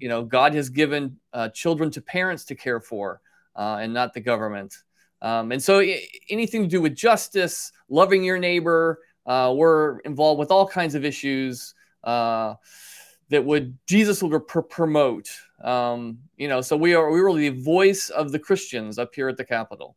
you 0.00 0.08
know, 0.08 0.24
God 0.24 0.52
has 0.54 0.68
given 0.68 1.16
uh, 1.32 1.50
children 1.50 1.92
to 1.92 2.00
parents 2.00 2.44
to 2.46 2.56
care 2.56 2.80
for 2.80 3.20
uh, 3.54 3.78
and 3.80 3.94
not 3.94 4.14
the 4.14 4.20
government. 4.20 4.74
Um, 5.24 5.52
and 5.52 5.62
so 5.62 5.82
anything 6.28 6.62
to 6.64 6.68
do 6.68 6.82
with 6.82 6.94
justice, 6.94 7.72
loving 7.88 8.22
your 8.22 8.38
neighbor, 8.38 9.00
uh, 9.24 9.54
we're 9.56 10.00
involved 10.00 10.38
with 10.38 10.50
all 10.50 10.68
kinds 10.68 10.94
of 10.94 11.02
issues 11.02 11.74
uh, 12.04 12.54
that 13.30 13.42
would 13.42 13.78
Jesus 13.86 14.22
would 14.22 14.46
pr- 14.46 14.60
promote. 14.60 15.30
Um, 15.62 16.18
you 16.36 16.46
know, 16.46 16.60
so 16.60 16.76
we 16.76 16.94
are 16.94 17.10
we 17.10 17.20
really 17.20 17.48
the 17.48 17.62
voice 17.62 18.10
of 18.10 18.32
the 18.32 18.38
Christians 18.38 18.98
up 18.98 19.14
here 19.14 19.30
at 19.30 19.38
the 19.38 19.44
Capitol. 19.46 19.96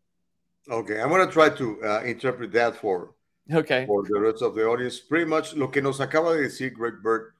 Okay, 0.72 1.02
I'm 1.02 1.10
going 1.10 1.28
to 1.28 1.32
try 1.32 1.50
to 1.50 1.84
uh, 1.84 2.02
interpret 2.04 2.54
that 2.54 2.78
for 2.78 3.14
okay 3.52 3.86
for 3.86 4.04
the 4.08 4.22
rest 4.22 4.42
of 4.42 4.56
the 4.56 4.66
audience. 4.66 4.98
Pretty 5.02 5.26
much 5.26 5.54
lo 5.56 5.68
que 5.68 5.82
nos 5.82 6.00
acaba 6.00 6.38
de 6.38 6.44
decir 6.48 6.74
Greg 6.74 7.02
Bird 7.04 7.34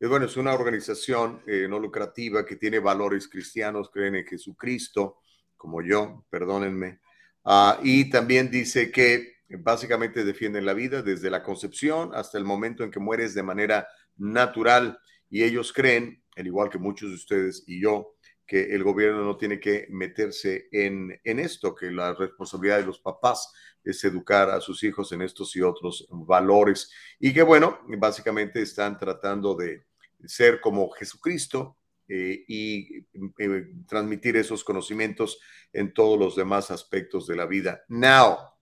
es 0.00 0.08
bueno, 0.08 0.24
es 0.24 0.36
una 0.38 0.54
organización 0.54 1.42
eh, 1.46 1.66
no 1.68 1.78
lucrativa 1.78 2.44
que 2.44 2.56
tiene 2.56 2.78
valores 2.78 3.28
cristianos, 3.28 3.90
creen 3.90 4.16
en 4.16 4.26
Jesucristo, 4.26 5.18
como 5.56 5.82
yo, 5.82 6.24
perdónenme. 6.30 7.00
Uh, 7.44 7.74
y 7.82 8.10
también 8.10 8.50
dice 8.50 8.90
que 8.90 9.34
básicamente 9.58 10.24
defienden 10.24 10.66
la 10.66 10.74
vida 10.74 11.02
desde 11.02 11.30
la 11.30 11.42
concepción 11.42 12.10
hasta 12.14 12.38
el 12.38 12.44
momento 12.44 12.82
en 12.82 12.90
que 12.90 13.00
mueres 13.00 13.34
de 13.34 13.42
manera 13.42 13.86
natural. 14.16 14.98
Y 15.28 15.42
ellos 15.42 15.72
creen, 15.72 16.22
al 16.36 16.46
igual 16.46 16.70
que 16.70 16.78
muchos 16.78 17.10
de 17.10 17.16
ustedes 17.16 17.64
y 17.66 17.82
yo, 17.82 18.16
que 18.46 18.74
el 18.74 18.82
gobierno 18.82 19.24
no 19.24 19.36
tiene 19.36 19.58
que 19.58 19.86
meterse 19.90 20.68
en, 20.70 21.18
en 21.24 21.38
esto, 21.38 21.74
que 21.74 21.90
la 21.90 22.14
responsabilidad 22.14 22.78
de 22.78 22.86
los 22.86 23.00
papás 23.00 23.52
es 23.82 24.02
educar 24.04 24.50
a 24.50 24.60
sus 24.60 24.82
hijos 24.82 25.12
en 25.12 25.22
estos 25.22 25.54
y 25.56 25.62
otros 25.62 26.06
valores. 26.10 26.90
Y 27.18 27.32
que 27.32 27.42
bueno, 27.42 27.80
básicamente 27.98 28.62
están 28.62 28.98
tratando 28.98 29.54
de 29.54 29.86
ser 30.24 30.60
como 30.60 30.90
Jesucristo, 30.90 31.78
eh, 32.08 32.44
y 32.46 33.06
eh, 33.38 33.66
transmitir 33.86 34.36
esos 34.36 34.62
conocimientos 34.62 35.38
en 35.72 35.92
todos 35.94 36.18
los 36.18 36.36
demás 36.36 36.70
aspectos 36.70 37.26
de 37.26 37.36
la 37.36 37.46
vida. 37.46 37.82
Now, 37.88 38.54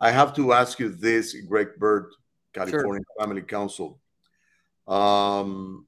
I 0.00 0.10
have 0.10 0.32
to 0.34 0.52
ask 0.52 0.78
you 0.78 0.90
this, 0.90 1.34
Greg 1.46 1.76
Bird, 1.78 2.12
California 2.52 3.02
sure. 3.04 3.24
Family 3.24 3.42
Council. 3.42 4.00
Um, 4.86 5.86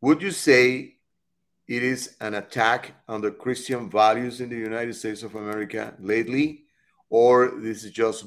would 0.00 0.20
you 0.20 0.30
say 0.30 0.96
it 1.66 1.82
is 1.82 2.16
an 2.20 2.34
attack 2.34 2.94
on 3.08 3.20
the 3.20 3.30
Christian 3.30 3.88
values 3.88 4.40
in 4.40 4.50
the 4.50 4.56
United 4.56 4.94
States 4.94 5.22
of 5.22 5.34
America 5.34 5.94
lately, 5.98 6.64
or 7.08 7.52
this 7.58 7.84
is 7.84 7.90
just 7.90 8.26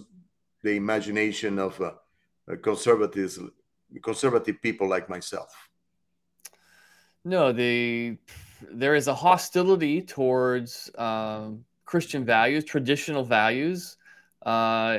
the 0.64 0.72
imagination 0.72 1.60
of 1.60 1.80
uh, 1.82 1.92
conservatives, 2.62 3.40
conservative 4.02 4.62
people 4.62 4.88
like 4.88 5.10
myself? 5.10 5.71
No, 7.24 7.52
the 7.52 8.18
there 8.70 8.96
is 8.96 9.08
a 9.08 9.14
hostility 9.14 10.02
towards 10.02 10.90
um, 10.98 11.66
Christian 11.86 12.26
values, 12.26 12.64
traditional 12.64 13.24
values. 13.24 13.98
Uh, 14.46 14.98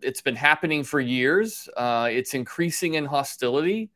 it's 0.00 0.20
been 0.20 0.36
happening 0.36 0.84
for 0.84 1.00
years. 1.00 1.68
Uh, 1.76 2.08
it's 2.10 2.34
increasing 2.34 2.94
in 2.94 3.04
hostility. 3.04 3.90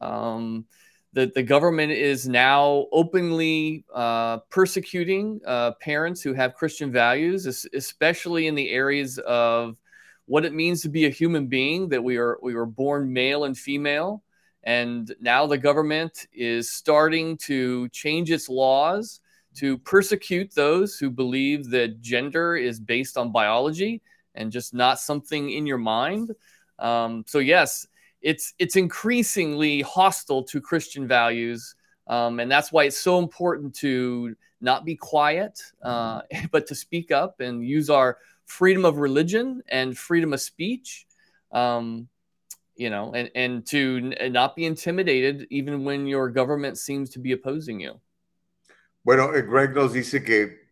Um, 0.00 0.66
the, 1.12 1.32
the 1.34 1.42
government 1.42 1.90
is 1.90 2.28
now 2.28 2.86
openly 2.92 3.84
uh, 3.92 4.38
persecuting 4.50 5.40
uh, 5.44 5.72
parents 5.80 6.22
who 6.22 6.32
have 6.34 6.54
Christian 6.54 6.92
values, 6.92 7.46
especially 7.72 8.46
in 8.46 8.54
the 8.54 8.70
areas 8.70 9.18
of 9.18 9.76
what 10.26 10.44
it 10.44 10.54
means 10.54 10.82
to 10.82 10.88
be 10.88 11.06
a 11.06 11.10
human 11.10 11.48
being, 11.48 11.88
that 11.88 12.04
we 12.04 12.16
are 12.18 12.38
we 12.42 12.54
were 12.54 12.66
born 12.66 13.12
male 13.12 13.44
and 13.44 13.58
female. 13.58 14.22
And 14.64 15.14
now 15.20 15.46
the 15.46 15.58
government 15.58 16.26
is 16.32 16.70
starting 16.70 17.36
to 17.38 17.88
change 17.88 18.30
its 18.30 18.48
laws 18.48 19.20
to 19.56 19.78
persecute 19.78 20.54
those 20.54 20.98
who 20.98 21.10
believe 21.10 21.70
that 21.70 22.00
gender 22.00 22.56
is 22.56 22.78
based 22.78 23.16
on 23.16 23.32
biology 23.32 24.02
and 24.34 24.52
just 24.52 24.74
not 24.74 25.00
something 25.00 25.50
in 25.50 25.66
your 25.66 25.78
mind. 25.78 26.34
Um, 26.78 27.24
so 27.26 27.38
yes, 27.38 27.86
it's 28.22 28.54
it's 28.58 28.76
increasingly 28.76 29.80
hostile 29.82 30.42
to 30.44 30.60
Christian 30.60 31.08
values, 31.08 31.74
um, 32.06 32.38
and 32.38 32.50
that's 32.50 32.70
why 32.70 32.84
it's 32.84 32.98
so 32.98 33.18
important 33.18 33.74
to 33.76 34.36
not 34.60 34.84
be 34.84 34.94
quiet, 34.94 35.60
uh, 35.82 36.20
but 36.50 36.66
to 36.66 36.74
speak 36.74 37.10
up 37.10 37.40
and 37.40 37.64
use 37.64 37.90
our 37.90 38.18
freedom 38.46 38.84
of 38.84 38.98
religion 38.98 39.62
and 39.68 39.96
freedom 39.96 40.32
of 40.32 40.40
speech. 40.40 41.06
Um, 41.52 42.08
you 42.80 42.88
know, 42.88 43.12
and, 43.12 43.30
and 43.34 43.66
to 43.66 44.00
not 44.30 44.56
be 44.56 44.64
intimidated 44.64 45.46
even 45.50 45.84
when 45.84 46.06
your 46.06 46.30
government 46.30 46.78
seems 46.78 47.10
to 47.10 47.20
be 47.20 47.32
opposing 47.32 47.78
you. 47.78 48.00
Bueno, 49.04 49.34
eh, 49.34 49.42
Greg 49.42 49.74
nos 49.74 49.92
dice 49.92 50.22
que 50.24 50.70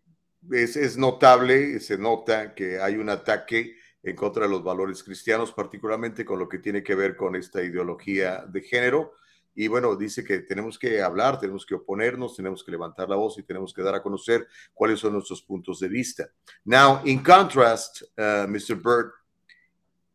es, 0.50 0.76
es, 0.76 0.96
notable, 0.96 1.78
se 1.80 1.98
nota 1.98 2.54
que 2.54 2.80
hay 2.80 2.96
un 2.96 3.10
ataque 3.10 3.76
en 4.02 4.16
contra 4.16 4.44
de 4.44 4.48
los 4.48 4.64
valores 4.64 5.02
cristianos, 5.02 5.52
particularmente 5.52 6.24
con 6.24 6.38
lo 6.38 6.48
que 6.48 6.58
tiene 6.58 6.82
que 6.82 6.94
ver 6.94 7.14
con 7.14 7.36
esta 7.36 7.62
ideología 7.62 8.44
de 8.48 8.62
género. 8.62 9.12
Y 9.54 9.68
bueno, 9.68 9.94
dice 9.94 10.24
que 10.24 10.38
tenemos 10.40 10.78
que 10.78 11.02
hablar, 11.02 11.38
tenemos 11.38 11.66
que 11.66 11.74
oponernos, 11.74 12.36
tenemos 12.36 12.64
que 12.64 12.70
levantar 12.70 13.08
la 13.08 13.16
voz 13.16 13.38
y 13.38 13.42
tenemos 13.42 13.74
que 13.74 13.82
dar 13.82 13.94
a 13.94 14.02
conocer 14.02 14.46
cuáles 14.72 15.00
son 15.00 15.12
nuestros 15.12 15.42
puntos 15.42 15.80
de 15.80 15.88
vista. 15.88 16.30
Now, 16.64 17.00
in 17.04 17.22
contrast, 17.22 18.02
uh, 18.16 18.46
Mr. 18.46 18.76
Bird, 18.76 19.12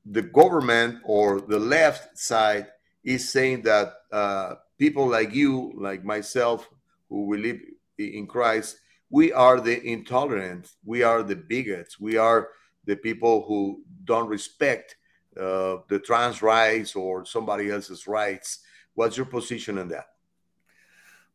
the 0.05 0.21
government 0.21 0.99
or 1.03 1.41
the 1.41 1.59
left 1.59 2.17
side 2.17 2.67
is 3.03 3.31
saying 3.31 3.61
that 3.63 3.93
uh, 4.11 4.55
people 4.77 5.07
like 5.07 5.33
you, 5.33 5.73
like 5.77 6.03
myself, 6.03 6.69
who 7.09 7.25
we 7.25 7.37
live 7.37 7.59
in 7.97 8.27
Christ, 8.27 8.77
we 9.09 9.31
are 9.31 9.61
the 9.61 9.85
intolerant, 9.85 10.71
we 10.85 11.03
are 11.03 11.23
the 11.23 11.35
bigots, 11.35 11.99
we 11.99 12.17
are 12.17 12.49
the 12.85 12.95
people 12.95 13.45
who 13.47 13.81
don't 14.05 14.27
respect 14.27 14.97
uh, 15.39 15.77
the 15.87 15.99
trans 15.99 16.41
rights 16.41 16.95
or 16.95 17.25
somebody 17.25 17.69
else's 17.71 18.07
rights. 18.07 18.59
What's 18.95 19.17
your 19.17 19.25
position 19.25 19.77
on 19.77 19.87
that? 19.89 20.07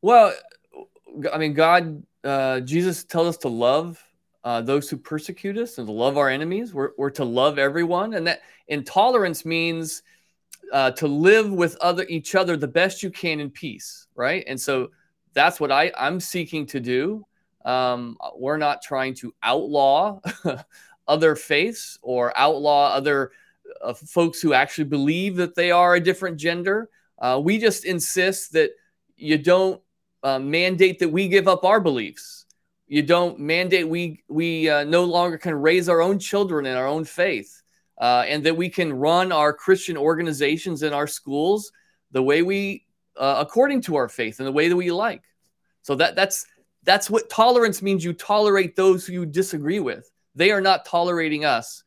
Well, 0.03 0.33
I 1.33 1.39
mean, 1.39 1.55
God, 1.55 2.03
uh, 2.23 2.61
Jesus 2.61 3.05
tells 3.05 3.29
us 3.29 3.37
to 3.39 3.49
love 3.49 4.03
uh, 4.49 4.63
those 4.63 4.89
who 4.89 4.97
persecute 4.97 5.59
us 5.59 5.77
and 5.77 5.87
to 5.87 5.93
love 5.93 6.17
our 6.17 6.31
enemies. 6.31 6.73
We're, 6.73 6.93
we're 6.97 7.11
to 7.11 7.25
love 7.25 7.59
everyone, 7.59 8.15
and 8.15 8.27
that 8.27 8.41
intolerance 8.69 9.45
means 9.45 10.03
uh, 10.73 10.93
to 10.93 11.07
live 11.07 11.53
with 11.53 11.77
other 11.83 12.07
each 12.09 12.35
other 12.35 12.57
the 12.57 12.67
best 12.67 13.03
you 13.03 13.11
can 13.11 13.41
in 13.41 13.51
peace, 13.51 14.07
right? 14.15 14.43
And 14.47 14.59
so 14.59 14.91
that's 15.35 15.61
what 15.61 15.71
I 15.71 15.93
I'm 15.99 16.19
seeking 16.19 16.65
to 16.69 16.81
do. 16.81 17.27
Um, 17.67 18.17
we're 18.37 18.57
not 18.57 18.81
trying 18.81 19.13
to 19.17 19.35
outlaw 19.43 20.19
other 21.09 21.37
faiths 21.37 21.99
or 22.01 22.33
outlaw 22.35 22.95
other 22.95 23.33
uh, 23.83 23.93
folks 23.93 24.41
who 24.41 24.55
actually 24.55 24.85
believe 24.85 25.37
that 25.37 25.57
they 25.57 25.71
are 25.73 25.97
a 25.97 26.01
different 26.01 26.39
gender. 26.39 26.89
Uh, 27.19 27.39
we 27.45 27.59
just 27.59 27.85
insist 27.85 28.55
that 28.55 28.71
you 29.15 29.37
don't 29.37 29.83
uh, 30.23 30.39
mandate 30.39 31.01
that 31.01 31.11
we 31.11 31.29
give 31.29 31.49
up 31.49 31.67
our 31.67 31.81
beliefs. 31.81 32.38
You 32.89 33.03
don't 33.03 33.39
mandate 33.39 33.87
we 33.87 34.23
we 34.29 34.69
uh, 34.69 34.85
no 34.85 35.05
longer 35.05 35.37
can 35.37 35.55
raise 35.55 35.89
our 35.89 36.01
own 36.01 36.19
children 36.19 36.67
in 36.67 36.75
our 36.75 36.87
own 36.87 37.05
faith, 37.05 37.63
uh, 38.01 38.25
and 38.27 38.43
that 38.45 38.57
we 38.57 38.71
can 38.71 38.93
run 38.93 39.31
our 39.31 39.53
Christian 39.53 39.97
organizations 39.97 40.83
in 40.83 40.95
our 40.95 41.07
schools 41.07 41.71
the 42.11 42.23
way 42.23 42.43
we 42.43 42.87
uh, 43.17 43.37
according 43.39 43.83
to 43.83 43.97
our 43.97 44.09
faith 44.09 44.41
and 44.41 44.47
the 44.47 44.53
way 44.53 44.69
that 44.69 44.77
we 44.77 44.91
like. 44.91 45.23
So 45.83 45.95
that 45.97 46.17
that's 46.17 46.47
that's 46.83 47.11
what 47.11 47.29
tolerance 47.29 47.83
means. 47.83 48.05
You 48.05 48.15
tolerate 48.15 48.75
those 48.75 49.07
who 49.07 49.13
you 49.13 49.27
disagree 49.27 49.81
with. 49.81 50.11
They 50.35 50.51
are 50.51 50.61
not 50.61 50.87
tolerating 50.87 51.45
us. 51.45 51.83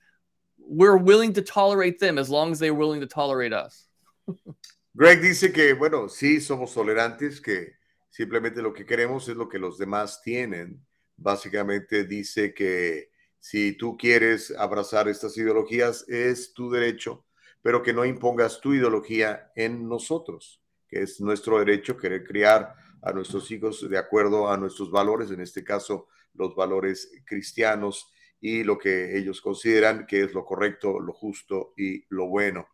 We're 0.59 0.97
willing 0.97 1.33
to 1.33 1.41
tolerate 1.41 1.99
them 1.99 2.17
as 2.17 2.29
long 2.29 2.51
as 2.51 2.59
they're 2.59 2.73
willing 2.73 3.01
to 3.01 3.07
tolerate 3.07 3.53
us. 3.53 3.87
Greg 4.95 5.21
dice 5.21 5.53
que, 5.53 5.73
bueno, 5.73 6.07
sí 6.07 6.41
somos 6.41 6.73
tolerantes, 6.73 7.41
que 7.41 7.75
simplemente 8.09 8.61
lo 8.61 8.73
que 8.73 8.85
queremos 8.85 9.29
es 9.29 9.37
lo 9.37 9.47
que 9.47 9.57
los 9.57 9.77
demás 9.77 10.21
tienen. 10.21 10.79
Básicamente 11.21 12.05
dice 12.05 12.51
que 12.51 13.11
si 13.39 13.73
tú 13.73 13.95
quieres 13.95 14.51
abrazar 14.57 15.07
estas 15.07 15.37
ideologías 15.37 16.03
es 16.07 16.51
tu 16.51 16.71
derecho, 16.71 17.25
pero 17.61 17.83
que 17.83 17.93
no 17.93 18.05
impongas 18.05 18.59
tu 18.59 18.73
ideología 18.73 19.51
en 19.55 19.87
nosotros, 19.87 20.63
que 20.87 21.03
es 21.03 21.21
nuestro 21.21 21.59
derecho 21.59 21.95
querer 21.95 22.23
criar 22.23 22.73
a 23.03 23.11
nuestros 23.11 23.51
hijos 23.51 23.87
de 23.87 23.97
acuerdo 23.99 24.49
a 24.49 24.57
nuestros 24.57 24.89
valores, 24.89 25.29
en 25.29 25.41
este 25.41 25.63
caso 25.63 26.07
los 26.33 26.55
valores 26.55 27.11
cristianos 27.25 28.11
y 28.39 28.63
lo 28.63 28.79
que 28.79 29.15
ellos 29.15 29.41
consideran 29.41 30.07
que 30.07 30.23
es 30.23 30.33
lo 30.33 30.43
correcto, 30.43 30.99
lo 30.99 31.13
justo 31.13 31.73
y 31.77 32.03
lo 32.09 32.27
bueno. 32.29 32.67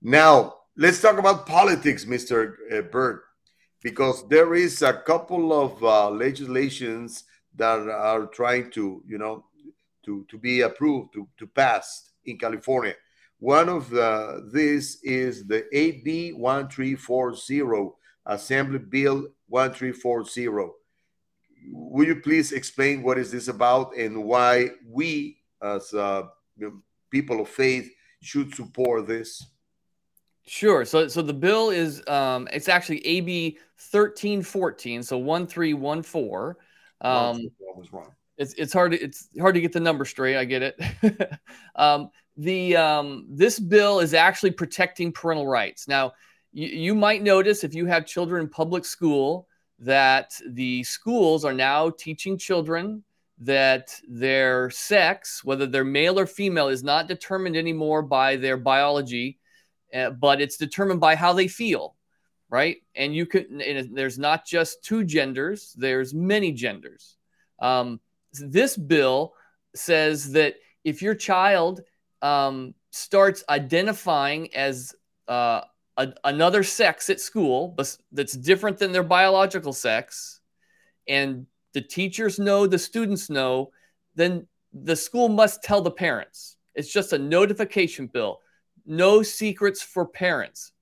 Now, 0.00 0.54
let's 0.74 1.00
talk 1.00 1.18
about 1.18 1.46
politics, 1.46 2.04
Mr. 2.04 2.56
Uh, 2.68 2.82
Bird, 2.90 3.20
because 3.80 4.26
there 4.28 4.56
is 4.56 4.82
a 4.82 5.04
couple 5.04 5.52
of 5.52 5.80
uh, 5.84 6.10
legislations 6.10 7.24
that 7.56 7.88
are 7.88 8.26
trying 8.26 8.70
to, 8.72 9.02
you 9.06 9.18
know, 9.18 9.44
to, 10.04 10.24
to 10.30 10.38
be 10.38 10.60
approved, 10.60 11.12
to, 11.14 11.28
to 11.38 11.46
pass 11.46 12.10
in 12.24 12.38
California. 12.38 12.94
One 13.38 13.68
of 13.68 13.90
the, 13.90 14.48
this 14.52 14.98
is 15.02 15.46
the 15.46 15.66
AB 15.76 16.32
1340, 16.32 17.90
Assembly 18.26 18.78
Bill 18.78 19.28
1340 19.48 20.72
will 21.70 22.06
you 22.06 22.16
please 22.16 22.52
explain 22.52 23.02
what 23.02 23.18
is 23.18 23.30
this 23.30 23.48
about 23.48 23.96
and 23.96 24.24
why 24.24 24.70
we 24.88 25.38
as 25.62 25.92
uh, 25.94 26.22
people 27.10 27.40
of 27.40 27.48
faith 27.48 27.90
should 28.20 28.54
support 28.54 29.06
this? 29.06 29.44
Sure. 30.46 30.84
So 30.84 31.08
so 31.08 31.22
the 31.22 31.34
bill 31.34 31.70
is 31.70 32.06
um 32.06 32.48
it's 32.52 32.68
actually 32.68 33.04
ab 33.04 33.56
1314 33.90 35.02
so 35.02 35.18
1314 35.18 36.54
um 37.00 37.40
was 37.76 37.92
wrong. 37.92 38.12
it's 38.38 38.54
it's 38.54 38.72
hard 38.72 38.92
to, 38.92 39.00
it's 39.00 39.28
hard 39.38 39.54
to 39.54 39.60
get 39.60 39.72
the 39.72 39.80
number 39.80 40.04
straight 40.04 40.36
i 40.36 40.44
get 40.44 40.62
it. 40.62 40.80
Um 41.76 42.10
the 42.36 42.76
um 42.76 43.26
this 43.30 43.58
bill 43.58 44.00
is 44.00 44.14
actually 44.14 44.50
protecting 44.50 45.12
parental 45.12 45.46
rights. 45.46 45.88
Now 45.88 46.12
you, 46.52 46.68
you 46.68 46.94
might 46.94 47.22
notice 47.22 47.64
if 47.64 47.74
you 47.74 47.86
have 47.86 48.06
children 48.06 48.42
in 48.42 48.48
public 48.48 48.84
school 48.84 49.46
that 49.78 50.32
the 50.48 50.82
schools 50.84 51.44
are 51.44 51.52
now 51.52 51.90
teaching 51.90 52.38
children 52.38 53.04
that 53.38 54.00
their 54.08 54.70
sex, 54.70 55.44
whether 55.44 55.66
they're 55.66 55.84
male 55.84 56.18
or 56.18 56.26
female, 56.26 56.68
is 56.68 56.82
not 56.82 57.08
determined 57.08 57.56
anymore 57.56 58.00
by 58.02 58.36
their 58.36 58.56
biology, 58.56 59.38
uh, 59.94 60.10
but 60.10 60.40
it's 60.40 60.56
determined 60.56 61.00
by 61.00 61.14
how 61.14 61.34
they 61.34 61.48
feel, 61.48 61.95
right? 62.48 62.76
And 62.94 63.14
you 63.14 63.26
can, 63.26 63.60
and 63.60 63.96
there's 63.96 64.18
not 64.18 64.46
just 64.46 64.84
two 64.84 65.04
genders, 65.04 65.74
there's 65.76 66.14
many 66.14 66.52
genders. 66.52 67.16
Um, 67.60 68.00
this 68.32 68.76
bill 68.76 69.34
says 69.74 70.32
that 70.32 70.54
if 70.84 71.02
your 71.02 71.14
child 71.14 71.80
um, 72.22 72.74
starts 72.90 73.44
identifying 73.48 74.54
as 74.54 74.94
uh, 75.28 75.62
a, 75.96 76.12
another 76.24 76.62
sex 76.62 77.10
at 77.10 77.20
school 77.20 77.68
but 77.68 77.96
that's 78.12 78.34
different 78.34 78.78
than 78.78 78.92
their 78.92 79.02
biological 79.02 79.72
sex, 79.72 80.40
and 81.08 81.46
the 81.72 81.80
teachers 81.80 82.38
know, 82.38 82.66
the 82.66 82.78
students 82.78 83.28
know, 83.28 83.70
then 84.14 84.46
the 84.72 84.96
school 84.96 85.28
must 85.28 85.62
tell 85.62 85.82
the 85.82 85.90
parents. 85.90 86.56
It's 86.74 86.92
just 86.92 87.12
a 87.12 87.18
notification 87.18 88.06
bill. 88.06 88.40
No 88.86 89.22
secrets 89.22 89.82
for 89.82 90.06
parents. 90.06 90.72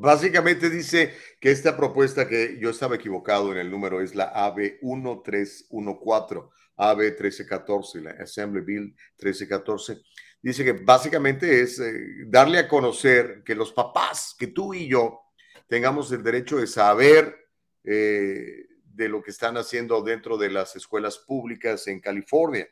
Básicamente 0.00 0.70
dice 0.70 1.14
que 1.40 1.50
esta 1.50 1.76
propuesta 1.76 2.26
que 2.28 2.58
yo 2.60 2.70
estaba 2.70 2.96
equivocado 2.96 3.52
en 3.52 3.58
el 3.58 3.70
número 3.70 4.00
es 4.00 4.14
la 4.14 4.24
AB 4.24 4.78
1314, 4.82 6.48
AB 6.76 6.98
1314, 6.98 8.00
la 8.00 8.10
Assembly 8.10 8.62
Bill 8.62 8.94
1314 9.18 10.02
dice 10.44 10.62
que 10.62 10.72
básicamente 10.72 11.62
es 11.62 11.78
eh, 11.80 11.92
darle 12.26 12.58
a 12.58 12.68
conocer 12.68 13.42
que 13.44 13.54
los 13.54 13.72
papás, 13.72 14.34
que 14.38 14.48
tú 14.48 14.74
y 14.74 14.88
yo, 14.88 15.22
tengamos 15.68 16.12
el 16.12 16.22
derecho 16.22 16.58
de 16.58 16.66
saber 16.66 17.34
eh, 17.82 18.66
de 18.84 19.08
lo 19.08 19.22
que 19.22 19.30
están 19.30 19.56
haciendo 19.56 20.02
dentro 20.02 20.36
de 20.36 20.50
las 20.50 20.76
escuelas 20.76 21.16
públicas 21.18 21.86
en 21.86 21.98
California. 22.00 22.68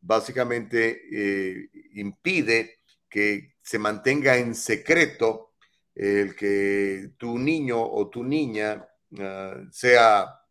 Básicamente 0.00 1.02
eh, 1.12 1.70
impide 1.92 2.80
que 3.08 3.54
se 3.62 3.78
mantenga 3.78 4.36
en 4.38 4.56
secreto 4.56 5.51
el 5.94 6.34
que 6.34 7.12
tu 7.18 7.38
niño 7.38 7.82
o 7.82 8.08
tu 8.08 8.24
niña 8.24 8.88
ah, 9.18 9.62
sea 9.70 10.42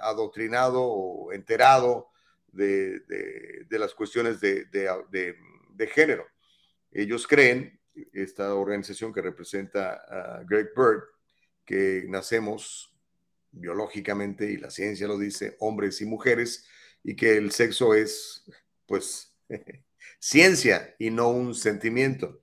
adoctrinado 0.00 0.82
o 0.82 1.32
enterado 1.32 2.08
de, 2.52 3.66
las 3.70 3.94
cuestiones 3.94 4.40
de, 4.40 5.36
género. 5.92 6.26
Ellos 6.90 7.26
creen, 7.26 7.78
esta 8.12 8.54
organización 8.54 9.12
que 9.12 9.22
representa 9.22 9.94
a 10.08 10.44
Greg 10.44 10.70
Bird, 10.76 11.02
que 11.64 12.04
nacemos 12.08 12.94
biológicamente, 13.50 14.50
y 14.50 14.56
la 14.56 14.70
ciencia 14.70 15.06
lo 15.06 15.18
dice, 15.18 15.56
hombres 15.60 16.00
y 16.00 16.06
mujeres, 16.06 16.66
y 17.02 17.14
que 17.14 17.36
el 17.36 17.52
sexo 17.52 17.94
es, 17.94 18.44
pues, 18.86 19.34
ciencia 20.18 20.94
y 20.98 21.10
no 21.10 21.28
un 21.28 21.54
sentimiento. 21.54 22.42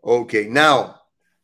Okay, 0.00 0.48
now, 0.48 0.94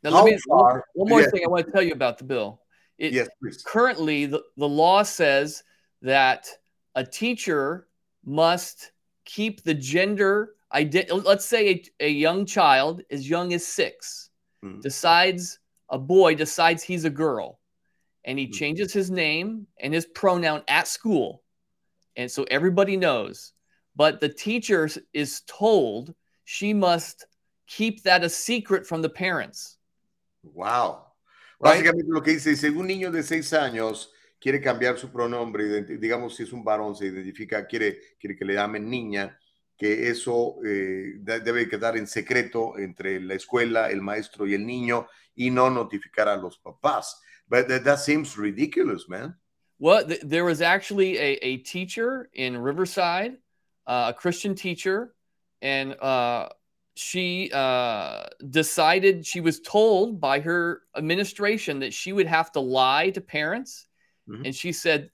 now 0.04 0.22
let 0.22 0.24
me, 0.26 0.38
one, 0.46 0.80
one 0.94 1.08
more 1.08 1.30
thing 1.30 1.42
I 1.44 1.48
want 1.48 1.66
to 1.66 1.72
tell 1.72 1.82
you 1.82 1.92
about 1.92 2.18
the 2.18 2.24
bill. 2.24 2.60
It, 2.98 3.12
yes, 3.12 3.28
please. 3.42 3.62
Currently, 3.66 4.26
the, 4.26 4.42
the 4.56 4.68
law 4.68 5.02
says 5.02 5.64
that 6.02 6.46
a 6.94 7.04
teacher 7.04 7.88
must 8.24 8.92
keep 9.24 9.62
the 9.62 9.74
gender 9.74 10.54
ident- 10.74 11.24
let's 11.24 11.46
say 11.46 11.68
a, 11.68 12.06
a, 12.06 12.08
young 12.08 12.44
child 12.44 13.02
as 13.10 13.28
young 13.28 13.52
as 13.52 13.66
6 13.66 14.30
mm-hmm. 14.64 14.80
decides 14.80 15.58
a 15.90 15.98
boy 15.98 16.34
decides 16.34 16.82
he's 16.82 17.04
a 17.04 17.10
girl 17.10 17.60
and 18.24 18.38
he 18.38 18.46
mm-hmm. 18.46 18.52
changes 18.52 18.92
his 18.92 19.10
name 19.10 19.66
and 19.80 19.94
his 19.94 20.06
pronoun 20.06 20.62
at 20.68 20.88
school 20.88 21.42
and 22.16 22.30
so 22.30 22.44
everybody 22.50 22.96
knows 22.96 23.52
but 23.96 24.20
the 24.20 24.28
teacher 24.28 24.88
is 25.12 25.42
told 25.46 26.14
she 26.44 26.74
must 26.74 27.26
keep 27.66 28.02
that 28.02 28.24
a 28.24 28.28
secret 28.28 28.86
from 28.86 29.00
the 29.00 29.08
parents 29.08 29.78
wow 30.52 31.06
right? 31.60 31.72
básicamente 31.72 32.10
lo 32.10 32.22
que 32.22 32.32
dice 32.32 32.56
si 32.56 32.68
un 32.68 32.86
niño 32.86 33.10
de 33.10 33.22
seis 33.22 33.52
años 33.52 34.12
quiere 34.44 34.60
cambiar 34.60 34.98
su 34.98 35.10
pronombre, 35.10 35.84
digamos 35.96 36.36
si 36.36 36.42
es 36.42 36.52
un 36.52 36.62
varón, 36.62 36.94
se 36.94 37.06
identifica, 37.06 37.66
quiere, 37.66 37.98
quiere 38.20 38.36
que 38.36 38.44
le 38.44 38.52
llamen 38.52 38.90
niña, 38.90 39.38
que 39.74 40.10
eso 40.10 40.56
eh, 40.62 41.14
debe 41.16 41.66
quedar 41.66 41.96
en 41.96 42.06
secreto 42.06 42.78
entre 42.78 43.20
la 43.20 43.34
escuela, 43.34 43.90
el 43.90 44.02
maestro 44.02 44.46
y 44.46 44.52
el 44.52 44.66
niño 44.66 45.08
y 45.34 45.50
no 45.50 45.70
notificar 45.70 46.28
a 46.28 46.36
los 46.36 46.58
papás. 46.58 47.22
But 47.48 47.68
that, 47.68 47.84
that 47.84 48.00
seems 48.00 48.36
ridiculous, 48.36 49.08
man. 49.08 49.34
Well, 49.78 50.06
th 50.06 50.20
there 50.22 50.44
was 50.44 50.60
actually 50.60 51.16
a, 51.18 51.38
a 51.42 51.56
teacher 51.58 52.28
in 52.34 52.56
Riverside, 52.58 53.38
uh, 53.86 54.12
a 54.12 54.14
Christian 54.14 54.54
teacher, 54.54 55.14
and 55.62 55.96
uh, 56.00 56.48
she 56.94 57.50
uh, 57.52 58.24
decided 58.50 59.26
she 59.26 59.40
was 59.40 59.60
told 59.60 60.20
by 60.20 60.40
her 60.40 60.82
administration 60.96 61.80
that 61.80 61.92
she 61.92 62.12
would 62.12 62.26
have 62.26 62.52
to 62.52 62.60
lie 62.60 63.10
to 63.10 63.20
parents 63.20 63.88
Mm-hmm. 64.28 64.46
And 64.46 64.54
she 64.54 64.72
said, 64.72 65.10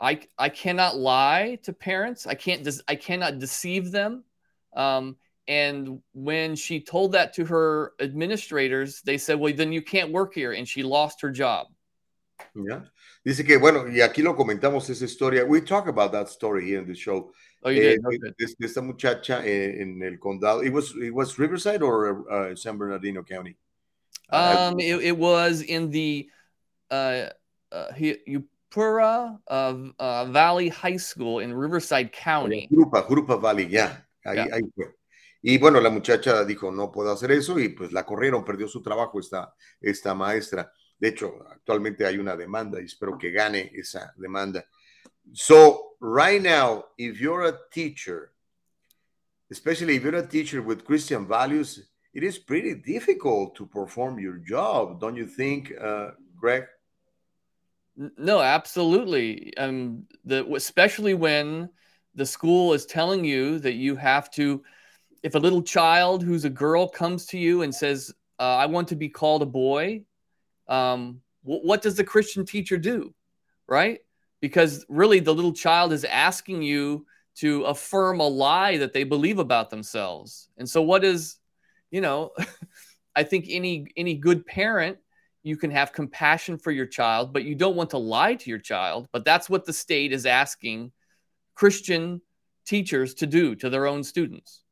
I, 0.00 0.20
I 0.38 0.48
cannot 0.48 0.96
lie 0.96 1.58
to 1.62 1.72
parents. 1.72 2.26
I 2.26 2.34
can't 2.34 2.68
I 2.88 2.96
cannot 2.96 3.38
deceive 3.38 3.90
them. 3.90 4.24
Um, 4.74 5.16
and 5.48 6.00
when 6.12 6.56
she 6.56 6.80
told 6.80 7.12
that 7.12 7.34
to 7.34 7.44
her 7.44 7.92
administrators, 8.00 9.02
they 9.02 9.18
said, 9.18 9.38
well, 9.38 9.52
then 9.52 9.72
you 9.72 9.82
can't 9.82 10.12
work 10.12 10.34
here. 10.34 10.52
And 10.52 10.66
she 10.66 10.82
lost 10.82 11.20
her 11.20 11.30
job. 11.30 11.66
Yeah. 12.54 12.80
Dice 13.24 13.44
que, 13.44 13.58
bueno, 13.58 13.84
y 13.84 14.00
aquí 14.00 14.22
lo 14.22 14.34
comentamos 14.34 14.90
esa 14.90 15.04
historia. 15.04 15.44
We 15.44 15.60
talk 15.60 15.86
about 15.86 16.12
that 16.12 16.28
story 16.28 16.64
here 16.64 16.80
in 16.80 16.86
the 16.86 16.94
show. 16.94 17.32
Oh, 17.64 17.70
eh, 17.70 17.96
de, 17.96 18.34
de, 18.36 18.66
esta 18.66 18.82
muchacha 18.82 19.46
en, 19.46 19.80
en, 19.80 20.02
el 20.02 20.18
condado. 20.18 20.64
It 20.64 20.72
was, 20.72 20.94
it 20.96 21.14
was 21.14 21.38
Riverside 21.38 21.80
or 21.80 22.26
uh, 22.28 22.56
San 22.56 22.76
Bernardino 22.76 23.22
County? 23.22 23.56
Uh, 24.30 24.70
um, 24.72 24.80
it, 24.80 25.00
it 25.02 25.16
was 25.16 25.62
in 25.62 25.90
the 25.90 26.28
uh, 26.90 27.26
uh, 27.70 27.86
Yupura 27.96 29.38
uh, 29.46 30.24
Valley 30.26 30.70
High 30.70 30.96
School 30.96 31.38
in 31.38 31.54
Riverside 31.54 32.12
County. 32.12 32.68
Jurupa, 32.72 33.06
Jurupa 33.06 33.40
Valley, 33.40 33.66
ya. 33.66 33.96
Ahí, 34.26 34.36
yeah. 34.36 34.54
ahí 34.54 34.62
fue. 34.74 34.86
Y 35.44 35.58
bueno, 35.58 35.80
la 35.80 35.90
muchacha 35.90 36.44
dijo, 36.44 36.70
no 36.70 36.90
puedo 36.92 37.10
hacer 37.10 37.32
eso 37.32 37.58
y 37.58 37.70
pues 37.70 37.92
la 37.92 38.06
corrieron, 38.06 38.44
perdió 38.44 38.68
su 38.68 38.80
trabajo 38.80 39.18
esta, 39.18 39.52
esta 39.80 40.14
maestra. 40.14 40.72
De 40.96 41.08
hecho, 41.08 41.44
actualmente 41.50 42.06
hay 42.06 42.18
una 42.18 42.36
demanda 42.36 42.80
y 42.80 42.84
espero 42.84 43.18
que 43.18 43.32
gane 43.32 43.72
esa 43.74 44.14
demanda. 44.16 44.64
So, 45.32 45.91
right 46.02 46.42
now, 46.42 46.84
if 46.98 47.20
you're 47.20 47.46
a 47.46 47.56
teacher, 47.72 48.32
especially 49.50 49.96
if 49.96 50.02
you're 50.02 50.16
a 50.16 50.26
teacher 50.26 50.60
with 50.60 50.84
Christian 50.84 51.26
values, 51.28 51.88
it 52.12 52.24
is 52.24 52.38
pretty 52.38 52.74
difficult 52.74 53.54
to 53.56 53.64
perform 53.64 54.18
your 54.18 54.36
job, 54.36 55.00
don't 55.00 55.16
you 55.16 55.26
think, 55.26 55.72
uh, 55.80 56.10
Greg? 56.36 56.64
No, 58.18 58.40
absolutely. 58.40 59.56
Um, 59.56 60.04
the 60.24 60.44
especially 60.54 61.14
when 61.14 61.70
the 62.14 62.26
school 62.26 62.72
is 62.72 62.84
telling 62.84 63.24
you 63.24 63.58
that 63.60 63.74
you 63.74 63.94
have 63.96 64.30
to, 64.32 64.62
if 65.22 65.34
a 65.34 65.38
little 65.38 65.62
child 65.62 66.22
who's 66.22 66.44
a 66.44 66.50
girl 66.50 66.88
comes 66.88 67.26
to 67.26 67.38
you 67.38 67.62
and 67.62 67.74
says, 67.74 68.12
uh, 68.40 68.56
"I 68.56 68.66
want 68.66 68.88
to 68.88 68.96
be 68.96 69.08
called 69.08 69.42
a 69.42 69.46
boy," 69.46 70.04
um, 70.68 71.20
what 71.42 71.82
does 71.82 71.94
the 71.94 72.04
Christian 72.04 72.44
teacher 72.44 72.78
do, 72.78 73.14
right? 73.66 74.00
Because 74.42 74.84
really, 74.90 75.20
the 75.20 75.32
little 75.32 75.54
child 75.54 75.94
is 75.94 76.04
asking 76.04 76.62
you 76.62 77.06
to 77.36 77.62
affirm 77.62 78.20
a 78.20 78.28
lie 78.28 78.76
that 78.76 78.92
they 78.92 79.04
believe 79.04 79.38
about 79.38 79.70
themselves. 79.70 80.48
And 80.58 80.68
so, 80.68 80.82
what 80.82 81.04
is, 81.04 81.38
you 81.90 82.02
know, 82.02 82.32
I 83.16 83.22
think 83.22 83.46
any 83.48 83.86
any 83.96 84.14
good 84.14 84.44
parent 84.44 84.98
you 85.42 85.56
can 85.56 85.70
have 85.70 85.92
compassion 85.92 86.58
for 86.58 86.70
your 86.70 86.86
child, 86.86 87.32
but 87.32 87.44
you 87.44 87.54
don't 87.54 87.76
want 87.76 87.90
to 87.90 87.98
lie 87.98 88.34
to 88.34 88.50
your 88.50 88.60
child. 88.60 89.08
But 89.12 89.24
that's 89.24 89.48
what 89.48 89.64
the 89.64 89.72
state 89.72 90.12
is 90.12 90.26
asking 90.26 90.92
Christian 91.54 92.20
teachers 92.64 93.14
to 93.14 93.26
do 93.26 93.54
to 93.56 93.70
their 93.70 93.86
own 93.86 94.04
students. 94.04 94.62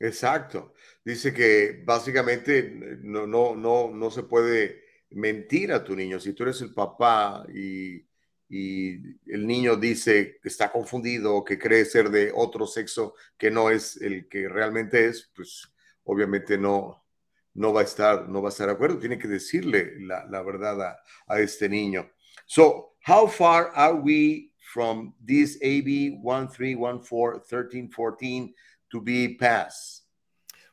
Exacto. 0.00 0.70
Dice 1.04 1.34
que 1.34 1.84
básicamente 1.84 2.98
no, 3.02 3.26
no, 3.26 3.54
no, 3.54 3.90
no 3.90 4.08
se 4.08 4.22
puede 4.22 4.80
mentir 5.10 5.72
a 5.72 5.84
tu 5.84 5.94
niño. 5.94 6.18
Si 6.20 6.32
tú 6.32 6.44
eres 6.44 6.62
el 6.62 6.72
papá 6.72 7.44
y, 7.52 8.06
y 8.52 8.96
el 9.32 9.46
niño 9.46 9.76
dice 9.76 10.40
que 10.42 10.48
está 10.48 10.72
confundido, 10.72 11.44
que 11.44 11.56
cree 11.56 11.84
ser 11.84 12.10
de 12.10 12.32
otro 12.34 12.66
sexo 12.66 13.14
que 13.38 13.48
no 13.48 13.70
es 13.70 13.96
el 13.98 14.28
que 14.28 14.48
realmente 14.48 15.06
es, 15.06 15.30
pues 15.36 15.72
obviamente 16.02 16.58
no, 16.58 17.06
no 17.54 17.72
va 17.72 17.82
a 17.82 17.84
estar, 17.84 18.28
no 18.28 18.42
va 18.42 18.48
a 18.48 18.50
estar 18.50 18.66
de 18.66 18.72
acuerdo, 18.72 18.98
tiene 18.98 19.18
que 19.18 19.28
decirle 19.28 19.92
la, 20.00 20.42
verdad 20.42 20.82
a, 20.82 20.98
a, 21.28 21.38
este 21.38 21.68
niño. 21.68 22.10
So, 22.46 22.96
how 23.06 23.28
far 23.28 23.70
are 23.76 23.94
we 23.94 24.50
from 24.74 25.14
this 25.24 25.56
AB 25.62 26.18
1314-1314 26.24 28.52
to 28.90 29.00
be 29.00 29.36
passed? 29.36 30.02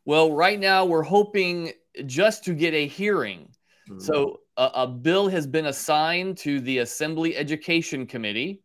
Well, 0.03 0.33
right 0.33 0.59
now 0.59 0.85
we're 0.85 1.03
hoping 1.03 1.73
just 2.07 2.43
to 2.45 2.55
get 2.55 2.73
a 2.73 2.87
hearing. 2.87 3.49
Mm-hmm. 3.89 3.99
So, 3.99 4.41
a, 4.57 4.87
bill 4.87 5.27
has 5.29 5.47
been 5.47 5.67
assigned 5.67 6.37
to 6.39 6.59
the 6.59 6.79
Assembly 6.79 7.35
Education 7.35 8.05
Committee, 8.07 8.61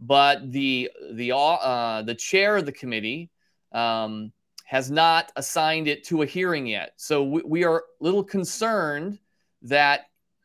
but 0.00 0.52
the 0.52 0.90
the 1.12 1.32
uh, 1.32 2.02
the 2.02 2.14
chair 2.14 2.56
of 2.56 2.66
the 2.66 2.72
committee 2.72 3.30
um, 3.72 4.32
has 4.70 4.90
not 4.90 5.32
assigned 5.34 5.88
it 5.88 6.04
to 6.04 6.22
a 6.22 6.26
hearing 6.26 6.66
yet. 6.66 6.92
So 6.96 7.24
we, 7.24 7.42
we 7.44 7.64
are 7.64 7.78
a 7.78 7.82
little 7.98 8.22
concerned 8.22 9.18
that 9.62 10.02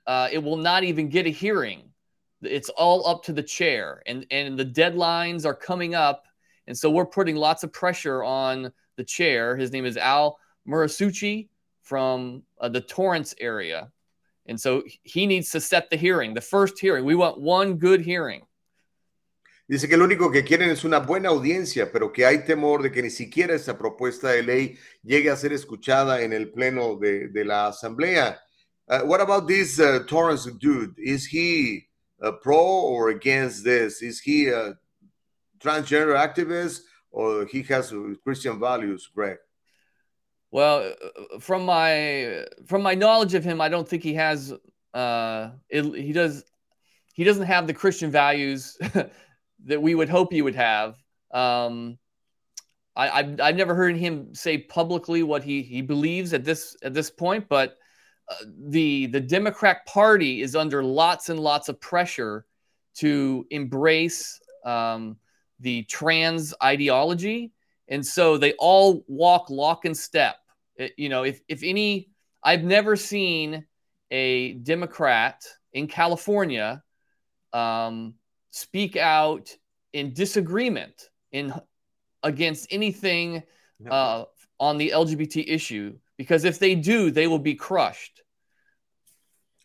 uh, 0.07 0.29
it 0.31 0.39
will 0.39 0.57
not 0.57 0.83
even 0.83 1.09
get 1.09 1.27
a 1.27 1.29
hearing. 1.29 1.83
It's 2.41 2.69
all 2.69 3.07
up 3.07 3.23
to 3.25 3.33
the 3.33 3.43
chair, 3.43 4.01
and, 4.05 4.25
and 4.31 4.57
the 4.57 4.65
deadlines 4.65 5.45
are 5.45 5.53
coming 5.55 5.95
up. 5.95 6.25
And 6.67 6.77
so 6.77 6.89
we're 6.89 7.05
putting 7.05 7.35
lots 7.35 7.63
of 7.63 7.71
pressure 7.71 8.23
on 8.23 8.71
the 8.95 9.03
chair. 9.03 9.55
His 9.55 9.71
name 9.71 9.85
is 9.85 9.97
Al 9.97 10.39
Murasuchi 10.67 11.49
from 11.81 12.43
uh, 12.59 12.69
the 12.69 12.81
Torrance 12.81 13.35
area. 13.39 13.91
And 14.47 14.59
so 14.59 14.83
he 15.03 15.25
needs 15.25 15.49
to 15.51 15.59
set 15.59 15.89
the 15.89 15.97
hearing, 15.97 16.33
the 16.33 16.41
first 16.41 16.79
hearing. 16.79 17.05
We 17.05 17.15
want 17.15 17.39
one 17.39 17.77
good 17.77 18.01
hearing. 18.01 18.43
Dice 19.67 19.87
que 19.87 19.97
lo 19.97 20.05
único 20.05 20.31
que 20.31 20.43
quieren 20.43 20.69
es 20.69 20.83
una 20.83 20.99
buena 20.99 21.29
audiencia, 21.29 21.91
pero 21.91 22.11
que 22.13 22.23
hay 22.23 22.45
temor 22.45 22.83
de 22.83 22.91
que 22.91 23.01
ni 23.01 23.09
siquiera 23.09 23.55
esa 23.55 23.75
propuesta 23.75 24.29
de 24.29 24.43
ley 24.43 24.77
llegue 25.03 25.31
a 25.31 25.35
ser 25.35 25.53
escuchada 25.53 26.21
en 26.21 26.33
el 26.33 26.51
pleno 26.51 26.99
de, 26.99 27.29
de 27.29 27.43
la 27.43 27.69
asamblea. 27.69 28.39
Uh, 28.87 28.99
what 29.05 29.21
about 29.21 29.47
this 29.47 29.79
uh, 29.79 30.03
Torrance 30.07 30.45
dude? 30.59 30.93
Is 30.99 31.25
he 31.25 31.87
uh, 32.21 32.33
pro 32.33 32.55
or 32.57 33.09
against 33.09 33.63
this? 33.63 34.03
Is 34.03 34.19
he 34.19 34.49
a 34.49 34.77
transgender 35.59 36.15
activist 36.15 36.81
or 37.09 37.47
he 37.47 37.63
has 37.63 37.91
Christian 38.23 38.59
values, 38.59 39.09
Greg? 39.15 39.37
Well, 40.55 40.93
from 41.41 41.65
my 41.65 42.45
from 42.65 42.81
my 42.81 42.95
knowledge 42.95 43.33
of 43.33 43.43
him, 43.43 43.59
I 43.59 43.67
don't 43.67 43.85
think 43.85 44.03
he 44.03 44.13
has. 44.13 44.53
Uh, 44.93 45.49
it, 45.67 45.83
he 45.83 46.13
does. 46.13 46.45
He 47.13 47.25
doesn't 47.25 47.45
have 47.45 47.67
the 47.67 47.73
Christian 47.73 48.09
values 48.09 48.77
that 49.65 49.81
we 49.81 49.95
would 49.95 50.07
hope 50.07 50.31
he 50.31 50.41
would 50.41 50.55
have. 50.55 50.95
Um, 51.31 51.97
I, 52.95 53.09
I've, 53.09 53.41
I've 53.41 53.55
never 53.57 53.75
heard 53.75 53.97
him 53.97 54.33
say 54.33 54.57
publicly 54.57 55.23
what 55.23 55.43
he, 55.43 55.61
he 55.61 55.81
believes 55.81 56.33
at 56.33 56.45
this 56.45 56.77
at 56.83 56.93
this 56.93 57.09
point, 57.09 57.49
but 57.49 57.75
uh, 58.29 58.35
the 58.69 59.07
the 59.07 59.19
Democrat 59.19 59.85
Party 59.85 60.41
is 60.41 60.55
under 60.55 60.81
lots 60.81 61.27
and 61.27 61.37
lots 61.37 61.67
of 61.67 61.81
pressure 61.81 62.45
to 62.99 63.45
embrace 63.49 64.39
um, 64.63 65.17
the 65.59 65.83
trans 65.83 66.53
ideology, 66.63 67.51
and 67.89 68.07
so 68.07 68.37
they 68.37 68.53
all 68.53 69.03
walk 69.09 69.49
lock 69.49 69.83
and 69.83 69.97
step. 69.97 70.37
It, 70.77 70.93
you 70.97 71.09
know, 71.09 71.23
if 71.23 71.41
if 71.47 71.63
any, 71.63 72.09
I've 72.43 72.63
never 72.63 72.95
seen 72.95 73.65
a 74.11 74.53
Democrat 74.53 75.43
in 75.73 75.87
California 75.87 76.83
um, 77.53 78.15
speak 78.51 78.97
out 78.97 79.55
in 79.93 80.13
disagreement 80.13 81.09
in 81.31 81.53
against 82.23 82.67
anything 82.71 83.43
uh, 83.89 84.25
on 84.59 84.77
the 84.77 84.91
LGBT 84.95 85.45
issue 85.47 85.95
because 86.17 86.43
if 86.43 86.59
they 86.59 86.75
do, 86.75 87.11
they 87.11 87.27
will 87.27 87.39
be 87.39 87.55
crushed. 87.55 88.21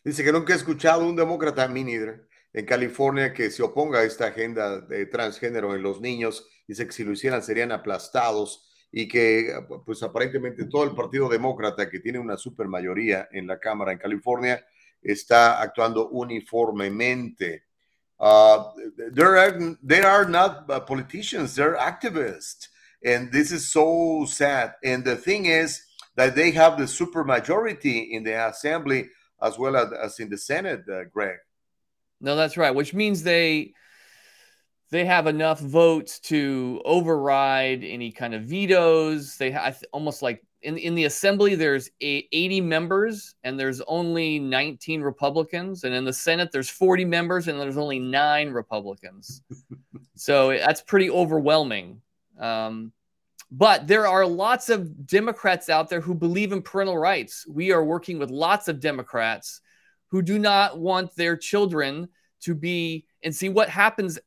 Dice 0.03 0.23
que 0.23 0.31
nunca 0.31 0.53
he 0.53 0.57
escuchado 0.57 1.07
un 1.07 1.15
demócrata, 1.15 1.67
me 1.71 1.83
neither, 1.83 2.27
en 2.53 2.65
California 2.65 3.33
que 3.33 3.51
se 3.51 3.61
oponga 3.61 3.99
a 3.99 4.03
esta 4.03 4.27
agenda 4.27 4.81
de 4.81 5.05
transgénero 5.05 5.75
en 5.75 5.83
los 5.83 6.01
niños. 6.01 6.43
Dice 6.67 6.85
que 6.85 6.91
si 6.91 7.03
lo 7.03 7.11
hicieran 7.11 7.43
serían 7.43 7.71
aplastados 7.71 8.70
y 8.91 9.07
que 9.07 9.53
pues 9.85 10.03
aparentemente 10.03 10.65
todo 10.65 10.83
el 10.83 10.91
Partido 10.91 11.29
Demócrata 11.29 11.89
que 11.89 11.99
tiene 11.99 12.19
una 12.19 12.37
super 12.37 12.67
mayoría 12.67 13.29
en 13.31 13.47
la 13.47 13.57
Cámara 13.59 13.91
en 13.91 13.97
California 13.97 14.65
está 15.01 15.61
actuando 15.61 16.09
uniformemente. 16.09 17.63
Uh, 18.19 18.65
there 19.13 19.39
are 19.39 19.77
they 19.81 20.01
are 20.01 20.29
not 20.29 20.69
uh, 20.69 20.79
politicians; 20.79 21.55
they're 21.55 21.75
activists, 21.75 22.67
and 23.03 23.31
this 23.31 23.51
is 23.51 23.71
so 23.71 24.25
sad. 24.27 24.75
And 24.83 25.03
the 25.03 25.15
thing 25.15 25.47
is 25.47 25.81
that 26.15 26.35
they 26.35 26.51
have 26.51 26.77
the 26.77 26.85
supermajority 26.85 28.11
in 28.11 28.23
the 28.23 28.33
assembly 28.47 29.09
as 29.41 29.57
well 29.57 29.75
as, 29.75 29.91
as 29.91 30.19
in 30.19 30.29
the 30.29 30.37
Senate, 30.37 30.83
uh, 30.87 31.05
Greg. 31.11 31.37
No, 32.19 32.35
that's 32.35 32.57
right. 32.57 32.75
Which 32.75 32.93
means 32.93 33.23
they 33.23 33.73
they 34.91 35.05
have 35.05 35.25
enough 35.25 35.59
votes 35.59 36.19
to 36.19 36.81
override 36.83 37.83
any 37.83 38.11
kind 38.11 38.33
of 38.33 38.43
vetoes. 38.43 39.37
They 39.37 39.49
have 39.51 39.81
almost 39.93 40.21
like 40.21 40.43
in 40.61 40.77
in 40.77 40.95
the 40.95 41.05
assembly 41.05 41.55
there's 41.55 41.89
80 42.01 42.61
members 42.61 43.35
and 43.43 43.59
there's 43.59 43.81
only 43.87 44.37
19 44.37 45.01
republicans. 45.01 45.85
And 45.85 45.95
in 45.95 46.03
the 46.03 46.13
senate 46.13 46.51
there's 46.51 46.69
40 46.69 47.05
members 47.05 47.47
and 47.47 47.59
there's 47.59 47.77
only 47.77 47.99
nine 47.99 48.51
republicans. 48.51 49.41
So 50.13 50.49
that's 50.49 50.81
pretty 50.81 51.09
overwhelming. 51.09 51.99
Um, 52.39 52.91
but 53.49 53.87
there 53.87 54.05
are 54.05 54.23
lots 54.23 54.69
of 54.69 55.07
democrats 55.07 55.67
out 55.67 55.89
there 55.89 55.99
who 55.99 56.13
believe 56.13 56.51
in 56.51 56.61
parental 56.61 56.95
rights. 56.95 57.47
We 57.47 57.71
are 57.71 57.83
working 57.83 58.19
with 58.19 58.29
lots 58.29 58.67
of 58.67 58.79
democrats 58.79 59.61
who 60.09 60.21
do 60.21 60.37
not 60.37 60.77
want 60.77 61.15
their 61.15 61.35
children 61.35 62.07
to 62.41 62.53
be 62.53 63.07
and 63.23 63.35
see 63.35 63.49
what 63.49 63.67
happens 63.67 64.19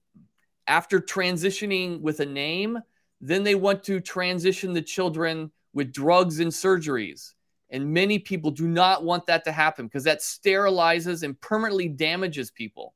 after 0.66 1.00
transitioning 1.00 2.00
with 2.00 2.20
a 2.20 2.26
name 2.26 2.78
then 3.20 3.42
they 3.42 3.54
want 3.54 3.82
to 3.84 4.00
transition 4.00 4.74
the 4.74 4.82
children 4.82 5.50
with 5.72 5.92
drugs 5.92 6.40
and 6.40 6.52
surgeries. 6.52 7.32
And 7.70 7.92
many 7.92 8.18
people 8.18 8.50
do 8.50 8.68
not 8.68 9.02
want 9.02 9.26
that 9.26 9.44
to 9.44 9.52
happen 9.52 9.86
because 9.86 10.04
that 10.04 10.20
sterilizes 10.20 11.22
and 11.22 11.40
permanently 11.40 11.88
damages 11.88 12.50
people. 12.50 12.94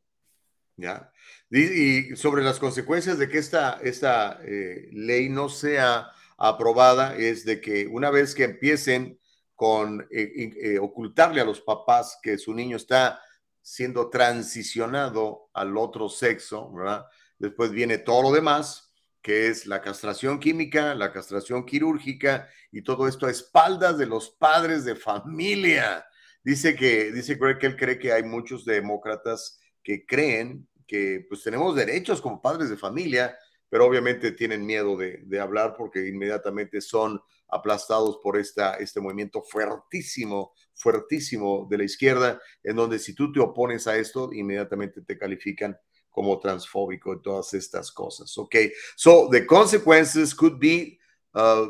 Ya. 0.77 1.09
Y, 1.51 2.15
sobre 2.15 2.43
las 2.43 2.59
consecuencias 2.59 3.19
de 3.19 3.27
que 3.27 3.39
esta, 3.39 3.81
esta 3.83 4.39
eh, 4.45 4.91
ley 4.93 5.29
no 5.29 5.49
sea 5.49 6.09
aprobada 6.39 7.17
es 7.17 7.45
de 7.45 7.61
que 7.61 7.87
una 7.89 8.11
vez 8.11 8.35
que 8.35 8.45
empiecen 8.45 9.19
con 9.57 10.07
eh, 10.13 10.53
eh, 10.63 10.79
ocultarle 10.79 11.41
a 11.41 11.45
los 11.45 11.61
papás 11.61 12.19
que 12.23 12.39
su 12.39 12.55
niño 12.55 12.77
está 12.77 13.19
siendo 13.63 14.09
transicionado 14.09 15.49
al 15.55 15.77
otro 15.77 16.09
sexo, 16.09 16.71
¿verdad? 16.71 17.07
Después 17.39 17.71
viene 17.71 17.99
todo 17.99 18.23
lo 18.23 18.33
demás, 18.33 18.93
que 19.23 19.49
es 19.49 19.67
la 19.67 19.81
castración 19.81 20.39
química, 20.41 20.95
la 20.95 21.13
castración 21.13 21.65
quirúrgica 21.65 22.49
y 22.73 22.83
todo 22.83 23.09
esto 23.09 23.27
a 23.27 23.31
espaldas 23.31 23.99
de 23.99 24.07
los 24.07 24.31
padres 24.31 24.85
de 24.85 24.97
familia. 24.97 26.07
Dice 26.43 26.75
que, 26.75 27.13
dice 27.13 27.39
que 27.59 27.67
él 27.67 27.77
cree 27.77 27.99
que 27.99 28.13
hay 28.13 28.23
muchos 28.23 28.65
demócratas 28.65 29.61
que 29.83 30.07
creen 30.07 30.69
que 30.87 31.27
pues 31.29 31.43
tenemos 31.43 31.77
derechos 31.77 32.21
como 32.21 32.41
padres 32.41 32.71
de 32.71 32.77
familia, 32.77 33.37
pero 33.69 33.85
obviamente 33.85 34.33
tienen 34.33 34.65
miedo 34.65 34.97
de, 34.97 35.19
de 35.25 35.41
hablar 35.41 35.75
porque 35.77 36.09
inmediatamente 36.09 36.81
son 36.81 37.21
aplastados 37.49 38.19
por 38.23 38.39
esta, 38.39 38.75
este 38.75 39.01
movimiento 39.01 39.43
fuertísimo, 39.43 40.53
fuertísimo 40.75 41.67
de 41.71 41.79
la 41.79 41.85
izquierda, 41.85 42.41
en 42.63 42.77
donde 42.77 42.99
si 42.99 43.15
tú 43.15 43.33
te 43.33 43.41
opones 43.41 43.87
a 43.87 43.97
esto, 43.97 44.31
inmediatamente 44.33 45.03
te 45.03 45.19
califican 45.19 45.77
como 46.11 46.41
transfóbico 46.41 47.15
y 47.15 47.23
todas 47.23 47.53
estas 47.55 47.93
cosas. 47.93 48.37
Ok, 48.39 48.71
so 48.97 49.29
the 49.29 49.45
consequences 49.45 50.35
could 50.35 50.59
be 50.59 50.99
uh, 51.35 51.67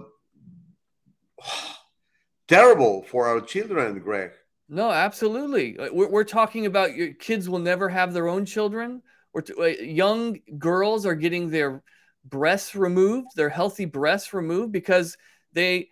terrible 2.47 3.03
for 3.03 3.27
our 3.27 3.41
children, 3.41 3.99
Greg. 4.01 4.31
No, 4.69 4.91
absolutely. 4.91 5.77
We're, 5.93 6.09
we're 6.09 6.25
talking 6.25 6.67
about 6.67 6.95
your 6.95 7.15
kids 7.15 7.49
will 7.49 7.59
never 7.59 7.89
have 7.89 8.13
their 8.13 8.29
own 8.29 8.45
children. 8.45 9.03
Or 9.33 9.43
young 9.69 10.39
girls 10.59 11.07
are 11.07 11.15
getting 11.15 11.51
their 11.51 11.83
breasts 12.25 12.75
removed, 12.75 13.29
their 13.37 13.49
healthy 13.49 13.85
breasts 13.85 14.35
removed 14.35 14.73
because 14.73 15.17
they 15.53 15.91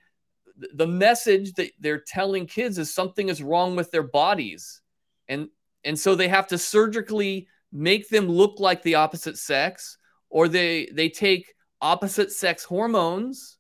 the 0.73 0.86
message 0.86 1.52
that 1.55 1.70
they're 1.81 2.01
telling 2.06 2.47
kids 2.47 2.78
is 2.78 2.93
something 2.93 3.28
is 3.28 3.43
wrong 3.43 3.77
with 3.77 3.90
their 3.90 4.02
bodies. 4.02 4.81
And 5.28 5.48
and 5.85 5.98
so 5.98 6.14
they 6.14 6.28
have 6.28 6.48
to 6.48 6.59
surgically 6.59 7.48
make 7.77 8.09
them 8.09 8.28
look 8.28 8.59
like 8.59 8.82
the 8.82 8.94
opposite 8.94 9.36
sex 9.36 9.98
or 10.31 10.48
they 10.48 10.89
they 10.94 11.09
take 11.09 11.55
opposite 11.81 12.32
sex 12.32 12.65
hormones 12.65 13.59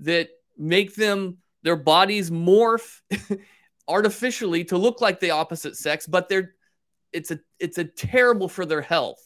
that 0.00 0.28
make 0.56 0.94
them 0.94 1.36
their 1.62 1.76
bodies 1.76 2.30
morph 2.30 3.00
artificially 3.88 4.64
to 4.64 4.78
look 4.78 5.00
like 5.00 5.20
the 5.20 5.30
opposite 5.30 5.76
sex 5.76 6.06
but 6.06 6.28
they're 6.28 6.54
it's 7.12 7.30
a 7.30 7.40
it's 7.58 7.78
a 7.78 7.84
terrible 7.84 8.48
for 8.48 8.66
their 8.66 8.82
health. 8.82 9.22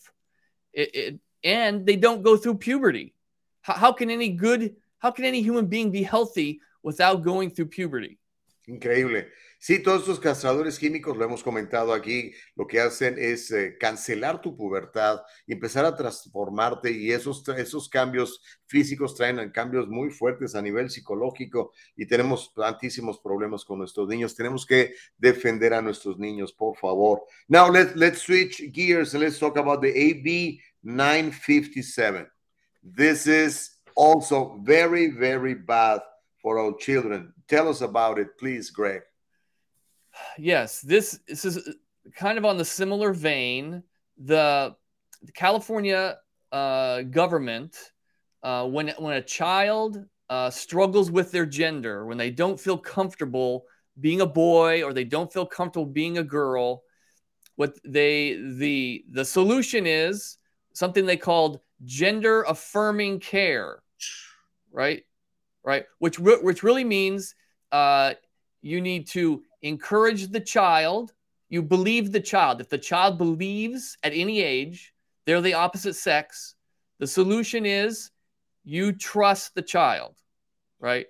It, 0.73 0.95
it, 0.95 1.21
and 1.45 1.85
they 1.85 1.97
don't 1.97 2.23
go 2.23 2.37
through 2.37 2.57
puberty. 2.59 3.15
How, 3.63 3.75
how 3.75 3.93
can 3.93 4.11
any 4.11 4.31
good 4.31 4.77
how 4.99 5.11
can 5.11 5.25
any 5.25 5.43
human 5.43 5.67
being 5.67 5.91
be 5.91 6.03
healthy 6.03 6.61
without 6.83 7.23
going 7.23 7.51
through 7.51 7.67
puberty 7.67 8.19
increíble 8.67 9.29
Sí, 9.65 9.79
todos 9.79 10.01
estos 10.01 10.19
castradores 10.19 10.77
químicos, 10.77 11.17
lo 11.17 11.25
hemos 11.25 11.45
comentado 11.45 11.95
aquí, 11.95 12.33
lo 12.57 12.67
que 12.67 12.81
hacen 12.81 13.15
es 13.17 13.49
eh, 13.53 13.77
cancelar 13.79 14.41
tu 14.41 14.57
pubertad 14.57 15.21
y 15.47 15.53
empezar 15.53 15.85
a 15.85 15.95
transformarte 15.95 16.91
y 16.91 17.13
esos, 17.13 17.49
esos 17.57 17.89
cambios 17.89 18.43
físicos 18.67 19.15
traen 19.15 19.51
cambios 19.53 19.87
muy 19.87 20.11
fuertes 20.11 20.57
a 20.57 20.63
nivel 20.63 20.91
psicológico 20.91 21.73
y 21.95 22.07
tenemos 22.07 22.53
tantísimos 22.53 23.21
problemas 23.21 23.65
con 23.65 23.79
nuestros 23.79 24.09
niños. 24.09 24.35
Tenemos 24.35 24.67
que 24.67 24.95
defender 25.17 25.75
a 25.75 25.81
nuestros 25.81 26.19
niños, 26.19 26.53
por 26.53 26.77
favor. 26.77 27.23
Now, 27.47 27.71
let, 27.71 27.95
let's 27.95 28.23
switch 28.23 28.69
gears 28.73 29.15
and 29.15 29.23
let's 29.23 29.39
talk 29.39 29.57
about 29.57 29.81
the 29.81 29.91
AB 29.91 30.61
957. 30.83 32.27
This 32.83 33.29
is 33.29 33.81
also 33.95 34.59
very, 34.65 35.07
very 35.07 35.55
bad 35.55 36.01
for 36.43 36.59
our 36.59 36.75
children. 36.77 37.33
Tell 37.49 37.69
us 37.69 37.81
about 37.81 38.19
it, 38.19 38.39
please, 38.39 38.71
Greg. 38.71 39.03
yes, 40.39 40.81
this, 40.81 41.21
this 41.27 41.45
is 41.45 41.77
kind 42.17 42.37
of 42.37 42.45
on 42.45 42.59
the 42.59 42.65
similar 42.65 43.13
vein. 43.13 43.83
The, 44.19 44.77
California 45.35 46.19
uh, 46.51 47.03
government, 47.03 47.77
uh, 48.43 48.67
when 48.67 48.89
when 48.99 49.15
a 49.15 49.23
child 49.23 50.05
uh, 50.29 50.51
struggles 50.51 51.11
with 51.11 51.31
their 51.31 51.47
gender, 51.47 52.07
when 52.07 52.19
they 52.19 52.31
don't 52.31 52.59
feel 52.59 52.77
comfortable 52.77 53.65
being 54.01 54.21
a 54.21 54.27
boy 54.27 54.83
or 54.83 54.93
they 54.93 55.05
don't 55.05 55.33
feel 55.33 55.47
comfortable 55.47 55.87
being 55.87 56.19
a 56.19 56.25
girl, 56.25 56.83
what 57.57 57.79
they 57.85 58.41
the 58.57 59.05
the 59.11 59.25
solution 59.25 59.87
is 59.87 60.39
something 60.75 61.07
they 61.07 61.17
called 61.17 61.61
gender 61.85 62.43
affirming 62.43 63.21
care, 63.21 63.83
right? 64.73 65.05
Right, 65.65 65.85
which 65.99 66.19
which 66.19 66.63
really 66.63 66.85
means 66.85 67.35
uh, 67.71 68.15
you 68.63 68.81
need 68.81 69.07
to 69.09 69.43
encourage 69.63 70.29
the 70.29 70.41
child. 70.41 71.13
You 71.49 71.63
believe 71.63 72.13
the 72.13 72.21
child. 72.21 72.61
If 72.61 72.69
the 72.69 72.79
child 72.79 73.19
believes 73.19 73.97
at 74.03 74.13
any 74.13 74.43
age 74.43 74.93
they're 75.27 75.41
the 75.41 75.55
opposite 75.55 75.95
sex, 75.95 76.55
the 76.99 77.07
solution 77.07 77.67
is 77.67 78.11
you 78.65 78.93
trust 78.93 79.55
the 79.55 79.63
child, 79.63 80.17
right? 80.81 81.07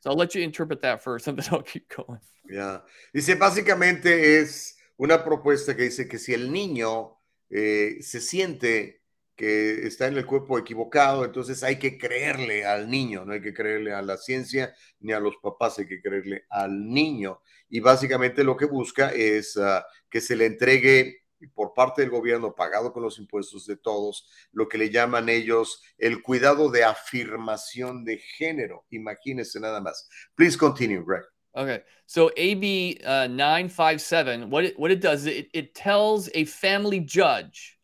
So 0.00 0.10
I'll 0.10 0.16
let 0.16 0.34
you 0.34 0.42
interpret 0.42 0.82
that 0.82 1.02
first, 1.02 1.26
and 1.28 1.38
then 1.38 1.48
I'll 1.52 1.62
keep 1.62 1.88
going. 1.88 2.20
Ya. 2.50 2.80
Dice, 3.12 3.34
básicamente 3.34 4.40
es 4.40 4.76
una 4.98 5.22
propuesta 5.22 5.76
que 5.76 5.84
dice 5.84 6.08
que 6.08 6.18
si 6.18 6.32
el 6.32 6.50
niño 6.50 7.18
eh, 7.50 7.98
se 8.00 8.20
siente 8.20 8.97
que 9.38 9.86
está 9.86 10.08
en 10.08 10.18
el 10.18 10.26
cuerpo 10.26 10.58
equivocado, 10.58 11.24
entonces 11.24 11.62
hay 11.62 11.78
que 11.78 11.96
creerle 11.96 12.66
al 12.66 12.90
niño, 12.90 13.24
no 13.24 13.34
hay 13.34 13.40
que 13.40 13.54
creerle 13.54 13.92
a 13.92 14.02
la 14.02 14.16
ciencia 14.16 14.74
ni 14.98 15.12
a 15.12 15.20
los 15.20 15.36
papás, 15.36 15.78
hay 15.78 15.86
que 15.86 16.02
creerle 16.02 16.44
al 16.50 16.88
niño. 16.88 17.40
Y 17.68 17.78
básicamente 17.78 18.42
lo 18.42 18.56
que 18.56 18.64
busca 18.64 19.10
es 19.10 19.56
uh, 19.56 19.80
que 20.10 20.20
se 20.20 20.34
le 20.34 20.46
entregue 20.46 21.22
por 21.54 21.72
parte 21.72 22.02
del 22.02 22.10
gobierno, 22.10 22.56
pagado 22.56 22.92
con 22.92 23.04
los 23.04 23.20
impuestos 23.20 23.64
de 23.64 23.76
todos, 23.76 24.28
lo 24.50 24.68
que 24.68 24.76
le 24.76 24.90
llaman 24.90 25.28
ellos 25.28 25.84
el 25.98 26.20
cuidado 26.20 26.68
de 26.68 26.82
afirmación 26.82 28.04
de 28.04 28.18
género. 28.18 28.86
Imagínense 28.90 29.60
nada 29.60 29.80
más. 29.80 30.08
Please 30.34 30.58
continue, 30.58 31.04
Greg. 31.04 31.22
Okay, 31.54 31.82
so 32.06 32.32
AB 32.36 32.98
uh, 33.06 33.28
957, 33.28 34.50
what 34.50 34.64
it, 34.64 34.76
what 34.76 34.90
it 34.90 35.00
does, 35.00 35.26
it 35.26 35.76
tells 35.76 36.28
a 36.34 36.44
family 36.44 36.98
judge, 36.98 37.78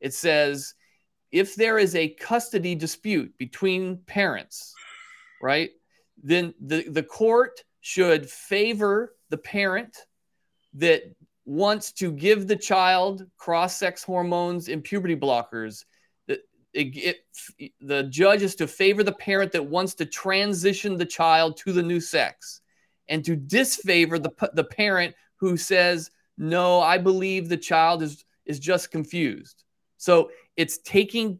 it 0.00 0.14
says, 0.14 0.74
if 1.32 1.56
there 1.56 1.78
is 1.78 1.96
a 1.96 2.10
custody 2.10 2.74
dispute 2.74 3.36
between 3.38 3.96
parents, 4.06 4.74
right, 5.40 5.70
then 6.22 6.54
the, 6.60 6.88
the 6.88 7.02
court 7.02 7.64
should 7.80 8.28
favor 8.30 9.14
the 9.30 9.38
parent 9.38 9.96
that 10.74 11.02
wants 11.44 11.90
to 11.92 12.12
give 12.12 12.46
the 12.46 12.56
child 12.56 13.26
cross 13.36 13.76
sex 13.76 14.04
hormones 14.04 14.68
and 14.68 14.84
puberty 14.84 15.16
blockers. 15.16 15.84
It, 16.74 17.18
it, 17.58 17.70
the 17.82 18.04
judge 18.04 18.40
is 18.40 18.54
to 18.56 18.66
favor 18.66 19.02
the 19.02 19.12
parent 19.12 19.52
that 19.52 19.66
wants 19.66 19.92
to 19.94 20.06
transition 20.06 20.96
the 20.96 21.04
child 21.04 21.58
to 21.58 21.72
the 21.72 21.82
new 21.82 22.00
sex 22.00 22.62
and 23.08 23.22
to 23.26 23.36
disfavor 23.36 24.18
the, 24.18 24.30
the 24.54 24.64
parent 24.64 25.14
who 25.36 25.58
says, 25.58 26.10
no, 26.38 26.80
I 26.80 26.96
believe 26.96 27.48
the 27.48 27.58
child 27.58 28.02
is, 28.02 28.24
is 28.46 28.58
just 28.58 28.90
confused. 28.90 29.64
So 29.98 30.30
it's 30.56 30.78
taking 30.78 31.38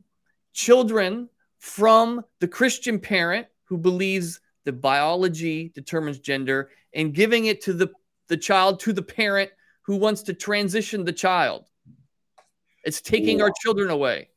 children 0.53 1.29
from 1.59 2.25
the 2.41 2.49
Christian 2.49 2.99
parent 2.99 3.47
who 3.65 3.79
believes 3.79 4.41
that 4.65 4.81
biology 4.81 5.71
determines 5.75 6.19
gender 6.19 6.71
and 6.95 7.15
giving 7.15 7.47
it 7.47 7.61
to 7.63 7.73
the, 7.73 7.91
the 8.29 8.37
child 8.37 8.81
to 8.81 8.93
the 8.93 9.03
parent 9.03 9.51
who 9.83 9.97
wants 9.97 10.23
to 10.23 10.35
transition 10.35 11.05
the 11.05 11.13
child. 11.13 11.65
It's 12.85 13.01
taking 13.01 13.39
wow. 13.39 13.45
our 13.45 13.53
children 13.63 13.91
away. 13.91 14.29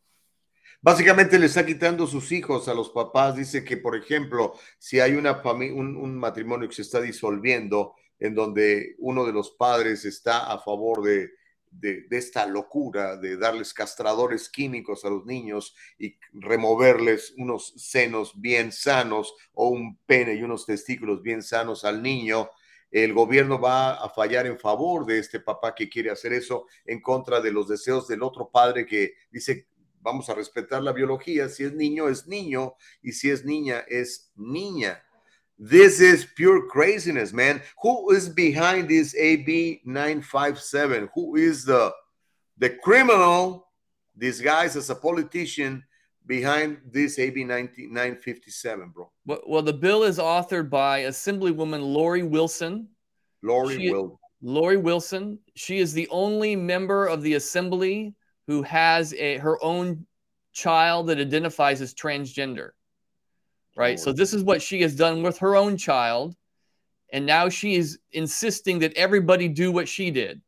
Básicamente 0.85 1.39
le 1.39 1.47
está 1.47 1.65
quitando 1.65 2.05
sus 2.05 2.31
hijos 2.31 2.67
a 2.67 2.73
los 2.73 2.89
papás. 2.89 3.35
Dice 3.35 3.63
que, 3.65 3.77
por 3.77 3.95
ejemplo, 3.95 4.59
si 4.77 4.99
hay 4.99 5.15
una 5.15 5.41
un, 5.43 5.97
un 5.97 6.15
matrimonio 6.15 6.67
que 6.67 6.75
se 6.75 6.83
está 6.83 7.01
disolviendo, 7.01 7.95
en 8.19 8.35
donde 8.35 8.95
uno 8.99 9.25
de 9.25 9.33
los 9.33 9.51
padres 9.51 10.05
está 10.05 10.51
a 10.51 10.59
favor 10.59 11.01
de, 11.01 11.31
de, 11.79 12.05
esta 12.11 12.45
locura 12.45 13.17
de 13.17 13.37
darles 13.37 13.73
castradores 13.73 14.49
químicos 14.49 15.05
a 15.05 15.09
los 15.09 15.25
niños 15.25 15.75
y 15.97 16.17
removerles 16.33 17.33
unos 17.37 17.73
senos 17.77 18.39
bien 18.39 18.71
sanos 18.71 19.33
o 19.53 19.69
un 19.69 19.97
pene 20.05 20.35
y 20.35 20.43
unos 20.43 20.65
testículos 20.65 21.21
bien 21.21 21.43
sanos 21.43 21.85
al 21.85 22.01
niño, 22.01 22.49
el 22.91 23.13
gobierno 23.13 23.59
va 23.59 23.95
a 23.95 24.09
fallar 24.09 24.45
en 24.47 24.57
favor 24.57 25.05
de 25.05 25.19
este 25.19 25.39
papá 25.39 25.75
que 25.75 25.89
quiere 25.89 26.11
hacer 26.11 26.33
eso 26.33 26.67
en 26.85 27.01
contra 27.01 27.41
de 27.41 27.51
los 27.51 27.67
deseos 27.67 28.07
del 28.07 28.23
otro 28.23 28.49
padre 28.49 28.85
que 28.85 29.15
dice 29.31 29.67
vamos 30.05 30.29
a 30.29 30.35
respetar 30.35 30.83
la 30.83 30.93
biología. 30.93 31.49
Si 31.49 31.63
es 31.63 31.73
niño, 31.73 32.07
es 32.07 32.27
niño. 32.27 32.75
Y 33.01 33.11
si 33.11 33.31
es 33.31 33.43
niña, 33.43 33.79
es 33.89 34.31
niña. 34.35 35.03
This 35.57 36.01
is 36.01 36.27
pure 36.35 36.67
craziness, 36.67 37.31
man. 37.31 37.61
Who 37.81 38.11
is 38.11 38.27
behind 38.27 38.89
this 38.89 39.15
AB 39.15 39.81
957? 39.85 41.09
Who 41.15 41.35
is 41.35 41.63
the, 41.63 41.93
the 42.57 42.69
criminal 42.69 43.69
disguised 44.17 44.75
as 44.75 44.89
a 44.89 44.95
politician 44.95 45.83
behind 46.25 46.79
this 46.91 47.17
AB 47.19 47.45
957, 47.45 48.89
bro? 48.89 49.09
Well, 49.25 49.41
well, 49.47 49.61
the 49.61 49.73
bill 49.73 50.03
is 50.03 50.17
authored 50.17 50.69
by 50.69 51.01
Assemblywoman 51.03 51.81
Lori 51.81 52.23
Wilson. 52.23 52.89
Lori 53.41 53.89
Wilson. 53.89 54.17
Lori 54.41 54.77
Wilson. 54.77 55.39
She 55.55 55.79
is 55.79 55.93
the 55.93 56.07
only 56.09 56.55
member 56.55 57.05
of 57.05 57.21
the 57.21 57.35
assembly 57.35 58.13
who 58.47 58.61
has 58.63 59.13
a, 59.13 59.37
her 59.37 59.63
own 59.63 60.05
child 60.51 61.07
that 61.07 61.19
identifies 61.19 61.81
as 61.81 61.93
transgender. 61.93 62.71
Right. 63.75 63.99
Oh, 63.99 64.03
so 64.03 64.11
this 64.13 64.33
is 64.33 64.43
what 64.43 64.61
she 64.61 64.81
has 64.81 64.95
done 64.95 65.21
with 65.21 65.37
her 65.39 65.55
own 65.55 65.77
child. 65.77 66.35
And 67.11 67.25
now 67.25 67.49
she 67.49 67.75
is 67.75 67.99
insisting 68.11 68.79
that 68.79 68.93
everybody 68.93 69.47
do 69.47 69.71
what 69.71 69.87
she 69.87 70.11
did 70.11 70.41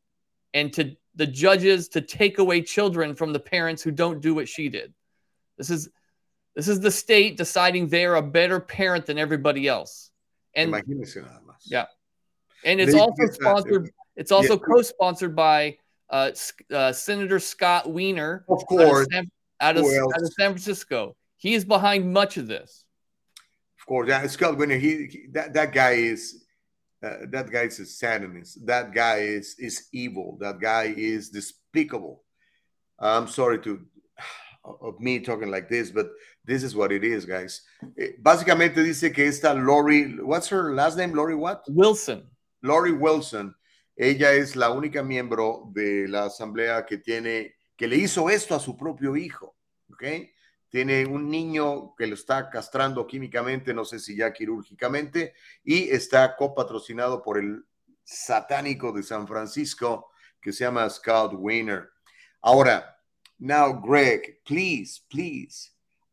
and 0.53 0.73
to 0.73 0.95
the 1.15 1.27
judges 1.27 1.87
to 1.89 2.01
take 2.01 2.39
away 2.39 2.61
children 2.61 3.15
from 3.15 3.33
the 3.33 3.39
parents 3.39 3.81
who 3.81 3.91
don't 3.91 4.21
do 4.21 4.33
what 4.33 4.47
she 4.47 4.69
did. 4.69 4.93
This 5.57 5.69
is 5.69 5.89
this 6.55 6.67
is 6.67 6.79
the 6.79 6.89
state 6.89 7.37
deciding 7.37 7.87
they're 7.87 8.15
a 8.15 8.21
better 8.21 8.59
parent 8.59 9.05
than 9.05 9.17
everybody 9.17 9.67
else. 9.67 10.09
And 10.55 10.71
yeah. 11.65 11.85
And 12.63 12.81
it's 12.81 12.95
also 12.95 13.27
sponsored 13.31 13.91
it's 14.15 14.31
also 14.31 14.53
yeah. 14.53 14.65
co-sponsored 14.67 15.35
by 15.35 15.77
uh, 16.09 16.31
uh, 16.73 16.91
Senator 16.91 17.39
Scott 17.39 17.89
Weiner 17.89 18.45
of 18.49 18.65
course, 18.65 18.81
out 18.81 18.97
of, 19.01 19.07
San, 19.11 19.31
out, 19.61 19.77
of, 19.77 19.85
out 19.85 20.21
of, 20.21 20.33
San 20.33 20.51
Francisco. 20.51 21.15
He 21.37 21.53
is 21.53 21.63
behind 21.63 22.11
much 22.11 22.37
of 22.37 22.47
this. 22.47 22.83
Of 23.87 23.89
course, 23.89 24.09
yeah, 24.09 24.27
Scott 24.27 24.57
Wiener. 24.57 24.77
He, 24.77 25.07
he 25.07 25.27
that 25.31 25.53
that 25.53 25.71
guy 25.71 25.91
is 25.91 26.43
uh, 27.01 27.25
that 27.31 27.49
guy 27.49 27.63
is 27.63 27.79
a 27.79 27.85
satanist. 27.85 28.65
That 28.65 28.93
guy 28.93 29.19
is 29.19 29.55
is 29.57 29.87
evil. 29.93 30.37
That 30.41 30.59
guy 30.59 30.93
is 30.95 31.29
despicable. 31.29 32.23
I'm 32.99 33.27
sorry 33.27 33.59
to 33.59 33.85
of 34.65 34.99
me 34.99 35.19
talking 35.19 35.49
like 35.49 35.69
this, 35.69 35.89
but 35.91 36.09
this 36.43 36.63
is 36.63 36.75
what 36.75 36.91
it 36.91 37.05
is, 37.05 37.25
guys. 37.25 37.61
Eh, 37.97 38.17
básicamente 38.21 38.83
dice 38.83 39.13
que 39.13 39.25
esta 39.25 39.53
Lori, 39.53 40.19
what's 40.21 40.49
her 40.49 40.73
last 40.73 40.97
name? 40.97 41.13
Lori 41.13 41.35
what? 41.35 41.63
Wilson. 41.69 42.27
Lori 42.61 42.91
Wilson 42.91 43.55
Ella 43.97 44.33
es 44.33 44.55
la 44.55 44.69
única 44.69 45.01
miembro 45.01 45.71
de 45.73 46.07
la 46.07 46.25
asamblea 46.25 46.85
que 46.85 46.99
tiene, 46.99 47.55
que 47.75 47.87
le 47.87 47.95
hizo 47.95 48.29
esto 48.29 48.53
a 48.53 48.59
su 48.59 48.77
propio 48.77 49.15
hijo, 49.15 49.57
¿ok? 49.91 50.03
Tiene 50.69 51.05
un 51.05 51.29
niño 51.29 51.95
que 51.95 52.07
lo 52.07 52.15
está 52.15 52.49
castrando 52.49 53.07
químicamente, 53.07 53.73
no 53.73 53.85
sé 53.85 53.99
si 53.99 54.15
ya 54.15 54.33
quirúrgicamente, 54.33 55.33
y 55.63 55.89
está 55.89 56.35
copatrocinado 56.35 57.21
por 57.21 57.37
el 57.37 57.65
satánico 58.03 58.91
de 58.91 59.03
San 59.03 59.27
Francisco 59.27 60.11
que 60.41 60.51
se 60.51 60.63
llama 60.63 60.89
Scott 60.89 61.33
Weiner. 61.35 61.89
Ahora, 62.41 62.97
now 63.39 63.73
Greg, 63.81 64.41
please, 64.45 65.01
please, 65.09 65.71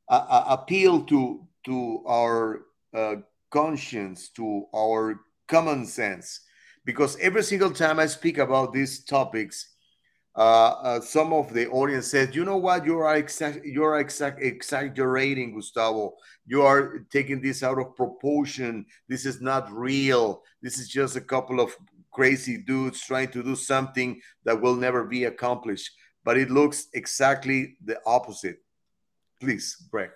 appeal 0.09 1.05
to, 1.07 1.47
to 1.65 2.03
our 2.07 2.67
uh, 2.93 3.17
conscience, 3.51 4.31
to 4.31 4.67
our 4.73 5.21
common 5.47 5.87
sense. 5.87 6.41
because 6.85 7.19
every 7.19 7.43
single 7.43 7.71
time 7.71 7.99
I 7.99 8.07
speak 8.07 8.39
about 8.39 8.73
these 8.73 9.05
topics, 9.05 9.74
uh, 10.37 10.71
uh, 10.83 11.01
some 11.01 11.33
of 11.33 11.53
the 11.53 11.69
audience 11.69 12.09
said, 12.09 12.35
"You 12.35 12.45
know 12.45 12.57
what? 12.57 12.85
You 12.85 12.99
are 12.99 13.15
exa- 13.15 13.65
you 13.65 13.85
are 13.85 14.03
exa- 14.03 14.41
exaggerating, 14.41 15.55
Gustavo. 15.55 16.17
You 16.47 16.63
are 16.63 17.07
taking 17.11 17.41
this 17.41 17.63
out 17.63 17.79
of 17.79 17.95
proportion. 17.95 18.87
This 19.09 19.27
is 19.27 19.41
not 19.41 19.71
real. 19.73 20.43
This 20.61 20.79
is 20.79 20.89
just 20.89 21.17
a 21.17 21.21
couple 21.21 21.61
of 21.61 21.77
crazy 22.11 22.59
dudes 22.59 23.01
trying 23.01 23.29
to 23.29 23.43
do 23.43 23.55
something 23.55 24.21
that 24.45 24.61
will 24.61 24.75
never 24.75 25.05
be 25.05 25.25
accomplished." 25.25 25.91
But 26.25 26.39
it 26.39 26.51
looks 26.51 26.89
exactly 26.95 27.77
the 27.85 28.01
opposite. 28.07 28.59
Please, 29.41 29.77
Greg. 29.91 30.11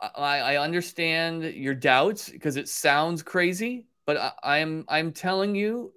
I, 0.00 0.38
I 0.40 0.56
understand 0.56 1.44
your 1.44 1.74
doubts 1.74 2.28
because 2.28 2.56
it 2.56 2.68
sounds 2.68 3.22
crazy, 3.22 3.86
but 4.06 4.16
I, 4.16 4.32
I'm, 4.42 4.84
I'm 4.88 5.12
telling 5.12 5.54
you, 5.54 5.92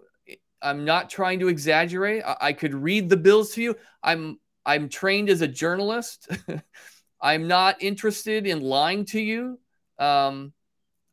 I'm 0.61 0.85
not 0.85 1.09
trying 1.09 1.39
to 1.39 1.47
exaggerate. 1.47 2.23
I, 2.23 2.37
I 2.41 2.53
could 2.53 2.73
read 2.73 3.09
the 3.09 3.17
bills 3.17 3.51
to 3.51 3.61
you. 3.61 3.75
I'm 4.03 4.39
I'm 4.65 4.89
trained 4.89 5.29
as 5.29 5.41
a 5.41 5.47
journalist. 5.47 6.29
I'm 7.21 7.47
not 7.47 7.81
interested 7.81 8.47
in 8.47 8.61
lying 8.61 9.05
to 9.05 9.21
you. 9.21 9.59
Um, 9.99 10.53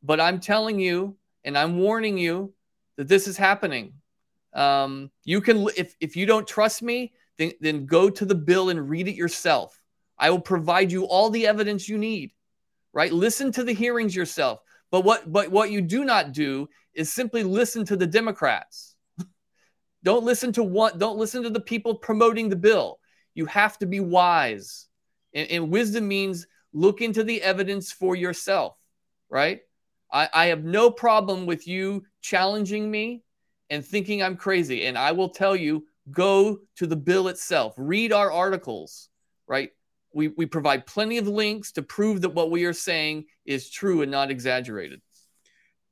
but 0.01 0.19
I'm 0.19 0.39
telling 0.39 0.79
you, 0.79 1.17
and 1.43 1.57
I'm 1.57 1.77
warning 1.77 2.17
you 2.17 2.53
that 2.97 3.07
this 3.07 3.27
is 3.27 3.37
happening. 3.37 3.93
Um, 4.53 5.11
you 5.23 5.41
can, 5.41 5.67
if, 5.77 5.95
if 5.99 6.15
you 6.15 6.25
don't 6.25 6.47
trust 6.47 6.81
me, 6.81 7.13
then, 7.37 7.53
then 7.61 7.85
go 7.85 8.09
to 8.09 8.25
the 8.25 8.35
bill 8.35 8.69
and 8.69 8.89
read 8.89 9.07
it 9.07 9.15
yourself. 9.15 9.77
I 10.17 10.29
will 10.29 10.41
provide 10.41 10.91
you 10.91 11.05
all 11.05 11.29
the 11.29 11.47
evidence 11.47 11.87
you 11.87 11.97
need, 11.97 12.31
right? 12.93 13.11
Listen 13.11 13.51
to 13.53 13.63
the 13.63 13.73
hearings 13.73 14.15
yourself. 14.15 14.61
But 14.91 15.03
what, 15.03 15.31
but 15.31 15.51
what 15.51 15.71
you 15.71 15.81
do 15.81 16.03
not 16.03 16.33
do 16.33 16.67
is 16.93 17.13
simply 17.13 17.43
listen 17.43 17.85
to 17.85 17.95
the 17.95 18.07
Democrats. 18.07 18.88
Don't 20.03 20.23
listen 20.23 20.51
to 20.53 20.63
what 20.63 20.97
don't 20.97 21.17
listen 21.17 21.43
to 21.43 21.49
the 21.49 21.59
people 21.59 21.95
promoting 21.95 22.49
the 22.49 22.55
bill. 22.55 22.99
You 23.33 23.45
have 23.45 23.77
to 23.79 23.85
be 23.85 23.99
wise. 23.99 24.87
And, 25.33 25.49
and 25.51 25.69
wisdom 25.69 26.07
means 26.07 26.47
look 26.73 27.01
into 27.01 27.23
the 27.23 27.41
evidence 27.41 27.91
for 27.91 28.15
yourself, 28.15 28.77
right? 29.29 29.61
I, 30.11 30.29
I 30.33 30.45
have 30.47 30.63
no 30.63 30.89
problem 30.89 31.45
with 31.45 31.67
you 31.67 32.03
challenging 32.21 32.89
me 32.89 33.23
and 33.69 33.85
thinking 33.85 34.23
I'm 34.23 34.35
crazy. 34.35 34.85
And 34.85 34.97
I 34.97 35.11
will 35.11 35.29
tell 35.29 35.55
you, 35.55 35.85
go 36.11 36.59
to 36.77 36.87
the 36.87 36.95
bill 36.95 37.27
itself, 37.27 37.73
read 37.77 38.11
our 38.11 38.31
articles, 38.31 39.09
right? 39.47 39.69
We, 40.13 40.29
we 40.29 40.47
provide 40.47 40.87
plenty 40.87 41.19
of 41.19 41.27
links 41.27 41.71
to 41.73 41.83
prove 41.83 42.21
that 42.21 42.33
what 42.33 42.49
we 42.49 42.65
are 42.65 42.73
saying 42.73 43.25
is 43.45 43.69
true 43.69 44.01
and 44.01 44.11
not 44.11 44.31
exaggerated. 44.31 45.01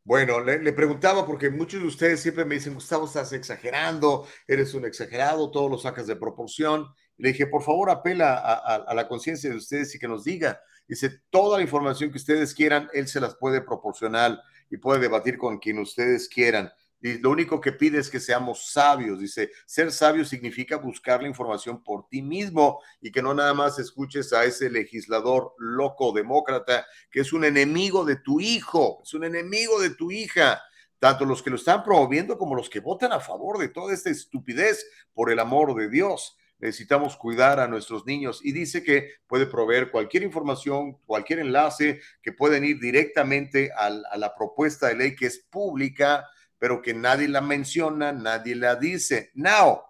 Bueno, 0.08 0.40
le, 0.40 0.72
preguntaba 0.72 1.26
porque 1.26 1.50
muchos 1.50 1.82
de 1.82 1.88
ustedes 1.88 2.22
siempre 2.22 2.46
me 2.46 2.56
dicen, 2.56 2.74
Gustavo, 2.74 3.08
estás 3.08 3.34
exagerando, 3.34 4.26
eres 4.48 4.74
un 4.74 4.86
exagerado, 4.86 5.52
todo 5.52 5.68
lo 5.68 5.78
sacas 5.78 6.08
de 6.08 6.16
proporción. 6.16 6.88
Le 7.18 7.34
dije, 7.34 7.46
por 7.46 7.62
favor, 7.62 7.90
apela 7.90 8.36
a, 8.36 8.76
a 8.76 8.94
la 8.94 9.06
conciencia 9.10 9.50
de 9.50 9.58
ustedes 9.58 9.94
y 9.94 10.00
que 10.00 10.08
nos 10.08 10.24
diga. 10.24 10.62
Dice, 10.88 11.24
toda 11.30 11.58
la 11.58 11.64
información 11.64 12.10
que 12.10 12.20
ustedes 12.20 12.54
quieran, 12.54 12.88
él 12.94 13.10
se 13.10 13.20
las 13.20 13.36
puede 13.36 13.60
proporcionar 13.60 14.40
y 14.70 14.78
puede 14.78 15.02
debatir 15.02 15.38
con 15.38 15.58
quien 15.58 15.78
ustedes 15.80 16.30
quieran. 16.30 16.72
Lo 17.16 17.32
único 17.32 17.60
que 17.62 17.72
pide 17.72 18.00
es 18.00 18.10
que 18.10 18.20
seamos 18.20 18.72
sabios. 18.72 19.20
Dice, 19.20 19.52
ser 19.66 19.92
sabio 19.92 20.26
significa 20.26 20.78
buscar 20.78 21.22
la 21.22 21.28
información 21.28 21.84
por 21.84 22.08
ti 22.08 22.22
mismo 22.22 22.82
y 23.02 23.12
que 23.12 23.22
no 23.22 23.34
nada 23.34 23.54
más 23.54 23.80
escuches 23.80 24.34
a 24.34 24.46
ese 24.46 24.70
legislador 24.70 25.54
loco 25.58 26.12
demócrata 26.12 26.86
que 27.12 27.22
es 27.22 27.34
un 27.34 27.46
enemigo 27.46 28.06
de 28.06 28.18
tu 28.18 28.40
hijo, 28.40 29.02
es 29.04 29.14
un 29.14 29.24
enemigo 29.24 29.80
de 29.80 29.92
tu 29.92 30.12
hija. 30.12 30.62
Tanto 31.00 31.26
los 31.26 31.44
que 31.44 31.52
lo 31.52 31.58
están 31.58 31.84
promoviendo 31.84 32.38
como 32.38 32.56
los 32.56 32.70
que 32.70 32.80
votan 32.80 33.12
a 33.12 33.20
favor 33.20 33.60
de 33.60 33.70
toda 33.70 33.94
esta 33.94 34.10
estupidez 34.10 34.86
por 35.14 35.32
el 35.32 35.40
amor 35.40 35.76
de 35.76 35.90
Dios. 35.90 36.38
Necesitamos 36.60 37.16
cuidar 37.18 37.60
a 37.60 37.68
nuestros 37.68 38.08
niños 38.08 38.40
y 38.44 38.52
dice 38.52 38.84
que 38.84 39.12
puede 39.28 39.46
proveer 39.46 39.92
cualquier 39.92 40.24
información, 40.24 40.98
cualquier 41.06 41.40
enlace 41.40 42.02
que 42.24 42.32
pueden 42.32 42.66
ir 42.66 42.80
directamente 42.80 43.70
a 43.78 44.18
la 44.18 44.34
propuesta 44.36 44.88
de 44.88 44.96
ley 44.96 45.16
que 45.16 45.28
es 45.28 45.38
pública 45.38 46.26
pero 46.60 46.82
que 46.82 46.94
nadie 46.94 47.28
la 47.28 47.42
menciona, 47.42 48.12
nadie 48.12 48.56
la 48.56 48.76
dice. 48.76 49.30
Now, 49.36 49.84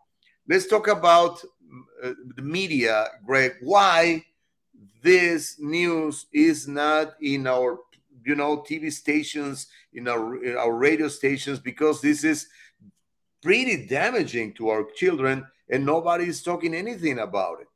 let's 0.48 0.68
talk 0.68 0.88
about 0.88 1.44
uh, 2.04 2.14
the 2.36 2.42
media, 2.42 3.08
Greg. 3.26 3.56
Why 3.62 4.26
this 5.02 5.58
news 5.60 6.26
is 6.34 6.68
not 6.68 7.14
in 7.22 7.48
our, 7.48 7.80
you 8.26 8.36
know, 8.36 8.58
TV 8.58 8.92
stations, 8.92 9.68
in 9.94 10.08
our, 10.08 10.44
in 10.44 10.58
our 10.58 10.74
radio 10.74 11.08
stations, 11.08 11.60
because 11.60 12.02
this 12.02 12.24
is 12.24 12.48
pretty 13.42 13.86
damaging 13.88 14.54
to 14.54 14.70
our 14.70 14.86
children, 14.96 15.46
and 15.70 15.86
nobody 15.86 16.26
is 16.26 16.44
talking 16.44 16.74
anything 16.74 17.20
about 17.20 17.62
it. 17.62 17.68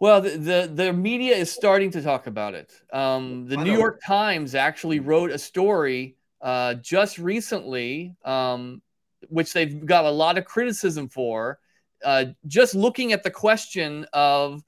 Well, 0.00 0.20
the, 0.20 0.30
the, 0.30 0.70
the 0.72 0.92
media 0.92 1.34
is 1.34 1.50
starting 1.50 1.90
to 1.92 2.02
talk 2.02 2.28
about 2.28 2.54
it. 2.54 2.72
Um, 2.92 3.46
the 3.46 3.56
New 3.56 3.76
York 3.76 4.00
Times 4.06 4.54
actually 4.54 5.00
wrote 5.00 5.32
a 5.32 5.38
story 5.38 6.17
uh, 6.40 6.74
just 6.74 7.18
recently, 7.18 8.14
um, 8.24 8.82
which 9.28 9.52
they've 9.52 9.84
got 9.84 10.04
a 10.04 10.10
lot 10.10 10.38
of 10.38 10.44
criticism 10.44 11.08
for, 11.08 11.58
uh, 12.04 12.26
just 12.46 12.74
looking 12.74 13.12
at 13.12 13.22
the 13.22 13.30
question 13.30 14.06
of 14.12 14.62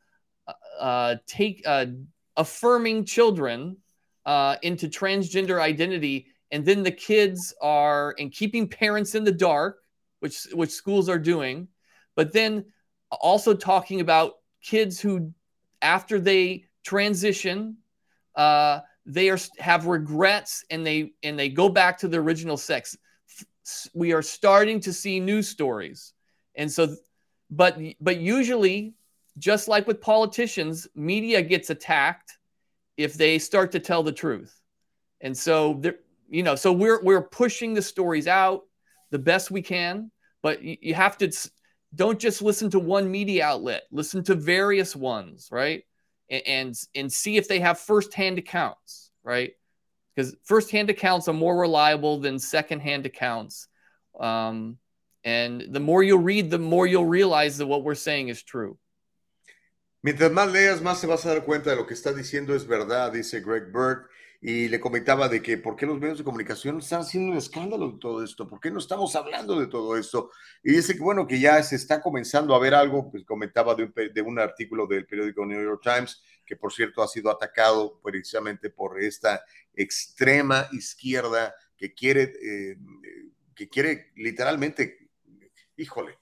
uh, 0.81 1.17
take 1.27 1.63
uh, 1.67 1.87
affirming 2.37 3.05
children 3.05 3.77
uh, 4.27 4.57
into 4.63 4.89
transgender 4.89 5.61
identity, 5.61 6.27
and 6.51 6.65
then 6.65 6.83
the 6.83 6.91
kids 6.91 7.55
are 7.63 8.15
and 8.19 8.33
keeping 8.33 8.69
parents 8.69 9.15
in 9.15 9.25
the 9.25 9.33
dark, 9.33 9.79
which 10.21 10.47
which 10.53 10.71
schools 10.71 11.09
are 11.09 11.19
doing, 11.19 11.69
but 12.17 12.33
then 12.33 12.65
also 13.11 13.55
talking 13.55 14.01
about 14.01 14.35
kids 14.63 15.01
who, 15.01 15.33
after 15.83 16.21
they 16.21 16.65
transition, 16.85 17.77
uh, 18.37 18.81
they 19.13 19.29
are 19.29 19.39
have 19.59 19.87
regrets 19.87 20.65
and 20.71 20.87
they 20.87 21.13
and 21.23 21.39
they 21.39 21.49
go 21.49 21.69
back 21.69 21.99
to 21.99 22.09
the 22.09 22.19
original 22.19 22.57
sex. 22.57 22.97
We 23.95 24.13
are 24.13 24.23
starting 24.23 24.81
to 24.81 24.93
see 24.93 25.21
news 25.21 25.49
stories. 25.49 26.13
And 26.55 26.71
so 26.71 26.95
but 27.51 27.79
but 28.01 28.19
usually 28.19 28.95
just 29.39 29.69
like 29.69 29.87
with 29.87 30.01
politicians 30.01 30.87
media 30.95 31.43
gets 31.43 31.71
attacked 31.71 32.39
if 32.97 33.15
they 33.15 33.39
start 33.39 33.73
to 33.73 33.81
tell 33.81 34.03
the 34.03 34.13
truth. 34.13 34.61
And 35.21 35.37
so 35.37 35.79
there 35.81 35.97
you 36.29 36.43
know 36.43 36.55
so 36.55 36.73
we're 36.73 37.03
we're 37.03 37.23
pushing 37.23 37.75
the 37.75 37.83
stories 37.83 38.29
out 38.29 38.63
the 39.11 39.19
best 39.19 39.51
we 39.51 39.63
can 39.63 40.11
but 40.43 40.63
you, 40.63 40.77
you 40.81 40.95
have 40.95 41.19
to 41.19 41.31
don't 41.97 42.21
just 42.21 42.41
listen 42.41 42.71
to 42.71 42.79
one 42.79 43.11
media 43.11 43.45
outlet. 43.45 43.83
Listen 43.91 44.23
to 44.25 44.37
various 44.37 44.95
ones 44.95 45.49
right 45.51 45.83
and 46.31 46.75
and 46.95 47.13
see 47.13 47.37
if 47.37 47.49
they 47.49 47.61
have 47.61 47.79
firsthand 47.79 48.39
accounts, 48.39 49.11
right? 49.23 49.53
Because 50.15 50.37
firsthand 50.45 50.91
accounts 50.91 51.29
are 51.29 51.35
more 51.35 51.59
reliable 51.59 52.19
than 52.19 52.39
secondhand 52.39 53.07
accounts. 53.07 53.69
Um, 54.19 54.79
and 55.25 55.67
the 55.71 55.81
more 55.81 56.03
you 56.03 56.17
read, 56.17 56.51
the 56.51 56.59
more 56.59 56.87
you'll 56.87 57.07
realize 57.07 57.59
that 57.59 57.67
what 57.67 57.85
we're 57.85 57.95
saying 57.95 58.29
is 58.29 58.43
true. 58.43 58.79
Mientras 60.03 60.33
más 60.33 60.51
leas, 60.51 60.81
más 60.81 60.99
se 60.99 61.07
vas 61.07 61.27
a 61.27 61.35
dar 61.35 61.45
cuenta 61.45 61.71
de 61.71 61.77
lo 61.77 61.87
que 61.87 61.95
está 61.95 62.15
diciendo 62.15 62.55
es 62.55 62.65
verdad, 62.65 63.13
dice 63.13 63.41
Greg 63.41 63.71
Bird. 63.71 64.07
Y 64.43 64.69
le 64.69 64.81
comentaba 64.81 65.29
de 65.29 65.43
que 65.43 65.59
por 65.59 65.77
qué 65.77 65.85
los 65.85 65.99
medios 65.99 66.19
de 66.19 66.25
comunicación 66.25 66.79
están 66.79 67.03
haciendo 67.03 67.33
un 67.33 67.37
escándalo 67.37 67.91
de 67.93 67.99
todo 67.99 68.25
esto, 68.25 68.49
por 68.49 68.59
qué 68.59 68.71
no 68.71 68.79
estamos 68.79 69.15
hablando 69.15 69.61
de 69.61 69.67
todo 69.67 69.99
esto. 69.99 70.31
Y 70.63 70.73
dice 70.73 70.95
que 70.95 71.01
bueno, 71.01 71.27
que 71.27 71.39
ya 71.39 71.63
se 71.63 71.77
está 71.77 72.01
comenzando 72.01 72.55
a 72.55 72.59
ver 72.59 72.75
algo, 72.75 73.11
pues 73.11 73.25
comentaba 73.25 73.75
de 73.75 73.85
un, 73.85 73.93
de 73.93 74.23
un 74.23 74.39
artículo 74.39 74.87
del 74.87 75.07
periódico 75.07 75.45
New 75.45 75.63
York 75.63 75.83
Times, 75.83 76.23
que 76.47 76.57
por 76.57 76.73
cierto 76.73 77.03
ha 77.03 77.09
sido 77.09 77.31
atacado 77.31 78.01
precisamente 78.03 78.71
por 78.71 78.99
esta 79.03 79.45
extrema 79.75 80.69
izquierda 80.73 81.55
que 81.77 81.93
quiere, 81.93 82.33
eh, 82.43 82.77
que 83.55 83.69
quiere 83.69 84.13
literalmente, 84.17 85.11
híjole, 85.77 86.19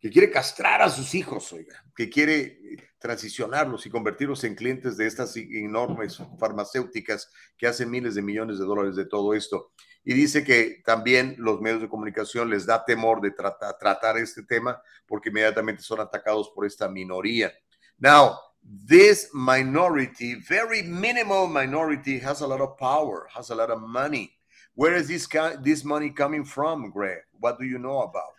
que 0.00 0.08
quiere 0.08 0.30
castrar 0.30 0.80
a 0.80 0.88
sus 0.88 1.14
hijos, 1.14 1.52
oiga, 1.52 1.84
que 1.94 2.08
quiere 2.08 2.89
transicionarlos 3.00 3.86
y 3.86 3.90
convertirlos 3.90 4.44
en 4.44 4.54
clientes 4.54 4.96
de 4.96 5.06
estas 5.06 5.34
enormes 5.36 6.22
farmacéuticas 6.38 7.32
que 7.56 7.66
hacen 7.66 7.90
miles 7.90 8.14
de 8.14 8.22
millones 8.22 8.58
de 8.58 8.66
dólares 8.66 8.94
de 8.94 9.06
todo 9.06 9.34
esto. 9.34 9.72
Y 10.04 10.14
dice 10.14 10.44
que 10.44 10.82
también 10.84 11.34
los 11.38 11.60
medios 11.60 11.80
de 11.80 11.88
comunicación 11.88 12.50
les 12.50 12.66
da 12.66 12.84
temor 12.84 13.20
de 13.22 13.32
tratar, 13.32 14.18
este 14.18 14.42
tema 14.42 14.80
porque 15.06 15.30
inmediatamente 15.30 15.82
son 15.82 16.00
atacados 16.00 16.50
por 16.54 16.66
esta 16.66 16.88
minoría. 16.88 17.52
Now, 17.98 18.38
this 18.86 19.30
minority, 19.32 20.34
very 20.34 20.82
minimal 20.82 21.48
minority, 21.48 22.18
has 22.18 22.42
a 22.42 22.46
lot 22.46 22.60
of 22.60 22.76
power, 22.78 23.26
has 23.34 23.50
a 23.50 23.54
lot 23.54 23.70
of 23.70 23.80
money. 23.80 24.30
Where 24.74 24.94
is 24.94 25.08
this, 25.08 25.26
this 25.62 25.84
money 25.84 26.10
coming 26.10 26.44
from, 26.44 26.90
Greg? 26.90 27.22
What 27.38 27.58
do 27.58 27.64
you 27.64 27.78
know 27.78 28.02
about? 28.02 28.32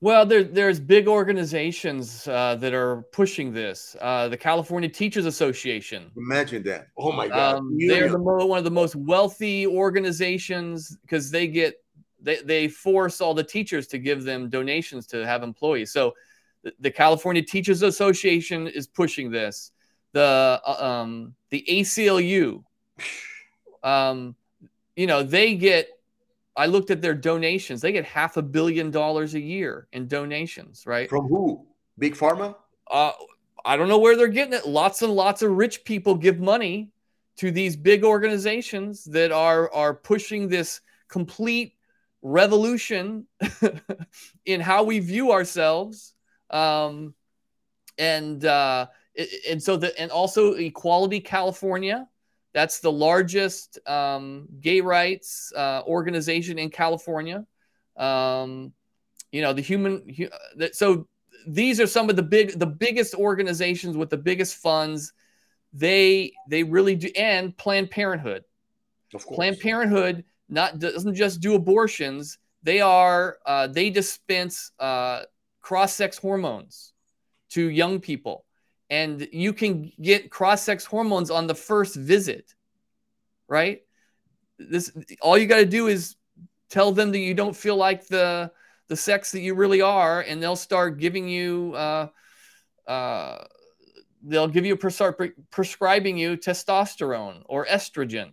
Well, 0.00 0.24
there, 0.24 0.44
there's 0.44 0.78
big 0.78 1.08
organizations 1.08 2.28
uh, 2.28 2.54
that 2.56 2.72
are 2.72 3.02
pushing 3.10 3.52
this. 3.52 3.96
Uh, 4.00 4.28
the 4.28 4.36
California 4.36 4.88
Teachers 4.88 5.26
Association. 5.26 6.12
Imagine 6.16 6.62
that. 6.64 6.88
Oh 6.96 7.10
my 7.10 7.26
God. 7.26 7.56
Um, 7.56 7.76
they're 7.76 8.08
the 8.08 8.18
mo- 8.18 8.46
one 8.46 8.58
of 8.58 8.64
the 8.64 8.70
most 8.70 8.94
wealthy 8.94 9.66
organizations 9.66 10.96
because 11.02 11.32
they 11.32 11.48
get 11.48 11.82
they, 12.20 12.36
they 12.42 12.68
force 12.68 13.20
all 13.20 13.34
the 13.34 13.44
teachers 13.44 13.86
to 13.88 13.98
give 13.98 14.22
them 14.24 14.48
donations 14.48 15.06
to 15.08 15.26
have 15.26 15.42
employees. 15.42 15.92
So 15.92 16.14
the, 16.62 16.72
the 16.78 16.90
California 16.90 17.42
Teachers 17.42 17.82
Association 17.82 18.68
is 18.68 18.86
pushing 18.86 19.30
this. 19.32 19.72
The 20.12 20.60
uh, 20.64 20.76
um, 20.78 21.34
the 21.50 21.64
ACLU, 21.68 22.62
um, 23.82 24.36
you 24.94 25.08
know, 25.08 25.24
they 25.24 25.56
get 25.56 25.97
I 26.58 26.66
looked 26.66 26.90
at 26.90 27.00
their 27.00 27.14
donations. 27.14 27.80
They 27.80 27.92
get 27.92 28.04
half 28.04 28.36
a 28.36 28.42
billion 28.42 28.90
dollars 28.90 29.34
a 29.34 29.40
year 29.40 29.86
in 29.92 30.08
donations, 30.08 30.84
right? 30.86 31.08
From 31.08 31.28
who? 31.28 31.64
Big 31.98 32.16
Pharma? 32.16 32.56
Uh, 32.90 33.12
I 33.64 33.76
don't 33.76 33.88
know 33.88 33.98
where 33.98 34.16
they're 34.16 34.26
getting 34.26 34.54
it. 34.54 34.66
Lots 34.66 35.02
and 35.02 35.12
lots 35.12 35.42
of 35.42 35.52
rich 35.52 35.84
people 35.84 36.16
give 36.16 36.40
money 36.40 36.90
to 37.36 37.52
these 37.52 37.76
big 37.76 38.02
organizations 38.04 39.04
that 39.04 39.30
are 39.30 39.72
are 39.72 39.94
pushing 39.94 40.48
this 40.48 40.80
complete 41.06 41.74
revolution 42.22 43.26
in 44.44 44.60
how 44.60 44.82
we 44.82 44.98
view 44.98 45.30
ourselves. 45.30 46.14
Um, 46.50 47.14
and 47.98 48.44
uh, 48.44 48.86
and 49.48 49.62
so 49.62 49.76
the 49.76 49.98
and 50.00 50.10
also 50.10 50.54
Equality 50.54 51.20
California 51.20 52.08
that's 52.58 52.80
the 52.80 52.90
largest 52.90 53.78
um, 53.86 54.48
gay 54.60 54.80
rights 54.80 55.52
uh, 55.56 55.82
organization 55.86 56.58
in 56.58 56.70
California. 56.70 57.46
Um, 57.96 58.72
you 59.30 59.42
know, 59.42 59.52
the 59.52 59.62
human. 59.62 60.12
So 60.72 61.06
these 61.46 61.78
are 61.80 61.86
some 61.86 62.10
of 62.10 62.16
the 62.16 62.22
big, 62.24 62.58
the 62.58 62.66
biggest 62.66 63.14
organizations 63.14 63.96
with 63.96 64.10
the 64.10 64.16
biggest 64.16 64.56
funds. 64.56 65.12
They 65.72 66.32
they 66.48 66.64
really 66.64 66.96
do, 66.96 67.08
and 67.16 67.56
Planned 67.56 67.92
Parenthood. 67.92 68.42
Of 69.14 69.24
course. 69.24 69.36
Planned 69.36 69.60
Parenthood 69.60 70.24
not 70.48 70.80
doesn't 70.80 71.14
just 71.14 71.40
do 71.40 71.54
abortions. 71.54 72.38
They 72.64 72.80
are 72.80 73.38
uh, 73.46 73.68
they 73.68 73.90
dispense 73.90 74.72
uh, 74.80 75.22
cross-sex 75.60 76.18
hormones 76.18 76.92
to 77.50 77.68
young 77.70 78.00
people 78.00 78.44
and 78.90 79.28
you 79.32 79.52
can 79.52 79.92
get 80.00 80.30
cross 80.30 80.62
sex 80.62 80.84
hormones 80.84 81.30
on 81.30 81.46
the 81.46 81.54
first 81.54 81.96
visit, 81.96 82.54
right? 83.48 83.82
this 84.58 84.92
all 85.20 85.38
you 85.38 85.46
got 85.46 85.58
to 85.58 85.66
do 85.66 85.86
is 85.86 86.16
tell 86.68 86.92
them 86.92 87.12
that 87.12 87.18
you 87.18 87.34
don't 87.34 87.56
feel 87.56 87.76
like 87.76 88.06
the 88.06 88.50
the 88.88 88.96
sex 88.96 89.32
that 89.32 89.40
you 89.40 89.54
really 89.54 89.82
are, 89.82 90.22
and 90.22 90.42
they'll 90.42 90.56
start 90.56 90.98
giving 90.98 91.28
you. 91.28 91.74
Uh, 91.74 92.08
uh, 92.86 93.44
they'll 94.22 94.48
give 94.48 94.64
you 94.64 94.76
prescri- 94.76 95.34
prescribing 95.50 96.16
you 96.16 96.36
testosterone 96.36 97.42
or 97.46 97.66
estrogen, 97.66 98.30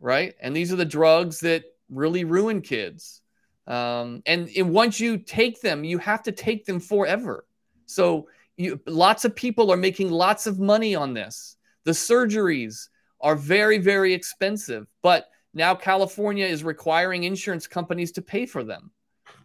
right? 0.00 0.34
And 0.40 0.54
these 0.54 0.72
are 0.72 0.76
the 0.76 0.84
drugs 0.84 1.40
that 1.40 1.64
really 1.88 2.24
ruin 2.24 2.60
kids. 2.60 3.22
Um, 3.66 4.22
and, 4.26 4.50
and 4.56 4.70
once 4.70 5.00
you 5.00 5.16
take 5.16 5.60
them, 5.62 5.82
you 5.82 5.98
have 5.98 6.22
to 6.24 6.32
take 6.32 6.66
them 6.66 6.78
forever. 6.78 7.46
So 7.86 8.28
you, 8.60 8.78
lots 8.86 9.24
of 9.24 9.34
people 9.34 9.72
are 9.72 9.76
making 9.76 10.10
lots 10.10 10.46
of 10.46 10.58
money 10.58 10.94
on 10.94 11.14
this. 11.14 11.56
The 11.84 11.92
surgeries 11.92 12.88
are 13.22 13.34
very, 13.34 13.78
very 13.78 14.12
expensive, 14.12 14.86
but 15.02 15.28
now 15.54 15.74
California 15.74 16.44
is 16.44 16.62
requiring 16.62 17.24
insurance 17.24 17.66
companies 17.66 18.12
to 18.12 18.22
pay 18.22 18.44
for 18.44 18.62
them, 18.62 18.90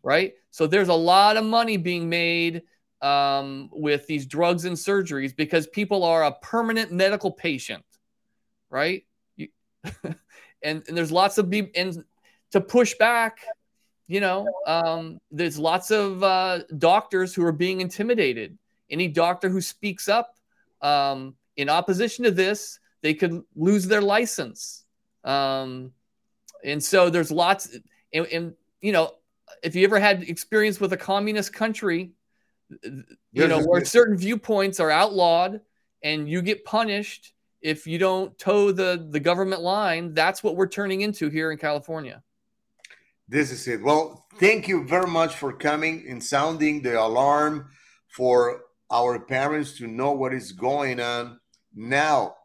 right? 0.04 0.34
So 0.52 0.68
there's 0.68 0.90
a 0.90 0.94
lot 0.94 1.38
of 1.38 1.46
money 1.46 1.78
being 1.78 2.10
made 2.10 2.64
um, 3.02 3.70
with 3.72 4.06
these 4.06 4.26
drugs 4.26 4.66
and 4.66 4.76
surgeries 4.76 5.34
because 5.34 5.66
people 5.68 6.04
are 6.04 6.26
a 6.26 6.34
permanent 6.42 6.92
medical 6.92 7.32
patient, 7.32 7.86
right? 8.70 9.06
You, 9.38 9.48
and, 10.04 10.14
and 10.62 10.98
there's 10.98 11.12
lots 11.12 11.38
of 11.38 11.50
people, 11.50 11.72
and 11.76 12.04
to 12.52 12.60
push 12.60 12.96
back, 12.96 13.38
you 14.08 14.20
know, 14.20 14.46
um, 14.68 15.20
there's 15.32 15.58
lots 15.58 15.90
of 15.90 16.22
uh, 16.22 16.60
doctors 16.78 17.34
who 17.34 17.46
are 17.46 17.54
being 17.54 17.80
intimidated. 17.80 18.58
Any 18.90 19.08
doctor 19.08 19.50
who 19.50 19.62
speaks 19.62 20.08
up 20.08 20.36
um, 20.82 21.36
in 21.58 21.70
opposition 21.70 22.26
to 22.26 22.32
this, 22.32 22.80
they 23.02 23.14
could 23.14 23.44
lose 23.56 23.88
their 23.88 24.02
license. 24.02 24.86
Um, 25.24 25.92
and 26.64 26.84
so 26.84 27.10
there's 27.10 27.32
lots, 27.32 27.76
and, 28.14 28.26
and, 28.28 28.54
you 28.82 28.92
know, 28.92 29.12
if 29.64 29.76
you 29.76 29.84
ever 29.84 30.00
had 30.00 30.24
experience 30.24 30.80
with 30.80 30.94
a 30.94 30.98
communist 30.98 31.54
country, 31.54 32.12
you 32.82 33.48
know, 33.48 33.62
where 33.62 33.86
certain 33.86 34.18
viewpoints 34.18 34.80
are 34.80 34.92
outlawed 34.92 35.62
and 36.02 36.28
you 36.28 36.42
get 36.42 36.66
punished 36.66 37.34
if 37.62 37.88
you 37.88 37.98
don't 37.98 38.38
toe 38.38 38.72
the, 38.72 39.08
the 39.10 39.20
government 39.20 39.62
line, 39.62 40.14
that's 40.14 40.44
what 40.44 40.56
we're 40.56 40.68
turning 40.68 41.02
into 41.02 41.30
here 41.30 41.52
in 41.52 41.58
California. 41.58 42.22
This 43.28 43.52
is 43.52 43.68
it. 43.68 43.82
Well, 43.82 44.26
thank 44.40 44.68
you 44.68 44.86
very 44.88 45.08
much 45.08 45.36
for 45.36 45.52
coming 45.52 46.06
and 46.08 46.24
sounding 46.24 46.82
the 46.84 47.02
alarm 47.02 47.70
for 48.08 48.65
our 48.92 49.20
parents 49.20 49.78
to 49.78 49.88
know 49.88 50.12
what 50.12 50.34
is 50.34 50.52
going 50.52 51.00
on. 51.00 51.40
Now, 51.74 52.36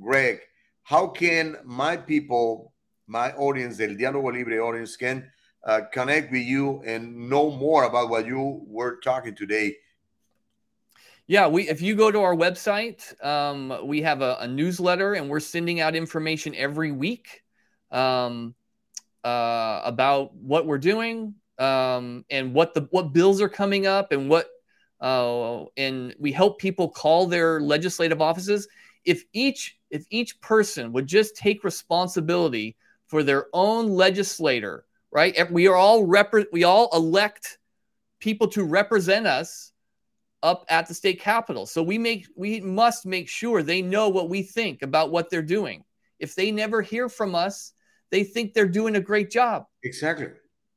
Greg, 0.00 0.40
how 0.82 1.08
can 1.08 1.56
my 1.64 1.96
people, 1.96 2.72
my 3.06 3.32
audience, 3.32 3.78
the 3.78 3.88
Diálogo 3.88 4.32
Libre 4.32 4.58
audience, 4.58 4.96
can 4.96 5.30
uh, 5.64 5.80
connect 5.92 6.30
with 6.30 6.42
you 6.42 6.82
and 6.86 7.28
know 7.28 7.50
more 7.50 7.84
about 7.84 8.08
what 8.08 8.26
you 8.26 8.62
were 8.66 8.98
talking 9.02 9.34
today? 9.34 9.74
Yeah, 11.26 11.48
we 11.48 11.68
if 11.68 11.82
you 11.82 11.96
go 11.96 12.12
to 12.12 12.20
our 12.20 12.36
website, 12.36 13.02
um, 13.24 13.76
we 13.84 14.02
have 14.02 14.22
a, 14.22 14.36
a, 14.40 14.46
newsletter 14.46 15.14
and 15.14 15.28
we're 15.28 15.40
sending 15.40 15.80
out 15.80 15.96
information 15.96 16.54
every 16.54 16.92
week 16.92 17.42
um, 17.90 18.54
uh, 19.24 19.80
about 19.84 20.36
what 20.36 20.66
we're 20.66 20.78
doing 20.78 21.34
um, 21.58 22.24
and 22.30 22.54
what 22.54 22.74
the 22.74 22.82
what 22.92 23.12
bills 23.12 23.40
are 23.40 23.48
coming 23.48 23.88
up 23.88 24.12
and 24.12 24.30
what 24.30 24.46
uh, 25.00 25.64
and 25.76 26.14
we 26.18 26.32
help 26.32 26.58
people 26.58 26.88
call 26.88 27.26
their 27.26 27.60
legislative 27.60 28.20
offices. 28.20 28.68
If 29.04 29.24
each 29.32 29.78
if 29.90 30.04
each 30.10 30.40
person 30.40 30.92
would 30.92 31.06
just 31.06 31.36
take 31.36 31.62
responsibility 31.64 32.76
for 33.06 33.22
their 33.22 33.46
own 33.52 33.88
legislator 33.88 34.86
right? 35.16 35.50
We 35.50 35.66
are 35.66 35.74
all 35.74 36.04
rep- 36.04 36.52
we 36.52 36.64
all 36.64 36.90
elect 36.92 37.56
people 38.20 38.48
to 38.48 38.64
represent 38.64 39.26
us 39.26 39.72
up 40.42 40.66
at 40.68 40.86
the 40.86 40.92
state 40.92 41.20
capitol. 41.20 41.64
So 41.64 41.82
we 41.82 41.96
make 41.96 42.26
we 42.36 42.60
must 42.60 43.06
make 43.06 43.26
sure 43.26 43.62
they 43.62 43.80
know 43.80 44.10
what 44.10 44.28
we 44.28 44.42
think 44.42 44.82
about 44.82 45.10
what 45.10 45.30
they're 45.30 45.40
doing. 45.40 45.84
If 46.18 46.34
they 46.34 46.50
never 46.50 46.82
hear 46.82 47.08
from 47.08 47.34
us, 47.34 47.72
they 48.10 48.24
think 48.24 48.52
they're 48.52 48.68
doing 48.68 48.96
a 48.96 49.00
great 49.00 49.30
job. 49.30 49.64
Exactly. 49.82 50.28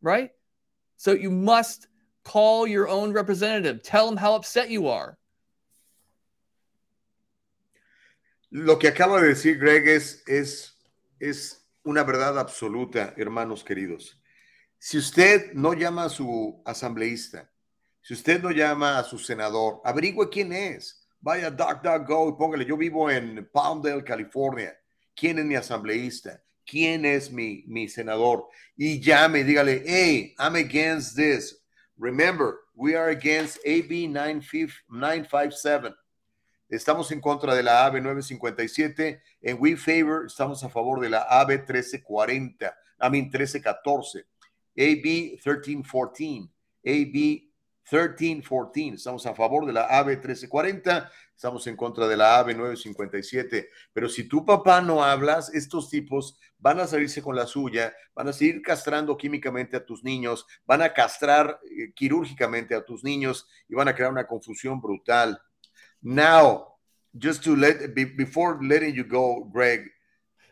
Right? 0.02 0.30
So 0.96 1.12
you 1.12 1.32
must 1.32 1.88
call 2.30 2.68
your 2.68 2.88
own 2.88 3.12
representative. 3.12 3.82
Tell 3.82 4.06
them 4.06 4.18
how 4.18 4.36
upset 4.36 4.70
you 4.70 4.88
are. 4.88 5.18
Lo 8.52 8.78
que 8.78 8.88
acaba 8.88 9.22
de 9.22 9.30
decir 9.30 9.60
Greg 9.60 9.88
es, 9.88 10.24
es, 10.28 10.76
es 11.20 11.66
una 11.84 12.04
verdad 12.04 12.38
absoluta, 12.38 13.14
hermanos 13.18 13.64
queridos. 13.64 14.20
Si 14.78 14.98
usted 14.98 15.54
no 15.54 15.74
llama 15.74 16.06
a 16.06 16.10
su 16.10 16.62
asambleísta, 16.66 17.50
si 18.02 18.14
usted 18.14 18.42
no 18.42 18.52
llama 18.52 18.98
a 18.98 19.04
su 19.04 19.20
senador, 19.20 19.82
averigüe 19.84 20.30
quién 20.30 20.54
es. 20.54 21.08
Vaya 21.22 21.48
a 21.48 21.52
DuckDuckGo 21.52 22.30
y 22.30 22.38
póngale, 22.38 22.66
yo 22.66 22.78
vivo 22.78 23.10
en 23.12 23.50
Palmdale, 23.52 24.04
California. 24.04 24.74
¿Quién 25.16 25.38
es 25.38 25.46
mi 25.46 25.56
asambleísta? 25.56 26.42
¿Quién 26.66 27.04
es 27.04 27.30
mi, 27.32 27.66
mi 27.68 27.90
senador? 27.90 28.48
Y 28.78 29.02
llame, 29.02 29.44
dígale, 29.44 29.84
hey, 29.86 30.34
I'm 30.40 30.56
against 30.56 31.16
this. 31.16 31.59
Remember, 32.00 32.62
we 32.76 32.96
are 32.96 33.10
against 33.10 33.60
AB 33.66 34.08
957. 34.08 35.94
Estamos 36.72 37.12
en 37.12 37.20
contra 37.20 37.54
de 37.54 37.62
la 37.62 37.86
AB 37.86 38.02
957. 38.02 39.22
En 39.42 39.58
We 39.60 39.76
Favor, 39.76 40.26
estamos 40.28 40.64
a 40.64 40.70
favor 40.70 41.02
de 41.02 41.10
la 41.10 41.24
AB 41.24 41.50
1340. 41.50 42.74
I 43.02 43.10
mean 43.10 43.26
1314. 43.26 44.24
AB 44.78 45.40
1314, 45.44 46.50
AB 46.86 47.49
1314. 47.92 48.96
Estamos 48.96 49.26
a 49.26 49.34
favor 49.34 49.66
de 49.66 49.74
la 49.74 49.86
AB 49.86 50.08
1340, 50.08 51.12
estamos 51.36 51.66
en 51.68 51.76
contra 51.76 52.08
de 52.08 52.18
la 52.18 52.40
AB 52.40 52.56
957. 52.56 53.70
Pero 53.94 54.10
si 54.10 54.28
tu 54.28 54.46
papá 54.46 54.82
no 54.82 55.04
hablas, 55.04 55.54
estos 55.54 55.90
tipos 55.90 56.40
van 56.58 56.80
a 56.80 56.88
salirse 56.88 57.22
con 57.22 57.36
la 57.36 57.46
suya, 57.46 57.94
van 58.14 58.28
a 58.28 58.34
seguir 58.34 58.62
castrando 58.62 59.18
químicamente 59.18 59.78
a 59.78 59.86
tus 59.86 60.04
niños, 60.04 60.46
van 60.66 60.82
a 60.82 60.94
castrar 60.94 61.60
eh, 61.64 61.92
quirúrgicamente 61.94 62.76
a 62.76 62.84
tus 62.84 63.04
niños 63.04 63.48
y 63.68 63.76
van 63.76 63.88
a 63.88 63.96
crear 63.96 64.12
una 64.12 64.28
confusión 64.28 64.80
brutal. 64.82 65.40
Now, 66.02 66.78
just 67.14 67.44
to 67.44 67.56
let, 67.56 67.94
before 67.94 68.60
letting 68.62 68.94
you 68.94 69.04
go, 69.04 69.46
Greg, 69.52 69.90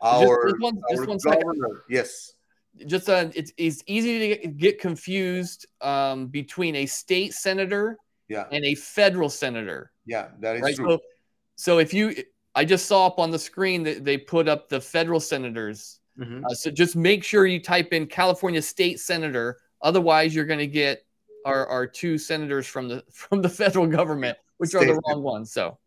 our, 0.02 0.50
just, 0.50 0.62
one, 0.62 0.80
our 0.92 1.06
governor, 1.06 1.84
yes 1.90 2.37
just 2.86 3.10
uh, 3.10 3.30
it's, 3.34 3.52
it's 3.58 3.84
easy 3.88 4.20
to 4.20 4.28
get, 4.28 4.58
get 4.58 4.80
confused 4.80 5.66
um, 5.82 6.28
between 6.28 6.76
a 6.76 6.86
state 6.86 7.34
senator 7.34 7.98
yeah. 8.30 8.45
and 8.52 8.64
a 8.66 8.76
federal 8.76 9.30
senator. 9.30 9.91
Yeah, 10.06 10.30
that 10.40 10.58
is 10.58 10.62
right? 10.62 10.76
true. 10.76 10.90
So, 10.90 10.99
so 11.56 11.80
if 11.80 11.94
you, 11.94 12.16
I 12.56 12.66
just 12.66 12.86
saw 12.86 13.08
up 13.08 13.20
on 13.20 13.32
the 13.32 13.40
screen 13.40 13.84
that 13.84 14.04
they 14.04 14.18
put 14.18 14.48
up 14.48 14.70
the 14.70 14.82
federal 14.82 15.20
senators. 15.20 15.99
Mm-hmm. 16.20 16.45
Uh, 16.45 16.49
so 16.49 16.72
just 16.72 16.95
make 16.95 17.24
sure 17.24 17.45
you 17.45 17.62
type 17.62 17.94
in 17.94 18.08
California 18.08 18.62
state 18.62 18.99
senator. 18.99 19.60
Otherwise, 19.82 20.34
you're 20.34 20.45
going 20.45 20.60
to 20.60 20.68
get 20.68 21.06
our, 21.45 21.68
our 21.68 21.88
two 21.88 22.18
senators 22.18 22.66
from 22.66 22.88
the 22.88 23.04
from 23.12 23.41
the 23.41 23.49
federal 23.49 23.88
government, 23.88 24.38
which 24.58 24.72
state. 24.72 24.84
are 24.84 24.94
the 24.94 25.02
wrong 25.08 25.22
ones. 25.22 25.52
So 25.52 25.78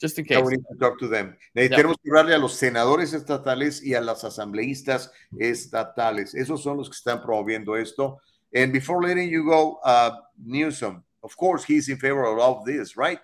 Just 0.00 0.18
in 0.18 0.24
case. 0.24 0.38
talk 0.80 0.98
to 0.98 1.08
them. 1.08 1.36
Necesitamos 1.54 1.96
yeah. 2.02 2.10
hablarle 2.10 2.34
a 2.34 2.38
los 2.38 2.58
senadores 2.58 3.14
estatales 3.14 3.82
y 3.82 3.94
a 3.94 4.00
las 4.00 4.24
asambleístas 4.24 5.10
estatales. 5.38 6.34
Esos 6.34 6.62
son 6.62 6.76
los 6.76 6.88
que 6.88 6.96
están 6.96 7.22
promoviendo 7.22 7.80
esto. 7.80 8.20
And 8.54 8.72
before 8.72 9.02
letting 9.02 9.28
you 9.28 9.44
go, 9.44 9.80
uh, 9.84 10.12
Newsom, 10.44 11.02
of 11.22 11.36
course, 11.36 11.64
he's 11.64 11.88
in 11.88 11.96
favor 11.96 12.24
of 12.24 12.38
all 12.38 12.58
of 12.58 12.64
this, 12.64 12.96
right? 12.96 13.18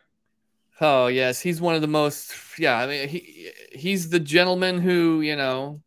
Oh 0.81 1.09
yes, 1.09 1.41
he's 1.41 1.61
one 1.61 1.75
of 1.75 1.83
the 1.83 1.89
most. 1.89 2.33
Yeah, 2.59 2.79
I 2.79 2.87
mean, 2.87 3.09
he 3.09 3.51
he's 3.73 4.09
the 4.09 4.19
gentleman 4.19 4.81
who 4.81 5.21
you 5.21 5.37
know 5.37 5.83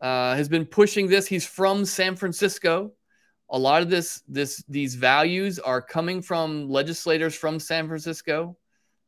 uh, 0.00 0.36
has 0.36 0.48
been 0.48 0.66
pushing 0.66 1.08
this. 1.08 1.26
He's 1.26 1.46
from 1.46 1.84
San 1.84 2.14
Francisco. 2.14 2.92
A 3.50 3.58
lot 3.58 3.82
of 3.82 3.88
this 3.88 4.22
this 4.28 4.62
these 4.68 4.94
values 4.94 5.58
are 5.58 5.80
coming 5.80 6.20
from 6.20 6.68
legislators 6.68 7.34
from 7.34 7.58
San 7.58 7.88
Francisco. 7.88 8.56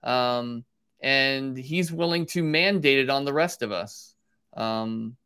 Um, 0.03 0.65
and 1.01 1.57
he's 1.57 1.93
willing 1.93 2.27
to 2.27 2.43
mandate 2.43 2.99
it 2.99 3.11
on 3.11 3.25
the 3.25 3.33
rest 3.33 3.63
of 3.63 3.73
us. 3.73 4.15
Um, 4.57 5.17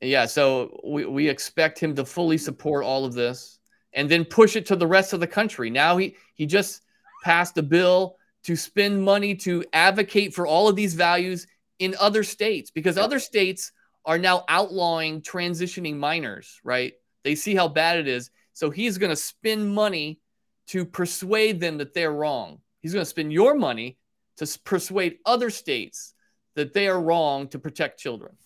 yeah, 0.00 0.26
so 0.26 0.80
we, 0.84 1.04
we 1.06 1.28
expect 1.28 1.78
him 1.78 1.94
to 1.94 2.04
fully 2.04 2.38
support 2.38 2.84
all 2.84 3.04
of 3.04 3.14
this 3.14 3.58
and 3.92 4.08
then 4.08 4.24
push 4.24 4.56
it 4.56 4.66
to 4.66 4.76
the 4.76 4.86
rest 4.86 5.12
of 5.12 5.20
the 5.20 5.26
country. 5.26 5.70
Now 5.70 5.96
he, 5.96 6.16
he 6.34 6.46
just 6.46 6.82
passed 7.24 7.56
a 7.58 7.62
bill 7.62 8.16
to 8.44 8.56
spend 8.56 9.02
money 9.02 9.34
to 9.34 9.64
advocate 9.72 10.34
for 10.34 10.46
all 10.46 10.68
of 10.68 10.76
these 10.76 10.94
values 10.94 11.46
in 11.78 11.94
other 11.98 12.22
states 12.22 12.70
because 12.70 12.98
other 12.98 13.18
states 13.18 13.72
are 14.04 14.18
now 14.18 14.44
outlawing 14.48 15.20
transitioning 15.22 15.96
minors, 15.96 16.60
right? 16.62 16.92
They 17.24 17.34
see 17.34 17.54
how 17.54 17.68
bad 17.68 17.98
it 17.98 18.06
is. 18.06 18.30
So 18.52 18.70
he's 18.70 18.98
going 18.98 19.10
to 19.10 19.16
spend 19.16 19.74
money 19.74 20.20
to 20.68 20.84
persuade 20.84 21.60
them 21.60 21.78
that 21.78 21.94
they're 21.94 22.12
wrong. 22.12 22.60
He's 22.80 22.92
going 22.92 23.04
to 23.04 23.10
spend 23.10 23.32
your 23.32 23.54
money 23.54 23.98
to 24.36 24.58
persuade 24.64 25.18
other 25.24 25.50
states 25.50 26.14
that 26.54 26.72
they 26.72 26.88
are 26.88 27.00
wrong 27.00 27.48
to 27.48 27.58
protect 27.58 28.00
children. 28.00 28.36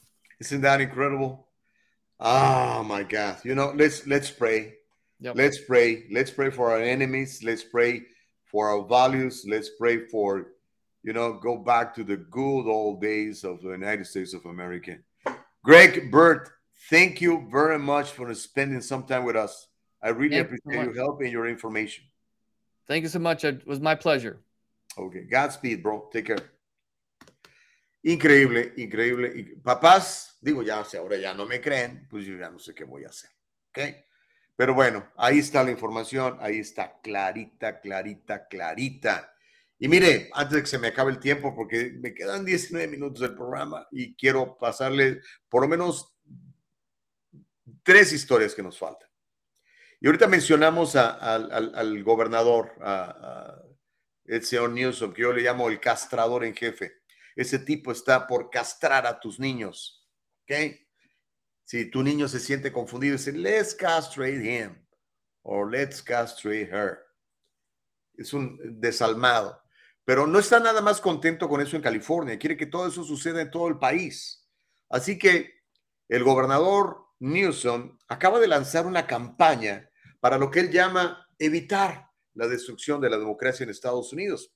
Isn't 0.40 0.62
that 0.62 0.80
incredible? 0.80 1.46
Oh 2.18 2.82
my 2.82 3.02
God! 3.02 3.38
You 3.44 3.54
know, 3.54 3.72
let's 3.74 4.06
let's 4.06 4.30
pray. 4.30 4.74
Yep. 5.20 5.36
Let's 5.36 5.58
pray. 5.60 6.04
Let's 6.10 6.30
pray 6.30 6.50
for 6.50 6.70
our 6.70 6.82
enemies. 6.82 7.42
Let's 7.42 7.62
pray 7.64 8.02
for 8.44 8.70
our 8.70 8.86
values. 8.86 9.44
Let's 9.46 9.70
pray 9.78 10.06
for, 10.06 10.48
you 11.02 11.12
know, 11.12 11.34
go 11.34 11.58
back 11.58 11.94
to 11.94 12.04
the 12.04 12.16
good 12.16 12.66
old 12.68 13.00
days 13.00 13.44
of 13.44 13.62
the 13.62 13.70
United 13.70 14.06
States 14.06 14.34
of 14.34 14.44
America. 14.46 14.96
Greg 15.62 16.10
Burt, 16.10 16.50
thank 16.88 17.20
you 17.20 17.46
very 17.50 17.78
much 17.78 18.10
for 18.10 18.32
spending 18.34 18.80
some 18.80 19.04
time 19.04 19.24
with 19.24 19.36
us. 19.36 19.68
I 20.02 20.08
really 20.08 20.36
Thank 20.36 20.46
appreciate 20.46 20.84
your 20.84 20.94
help 20.94 21.20
and 21.20 21.30
your 21.30 21.46
information. 21.46 22.04
Thank 22.88 23.02
you 23.02 23.08
so 23.08 23.18
much. 23.18 23.44
It 23.44 23.66
was 23.66 23.78
my 23.78 23.94
pleasure. 23.94 24.40
Okay, 24.96 25.26
Godspeed, 25.26 25.82
bro. 25.82 26.08
Take 26.12 26.24
care. 26.34 26.50
Increíble, 28.02 28.72
increíble. 28.76 29.56
Papás, 29.62 30.38
digo 30.40 30.62
ya, 30.62 30.84
si 30.84 30.96
ahora 30.96 31.16
ya 31.16 31.34
no 31.34 31.46
me 31.46 31.60
creen, 31.60 32.06
pues 32.08 32.24
yo 32.24 32.36
ya 32.36 32.50
no 32.50 32.58
sé 32.58 32.74
qué 32.74 32.84
voy 32.84 33.04
a 33.04 33.08
hacer. 33.08 33.30
¿Ok? 33.68 33.78
Pero 34.56 34.74
bueno, 34.74 35.10
ahí 35.16 35.38
está 35.38 35.62
la 35.64 35.70
información, 35.70 36.36
ahí 36.40 36.58
está 36.58 37.00
clarita, 37.00 37.80
clarita, 37.80 38.46
clarita. 38.48 39.34
Y 39.78 39.88
mire, 39.88 40.28
antes 40.34 40.54
de 40.56 40.60
que 40.62 40.66
se 40.66 40.78
me 40.78 40.88
acabe 40.88 41.12
el 41.12 41.18
tiempo, 41.20 41.54
porque 41.54 41.92
me 41.98 42.12
quedan 42.12 42.44
19 42.44 42.88
minutos 42.88 43.20
del 43.20 43.34
programa 43.34 43.86
y 43.90 44.14
quiero 44.14 44.58
pasarle 44.58 45.20
por 45.48 45.62
lo 45.62 45.68
menos 45.68 46.14
tres 47.82 48.12
historias 48.12 48.54
que 48.54 48.62
nos 48.62 48.78
faltan. 48.78 49.08
Y 50.00 50.06
ahorita 50.06 50.26
mencionamos 50.26 50.96
al, 50.96 51.50
al- 51.74 52.02
gobernador, 52.04 52.72
a 52.82 53.56
el 54.30 54.44
señor 54.44 54.70
Newsom, 54.70 55.12
que 55.12 55.22
yo 55.22 55.32
le 55.32 55.42
llamo 55.42 55.68
el 55.68 55.80
castrador 55.80 56.44
en 56.44 56.54
jefe. 56.54 57.02
Ese 57.34 57.58
tipo 57.58 57.90
está 57.90 58.28
por 58.28 58.48
castrar 58.48 59.04
a 59.04 59.18
tus 59.18 59.40
niños. 59.40 60.08
¿Ok? 60.42 60.76
Si 61.64 61.90
tu 61.90 62.02
niño 62.02 62.28
se 62.28 62.38
siente 62.38 62.72
confundido, 62.72 63.16
dice, 63.16 63.32
let's 63.32 63.74
castrate 63.74 64.44
him 64.44 64.76
or 65.42 65.68
let's 65.70 66.00
castrate 66.00 66.70
her. 66.70 66.98
Es 68.14 68.32
un 68.32 68.58
desalmado. 68.80 69.60
Pero 70.04 70.26
no 70.26 70.38
está 70.38 70.60
nada 70.60 70.80
más 70.80 71.00
contento 71.00 71.48
con 71.48 71.60
eso 71.60 71.74
en 71.74 71.82
California. 71.82 72.38
Quiere 72.38 72.56
que 72.56 72.66
todo 72.66 72.86
eso 72.86 73.02
suceda 73.02 73.40
en 73.40 73.50
todo 73.50 73.66
el 73.66 73.78
país. 73.78 74.48
Así 74.88 75.18
que 75.18 75.60
el 76.08 76.22
gobernador 76.22 77.04
Newsom 77.18 77.98
acaba 78.08 78.38
de 78.38 78.48
lanzar 78.48 78.86
una 78.86 79.06
campaña 79.06 79.90
para 80.20 80.38
lo 80.38 80.50
que 80.50 80.60
él 80.60 80.70
llama 80.70 81.26
evitar 81.38 82.09
la 82.40 82.48
destrucción 82.48 83.02
de 83.02 83.10
la 83.10 83.18
democracia 83.18 83.64
en 83.64 83.70
Estados 83.70 84.14
Unidos. 84.14 84.50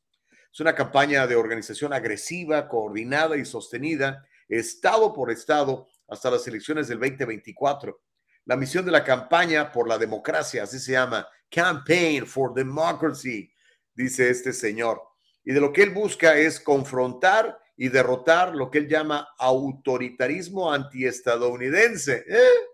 Es 0.50 0.58
una 0.58 0.74
campaña 0.74 1.26
de 1.26 1.36
organización 1.36 1.92
agresiva, 1.92 2.66
coordinada 2.66 3.36
y 3.36 3.44
sostenida, 3.44 4.26
estado 4.48 5.12
por 5.12 5.30
estado, 5.30 5.86
hasta 6.08 6.30
las 6.30 6.46
elecciones 6.48 6.88
del 6.88 6.98
2024. 6.98 8.00
La 8.46 8.56
misión 8.56 8.86
de 8.86 8.90
la 8.90 9.04
campaña 9.04 9.70
por 9.70 9.86
la 9.86 9.98
democracia, 9.98 10.62
así 10.62 10.78
se 10.78 10.92
llama, 10.92 11.28
Campaign 11.50 12.26
for 12.26 12.54
Democracy, 12.54 13.52
dice 13.94 14.30
este 14.30 14.54
señor. 14.54 15.02
Y 15.44 15.52
de 15.52 15.60
lo 15.60 15.70
que 15.70 15.82
él 15.82 15.90
busca 15.90 16.38
es 16.38 16.60
confrontar 16.60 17.58
y 17.76 17.88
derrotar 17.88 18.54
lo 18.54 18.70
que 18.70 18.78
él 18.78 18.88
llama 18.88 19.28
autoritarismo 19.38 20.72
antiestadounidense. 20.72 22.24
¿Eh? 22.26 22.73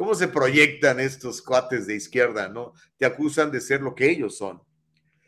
¿Cómo 0.00 0.14
se 0.14 0.28
proyectan 0.28 0.98
estos 0.98 1.42
cuates 1.42 1.86
de 1.86 1.94
izquierda, 1.94 2.48
no? 2.48 2.72
Te 2.96 3.04
acusan 3.04 3.50
de 3.50 3.60
ser 3.60 3.82
lo 3.82 3.94
que 3.94 4.08
ellos 4.08 4.38
son. 4.38 4.62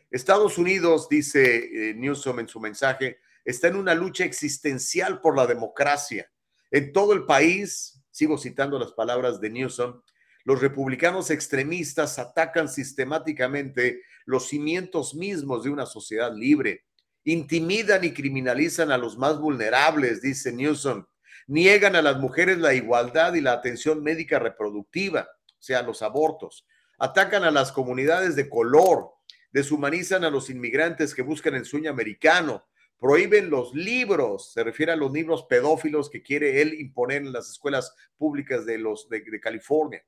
Estados 0.09 0.57
Unidos, 0.57 1.07
dice 1.07 1.89
eh, 1.89 1.93
Newsom 1.93 2.39
en 2.39 2.47
su 2.47 2.59
mensaje, 2.59 3.19
está 3.45 3.67
en 3.67 3.75
una 3.75 3.93
lucha 3.93 4.25
existencial 4.25 5.21
por 5.21 5.37
la 5.37 5.45
democracia. 5.45 6.27
En 6.71 6.91
todo 6.91 7.13
el 7.13 7.27
país, 7.27 8.03
sigo 8.09 8.35
citando 8.39 8.79
las 8.79 8.93
palabras 8.93 9.39
de 9.39 9.51
Newsom, 9.51 10.01
los 10.43 10.59
republicanos 10.59 11.29
extremistas 11.29 12.17
atacan 12.17 12.67
sistemáticamente 12.67 14.01
los 14.25 14.47
cimientos 14.47 15.13
mismos 15.13 15.65
de 15.65 15.69
una 15.69 15.85
sociedad 15.85 16.35
libre. 16.35 16.87
Intimidan 17.25 18.03
y 18.05 18.11
criminalizan 18.11 18.91
a 18.91 18.97
los 18.97 19.19
más 19.19 19.39
vulnerables, 19.39 20.23
dice 20.23 20.51
Newsom. 20.51 21.05
Niegan 21.47 21.95
a 21.95 22.01
las 22.01 22.17
mujeres 22.17 22.57
la 22.57 22.73
igualdad 22.73 23.33
y 23.33 23.41
la 23.41 23.53
atención 23.53 24.01
médica 24.01 24.39
reproductiva, 24.39 25.27
o 25.45 25.61
sea, 25.61 25.81
los 25.81 26.01
abortos. 26.01 26.65
Atacan 26.97 27.43
a 27.43 27.51
las 27.51 27.71
comunidades 27.71 28.35
de 28.35 28.49
color, 28.49 29.11
deshumanizan 29.51 30.23
a 30.23 30.29
los 30.29 30.49
inmigrantes 30.49 31.13
que 31.13 31.21
buscan 31.21 31.55
el 31.55 31.65
sueño 31.65 31.91
americano, 31.91 32.65
prohíben 32.97 33.49
los 33.49 33.73
libros, 33.73 34.53
se 34.53 34.63
refiere 34.63 34.93
a 34.93 34.95
los 34.95 35.11
libros 35.11 35.45
pedófilos 35.49 36.09
que 36.09 36.23
quiere 36.23 36.61
él 36.61 36.73
imponer 36.73 37.23
en 37.23 37.33
las 37.33 37.49
escuelas 37.49 37.93
públicas 38.17 38.65
de, 38.65 38.77
los, 38.77 39.09
de, 39.09 39.21
de 39.21 39.39
California, 39.41 40.03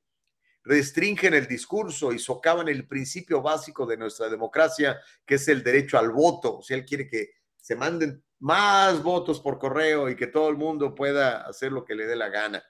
restringen 0.64 1.34
el 1.34 1.48
discurso 1.48 2.12
y 2.12 2.20
socavan 2.20 2.68
el 2.68 2.88
principio 2.88 3.42
básico 3.42 3.86
de 3.86 3.98
nuestra 3.98 4.30
democracia, 4.30 5.00
que 5.26 5.36
es 5.36 5.48
el 5.48 5.64
derecho 5.64 5.98
al 5.98 6.10
voto. 6.10 6.58
O 6.58 6.64
sea, 6.64 6.76
él 6.76 6.86
quiere 6.86 7.08
que 7.08 7.32
se 7.62 7.76
manden 7.76 8.24
más 8.40 9.02
votos 9.02 9.40
por 9.40 9.58
correo 9.60 10.10
y 10.10 10.16
que 10.16 10.28
todo 10.28 10.50
el 10.50 10.58
mundo 10.58 10.94
pueda 10.94 11.42
hacer 11.42 11.72
lo 11.72 11.86
que 11.86 11.96
le 11.96 12.06
dé 12.06 12.16
la 12.16 12.30
gana. 12.30 12.64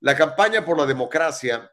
La 0.00 0.16
campaña 0.16 0.64
por 0.64 0.78
la 0.78 0.86
democracia 0.86 1.70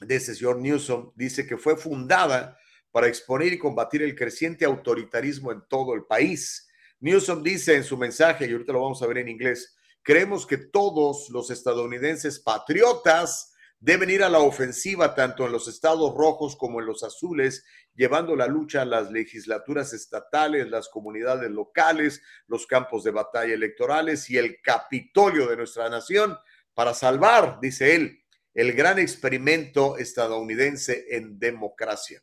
de 0.00 0.16
ese 0.16 0.34
señor 0.34 0.58
Newsom 0.58 1.12
dice 1.14 1.46
que 1.46 1.56
fue 1.56 1.76
fundada 1.76 2.58
para 2.90 3.08
exponer 3.08 3.52
y 3.52 3.58
combatir 3.58 4.02
el 4.02 4.14
creciente 4.14 4.64
autoritarismo 4.64 5.52
en 5.52 5.62
todo 5.68 5.94
el 5.94 6.04
país. 6.04 6.68
Newsom 7.00 7.42
dice 7.42 7.74
en 7.76 7.84
su 7.84 7.96
mensaje, 7.96 8.46
y 8.46 8.52
ahorita 8.52 8.72
lo 8.72 8.82
vamos 8.82 9.02
a 9.02 9.06
ver 9.06 9.18
en 9.18 9.28
inglés, 9.28 9.76
creemos 10.02 10.46
que 10.46 10.58
todos 10.58 11.28
los 11.30 11.50
estadounidenses 11.50 12.38
patriotas 12.38 13.51
deben 13.82 14.10
ir 14.10 14.22
a 14.22 14.28
la 14.28 14.38
ofensiva 14.38 15.12
tanto 15.12 15.44
en 15.44 15.50
los 15.50 15.66
estados 15.66 16.14
rojos 16.14 16.54
como 16.54 16.78
en 16.78 16.86
los 16.86 17.02
azules, 17.02 17.64
llevando 17.94 18.36
la 18.36 18.46
lucha 18.46 18.82
a 18.82 18.84
las 18.84 19.10
legislaturas 19.10 19.92
estatales, 19.92 20.70
las 20.70 20.88
comunidades 20.88 21.50
locales, 21.50 22.22
los 22.46 22.68
campos 22.68 23.02
de 23.02 23.10
batalla 23.10 23.52
electorales 23.52 24.30
y 24.30 24.38
el 24.38 24.62
Capitolio 24.62 25.48
de 25.48 25.56
nuestra 25.56 25.90
nación 25.90 26.38
para 26.74 26.94
salvar, 26.94 27.58
dice 27.60 27.96
él, 27.96 28.22
el 28.54 28.72
gran 28.72 29.00
experimento 29.00 29.98
estadounidense 29.98 31.06
en 31.10 31.40
democracia. 31.40 32.22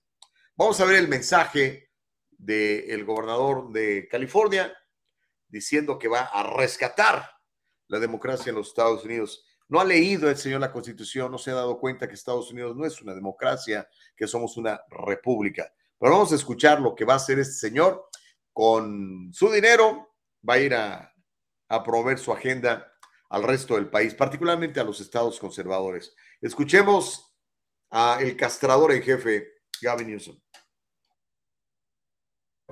Vamos 0.55 0.79
a 0.79 0.85
ver 0.85 0.95
el 0.95 1.09
mensaje 1.09 1.91
del 2.37 3.03
gobernador 3.03 3.69
de 3.73 4.07
California 4.09 4.73
diciendo 5.49 5.99
que 5.99 6.07
va 6.07 6.21
a 6.21 6.55
rescatar 6.55 7.29
la 7.87 7.99
democracia 7.99 8.51
en 8.51 8.55
los 8.55 8.69
Estados 8.69 9.03
Unidos. 9.03 9.43
No 9.69 9.79
ha 9.79 9.85
leído 9.85 10.29
el 10.29 10.35
señor 10.35 10.61
la 10.61 10.71
constitución, 10.71 11.31
no 11.31 11.37
se 11.37 11.51
ha 11.51 11.55
dado 11.55 11.79
cuenta 11.79 12.07
que 12.07 12.15
Estados 12.15 12.51
Unidos 12.51 12.75
no 12.75 12.85
es 12.85 13.01
una 13.01 13.13
democracia, 13.13 13.87
que 14.15 14.27
somos 14.27 14.57
una 14.57 14.81
república. 14.89 15.71
Pero 15.99 16.13
vamos 16.13 16.31
a 16.31 16.35
escuchar 16.35 16.81
lo 16.81 16.95
que 16.95 17.05
va 17.05 17.13
a 17.13 17.17
hacer 17.17 17.39
este 17.39 17.53
señor 17.53 18.09
con 18.51 19.29
su 19.31 19.51
dinero, 19.51 20.15
va 20.47 20.55
a 20.55 20.59
ir 20.59 20.73
a, 20.73 21.13
a 21.69 21.83
promover 21.83 22.17
su 22.17 22.31
agenda 22.31 22.91
al 23.29 23.43
resto 23.43 23.75
del 23.75 23.89
país, 23.89 24.15
particularmente 24.15 24.79
a 24.79 24.83
los 24.83 24.99
estados 24.99 25.39
conservadores. 25.39 26.15
Escuchemos 26.41 27.35
a 27.91 28.17
el 28.21 28.35
castrador 28.35 28.91
en 28.91 29.03
jefe, 29.03 29.47
Gavin 29.81 30.07
Newsom. 30.07 30.35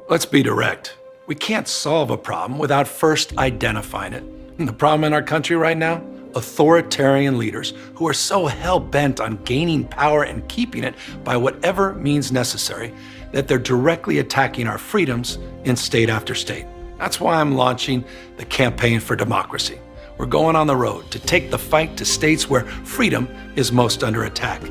Let's 0.09 0.25
be 0.25 0.41
direct. 0.41 0.97
We 1.27 1.35
can't 1.35 1.67
solve 1.67 2.09
a 2.11 2.17
problem 2.17 2.57
without 2.59 2.87
first 2.87 3.37
identifying 3.37 4.13
it. 4.13 4.23
The 4.57 4.73
problem 4.73 5.03
in 5.03 5.13
our 5.13 5.21
country 5.21 5.55
right 5.55 5.77
now? 5.77 6.01
Authoritarian 6.37 7.37
leaders 7.37 7.73
who 7.95 8.07
are 8.07 8.13
so 8.13 8.45
hell 8.45 8.79
bent 8.79 9.19
on 9.19 9.43
gaining 9.43 9.83
power 9.83 10.23
and 10.23 10.47
keeping 10.47 10.83
it 10.83 10.95
by 11.23 11.35
whatever 11.35 11.95
means 11.95 12.31
necessary 12.31 12.93
that 13.31 13.47
they're 13.47 13.57
directly 13.57 14.19
attacking 14.19 14.67
our 14.67 14.77
freedoms 14.77 15.39
in 15.65 15.75
state 15.75 16.09
after 16.09 16.35
state. 16.35 16.65
That's 16.97 17.19
why 17.19 17.41
I'm 17.41 17.55
launching 17.55 18.05
the 18.37 18.45
Campaign 18.45 18.99
for 18.99 19.15
Democracy. 19.15 19.79
We're 20.17 20.25
going 20.27 20.55
on 20.55 20.67
the 20.67 20.75
road 20.75 21.11
to 21.11 21.19
take 21.19 21.51
the 21.51 21.59
fight 21.59 21.97
to 21.97 22.05
states 22.05 22.49
where 22.49 22.65
freedom 22.65 23.27
is 23.55 23.71
most 23.71 24.03
under 24.03 24.23
attack, 24.23 24.61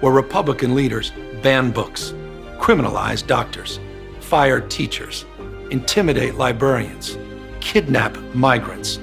where 0.00 0.12
Republican 0.12 0.74
leaders 0.74 1.12
ban 1.42 1.70
books, 1.70 2.12
criminalize 2.58 3.26
doctors, 3.26 3.80
fire 4.20 4.60
teachers, 4.60 5.24
intimidate 5.70 6.34
librarians, 6.34 7.16
kidnap 7.60 8.16
migrants, 8.34 8.98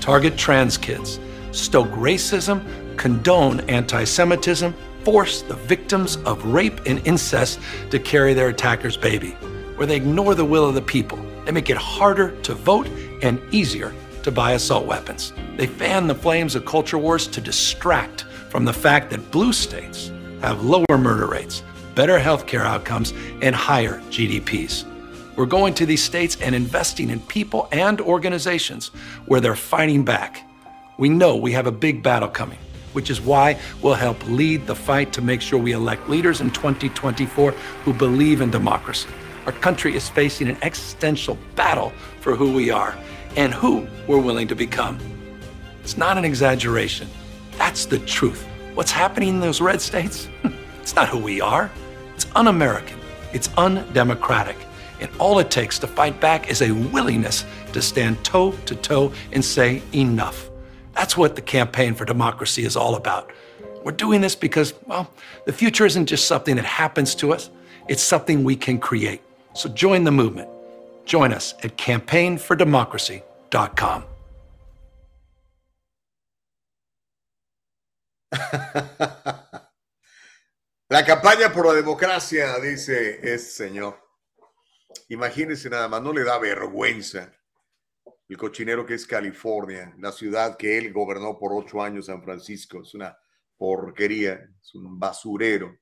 target 0.00 0.36
trans 0.36 0.76
kids, 0.76 1.20
stoke 1.54 1.90
racism, 1.90 2.62
condone 2.96 3.60
anti 3.68 4.04
Semitism, 4.04 4.74
force 5.04 5.42
the 5.42 5.54
victims 5.54 6.16
of 6.24 6.44
rape 6.44 6.80
and 6.86 7.06
incest 7.06 7.60
to 7.90 7.98
carry 7.98 8.34
their 8.34 8.48
attacker's 8.48 8.96
baby, 8.96 9.30
where 9.76 9.86
they 9.86 9.96
ignore 9.96 10.34
the 10.34 10.44
will 10.44 10.68
of 10.68 10.74
the 10.74 10.82
people. 10.82 11.18
They 11.44 11.52
make 11.52 11.70
it 11.70 11.76
harder 11.76 12.30
to 12.42 12.54
vote 12.54 12.88
and 13.22 13.40
easier 13.52 13.92
to 14.22 14.32
buy 14.32 14.52
assault 14.52 14.86
weapons. 14.86 15.32
They 15.56 15.66
fan 15.66 16.06
the 16.06 16.14
flames 16.14 16.54
of 16.54 16.64
culture 16.64 16.98
wars 16.98 17.26
to 17.28 17.40
distract 17.40 18.22
from 18.48 18.64
the 18.64 18.72
fact 18.72 19.10
that 19.10 19.30
blue 19.30 19.52
states 19.52 20.10
have 20.40 20.64
lower 20.64 20.98
murder 20.98 21.26
rates, 21.26 21.62
better 21.94 22.18
healthcare 22.18 22.64
outcomes, 22.64 23.12
and 23.42 23.54
higher 23.54 24.00
GDPs. 24.10 24.84
We're 25.36 25.46
going 25.46 25.74
to 25.74 25.86
these 25.86 26.02
states 26.02 26.38
and 26.40 26.54
investing 26.54 27.10
in 27.10 27.20
people 27.20 27.68
and 27.72 28.00
organizations 28.00 28.88
where 29.26 29.40
they're 29.40 29.56
fighting 29.56 30.04
back. 30.04 30.48
We 30.96 31.08
know 31.08 31.34
we 31.34 31.50
have 31.52 31.66
a 31.66 31.72
big 31.72 32.02
battle 32.04 32.28
coming, 32.28 32.58
which 32.92 33.10
is 33.10 33.20
why 33.20 33.58
we'll 33.82 33.94
help 33.94 34.24
lead 34.28 34.66
the 34.66 34.76
fight 34.76 35.12
to 35.14 35.22
make 35.22 35.40
sure 35.40 35.58
we 35.58 35.72
elect 35.72 36.08
leaders 36.08 36.40
in 36.40 36.50
2024 36.50 37.50
who 37.50 37.92
believe 37.92 38.40
in 38.40 38.50
democracy. 38.50 39.08
Our 39.46 39.52
country 39.52 39.96
is 39.96 40.08
facing 40.08 40.48
an 40.48 40.56
existential 40.62 41.36
battle 41.56 41.92
for 42.20 42.36
who 42.36 42.52
we 42.52 42.70
are 42.70 42.96
and 43.36 43.52
who 43.52 43.88
we're 44.06 44.20
willing 44.20 44.46
to 44.48 44.54
become. 44.54 44.98
It's 45.82 45.96
not 45.96 46.16
an 46.16 46.24
exaggeration. 46.24 47.08
That's 47.58 47.86
the 47.86 47.98
truth. 47.98 48.46
What's 48.74 48.92
happening 48.92 49.30
in 49.30 49.40
those 49.40 49.60
red 49.60 49.80
states? 49.80 50.28
It's 50.80 50.94
not 50.94 51.08
who 51.08 51.18
we 51.18 51.40
are. 51.40 51.70
It's 52.14 52.26
un 52.36 52.46
American. 52.46 53.00
It's 53.32 53.48
undemocratic. 53.56 54.58
And 55.00 55.10
all 55.18 55.38
it 55.38 55.50
takes 55.50 55.78
to 55.78 55.86
fight 55.86 56.20
back 56.20 56.50
is 56.50 56.60
a 56.60 56.72
willingness 56.72 57.46
to 57.72 57.80
stand 57.80 58.22
toe 58.22 58.52
to 58.66 58.74
toe 58.74 59.10
and 59.32 59.42
say 59.42 59.80
enough. 59.94 60.50
That's 60.94 61.16
what 61.16 61.36
the 61.36 61.42
campaign 61.42 61.94
for 61.94 62.04
democracy 62.04 62.64
is 62.64 62.76
all 62.76 62.94
about. 62.94 63.30
We're 63.84 63.92
doing 63.92 64.20
this 64.20 64.34
because, 64.34 64.74
well, 64.86 65.10
the 65.44 65.52
future 65.52 65.84
isn't 65.84 66.06
just 66.06 66.26
something 66.26 66.56
that 66.56 66.64
happens 66.64 67.14
to 67.16 67.32
us, 67.32 67.50
it's 67.88 68.02
something 68.02 68.44
we 68.44 68.56
can 68.56 68.78
create. 68.78 69.20
So 69.54 69.68
join 69.68 70.04
the 70.04 70.12
movement. 70.12 70.48
Join 71.04 71.32
us 71.32 71.54
at 71.62 71.76
campaignfordemocracy.com. 71.76 74.04
La 80.90 81.02
campaña 81.04 81.52
por 81.52 81.66
la 81.66 81.74
democracia, 81.74 82.58
dice 82.58 83.20
este 83.22 83.64
señor. 83.64 84.00
Imagínense 85.08 85.68
nada 85.68 85.88
más, 85.88 86.02
no 86.02 86.12
le 86.12 86.24
da 86.24 86.38
vergüenza 86.38 87.32
el 88.28 88.36
cochinero 88.36 88.86
que 88.86 88.94
es 88.94 89.06
California, 89.06 89.94
la 89.98 90.12
ciudad 90.12 90.56
que 90.56 90.78
él 90.78 90.92
gobernó 90.92 91.38
por 91.38 91.52
ocho 91.52 91.82
años, 91.82 92.06
San 92.06 92.22
Francisco. 92.22 92.82
Es 92.82 92.94
una 92.94 93.16
porquería, 93.56 94.48
es 94.60 94.74
un 94.74 94.98
basurero. 94.98 95.78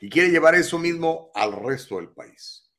Y 0.00 0.08
quiere 0.08 0.30
llevar 0.30 0.54
eso 0.54 0.78
mismo 0.78 1.30
al 1.34 1.52
resto 1.52 1.96
del 1.96 2.10
país. 2.10 2.70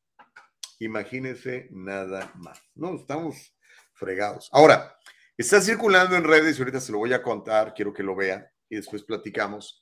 Imagínense 0.80 1.68
nada 1.72 2.32
más. 2.36 2.62
No, 2.76 2.96
estamos 2.96 3.56
fregados. 3.94 4.50
Ahora, 4.52 4.98
está 5.38 5.62
circulando 5.62 6.16
en 6.16 6.24
redes 6.24 6.58
y 6.58 6.62
ahorita 6.62 6.80
se 6.80 6.92
lo 6.92 7.00
voy 7.00 7.14
a 7.14 7.22
contar, 7.22 7.74
quiero 7.74 7.94
que 7.94 8.04
lo 8.04 8.16
vean 8.16 8.48
y 8.70 8.78
después 8.78 9.04
platicamos. 9.04 9.82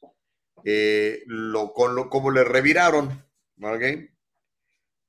Eh, 0.64 1.23
lo, 1.27 1.72
con 1.72 1.95
lo, 1.95 2.10
como 2.10 2.31
le 2.31 2.44
reviraron, 2.44 3.10
¿ok? 3.61 3.84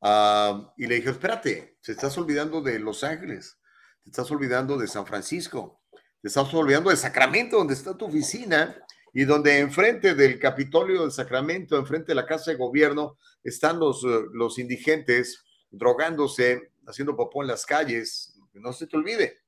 Ah, 0.00 0.72
y 0.76 0.86
le 0.86 0.96
dije, 0.96 1.10
espérate, 1.10 1.78
te 1.82 1.92
estás 1.92 2.16
olvidando 2.18 2.60
de 2.60 2.78
Los 2.78 3.02
Ángeles, 3.02 3.58
te 4.04 4.10
estás 4.10 4.30
olvidando 4.30 4.76
de 4.76 4.86
San 4.86 5.06
Francisco, 5.06 5.82
te 6.20 6.28
estás 6.28 6.52
olvidando 6.54 6.90
de 6.90 6.96
Sacramento, 6.96 7.58
donde 7.58 7.74
está 7.74 7.96
tu 7.96 8.06
oficina 8.06 8.76
y 9.12 9.24
donde 9.24 9.58
enfrente 9.58 10.14
del 10.14 10.38
Capitolio 10.38 11.04
de 11.04 11.10
Sacramento, 11.10 11.76
enfrente 11.76 12.08
de 12.08 12.14
la 12.14 12.26
Casa 12.26 12.50
de 12.50 12.56
Gobierno, 12.56 13.18
están 13.42 13.80
los, 13.80 14.04
eh, 14.04 14.22
los 14.32 14.58
indigentes 14.58 15.44
drogándose, 15.70 16.72
haciendo 16.86 17.16
popó 17.16 17.42
en 17.42 17.48
las 17.48 17.66
calles, 17.66 18.38
no 18.54 18.72
se 18.72 18.86
te 18.86 18.96
olvide. 18.96 19.38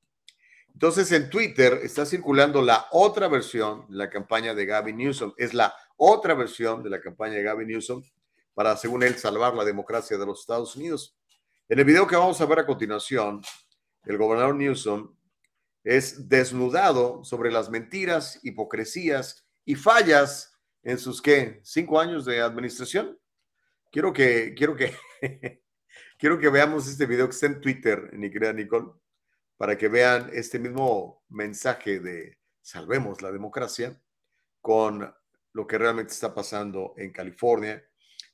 Entonces 0.73 1.13
en 1.13 1.31
Twitter 1.31 1.81
está 1.83 2.07
circulando 2.07 2.63
la 2.63 2.87
otra 2.93 3.29
versión 3.29 3.87
de 3.89 3.97
la 3.97 4.11
campaña 4.11 4.55
de 4.55 4.67
Gavin 4.67 4.97
Newsom, 4.97 5.35
es 5.37 5.55
la 5.55 5.75
otra 5.97 6.35
versión 6.35 6.83
de 6.83 6.91
la 6.91 7.01
campaña 7.01 7.35
de 7.35 7.43
Gavin 7.43 7.69
Newsom 7.69 8.03
para, 8.55 8.77
según 8.77 9.03
él, 9.03 9.17
salvar 9.17 9.55
la 9.55 9.65
democracia 9.65 10.19
de 10.19 10.27
los 10.27 10.41
Estados 10.41 10.77
Unidos. 10.77 11.17
En 11.69 11.79
el 11.79 11.85
video 11.85 12.07
que 12.07 12.17
vamos 12.17 12.41
a 12.41 12.47
ver 12.47 12.61
a 12.61 12.67
continuación, 12.67 13.43
el 14.05 14.19
gobernador 14.19 14.55
Newsom 14.55 15.15
es 15.85 16.29
desnudado 16.29 17.25
sobre 17.25 17.51
las 17.51 17.71
mentiras, 17.71 18.41
hipocresías 18.43 19.47
y 19.65 19.75
fallas 19.75 20.59
en 20.83 20.99
sus, 20.99 21.21
¿qué? 21.23 21.61
Cinco 21.63 22.01
años 22.01 22.25
de 22.25 22.41
administración. 22.41 23.19
Quiero 23.91 24.13
que, 24.13 24.55
quiero 24.57 24.77
que, 24.77 24.95
quiero 26.19 26.39
que 26.39 26.49
veamos 26.49 26.89
este 26.89 27.07
video 27.07 27.27
que 27.27 27.35
está 27.35 27.47
en 27.47 27.61
Twitter, 27.61 28.11
ni 28.13 28.31
crea 28.31 28.53
Nicole, 28.53 28.93
para 29.57 29.77
que 29.77 29.89
vean 29.89 30.31
este 30.33 30.59
mismo 30.59 31.25
mensaje 31.29 32.01
de 32.01 32.39
salvemos 32.63 33.21
la 33.23 33.33
democracia 33.33 34.01
con 34.61 35.13
lo 35.53 35.67
que 35.67 35.79
realmente 35.79 36.13
está 36.13 36.35
pasando 36.35 36.95
en 36.97 37.13
California. 37.13 37.85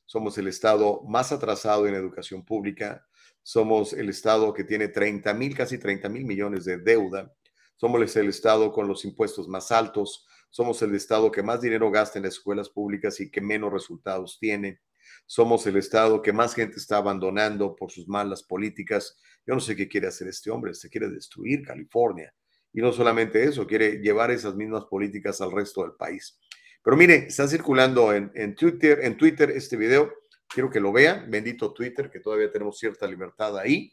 Somos 0.07 0.39
el 0.39 0.47
estado 0.47 1.03
más 1.03 1.33
atrasado 1.33 1.87
en 1.87 1.95
educación 1.95 2.45
pública. 2.45 3.07
Somos 3.43 3.93
el 3.93 4.09
estado 4.09 4.55
que 4.55 4.65
tiene 4.65 4.89
30 4.89 5.35
mil, 5.35 5.55
casi 5.57 5.78
30 5.78 6.09
mil 6.09 6.24
millones 6.24 6.65
de 6.65 6.78
deuda. 6.78 7.35
Somos 7.74 8.16
el 8.16 8.28
estado 8.28 8.73
con 8.73 8.89
los 8.89 9.05
impuestos 9.05 9.49
más 9.49 9.73
altos. 9.73 10.27
Somos 10.49 10.81
el 10.83 10.95
estado 10.95 11.31
que 11.31 11.43
más 11.43 11.61
dinero 11.61 11.91
gasta 11.91 12.19
en 12.19 12.24
las 12.24 12.35
escuelas 12.35 12.70
públicas 12.70 13.20
y 13.20 13.31
que 13.31 13.41
menos 13.41 13.73
resultados 13.73 14.39
tiene. 14.39 14.81
Somos 15.27 15.66
el 15.66 15.77
estado 15.77 16.23
que 16.23 16.33
más 16.33 16.55
gente 16.55 16.77
está 16.77 16.99
abandonando 16.99 17.74
por 17.74 17.91
sus 17.91 18.07
malas 18.09 18.43
políticas. 18.45 19.19
Yo 19.45 19.55
no 19.55 19.61
sé 19.61 19.74
qué 19.74 19.89
quiere 19.89 20.07
hacer 20.07 20.28
este 20.28 20.51
hombre. 20.51 20.73
Se 20.73 20.89
quiere 20.89 21.09
destruir 21.09 21.65
California. 21.65 22.33
Y 22.73 22.81
no 22.81 22.93
solamente 22.93 23.43
eso, 23.43 23.66
quiere 23.66 23.99
llevar 23.99 24.31
esas 24.31 24.55
mismas 24.55 24.85
políticas 24.85 25.41
al 25.41 25.51
resto 25.51 25.83
del 25.83 25.93
país. 25.93 26.39
Pero 26.87 26.97
mire, 26.97 27.27
está 27.27 27.49
circulando 27.49 28.13
en, 28.13 28.31
en, 28.37 28.55
Twitter, 28.55 29.01
en 29.03 29.17
Twitter 29.17 29.51
este 29.51 29.77
video. 29.77 30.09
Quiero 30.47 30.71
que 30.71 30.79
lo 30.79 30.93
vean. 30.93 31.29
Bendito 31.29 31.73
Twitter, 31.73 32.09
que 32.09 32.21
todavía 32.21 32.49
tenemos 32.49 32.79
cierta 32.79 33.09
libertad 33.09 33.59
ahí. 33.59 33.93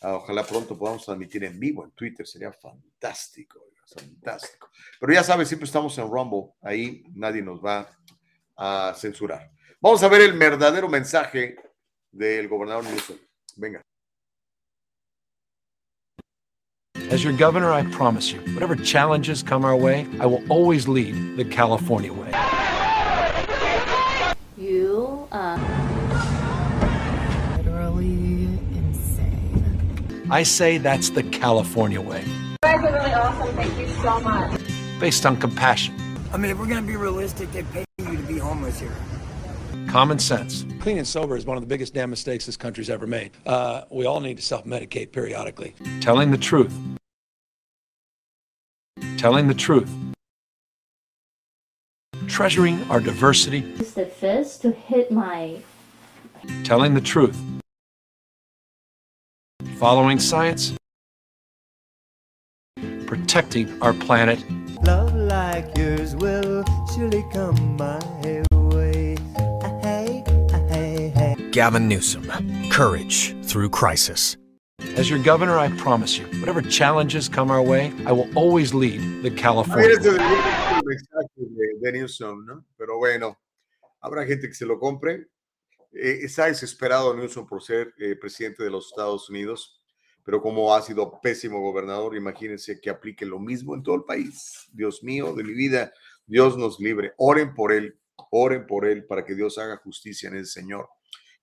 Ah, 0.00 0.14
ojalá 0.14 0.46
pronto 0.46 0.78
podamos 0.78 1.04
transmitir 1.04 1.42
en 1.42 1.58
vivo 1.58 1.82
en 1.84 1.90
Twitter. 1.90 2.24
Sería 2.24 2.52
fantástico, 2.52 3.72
fantástico. 3.84 4.70
Pero 5.00 5.12
ya 5.12 5.24
sabes, 5.24 5.48
siempre 5.48 5.66
estamos 5.66 5.98
en 5.98 6.08
Rumble. 6.08 6.52
Ahí 6.62 7.02
nadie 7.16 7.42
nos 7.42 7.60
va 7.60 7.90
a 8.56 8.94
censurar. 8.96 9.50
Vamos 9.80 10.00
a 10.04 10.08
ver 10.08 10.20
el 10.20 10.38
verdadero 10.38 10.88
mensaje 10.88 11.56
del 12.12 12.46
gobernador 12.46 12.84
Newsom. 12.84 13.18
Venga. 13.56 13.82
As 17.10 17.24
your 17.24 17.32
governor, 17.32 17.72
I 17.72 17.82
promise 17.90 18.30
you, 18.32 18.38
whatever 18.54 18.76
challenges 18.76 19.42
come 19.42 19.64
our 19.64 19.74
way, 19.74 20.06
I 20.20 20.26
will 20.26 20.42
always 20.48 20.86
lead 20.86 21.36
the 21.36 21.44
California 21.44 22.12
way. 22.12 22.28
You 24.56 25.26
are 25.32 25.58
literally 27.56 28.48
insane. 28.76 30.28
I 30.30 30.44
say 30.44 30.78
that's 30.78 31.10
the 31.10 31.24
California 31.24 32.00
way, 32.00 32.22
You 32.24 32.56
guys 32.62 32.84
are 32.84 32.92
really 32.92 33.12
awesome. 33.12 33.56
Thank 33.56 33.76
you 33.78 33.88
so 33.88 34.20
much. 34.20 34.60
based 35.00 35.26
on 35.26 35.36
compassion, 35.36 35.96
I 36.32 36.36
mean, 36.36 36.52
if 36.52 36.58
we're 36.60 36.68
going 36.68 36.80
to 36.80 36.86
be 36.86 36.94
realistic, 36.96 37.50
they 37.50 37.64
pay 37.64 37.84
you 37.98 38.16
to 38.18 38.22
be 38.22 38.38
homeless 38.38 38.78
here. 38.78 38.94
Common 39.90 40.18
sense. 40.20 40.64
Clean 40.80 40.98
and 40.98 41.06
sober 41.06 41.36
is 41.36 41.44
one 41.44 41.56
of 41.56 41.62
the 41.62 41.66
biggest 41.66 41.94
damn 41.94 42.10
mistakes 42.10 42.46
this 42.46 42.56
country's 42.56 42.88
ever 42.88 43.06
made. 43.06 43.32
Uh, 43.44 43.82
we 43.90 44.06
all 44.06 44.20
need 44.20 44.36
to 44.36 44.42
self 44.42 44.64
medicate 44.64 45.12
periodically. 45.12 45.74
Telling 46.00 46.30
the 46.30 46.38
truth. 46.38 46.72
Telling 49.16 49.48
the 49.48 49.54
truth. 49.54 49.90
Treasuring 52.28 52.88
our 52.90 53.00
diversity. 53.00 53.58
Use 53.58 53.94
the 53.94 54.06
fist 54.06 54.62
to 54.62 54.70
hit 54.70 55.10
my. 55.10 55.60
Telling 56.62 56.94
the 56.94 57.00
truth. 57.00 57.36
Following 59.78 60.20
science. 60.20 60.72
Protecting 63.06 63.82
our 63.82 63.92
planet. 63.92 64.42
Love 64.84 65.14
like 65.14 65.76
yours 65.76 66.14
will 66.14 66.64
surely 66.94 67.24
come 67.32 67.76
my 67.76 67.98
way. 68.22 68.49
Gavin 71.60 71.86
Newsom, 71.88 72.24
courage 72.70 73.36
through 73.42 73.68
crisis. 73.68 74.38
As 74.96 75.10
your 75.10 75.18
governor, 75.18 75.58
I 75.58 75.68
promise 75.76 76.16
you, 76.16 76.24
whatever 76.40 76.62
challenges 76.62 77.28
come 77.28 77.50
our 77.50 77.60
way, 77.60 77.92
I 78.06 78.12
will 78.12 78.30
always 78.34 78.72
lead 78.72 79.22
the 79.22 79.30
California. 79.30 79.88
Mira, 79.88 80.00
ese 80.00 80.08
way. 80.08 80.16
es 80.16 80.76
el 80.78 80.82
mensaje 80.86 81.28
de, 81.36 81.66
de 81.82 81.92
Newsom, 81.92 82.46
¿no? 82.46 82.64
Pero 82.78 82.96
bueno, 82.96 83.38
habrá 84.00 84.24
gente 84.24 84.48
que 84.48 84.54
se 84.54 84.64
lo 84.64 84.78
compre. 84.78 85.26
Eh, 85.92 86.20
está 86.22 86.46
desesperado 86.46 87.14
Newsom 87.14 87.46
por 87.46 87.62
ser 87.62 87.92
eh, 87.98 88.16
presidente 88.16 88.64
de 88.64 88.70
los 88.70 88.86
Estados 88.86 89.28
Unidos, 89.28 89.82
pero 90.24 90.40
como 90.40 90.74
ha 90.74 90.80
sido 90.80 91.20
pésimo 91.20 91.60
gobernador, 91.60 92.16
imagínense 92.16 92.80
que 92.80 92.88
aplique 92.88 93.26
lo 93.26 93.38
mismo 93.38 93.74
en 93.74 93.82
todo 93.82 93.96
el 93.96 94.04
país. 94.04 94.66
Dios 94.72 95.02
mío, 95.02 95.34
de 95.34 95.44
mi 95.44 95.52
vida, 95.52 95.92
Dios 96.26 96.56
nos 96.56 96.80
libre. 96.80 97.12
Oren 97.18 97.52
por 97.52 97.70
él, 97.70 98.00
oren 98.30 98.66
por 98.66 98.86
él 98.86 99.04
para 99.04 99.26
que 99.26 99.34
Dios 99.34 99.58
haga 99.58 99.76
justicia 99.76 100.30
en 100.30 100.36
el 100.36 100.46
Señor 100.46 100.88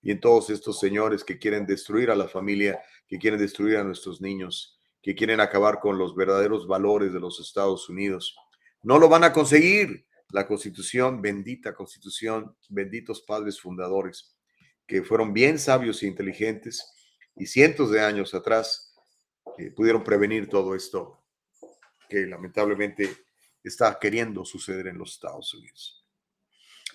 y 0.01 0.11
en 0.11 0.19
todos 0.19 0.49
estos 0.49 0.79
señores 0.79 1.23
que 1.23 1.37
quieren 1.37 1.65
destruir 1.65 2.11
a 2.11 2.15
la 2.15 2.27
familia, 2.27 2.81
que 3.07 3.17
quieren 3.17 3.39
destruir 3.39 3.77
a 3.77 3.83
nuestros 3.83 4.21
niños, 4.21 4.79
que 5.01 5.15
quieren 5.15 5.39
acabar 5.39 5.79
con 5.79 5.97
los 5.97 6.15
verdaderos 6.15 6.67
valores 6.67 7.13
de 7.13 7.19
los 7.19 7.39
Estados 7.39 7.89
Unidos. 7.89 8.35
No 8.83 8.99
lo 8.99 9.09
van 9.09 9.23
a 9.23 9.33
conseguir. 9.33 10.05
La 10.31 10.45
constitución, 10.45 11.21
bendita 11.21 11.73
constitución, 11.73 12.53
benditos 12.67 13.21
padres 13.21 13.61
fundadores, 13.61 14.35
que 14.85 15.01
fueron 15.01 15.31
bien 15.33 15.57
sabios 15.57 16.03
e 16.03 16.07
inteligentes 16.07 16.93
y 17.37 17.45
cientos 17.45 17.91
de 17.91 18.01
años 18.01 18.33
atrás 18.33 18.93
pudieron 19.75 20.03
prevenir 20.03 20.49
todo 20.49 20.75
esto 20.75 21.23
que 22.09 22.25
lamentablemente 22.25 23.09
está 23.63 23.97
queriendo 23.99 24.45
suceder 24.45 24.87
en 24.87 24.97
los 24.97 25.13
Estados 25.13 25.53
Unidos. 25.53 26.06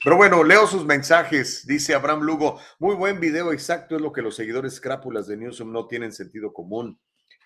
Pero 0.04 0.16
bueno, 0.16 0.42
leo 0.42 0.66
sus 0.66 0.84
mensajes. 0.84 1.64
Dice 1.64 1.94
Abraham 1.94 2.22
Lugo, 2.22 2.58
muy 2.80 2.96
buen 2.96 3.20
video, 3.20 3.52
exacto, 3.52 3.94
es 3.94 4.02
lo 4.02 4.12
que 4.12 4.20
los 4.20 4.34
seguidores 4.34 4.80
crápulas 4.80 5.28
de 5.28 5.36
Newsom 5.36 5.70
no 5.70 5.86
tienen 5.86 6.12
sentido 6.12 6.52
común. 6.52 7.00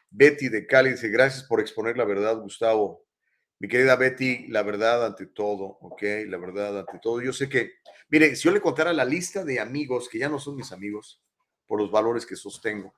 Betty 0.08 0.48
de 0.48 0.66
Cali 0.66 0.92
dice, 0.92 1.08
gracias 1.08 1.44
por 1.44 1.60
exponer 1.60 1.98
la 1.98 2.06
verdad, 2.06 2.38
Gustavo. 2.38 3.04
Mi 3.58 3.68
querida 3.68 3.96
Betty, 3.96 4.48
la 4.48 4.62
verdad 4.62 5.04
ante 5.04 5.26
todo, 5.26 5.76
¿ok? 5.80 6.02
La 6.28 6.38
verdad 6.38 6.78
ante 6.80 6.98
todo. 6.98 7.20
Yo 7.20 7.34
sé 7.34 7.48
que, 7.50 7.72
mire, 8.08 8.34
si 8.36 8.44
yo 8.44 8.52
le 8.52 8.60
contara 8.62 8.94
la 8.94 9.04
lista 9.04 9.44
de 9.44 9.60
amigos 9.60 10.08
que 10.08 10.18
ya 10.18 10.30
no 10.30 10.38
son 10.38 10.56
mis 10.56 10.72
amigos 10.72 11.22
por 11.66 11.78
los 11.78 11.90
valores 11.90 12.24
que 12.24 12.36
sostengo, 12.36 12.94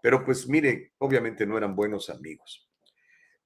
pero 0.00 0.24
pues 0.24 0.48
mire, 0.48 0.92
obviamente 0.98 1.46
no 1.46 1.58
eran 1.58 1.74
buenos 1.74 2.10
amigos. 2.10 2.67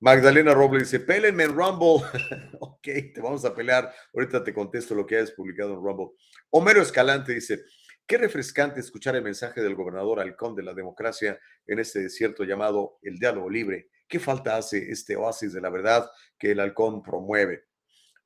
Magdalena 0.02 0.52
Robles 0.52 0.90
dice, 0.90 0.98
pélenme 0.98 1.44
en 1.44 1.54
Rumble. 1.54 2.04
ok, 2.58 2.82
te 3.14 3.20
vamos 3.22 3.44
a 3.44 3.54
pelear. 3.54 3.94
Ahorita 4.12 4.42
te 4.42 4.52
contesto 4.52 4.96
lo 4.96 5.06
que 5.06 5.14
hayas 5.14 5.30
publicado 5.30 5.74
en 5.74 5.76
Rumble. 5.76 6.16
Homero 6.50 6.82
Escalante 6.82 7.32
dice, 7.32 7.62
qué 8.04 8.18
refrescante 8.18 8.80
escuchar 8.80 9.14
el 9.14 9.22
mensaje 9.22 9.62
del 9.62 9.76
gobernador 9.76 10.18
Halcón 10.18 10.56
de 10.56 10.64
la 10.64 10.74
democracia 10.74 11.38
en 11.68 11.78
este 11.78 12.00
desierto 12.00 12.42
llamado 12.42 12.98
el 13.02 13.16
diálogo 13.16 13.48
libre. 13.48 13.90
¿Qué 14.08 14.18
falta 14.18 14.56
hace 14.56 14.90
este 14.90 15.14
oasis 15.14 15.52
de 15.52 15.60
la 15.60 15.70
verdad 15.70 16.10
que 16.36 16.50
el 16.50 16.58
Halcón 16.58 17.00
promueve? 17.00 17.66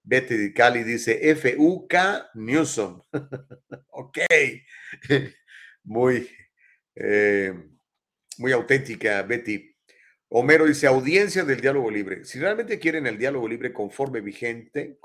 Betty 0.02 0.34
de 0.34 0.54
Cali 0.54 0.82
dice, 0.82 1.30
F-U-K 1.30 2.30
Newsom. 2.36 3.02
ok. 3.88 4.18
muy, 5.84 6.26
eh, 6.94 7.52
muy 8.38 8.52
auténtica, 8.52 9.20
Betty. 9.24 9.75
Homero 10.28 10.66
dice, 10.66 10.88
audiencia 10.88 11.44
del 11.44 11.60
diálogo 11.60 11.88
libre. 11.88 12.24
Si 12.24 12.40
realmente 12.40 12.80
quieren 12.80 13.06
el 13.06 13.16
diálogo 13.16 13.46
libre 13.46 13.72
conforme 13.72 14.20
vigente, 14.20 14.98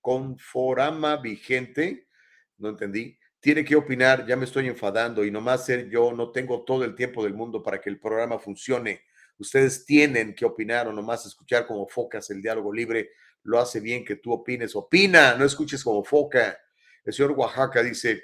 conforama 0.00 1.16
vigente, 1.18 2.08
no 2.56 2.70
entendí, 2.70 3.18
tiene 3.38 3.64
que 3.64 3.76
opinar, 3.76 4.26
ya 4.26 4.34
me 4.34 4.46
estoy 4.46 4.68
enfadando 4.68 5.24
y 5.24 5.30
nomás 5.30 5.66
ser 5.66 5.90
yo, 5.90 6.12
no 6.12 6.30
tengo 6.30 6.64
todo 6.64 6.84
el 6.84 6.94
tiempo 6.94 7.22
del 7.22 7.34
mundo 7.34 7.62
para 7.62 7.80
que 7.80 7.90
el 7.90 8.00
programa 8.00 8.38
funcione. 8.38 9.02
Ustedes 9.36 9.84
tienen 9.84 10.34
que 10.34 10.46
opinar 10.46 10.88
o 10.88 10.92
nomás 10.92 11.26
escuchar 11.26 11.66
como 11.66 11.86
focas 11.86 12.30
el 12.30 12.40
diálogo 12.40 12.72
libre. 12.72 13.10
Lo 13.42 13.58
hace 13.58 13.80
bien 13.80 14.04
que 14.04 14.16
tú 14.16 14.32
opines. 14.32 14.74
Opina, 14.74 15.34
no 15.34 15.44
escuches 15.44 15.84
como 15.84 16.02
foca. 16.02 16.56
El 17.04 17.12
señor 17.12 17.32
Oaxaca 17.32 17.82
dice, 17.82 18.22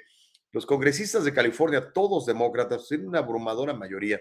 los 0.51 0.65
congresistas 0.65 1.25
de 1.25 1.33
California, 1.33 1.91
todos 1.93 2.25
demócratas, 2.25 2.87
tienen 2.87 3.09
una 3.09 3.19
abrumadora 3.19 3.73
mayoría 3.73 4.19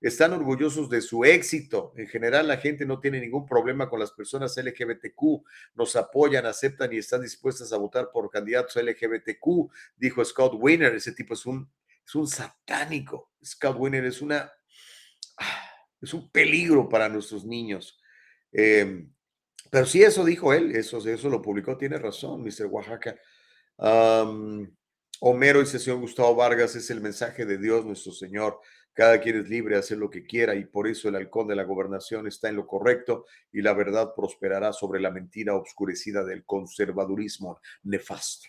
están 0.00 0.32
orgullosos 0.32 0.88
de 0.88 1.00
su 1.00 1.24
éxito. 1.24 1.92
En 1.96 2.06
general, 2.06 2.48
la 2.48 2.56
gente 2.58 2.84
no 2.86 3.00
tiene 3.00 3.20
ningún 3.20 3.46
problema 3.46 3.88
con 3.88 4.00
las 4.00 4.12
personas 4.12 4.56
LGBTQ, 4.56 5.44
nos 5.74 5.96
apoyan, 5.96 6.46
aceptan 6.46 6.92
y 6.92 6.98
están 6.98 7.22
dispuestas 7.22 7.72
a 7.72 7.78
votar 7.78 8.10
por 8.12 8.30
candidatos 8.30 8.76
LGBTQ, 8.76 9.70
dijo 9.96 10.24
Scott 10.24 10.54
Wiener. 10.56 10.94
Ese 10.94 11.12
tipo 11.12 11.34
es 11.34 11.46
un, 11.46 11.70
es 12.04 12.14
un 12.14 12.26
satánico. 12.26 13.32
Scott 13.44 13.76
Wiener 13.78 14.04
es 14.04 14.20
una 14.22 14.52
es 16.00 16.14
un 16.14 16.30
peligro 16.30 16.88
para 16.88 17.08
nuestros 17.08 17.44
niños. 17.44 17.98
Em, 18.52 19.12
pero 19.70 19.86
sí, 19.86 20.02
eso 20.02 20.24
dijo 20.24 20.52
él, 20.52 20.74
eso, 20.74 20.98
eso 21.06 21.28
lo 21.28 21.42
publicó, 21.42 21.76
tiene 21.76 21.98
razón, 21.98 22.42
Mr. 22.42 22.66
Oaxaca. 22.66 23.16
Homero 25.20 25.62
y 25.62 25.66
señor 25.66 25.98
Gustavo 25.98 26.34
Vargas 26.34 26.76
es 26.76 26.90
el 26.90 27.00
mensaje 27.00 27.46
de 27.46 27.58
Dios 27.58 27.84
nuestro 27.84 28.12
Señor. 28.12 28.60
Cada 28.96 29.20
quien 29.20 29.36
es 29.36 29.50
libre 29.50 29.74
de 29.74 29.80
hacer 29.80 29.98
lo 29.98 30.08
que 30.08 30.24
quiera 30.24 30.54
y 30.54 30.64
por 30.64 30.88
eso 30.88 31.10
el 31.10 31.16
halcón 31.16 31.46
de 31.48 31.54
la 31.54 31.64
gobernación 31.64 32.26
está 32.26 32.48
en 32.48 32.56
lo 32.56 32.66
correcto 32.66 33.26
y 33.52 33.60
la 33.60 33.74
verdad 33.74 34.14
prosperará 34.16 34.72
sobre 34.72 35.00
la 35.00 35.10
mentira 35.10 35.54
obscurecida 35.54 36.24
del 36.24 36.44
conservadurismo 36.44 37.60
nefasto. 37.82 38.48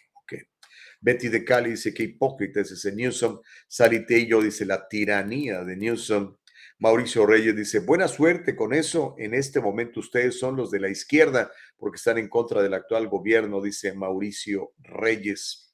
Betty 1.00 1.28
de 1.28 1.46
Cali 1.46 1.72
dice 1.72 1.94
que 1.94 2.04
hipócrita 2.04 2.62
es 2.62 2.72
ese 2.72 2.92
Newsom. 2.92 3.42
Saritello 3.68 4.42
dice 4.42 4.66
la 4.66 4.88
tiranía 4.88 5.64
de 5.64 5.76
Newsom. 5.76 6.38
Mauricio 6.80 7.26
Reyes 7.26 7.56
dice, 7.56 7.80
buena 7.80 8.08
suerte 8.08 8.56
con 8.56 8.74
eso. 8.74 9.16
En 9.18 9.34
este 9.34 9.60
momento 9.60 10.00
ustedes 10.00 10.40
son 10.40 10.56
los 10.56 10.72
de 10.72 10.80
la 10.80 10.90
izquierda 10.90 11.52
porque 11.78 11.98
están 11.98 12.18
en 12.18 12.30
contra 12.30 12.62
del 12.62 12.74
actual 12.74 13.08
gobierno, 13.08 13.62
dice 13.62 13.94
Mauricio 13.94 14.74
Reyes. 14.80 15.67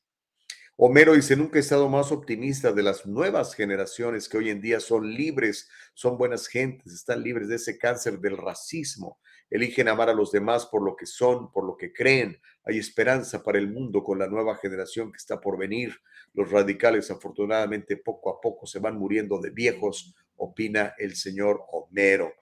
Homero 0.76 1.14
dice, 1.14 1.36
nunca 1.36 1.60
he 1.60 1.62
estado 1.62 1.88
más 1.88 2.12
optimista 2.12 2.72
de 2.72 2.82
las 2.82 3.06
nuevas 3.06 3.54
generaciones 3.54 4.28
que 4.28 4.38
hoy 4.38 4.50
en 4.50 4.60
día 4.60 4.80
son 4.80 5.08
libres, 5.14 5.70
son 5.94 6.18
buenas 6.18 6.48
gentes, 6.48 6.91
están 6.91 7.22
libres 7.22 7.48
de 7.48 7.58
ese 7.58 7.78
cáncer 7.78 8.20
del 8.20 8.38
racismo, 8.38 9.20
eligen 9.52 9.88
amar 9.88 10.10
a 10.10 10.16
los 10.16 10.32
demás 10.32 10.66
por 10.66 10.84
lo 10.84 10.95
que 10.95 11.06
son, 11.06 11.52
por 11.52 11.64
lo 11.64 11.78
que 11.78 11.94
creen. 11.94 12.41
Hay 12.64 12.80
esperanza 12.80 13.44
para 13.44 13.60
el 13.60 13.70
mundo 13.70 14.04
con 14.04 14.18
la 14.18 14.26
nueva 14.26 14.58
generación 14.58 15.12
que 15.12 15.18
está 15.18 15.40
por 15.40 15.60
venir. 15.60 15.95
Los 16.34 16.50
radicales 16.50 17.12
afortunadamente 17.12 17.98
poco 17.98 18.32
a 18.32 18.41
poco 18.41 18.66
se 18.66 18.80
van 18.80 18.98
muriendo 18.98 19.40
de 19.40 19.52
viejos, 19.52 20.16
opina 20.38 20.95
el 20.98 21.16
señor 21.16 21.62
Homero. 21.72 22.34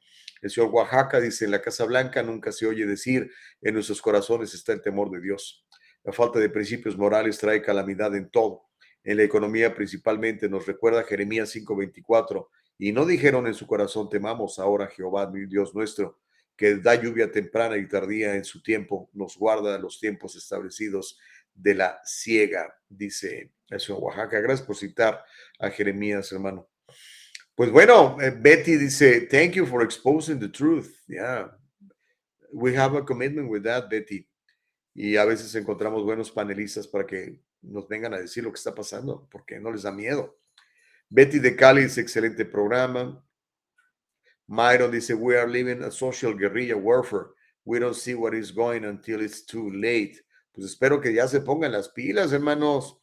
El 0.41 0.49
señor 0.49 0.71
Oaxaca 0.71 1.19
dice, 1.19 1.43
en 1.43 1.51
la 1.51 1.61
Casa 1.61 1.83
Blanca 1.83 2.23
nunca 2.23 2.53
se 2.53 2.65
oye 2.65 2.85
decir, 2.85 3.29
en 3.61 3.73
nuestros 3.73 4.01
corazones 4.01 4.53
está 4.53 4.71
el 4.71 4.81
temor 4.81 5.11
de 5.11 5.19
Dios. 5.19 5.65
La 6.03 6.11
falta 6.11 6.39
de 6.39 6.49
principios 6.49 6.97
morales 6.97 7.37
trae 7.37 7.61
calamidad 7.61 8.15
en 8.15 8.29
todo. 8.29 8.63
En 9.03 9.17
la 9.17 9.23
economía 9.23 9.73
principalmente 9.73 10.49
nos 10.49 10.65
recuerda 10.65 11.03
Jeremías 11.03 11.49
5:24, 11.49 12.49
y 12.77 12.91
no 12.91 13.05
dijeron 13.05 13.45
en 13.45 13.53
su 13.53 13.67
corazón, 13.67 14.09
temamos 14.09 14.57
ahora 14.57 14.87
Jehová, 14.87 15.31
Dios 15.47 15.75
nuestro, 15.75 16.19
que 16.55 16.75
da 16.77 16.95
lluvia 16.95 17.31
temprana 17.31 17.77
y 17.77 17.87
tardía 17.87 18.35
en 18.35 18.43
su 18.43 18.61
tiempo, 18.61 19.09
nos 19.13 19.37
guarda 19.37 19.77
los 19.77 19.99
tiempos 19.99 20.35
establecidos 20.35 21.19
de 21.53 21.75
la 21.75 22.01
ciega, 22.03 22.73
dice 22.89 23.51
el 23.69 23.79
señor 23.79 24.01
Oaxaca. 24.01 24.39
Gracias 24.39 24.65
por 24.65 24.75
citar 24.75 25.23
a 25.59 25.69
Jeremías, 25.69 26.31
hermano. 26.31 26.67
Pues 27.55 27.71
bueno, 27.71 28.17
eh, 28.19 28.31
Betty 28.31 28.77
dice, 28.77 29.27
thank 29.29 29.53
you 29.53 29.65
for 29.65 29.83
exposing 29.83 30.39
the 30.39 30.49
truth. 30.49 30.89
Yeah, 31.07 31.51
we 32.51 32.75
have 32.75 32.97
a 32.97 33.05
commitment 33.05 33.49
with 33.49 33.63
that, 33.63 33.89
Betty 33.89 34.30
y 34.93 35.15
a 35.15 35.25
veces 35.25 35.53
encontramos 35.55 36.03
buenos 36.03 36.31
panelistas 36.31 36.87
para 36.87 37.05
que 37.05 37.39
nos 37.61 37.87
vengan 37.87 38.13
a 38.13 38.19
decir 38.19 38.43
lo 38.43 38.51
que 38.51 38.57
está 38.57 38.75
pasando, 38.75 39.27
porque 39.31 39.59
no 39.59 39.71
les 39.71 39.83
da 39.83 39.91
miedo. 39.91 40.37
Betty 41.09 41.39
de 41.39 41.55
Cali 41.55 41.83
dice, 41.83 42.01
excelente 42.01 42.45
programa. 42.45 43.23
Myron 44.47 44.91
dice, 44.91 45.13
we 45.13 45.37
are 45.37 45.49
living 45.49 45.83
a 45.83 45.91
social 45.91 46.33
guerrilla 46.35 46.75
warfare. 46.75 47.27
We 47.63 47.79
don't 47.79 47.95
see 47.95 48.15
what 48.15 48.33
is 48.33 48.51
going 48.51 48.85
until 48.85 49.21
it's 49.21 49.45
too 49.45 49.69
late. 49.71 50.19
Pues 50.51 50.67
espero 50.67 50.99
que 50.99 51.13
ya 51.13 51.27
se 51.27 51.41
pongan 51.41 51.71
las 51.71 51.89
pilas, 51.89 52.33
hermanos. 52.33 52.97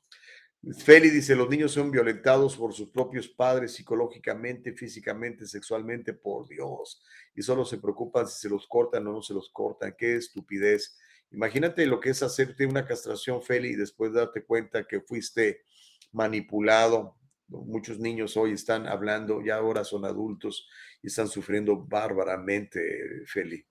Feli 0.85 1.09
dice, 1.09 1.37
los 1.37 1.49
niños 1.49 1.73
son 1.73 1.91
violentados 1.91 2.57
por 2.57 2.75
sus 2.75 2.91
propios 2.91 3.29
padres 3.29 3.73
psicológicamente, 3.75 4.73
físicamente, 4.73 5.47
sexualmente, 5.47 6.13
por 6.13 6.49
Dios. 6.49 7.01
Y 7.35 7.43
solo 7.43 7.65
se 7.65 7.79
preocupan 7.79 8.27
si 8.27 8.41
se 8.41 8.49
los 8.49 8.67
cortan 8.67 9.07
o 9.07 9.13
no 9.13 9.23
se 9.23 9.35
los 9.35 9.51
cortan. 9.51 9.95
Qué 9.97 10.17
estupidez. 10.17 10.99
Imagínate 11.31 11.87
lo 11.87 12.01
que 12.01 12.11
es 12.11 12.23
hacerte 12.23 12.67
una 12.67 12.87
castración, 12.87 13.43
Feli, 13.43 13.71
y 13.71 13.77
después 13.77 14.13
darte 14.13 14.45
cuenta 14.45 14.85
que 14.85 15.01
fuiste 15.01 15.65
manipulado. 16.13 17.17
Muchos 17.49 17.99
niños 17.99 18.37
hoy 18.37 18.53
están 18.53 18.87
hablando, 18.87 19.43
ya 19.43 19.57
ahora 19.57 19.85
son 19.85 20.05
adultos 20.05 20.69
y 21.03 21.09
están 21.09 21.29
sufriendo 21.29 21.77
bárbaramente, 21.77 22.81
Feli. 23.27 23.65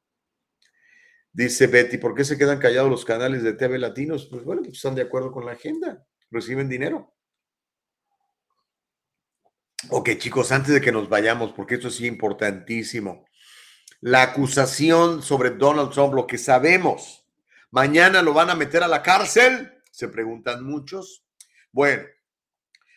Dice 1.31 1.67
Betty, 1.67 1.97
¿por 1.97 2.15
qué 2.15 2.23
se 2.23 2.37
quedan 2.37 2.57
callados 2.57 2.89
los 2.89 3.05
canales 3.05 3.43
de 3.43 3.53
TV 3.53 3.77
latinos? 3.77 4.25
Pues 4.25 4.43
bueno, 4.43 4.63
pues 4.63 4.75
están 4.75 4.95
de 4.95 5.03
acuerdo 5.03 5.31
con 5.31 5.45
la 5.45 5.51
agenda, 5.51 6.03
reciben 6.31 6.67
dinero. 6.67 7.13
Ok, 9.89 10.09
chicos, 10.17 10.51
antes 10.51 10.73
de 10.73 10.81
que 10.81 10.91
nos 10.91 11.07
vayamos, 11.07 11.53
porque 11.53 11.75
esto 11.75 11.89
es 11.89 12.01
importantísimo, 12.01 13.25
la 14.01 14.23
acusación 14.23 15.21
sobre 15.21 15.51
Donald 15.51 15.91
Trump, 15.91 16.15
lo 16.15 16.25
que 16.25 16.39
sabemos, 16.39 17.26
Mañana 17.71 18.21
lo 18.21 18.33
van 18.33 18.49
a 18.49 18.55
meter 18.55 18.81
a 18.81 18.87
la 18.87 19.03
cárcel, 19.03 19.73
se 19.91 20.07
preguntan 20.07 20.63
muchos. 20.63 21.25
Bueno, 21.71 22.03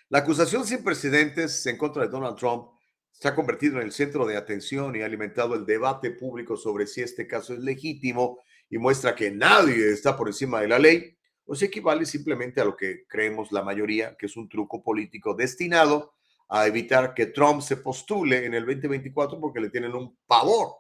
la 0.09 0.19
acusación 0.19 0.65
sin 0.65 0.85
precedentes 0.85 1.67
en 1.67 1.77
contra 1.77 2.03
de 2.03 2.09
Donald 2.09 2.37
Trump 2.37 2.69
se 3.11 3.27
ha 3.27 3.35
convertido 3.35 3.79
en 3.79 3.87
el 3.87 3.93
centro 3.93 4.25
de 4.27 4.37
atención 4.37 4.95
y 4.95 5.03
ha 5.03 5.07
alimentado 5.07 5.55
el 5.57 5.67
debate 5.67 6.13
público 6.13 6.57
sobre 6.57 6.87
si 6.87 7.03
este 7.03 7.27
caso 7.27 7.53
es 7.53 7.59
legítimo 7.59 8.39
y 8.69 8.79
muestra 8.79 9.17
que 9.17 9.33
nadie 9.33 9.91
está 9.91 10.17
por 10.17 10.29
encima 10.29 10.61
de 10.61 10.69
la 10.69 10.79
ley, 10.79 11.17
o 11.45 11.57
si 11.57 11.65
equivale 11.65 12.07
simplemente 12.07 12.61
a 12.61 12.65
lo 12.65 12.77
que 12.77 13.07
creemos 13.09 13.51
la 13.51 13.65
mayoría, 13.65 14.17
que 14.17 14.27
es 14.27 14.37
un 14.37 14.49
truco 14.49 14.85
político 14.85 15.35
destinado 15.35 16.15
a 16.49 16.69
evitar 16.69 17.13
que 17.13 17.27
Trump 17.27 17.61
se 17.61 17.77
postule 17.79 18.47
en 18.47 18.55
el 18.55 18.65
2024 18.65 19.41
porque 19.41 19.61
le 19.61 19.71
tienen 19.71 19.95
un 19.95 20.17
pavor. 20.27 20.77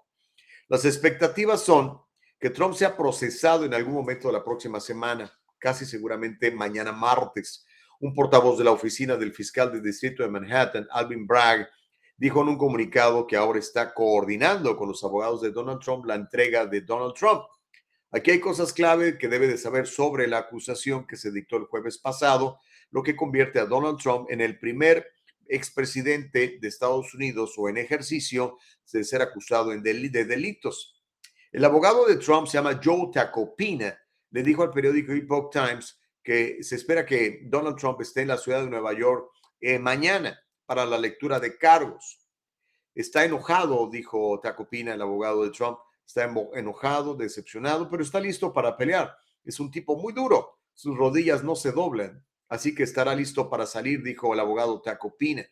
Las 0.68 0.84
expectativas 0.84 1.60
son 1.60 2.00
que 2.40 2.50
Trump 2.50 2.74
sea 2.74 2.96
procesado 2.96 3.64
en 3.64 3.74
algún 3.74 3.94
momento 3.94 4.28
de 4.28 4.34
la 4.34 4.44
próxima 4.44 4.80
semana, 4.80 5.32
casi 5.58 5.84
seguramente 5.84 6.50
mañana 6.50 6.92
martes. 6.92 7.66
Un 8.00 8.14
portavoz 8.14 8.56
de 8.56 8.64
la 8.64 8.72
oficina 8.72 9.16
del 9.16 9.32
fiscal 9.32 9.70
del 9.70 9.82
distrito 9.82 10.22
de 10.22 10.30
Manhattan, 10.30 10.88
Alvin 10.90 11.26
Bragg, 11.26 11.68
dijo 12.16 12.40
en 12.42 12.48
un 12.48 12.58
comunicado 12.58 13.26
que 13.26 13.36
ahora 13.36 13.58
está 13.58 13.92
coordinando 13.92 14.76
con 14.76 14.88
los 14.88 15.04
abogados 15.04 15.42
de 15.42 15.50
Donald 15.50 15.80
Trump 15.80 16.06
la 16.06 16.14
entrega 16.14 16.66
de 16.66 16.80
Donald 16.80 17.14
Trump 17.14 17.42
Aquí 18.12 18.32
hay 18.32 18.40
cosas 18.40 18.72
clave 18.72 19.18
que 19.18 19.28
debe 19.28 19.46
de 19.46 19.56
saber 19.56 19.86
sobre 19.86 20.26
la 20.26 20.38
acusación 20.38 21.06
que 21.06 21.16
se 21.16 21.30
dictó 21.30 21.56
el 21.56 21.66
jueves 21.66 21.96
pasado, 21.96 22.58
lo 22.90 23.04
que 23.04 23.14
convierte 23.14 23.60
a 23.60 23.66
Donald 23.66 23.98
Trump 23.98 24.28
en 24.30 24.40
el 24.40 24.58
primer 24.58 25.06
expresidente 25.46 26.58
de 26.60 26.68
Estados 26.68 27.14
Unidos 27.14 27.54
o 27.56 27.68
en 27.68 27.76
ejercicio 27.76 28.58
de 28.92 29.04
ser 29.04 29.22
acusado 29.22 29.70
de 29.70 30.24
delitos. 30.24 30.99
El 31.52 31.64
abogado 31.64 32.06
de 32.06 32.16
Trump 32.16 32.46
se 32.46 32.58
llama 32.58 32.80
Joe 32.82 33.10
Tacopina. 33.12 33.98
Le 34.30 34.42
dijo 34.44 34.62
al 34.62 34.70
periódico 34.70 35.12
Epoch 35.12 35.52
Times 35.52 35.98
que 36.22 36.62
se 36.62 36.76
espera 36.76 37.04
que 37.04 37.40
Donald 37.46 37.76
Trump 37.76 38.00
esté 38.00 38.22
en 38.22 38.28
la 38.28 38.38
ciudad 38.38 38.62
de 38.62 38.70
Nueva 38.70 38.92
York 38.92 39.30
eh, 39.60 39.78
mañana 39.78 40.38
para 40.64 40.86
la 40.86 40.96
lectura 40.96 41.40
de 41.40 41.58
cargos. 41.58 42.20
Está 42.94 43.24
enojado, 43.24 43.88
dijo 43.90 44.38
Tacopina, 44.40 44.94
el 44.94 45.02
abogado 45.02 45.42
de 45.42 45.50
Trump. 45.50 45.78
Está 46.06 46.32
enojado, 46.54 47.14
decepcionado, 47.14 47.88
pero 47.90 48.02
está 48.04 48.20
listo 48.20 48.52
para 48.52 48.76
pelear. 48.76 49.16
Es 49.44 49.58
un 49.58 49.72
tipo 49.72 49.96
muy 49.96 50.12
duro. 50.12 50.58
Sus 50.72 50.96
rodillas 50.96 51.42
no 51.42 51.56
se 51.56 51.72
doblan. 51.72 52.24
Así 52.48 52.74
que 52.74 52.84
estará 52.84 53.14
listo 53.14 53.50
para 53.50 53.66
salir, 53.66 54.02
dijo 54.02 54.32
el 54.34 54.40
abogado 54.40 54.80
Tacopina. 54.80 55.44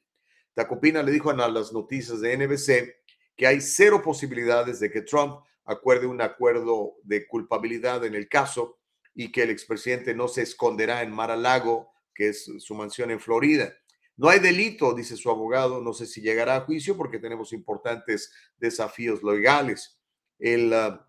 Tacopina 0.54 1.02
le 1.02 1.10
dijo 1.10 1.30
a 1.30 1.48
las 1.48 1.72
noticias 1.72 2.20
de 2.20 2.36
NBC 2.36 2.94
que 3.36 3.46
hay 3.46 3.60
cero 3.60 4.00
posibilidades 4.02 4.80
de 4.80 4.90
que 4.90 5.02
Trump 5.02 5.40
acuerde 5.68 6.06
un 6.06 6.22
acuerdo 6.22 6.96
de 7.02 7.26
culpabilidad 7.28 8.04
en 8.06 8.14
el 8.14 8.26
caso 8.26 8.78
y 9.14 9.30
que 9.30 9.42
el 9.42 9.50
expresidente 9.50 10.14
no 10.14 10.26
se 10.26 10.42
esconderá 10.42 11.02
en 11.02 11.12
Mar-a-Lago, 11.12 11.92
que 12.14 12.30
es 12.30 12.50
su 12.58 12.74
mansión 12.74 13.10
en 13.10 13.20
Florida. 13.20 13.72
No 14.16 14.30
hay 14.30 14.40
delito, 14.40 14.94
dice 14.94 15.16
su 15.16 15.30
abogado, 15.30 15.82
no 15.82 15.92
sé 15.92 16.06
si 16.06 16.22
llegará 16.22 16.56
a 16.56 16.60
juicio 16.62 16.96
porque 16.96 17.18
tenemos 17.18 17.52
importantes 17.52 18.32
desafíos 18.56 19.22
legales. 19.22 20.00
El, 20.38 20.72
ah, 20.72 21.06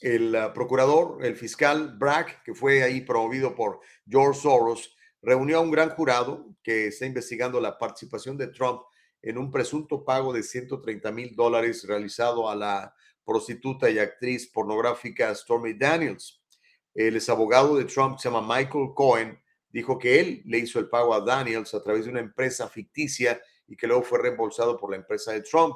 el 0.00 0.34
ah, 0.34 0.52
procurador, 0.52 1.24
el 1.24 1.36
fiscal 1.36 1.96
Bragg, 1.96 2.42
que 2.42 2.52
fue 2.54 2.82
ahí 2.82 3.02
promovido 3.02 3.54
por 3.54 3.80
George 4.08 4.40
Soros, 4.40 4.96
reunió 5.22 5.58
a 5.58 5.62
un 5.62 5.70
gran 5.70 5.90
jurado 5.90 6.48
que 6.64 6.88
está 6.88 7.06
investigando 7.06 7.60
la 7.60 7.78
participación 7.78 8.36
de 8.36 8.48
Trump 8.48 8.82
en 9.22 9.38
un 9.38 9.52
presunto 9.52 10.04
pago 10.04 10.32
de 10.32 10.42
130 10.42 11.12
mil 11.12 11.36
dólares 11.36 11.84
realizado 11.86 12.50
a 12.50 12.56
la 12.56 12.94
prostituta 13.26 13.90
y 13.90 13.98
actriz 13.98 14.46
pornográfica 14.46 15.34
Stormy 15.34 15.74
Daniels. 15.74 16.40
El 16.94 17.16
ex 17.16 17.28
abogado 17.28 17.76
de 17.76 17.84
Trump, 17.84 18.18
se 18.18 18.30
llama 18.30 18.40
Michael 18.40 18.92
Cohen, 18.94 19.38
dijo 19.68 19.98
que 19.98 20.20
él 20.20 20.42
le 20.46 20.58
hizo 20.58 20.78
el 20.78 20.88
pago 20.88 21.12
a 21.12 21.20
Daniels 21.20 21.74
a 21.74 21.82
través 21.82 22.04
de 22.04 22.12
una 22.12 22.20
empresa 22.20 22.68
ficticia 22.68 23.38
y 23.66 23.76
que 23.76 23.86
luego 23.86 24.02
fue 24.02 24.22
reembolsado 24.22 24.78
por 24.78 24.90
la 24.90 24.96
empresa 24.96 25.32
de 25.32 25.42
Trump, 25.42 25.74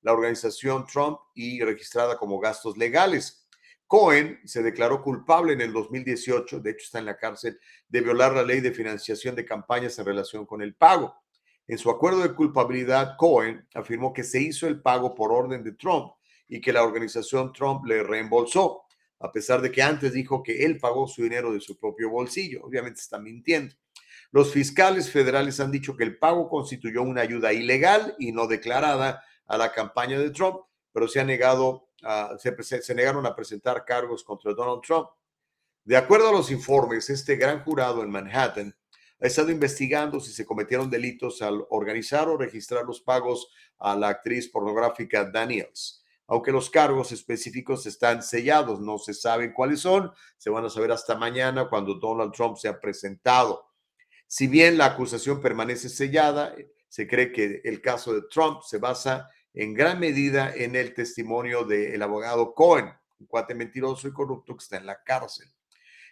la 0.00 0.12
organización 0.12 0.86
Trump 0.86 1.18
y 1.34 1.60
registrada 1.60 2.16
como 2.16 2.38
gastos 2.38 2.78
legales. 2.78 3.46
Cohen 3.86 4.40
se 4.44 4.62
declaró 4.62 5.02
culpable 5.02 5.52
en 5.52 5.60
el 5.60 5.72
2018, 5.72 6.60
de 6.60 6.70
hecho 6.70 6.84
está 6.84 7.00
en 7.00 7.06
la 7.06 7.18
cárcel, 7.18 7.58
de 7.88 8.00
violar 8.00 8.32
la 8.32 8.42
ley 8.42 8.60
de 8.60 8.72
financiación 8.72 9.34
de 9.34 9.44
campañas 9.44 9.98
en 9.98 10.06
relación 10.06 10.46
con 10.46 10.62
el 10.62 10.74
pago. 10.74 11.14
En 11.66 11.76
su 11.76 11.90
acuerdo 11.90 12.20
de 12.20 12.34
culpabilidad, 12.34 13.16
Cohen 13.18 13.66
afirmó 13.74 14.12
que 14.12 14.22
se 14.22 14.40
hizo 14.40 14.66
el 14.66 14.80
pago 14.80 15.14
por 15.14 15.32
orden 15.32 15.62
de 15.64 15.72
Trump 15.72 16.12
y 16.54 16.60
que 16.60 16.72
la 16.72 16.84
organización 16.84 17.52
Trump 17.52 17.84
le 17.84 18.04
reembolsó, 18.04 18.84
a 19.18 19.32
pesar 19.32 19.60
de 19.60 19.72
que 19.72 19.82
antes 19.82 20.12
dijo 20.12 20.40
que 20.40 20.64
él 20.64 20.78
pagó 20.78 21.08
su 21.08 21.24
dinero 21.24 21.52
de 21.52 21.60
su 21.60 21.76
propio 21.76 22.10
bolsillo. 22.10 22.62
Obviamente 22.62 23.00
está 23.00 23.18
mintiendo. 23.18 23.74
Los 24.30 24.52
fiscales 24.52 25.10
federales 25.10 25.58
han 25.58 25.72
dicho 25.72 25.96
que 25.96 26.04
el 26.04 26.16
pago 26.16 26.48
constituyó 26.48 27.02
una 27.02 27.22
ayuda 27.22 27.52
ilegal 27.52 28.14
y 28.20 28.30
no 28.30 28.46
declarada 28.46 29.24
a 29.46 29.58
la 29.58 29.72
campaña 29.72 30.16
de 30.16 30.30
Trump, 30.30 30.60
pero 30.92 31.08
se, 31.08 31.18
ha 31.18 31.24
negado, 31.24 31.88
se, 32.38 32.82
se 32.82 32.94
negaron 32.94 33.26
a 33.26 33.34
presentar 33.34 33.84
cargos 33.84 34.22
contra 34.22 34.54
Donald 34.54 34.82
Trump. 34.82 35.08
De 35.82 35.96
acuerdo 35.96 36.28
a 36.28 36.32
los 36.32 36.52
informes, 36.52 37.10
este 37.10 37.34
gran 37.34 37.64
jurado 37.64 38.00
en 38.04 38.10
Manhattan 38.10 38.72
ha 39.20 39.26
estado 39.26 39.50
investigando 39.50 40.20
si 40.20 40.30
se 40.30 40.46
cometieron 40.46 40.88
delitos 40.88 41.42
al 41.42 41.66
organizar 41.70 42.28
o 42.28 42.36
registrar 42.36 42.84
los 42.84 43.00
pagos 43.00 43.48
a 43.80 43.96
la 43.96 44.06
actriz 44.06 44.48
pornográfica 44.48 45.24
Daniels. 45.24 46.03
Aunque 46.26 46.52
los 46.52 46.70
cargos 46.70 47.12
específicos 47.12 47.86
están 47.86 48.22
sellados, 48.22 48.80
no 48.80 48.98
se 48.98 49.12
saben 49.12 49.52
cuáles 49.52 49.80
son, 49.80 50.10
se 50.38 50.50
van 50.50 50.64
a 50.64 50.70
saber 50.70 50.92
hasta 50.92 51.16
mañana 51.16 51.68
cuando 51.68 51.94
Donald 51.94 52.32
Trump 52.32 52.56
sea 52.56 52.80
presentado. 52.80 53.70
Si 54.26 54.46
bien 54.46 54.78
la 54.78 54.86
acusación 54.86 55.40
permanece 55.40 55.88
sellada, 55.88 56.54
se 56.88 57.06
cree 57.06 57.32
que 57.32 57.60
el 57.64 57.82
caso 57.82 58.14
de 58.14 58.22
Trump 58.30 58.62
se 58.62 58.78
basa 58.78 59.28
en 59.52 59.74
gran 59.74 60.00
medida 60.00 60.54
en 60.54 60.74
el 60.76 60.94
testimonio 60.94 61.64
del 61.64 62.02
abogado 62.02 62.54
Cohen, 62.54 62.92
un 63.18 63.26
cuate 63.26 63.54
mentiroso 63.54 64.08
y 64.08 64.12
corrupto 64.12 64.56
que 64.56 64.62
está 64.62 64.76
en 64.78 64.86
la 64.86 65.02
cárcel. 65.02 65.48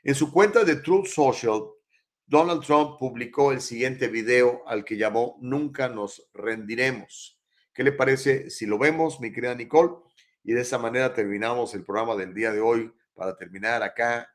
En 0.02 0.14
su 0.14 0.30
cuenta 0.32 0.64
de 0.64 0.76
Truth 0.76 1.06
Social, 1.06 1.62
Donald 2.26 2.64
Trump 2.64 2.98
publicó 2.98 3.52
el 3.52 3.60
siguiente 3.60 4.08
video 4.08 4.62
al 4.66 4.84
que 4.84 4.96
llamó 4.96 5.38
Nunca 5.40 5.88
nos 5.88 6.28
rendiremos. 6.32 7.41
¿Qué 7.74 7.82
le 7.82 7.92
parece 7.92 8.50
si 8.50 8.66
lo 8.66 8.78
vemos, 8.78 9.20
mi 9.20 9.32
querida 9.32 9.54
Nicole? 9.54 9.94
Y 10.44 10.52
de 10.52 10.60
esa 10.60 10.78
manera 10.78 11.14
terminamos 11.14 11.74
el 11.74 11.84
programa 11.84 12.14
del 12.16 12.34
día 12.34 12.52
de 12.52 12.60
hoy 12.60 12.92
para 13.14 13.36
terminar 13.36 13.82
acá 13.82 14.28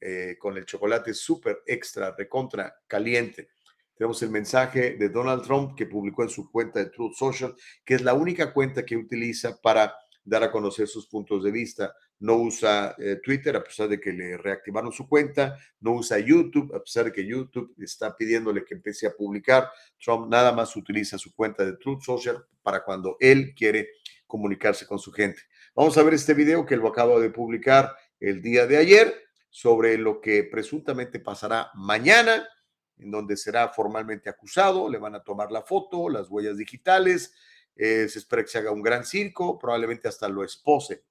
eh, 0.00 0.36
con 0.38 0.56
el 0.56 0.66
chocolate 0.66 1.14
súper 1.14 1.62
extra, 1.66 2.14
recontra 2.16 2.74
caliente. 2.86 3.48
Tenemos 3.96 4.22
el 4.22 4.30
mensaje 4.30 4.96
de 4.96 5.08
Donald 5.08 5.44
Trump 5.44 5.76
que 5.76 5.86
publicó 5.86 6.24
en 6.24 6.28
su 6.28 6.50
cuenta 6.50 6.80
de 6.80 6.90
Truth 6.90 7.14
Social, 7.14 7.54
que 7.84 7.94
es 7.94 8.02
la 8.02 8.12
única 8.12 8.52
cuenta 8.52 8.84
que 8.84 8.96
utiliza 8.96 9.60
para 9.62 9.94
dar 10.24 10.42
a 10.42 10.50
conocer 10.50 10.88
sus 10.88 11.06
puntos 11.06 11.44
de 11.44 11.50
vista. 11.50 11.94
No 12.20 12.36
usa 12.36 12.94
eh, 12.98 13.20
Twitter 13.22 13.54
a 13.56 13.62
pesar 13.62 13.88
de 13.88 14.00
que 14.00 14.12
le 14.12 14.36
reactivaron 14.38 14.92
su 14.92 15.08
cuenta, 15.08 15.58
no 15.80 15.92
usa 15.92 16.18
YouTube 16.18 16.74
a 16.74 16.80
pesar 16.80 17.04
de 17.04 17.12
que 17.12 17.26
YouTube 17.26 17.74
está 17.78 18.16
pidiéndole 18.16 18.64
que 18.64 18.74
empiece 18.74 19.06
a 19.06 19.12
publicar. 19.12 19.70
Trump 20.02 20.28
nada 20.28 20.52
más 20.52 20.74
utiliza 20.76 21.18
su 21.18 21.34
cuenta 21.34 21.64
de 21.64 21.76
Truth 21.76 22.02
Social 22.02 22.44
para 22.62 22.82
cuando 22.82 23.16
él 23.20 23.54
quiere 23.54 23.90
comunicarse 24.26 24.86
con 24.86 24.98
su 24.98 25.12
gente. 25.12 25.42
Vamos 25.74 25.96
a 25.98 26.02
ver 26.02 26.14
este 26.14 26.34
video 26.34 26.64
que 26.64 26.76
lo 26.76 26.88
acabo 26.88 27.20
de 27.20 27.30
publicar 27.30 27.94
el 28.20 28.40
día 28.40 28.66
de 28.66 28.78
ayer 28.78 29.14
sobre 29.50 29.98
lo 29.98 30.20
que 30.20 30.44
presuntamente 30.44 31.20
pasará 31.20 31.70
mañana, 31.74 32.48
en 32.96 33.10
donde 33.10 33.36
será 33.36 33.68
formalmente 33.68 34.30
acusado, 34.30 34.88
le 34.88 34.98
van 34.98 35.14
a 35.14 35.22
tomar 35.22 35.52
la 35.52 35.62
foto, 35.62 36.08
las 36.08 36.28
huellas 36.30 36.56
digitales, 36.56 37.34
eh, 37.76 38.08
se 38.08 38.18
espera 38.18 38.42
que 38.42 38.48
se 38.48 38.58
haga 38.58 38.70
un 38.70 38.82
gran 38.82 39.04
circo, 39.04 39.58
probablemente 39.58 40.08
hasta 40.08 40.28
lo 40.28 40.44
espose. 40.44 41.04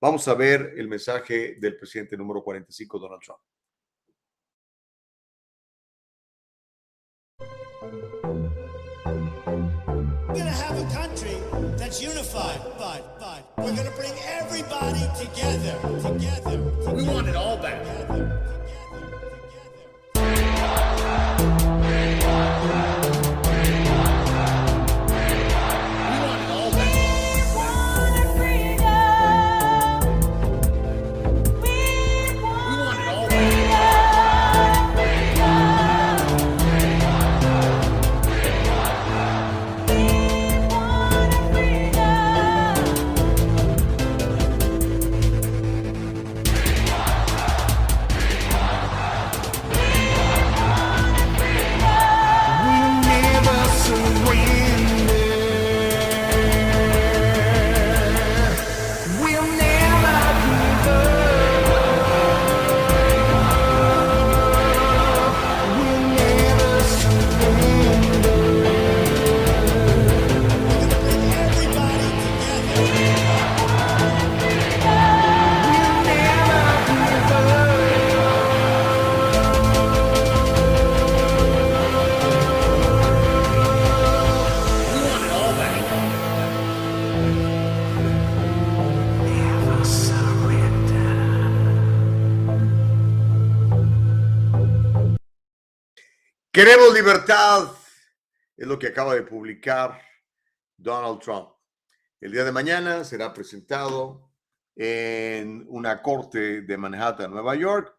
Vamos 0.00 0.26
a 0.28 0.34
ver 0.34 0.74
el 0.76 0.88
mensaje 0.88 1.56
del 1.58 1.76
presidente 1.76 2.16
número 2.16 2.42
45, 2.42 2.98
Donald 2.98 3.20
Trump. 3.22 3.40
We're 10.28 10.34
gonna 10.34 10.50
have 10.50 10.78
a 10.78 10.94
country 10.94 11.36
that's 11.76 12.02
unified, 12.02 12.60
but, 12.76 13.18
but 13.18 13.42
we're 13.56 13.74
gonna 13.74 13.90
bring 13.96 14.12
everybody 14.26 15.00
together, 15.18 15.74
together. 16.02 16.58
We 16.92 17.04
want 17.08 17.28
it 17.28 17.36
all 17.36 17.56
back. 17.56 18.57
Queremos 96.58 96.92
libertad, 96.92 97.70
es 98.56 98.66
lo 98.66 98.80
que 98.80 98.88
acaba 98.88 99.14
de 99.14 99.22
publicar 99.22 100.02
Donald 100.76 101.20
Trump. 101.20 101.50
El 102.20 102.32
día 102.32 102.42
de 102.42 102.50
mañana 102.50 103.04
será 103.04 103.32
presentado 103.32 104.32
en 104.74 105.64
una 105.68 106.02
corte 106.02 106.62
de 106.62 106.76
Manhattan, 106.76 107.30
Nueva 107.30 107.54
York, 107.54 107.94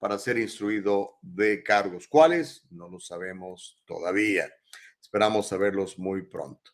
para 0.00 0.18
ser 0.18 0.38
instruido 0.38 1.18
de 1.22 1.62
cargos. 1.62 2.08
¿Cuáles? 2.08 2.66
No 2.72 2.88
lo 2.88 2.98
sabemos 2.98 3.80
todavía. 3.86 4.52
Esperamos 5.00 5.46
saberlos 5.46 5.96
muy 5.96 6.22
pronto. 6.22 6.72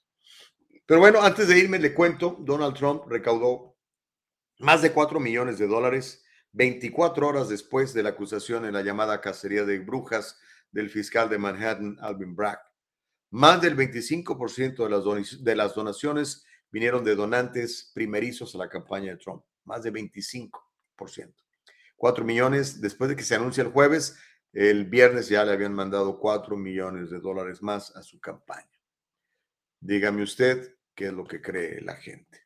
Pero 0.87 1.01
bueno, 1.01 1.21
antes 1.21 1.49
de 1.49 1.59
irme, 1.59 1.79
le 1.79 1.93
cuento, 1.93 2.39
Donald 2.41 2.75
Trump 2.75 3.03
recaudó 3.09 3.77
más 4.61 4.81
de 4.81 4.91
4 4.91 5.21
millones 5.21 5.59
de 5.59 5.67
dólares 5.67 6.25
24 6.53 7.29
horas 7.29 7.51
después 7.51 7.93
de 7.93 8.03
la 8.03 8.09
acusación 8.09 8.65
en 8.65 8.73
la 8.73 8.81
llamada 8.81 9.21
cacería 9.21 9.67
de 9.67 9.81
brujas 9.81 10.41
del 10.77 10.91
fiscal 10.91 11.31
de 11.31 11.39
Manhattan, 11.39 11.97
Alvin 12.03 12.37
Bragg. 12.37 12.59
Más 13.31 13.63
del 13.63 13.75
25% 13.75 14.85
de 15.41 15.57
las, 15.57 15.75
donaciones 15.75 16.45
vinieron 16.71 17.03
de 17.03 17.15
donantes 17.15 17.91
primerizos 17.95 18.55
a 18.55 18.59
la 18.59 18.69
campaña 18.69 19.13
de 19.13 19.17
Trump. 19.17 19.43
Más 19.65 19.83
de 19.83 19.91
25%. 19.91 20.53
4 21.97 22.25
millones, 22.27 22.83
después 22.83 23.09
de 23.09 23.17
que 23.17 23.23
se 23.23 23.35
anuncia 23.35 23.63
el 23.63 23.71
jueves, 23.71 24.19
el 24.53 24.85
viernes 24.85 25.31
ya 25.31 25.47
le 25.47 25.53
habían 25.53 25.73
mandado 25.73 26.19
4 26.19 26.59
millones 26.59 27.09
de 27.09 27.21
dólares 27.21 27.63
más 27.63 27.97
a 27.97 28.03
su 28.03 28.21
campaña. 28.21 28.69
Dígame 29.81 30.23
usted 30.23 30.77
qué 30.95 31.07
es 31.07 31.13
lo 31.15 31.25
que 31.25 31.41
cree 31.41 31.81
la 31.81 31.97
gente. 31.97 32.43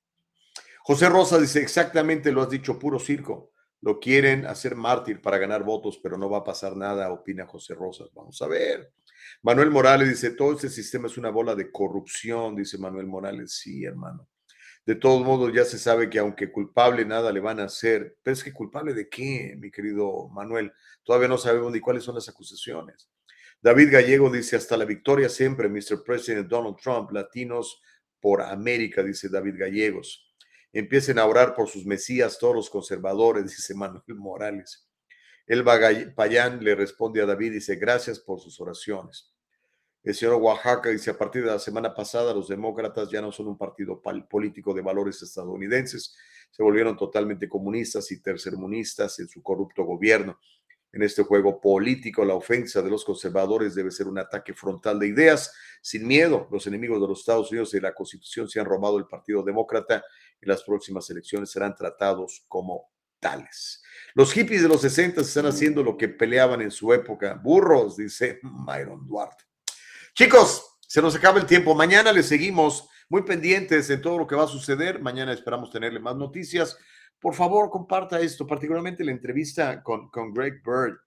José 0.85 1.09
Rosa 1.09 1.41
dice, 1.41 1.61
exactamente 1.61 2.31
lo 2.31 2.43
has 2.43 2.51
dicho, 2.51 2.79
puro 2.79 3.01
circo. 3.01 3.51
Lo 3.83 3.99
quieren 3.99 4.47
hacer 4.47 4.77
mártir 4.77 5.21
para 5.23 5.39
ganar 5.39 5.65
votos, 5.65 5.99
pero 6.03 6.19
no 6.19 6.29
va 6.29 6.39
a 6.39 6.45
pasar 6.45 6.77
nada, 6.77 7.11
opina 7.11 7.47
José 7.47 7.75
Rosas. 7.75 8.11
Vamos 8.15 8.41
a 8.43 8.47
ver. 8.47 8.93
Manuel 9.43 9.71
Morales 9.71 10.09
dice, 10.09 10.31
todo 10.31 10.53
este 10.53 10.69
sistema 10.69 11.07
es 11.07 11.17
una 11.17 11.31
bola 11.31 11.55
de 11.55 11.71
corrupción, 11.71 12.55
dice 12.55 12.77
Manuel 12.77 13.07
Morales. 13.07 13.53
Sí, 13.53 13.85
hermano. 13.85 14.29
De 14.85 14.95
todos 14.95 15.25
modos, 15.25 15.53
ya 15.55 15.65
se 15.65 15.79
sabe 15.79 16.11
que 16.11 16.19
aunque 16.19 16.51
culpable, 16.51 17.05
nada 17.05 17.33
le 17.33 17.41
van 17.41 17.61
a 17.61 17.65
hacer. 17.65 18.17
Pero 18.23 18.35
es 18.35 18.45
que 18.45 18.53
culpable 18.53 18.93
de 18.93 19.09
qué, 19.09 19.55
mi 19.59 19.71
querido 19.71 20.29
Manuel. 20.29 20.73
Todavía 21.03 21.29
no 21.29 21.39
sabemos 21.39 21.73
ni 21.73 21.81
cuáles 21.81 22.05
son 22.05 22.15
las 22.15 22.29
acusaciones. 22.29 23.09
David 23.63 23.93
Gallego 23.93 24.31
dice, 24.31 24.57
hasta 24.57 24.77
la 24.77 24.87
victoria 24.87 25.29
siempre, 25.29 25.69
Mr. 25.69 26.03
President 26.05 26.49
Donald 26.49 26.77
Trump, 26.77 27.11
latinos 27.13 27.83
por 28.19 28.43
América, 28.43 29.03
dice 29.03 29.29
David 29.29 29.55
Gallegos. 29.59 30.30
Empiecen 30.73 31.19
a 31.19 31.27
orar 31.27 31.55
por 31.55 31.69
sus 31.69 31.85
mesías, 31.85 32.39
todos 32.39 32.55
los 32.55 32.71
conservadores, 32.71 33.45
dice 33.45 33.75
Manuel 33.75 34.03
Morales. 34.15 34.89
Elba 35.47 35.79
Payán 36.15 36.63
le 36.63 36.77
responde 36.77 37.21
a 37.21 37.27
David, 37.27 37.53
dice, 37.53 37.75
gracias 37.77 38.21
por 38.21 38.41
sus 38.41 38.61
oraciones. 38.61 39.35
El 40.03 40.15
señor 40.15 40.37
Oaxaca 40.37 40.91
dice, 40.91 41.11
a 41.11 41.19
partir 41.19 41.45
de 41.45 41.51
la 41.51 41.59
semana 41.59 41.93
pasada, 41.93 42.33
los 42.33 42.49
demócratas 42.49 43.11
ya 43.11 43.21
no 43.21 43.33
son 43.33 43.49
un 43.49 43.59
partido 43.59 44.01
político 44.31 44.73
de 44.73 44.81
valores 44.81 45.21
estadounidenses, 45.23 46.17
se 46.51 46.63
volvieron 46.63 46.97
totalmente 46.97 47.49
comunistas 47.49 48.11
y 48.13 48.23
tercermunistas 48.23 49.19
en 49.19 49.29
su 49.29 49.43
corrupto 49.43 49.85
gobierno. 49.85 50.39
En 50.93 51.03
este 51.03 51.23
juego 51.23 51.61
político, 51.61 52.25
la 52.25 52.35
ofensa 52.35 52.83
de 52.83 52.91
los 52.91 53.05
conservadores 53.05 53.75
debe 53.75 53.91
ser 53.91 54.09
un 54.09 54.19
ataque 54.19 54.55
frontal 54.55 54.99
de 54.99 55.07
ideas, 55.07 55.53
sin 55.81 56.07
miedo. 56.07 56.49
Los 56.51 56.67
enemigos 56.67 57.01
de 57.01 57.07
los 57.07 57.21
Estados 57.21 57.51
Unidos 57.51 57.73
y 57.75 57.81
la 57.81 57.95
Constitución 57.95 58.49
se 58.49 58.59
han 58.59 58.67
robado 58.67 58.99
el 58.99 59.07
Partido 59.07 59.43
Demócrata 59.43 60.05
y 60.41 60.47
las 60.47 60.63
próximas 60.65 61.09
elecciones 61.11 61.51
serán 61.51 61.77
tratados 61.77 62.45
como 62.49 62.91
tales. 63.21 63.83
Los 64.15 64.33
hippies 64.33 64.63
de 64.63 64.69
los 64.69 64.81
60 64.81 65.21
están 65.21 65.47
haciendo 65.47 65.83
lo 65.83 65.97
que 65.97 66.09
peleaban 66.09 66.61
en 66.63 66.71
su 66.71 66.93
época. 66.93 67.35
Burros, 67.35 67.97
dice 67.97 68.41
Myron 68.43 69.07
Duarte. 69.07 69.45
Chicos, 70.15 70.79
se 70.89 71.01
nos 71.01 71.15
acaba 71.15 71.39
el 71.39 71.47
tiempo. 71.47 71.75
Mañana 71.75 72.13
le 72.13 72.25
seguimos 72.25 72.89
muy 73.09 73.23
pendientes 73.23 73.89
en 73.91 74.03
todo 74.03 74.19
lo 74.19 74.27
que 74.27 74.35
va 74.35 74.45
a 74.45 74.49
suceder. 74.49 75.01
Mañana 75.01 75.33
esperamos 75.33 75.71
tenerle 75.71 76.01
más 76.01 76.17
noticias. 76.17 76.77
Por 77.21 77.35
favor, 77.35 77.71
comparta 77.71 78.19
esto, 78.19 78.47
particularmente 78.47 79.05
la 79.05 79.13
entrevista 79.13 79.83
con, 79.83 80.09
con 80.09 80.33
Greg 80.33 80.63
Bird. 80.65 80.99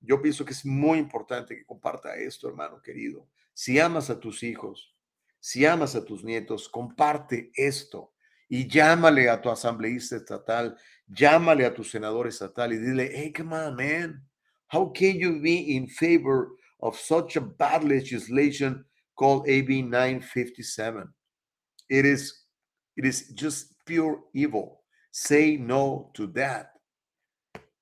Yo 0.00 0.20
pienso 0.20 0.44
que 0.44 0.52
es 0.52 0.64
muy 0.64 0.98
importante 0.98 1.56
que 1.56 1.66
comparta 1.66 2.16
esto, 2.16 2.48
hermano 2.48 2.80
querido. 2.80 3.28
Si 3.52 3.78
amas 3.78 4.08
a 4.08 4.18
tus 4.18 4.42
hijos, 4.42 4.96
si 5.38 5.66
amas 5.66 5.94
a 5.94 6.04
tus 6.04 6.24
nietos, 6.24 6.68
comparte 6.68 7.50
esto 7.54 8.14
y 8.48 8.66
llámale 8.66 9.28
a 9.28 9.40
tu 9.40 9.50
asambleísta 9.50 10.16
estatal, 10.16 10.76
llámale 11.06 11.66
a 11.66 11.74
tu 11.74 11.84
senador 11.84 12.26
estatal 12.26 12.72
y 12.72 12.78
dile, 12.78 13.10
hey, 13.12 13.32
come 13.32 13.54
on, 13.54 13.76
man, 13.76 14.26
how 14.72 14.90
can 14.92 15.18
you 15.18 15.40
be 15.40 15.74
in 15.74 15.86
favor 15.86 16.48
of 16.80 16.98
such 16.98 17.36
a 17.36 17.40
bad 17.40 17.84
legislation 17.84 18.84
called 19.14 19.46
AB 19.48 19.82
957? 19.82 21.12
It 21.88 22.06
is, 22.06 22.46
it 22.96 23.04
is 23.04 23.34
just 23.34 23.74
pure 23.84 24.20
evil. 24.32 24.81
Say 25.12 25.58
no 25.58 26.10
to 26.14 26.32
that. 26.32 26.68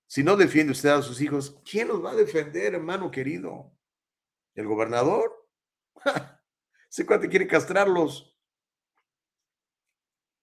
Si 0.09 0.25
no 0.25 0.37
defiende 0.37 0.73
usted 0.73 0.89
a 0.89 1.03
sus 1.03 1.21
hijos, 1.21 1.61
¿quién 1.65 1.87
los 1.87 2.05
va 2.05 2.11
a 2.11 2.17
defender, 2.17 2.75
hermano 2.75 3.13
querido? 3.13 3.73
¿El 4.57 4.67
gobernador? 4.67 5.49
Ese 6.91 7.07
cuate 7.07 7.29
quiere 7.29 7.47
castrarlos. 7.47 8.37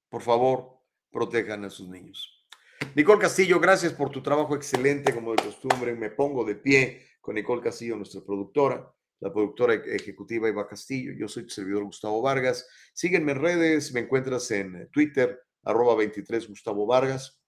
Por 0.09 0.22
favor, 0.22 0.80
protejan 1.11 1.65
a 1.65 1.69
sus 1.69 1.89
niños. 1.89 2.47
Nicole 2.95 3.19
Castillo, 3.19 3.59
gracias 3.59 3.91
por 3.91 4.09
tu 4.09 4.23
trabajo 4.23 4.55
excelente, 4.55 5.14
como 5.14 5.31
de 5.31 5.43
costumbre. 5.43 5.93
Me 5.93 6.11
pongo 6.11 6.45
de 6.45 6.55
pie 6.55 7.05
con 7.19 7.35
Nicole 7.35 7.61
Castillo, 7.61 7.97
nuestra 7.97 8.22
productora, 8.22 8.89
la 9.19 9.34
productora 9.34 9.73
ejecutiva 9.73 10.47
Eva 10.47 10.65
Castillo. 10.65 11.11
Yo 11.11 11.27
soy 11.27 11.43
tu 11.43 11.49
servidor 11.49 11.84
Gustavo 11.84 12.22
Vargas. 12.22 12.65
Sígueme 12.93 13.34
en 13.34 13.41
redes, 13.41 13.91
me 13.91 13.99
encuentras 13.99 14.49
en 14.51 14.89
Twitter, 14.91 15.47
arroba 15.68 15.95
23 15.95 16.48
Gustavo 16.48 16.85
Vargas, 16.85 17.39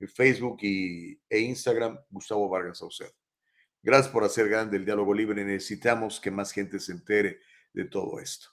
en 0.00 0.08
Facebook 0.08 0.58
y, 0.62 1.20
e 1.28 1.38
Instagram, 1.38 1.98
Gustavo 2.10 2.48
Vargas 2.48 2.78
Saucedo. 2.78 3.12
Gracias 3.82 4.12
por 4.12 4.24
hacer 4.24 4.48
grande 4.48 4.76
el 4.76 4.84
diálogo 4.84 5.14
libre. 5.14 5.44
Necesitamos 5.44 6.20
que 6.20 6.30
más 6.30 6.52
gente 6.52 6.80
se 6.80 6.92
entere 6.92 7.40
de 7.72 7.84
todo 7.84 8.20
esto. 8.20 8.48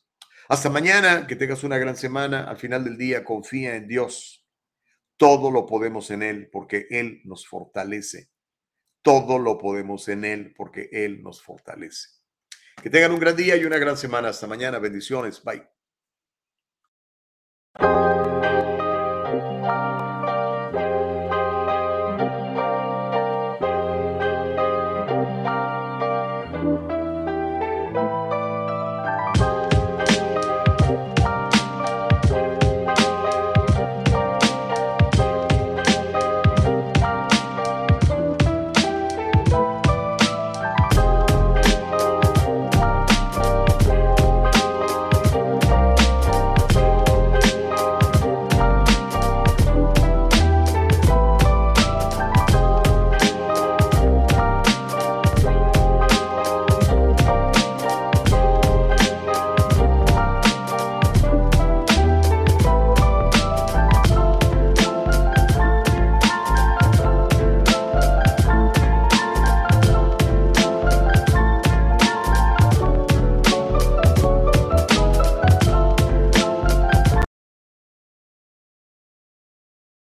Hasta 0.47 0.69
mañana, 0.69 1.27
que 1.27 1.35
tengas 1.35 1.63
una 1.63 1.77
gran 1.77 1.97
semana. 1.97 2.43
Al 2.43 2.57
final 2.57 2.83
del 2.83 2.97
día, 2.97 3.25
confía 3.25 3.75
en 3.75 3.87
Dios. 3.87 4.45
Todo 5.17 5.51
lo 5.51 5.65
podemos 5.65 6.11
en 6.11 6.23
Él 6.23 6.49
porque 6.51 6.87
Él 6.89 7.21
nos 7.25 7.47
fortalece. 7.47 8.29
Todo 9.01 9.39
lo 9.39 9.57
podemos 9.57 10.07
en 10.07 10.23
Él 10.23 10.53
porque 10.55 10.89
Él 10.91 11.21
nos 11.23 11.41
fortalece. 11.41 12.09
Que 12.81 12.89
tengan 12.89 13.11
un 13.11 13.19
gran 13.19 13.35
día 13.35 13.57
y 13.57 13.65
una 13.65 13.77
gran 13.77 13.97
semana. 13.97 14.29
Hasta 14.29 14.47
mañana. 14.47 14.79
Bendiciones. 14.79 15.43
Bye. 15.43 15.76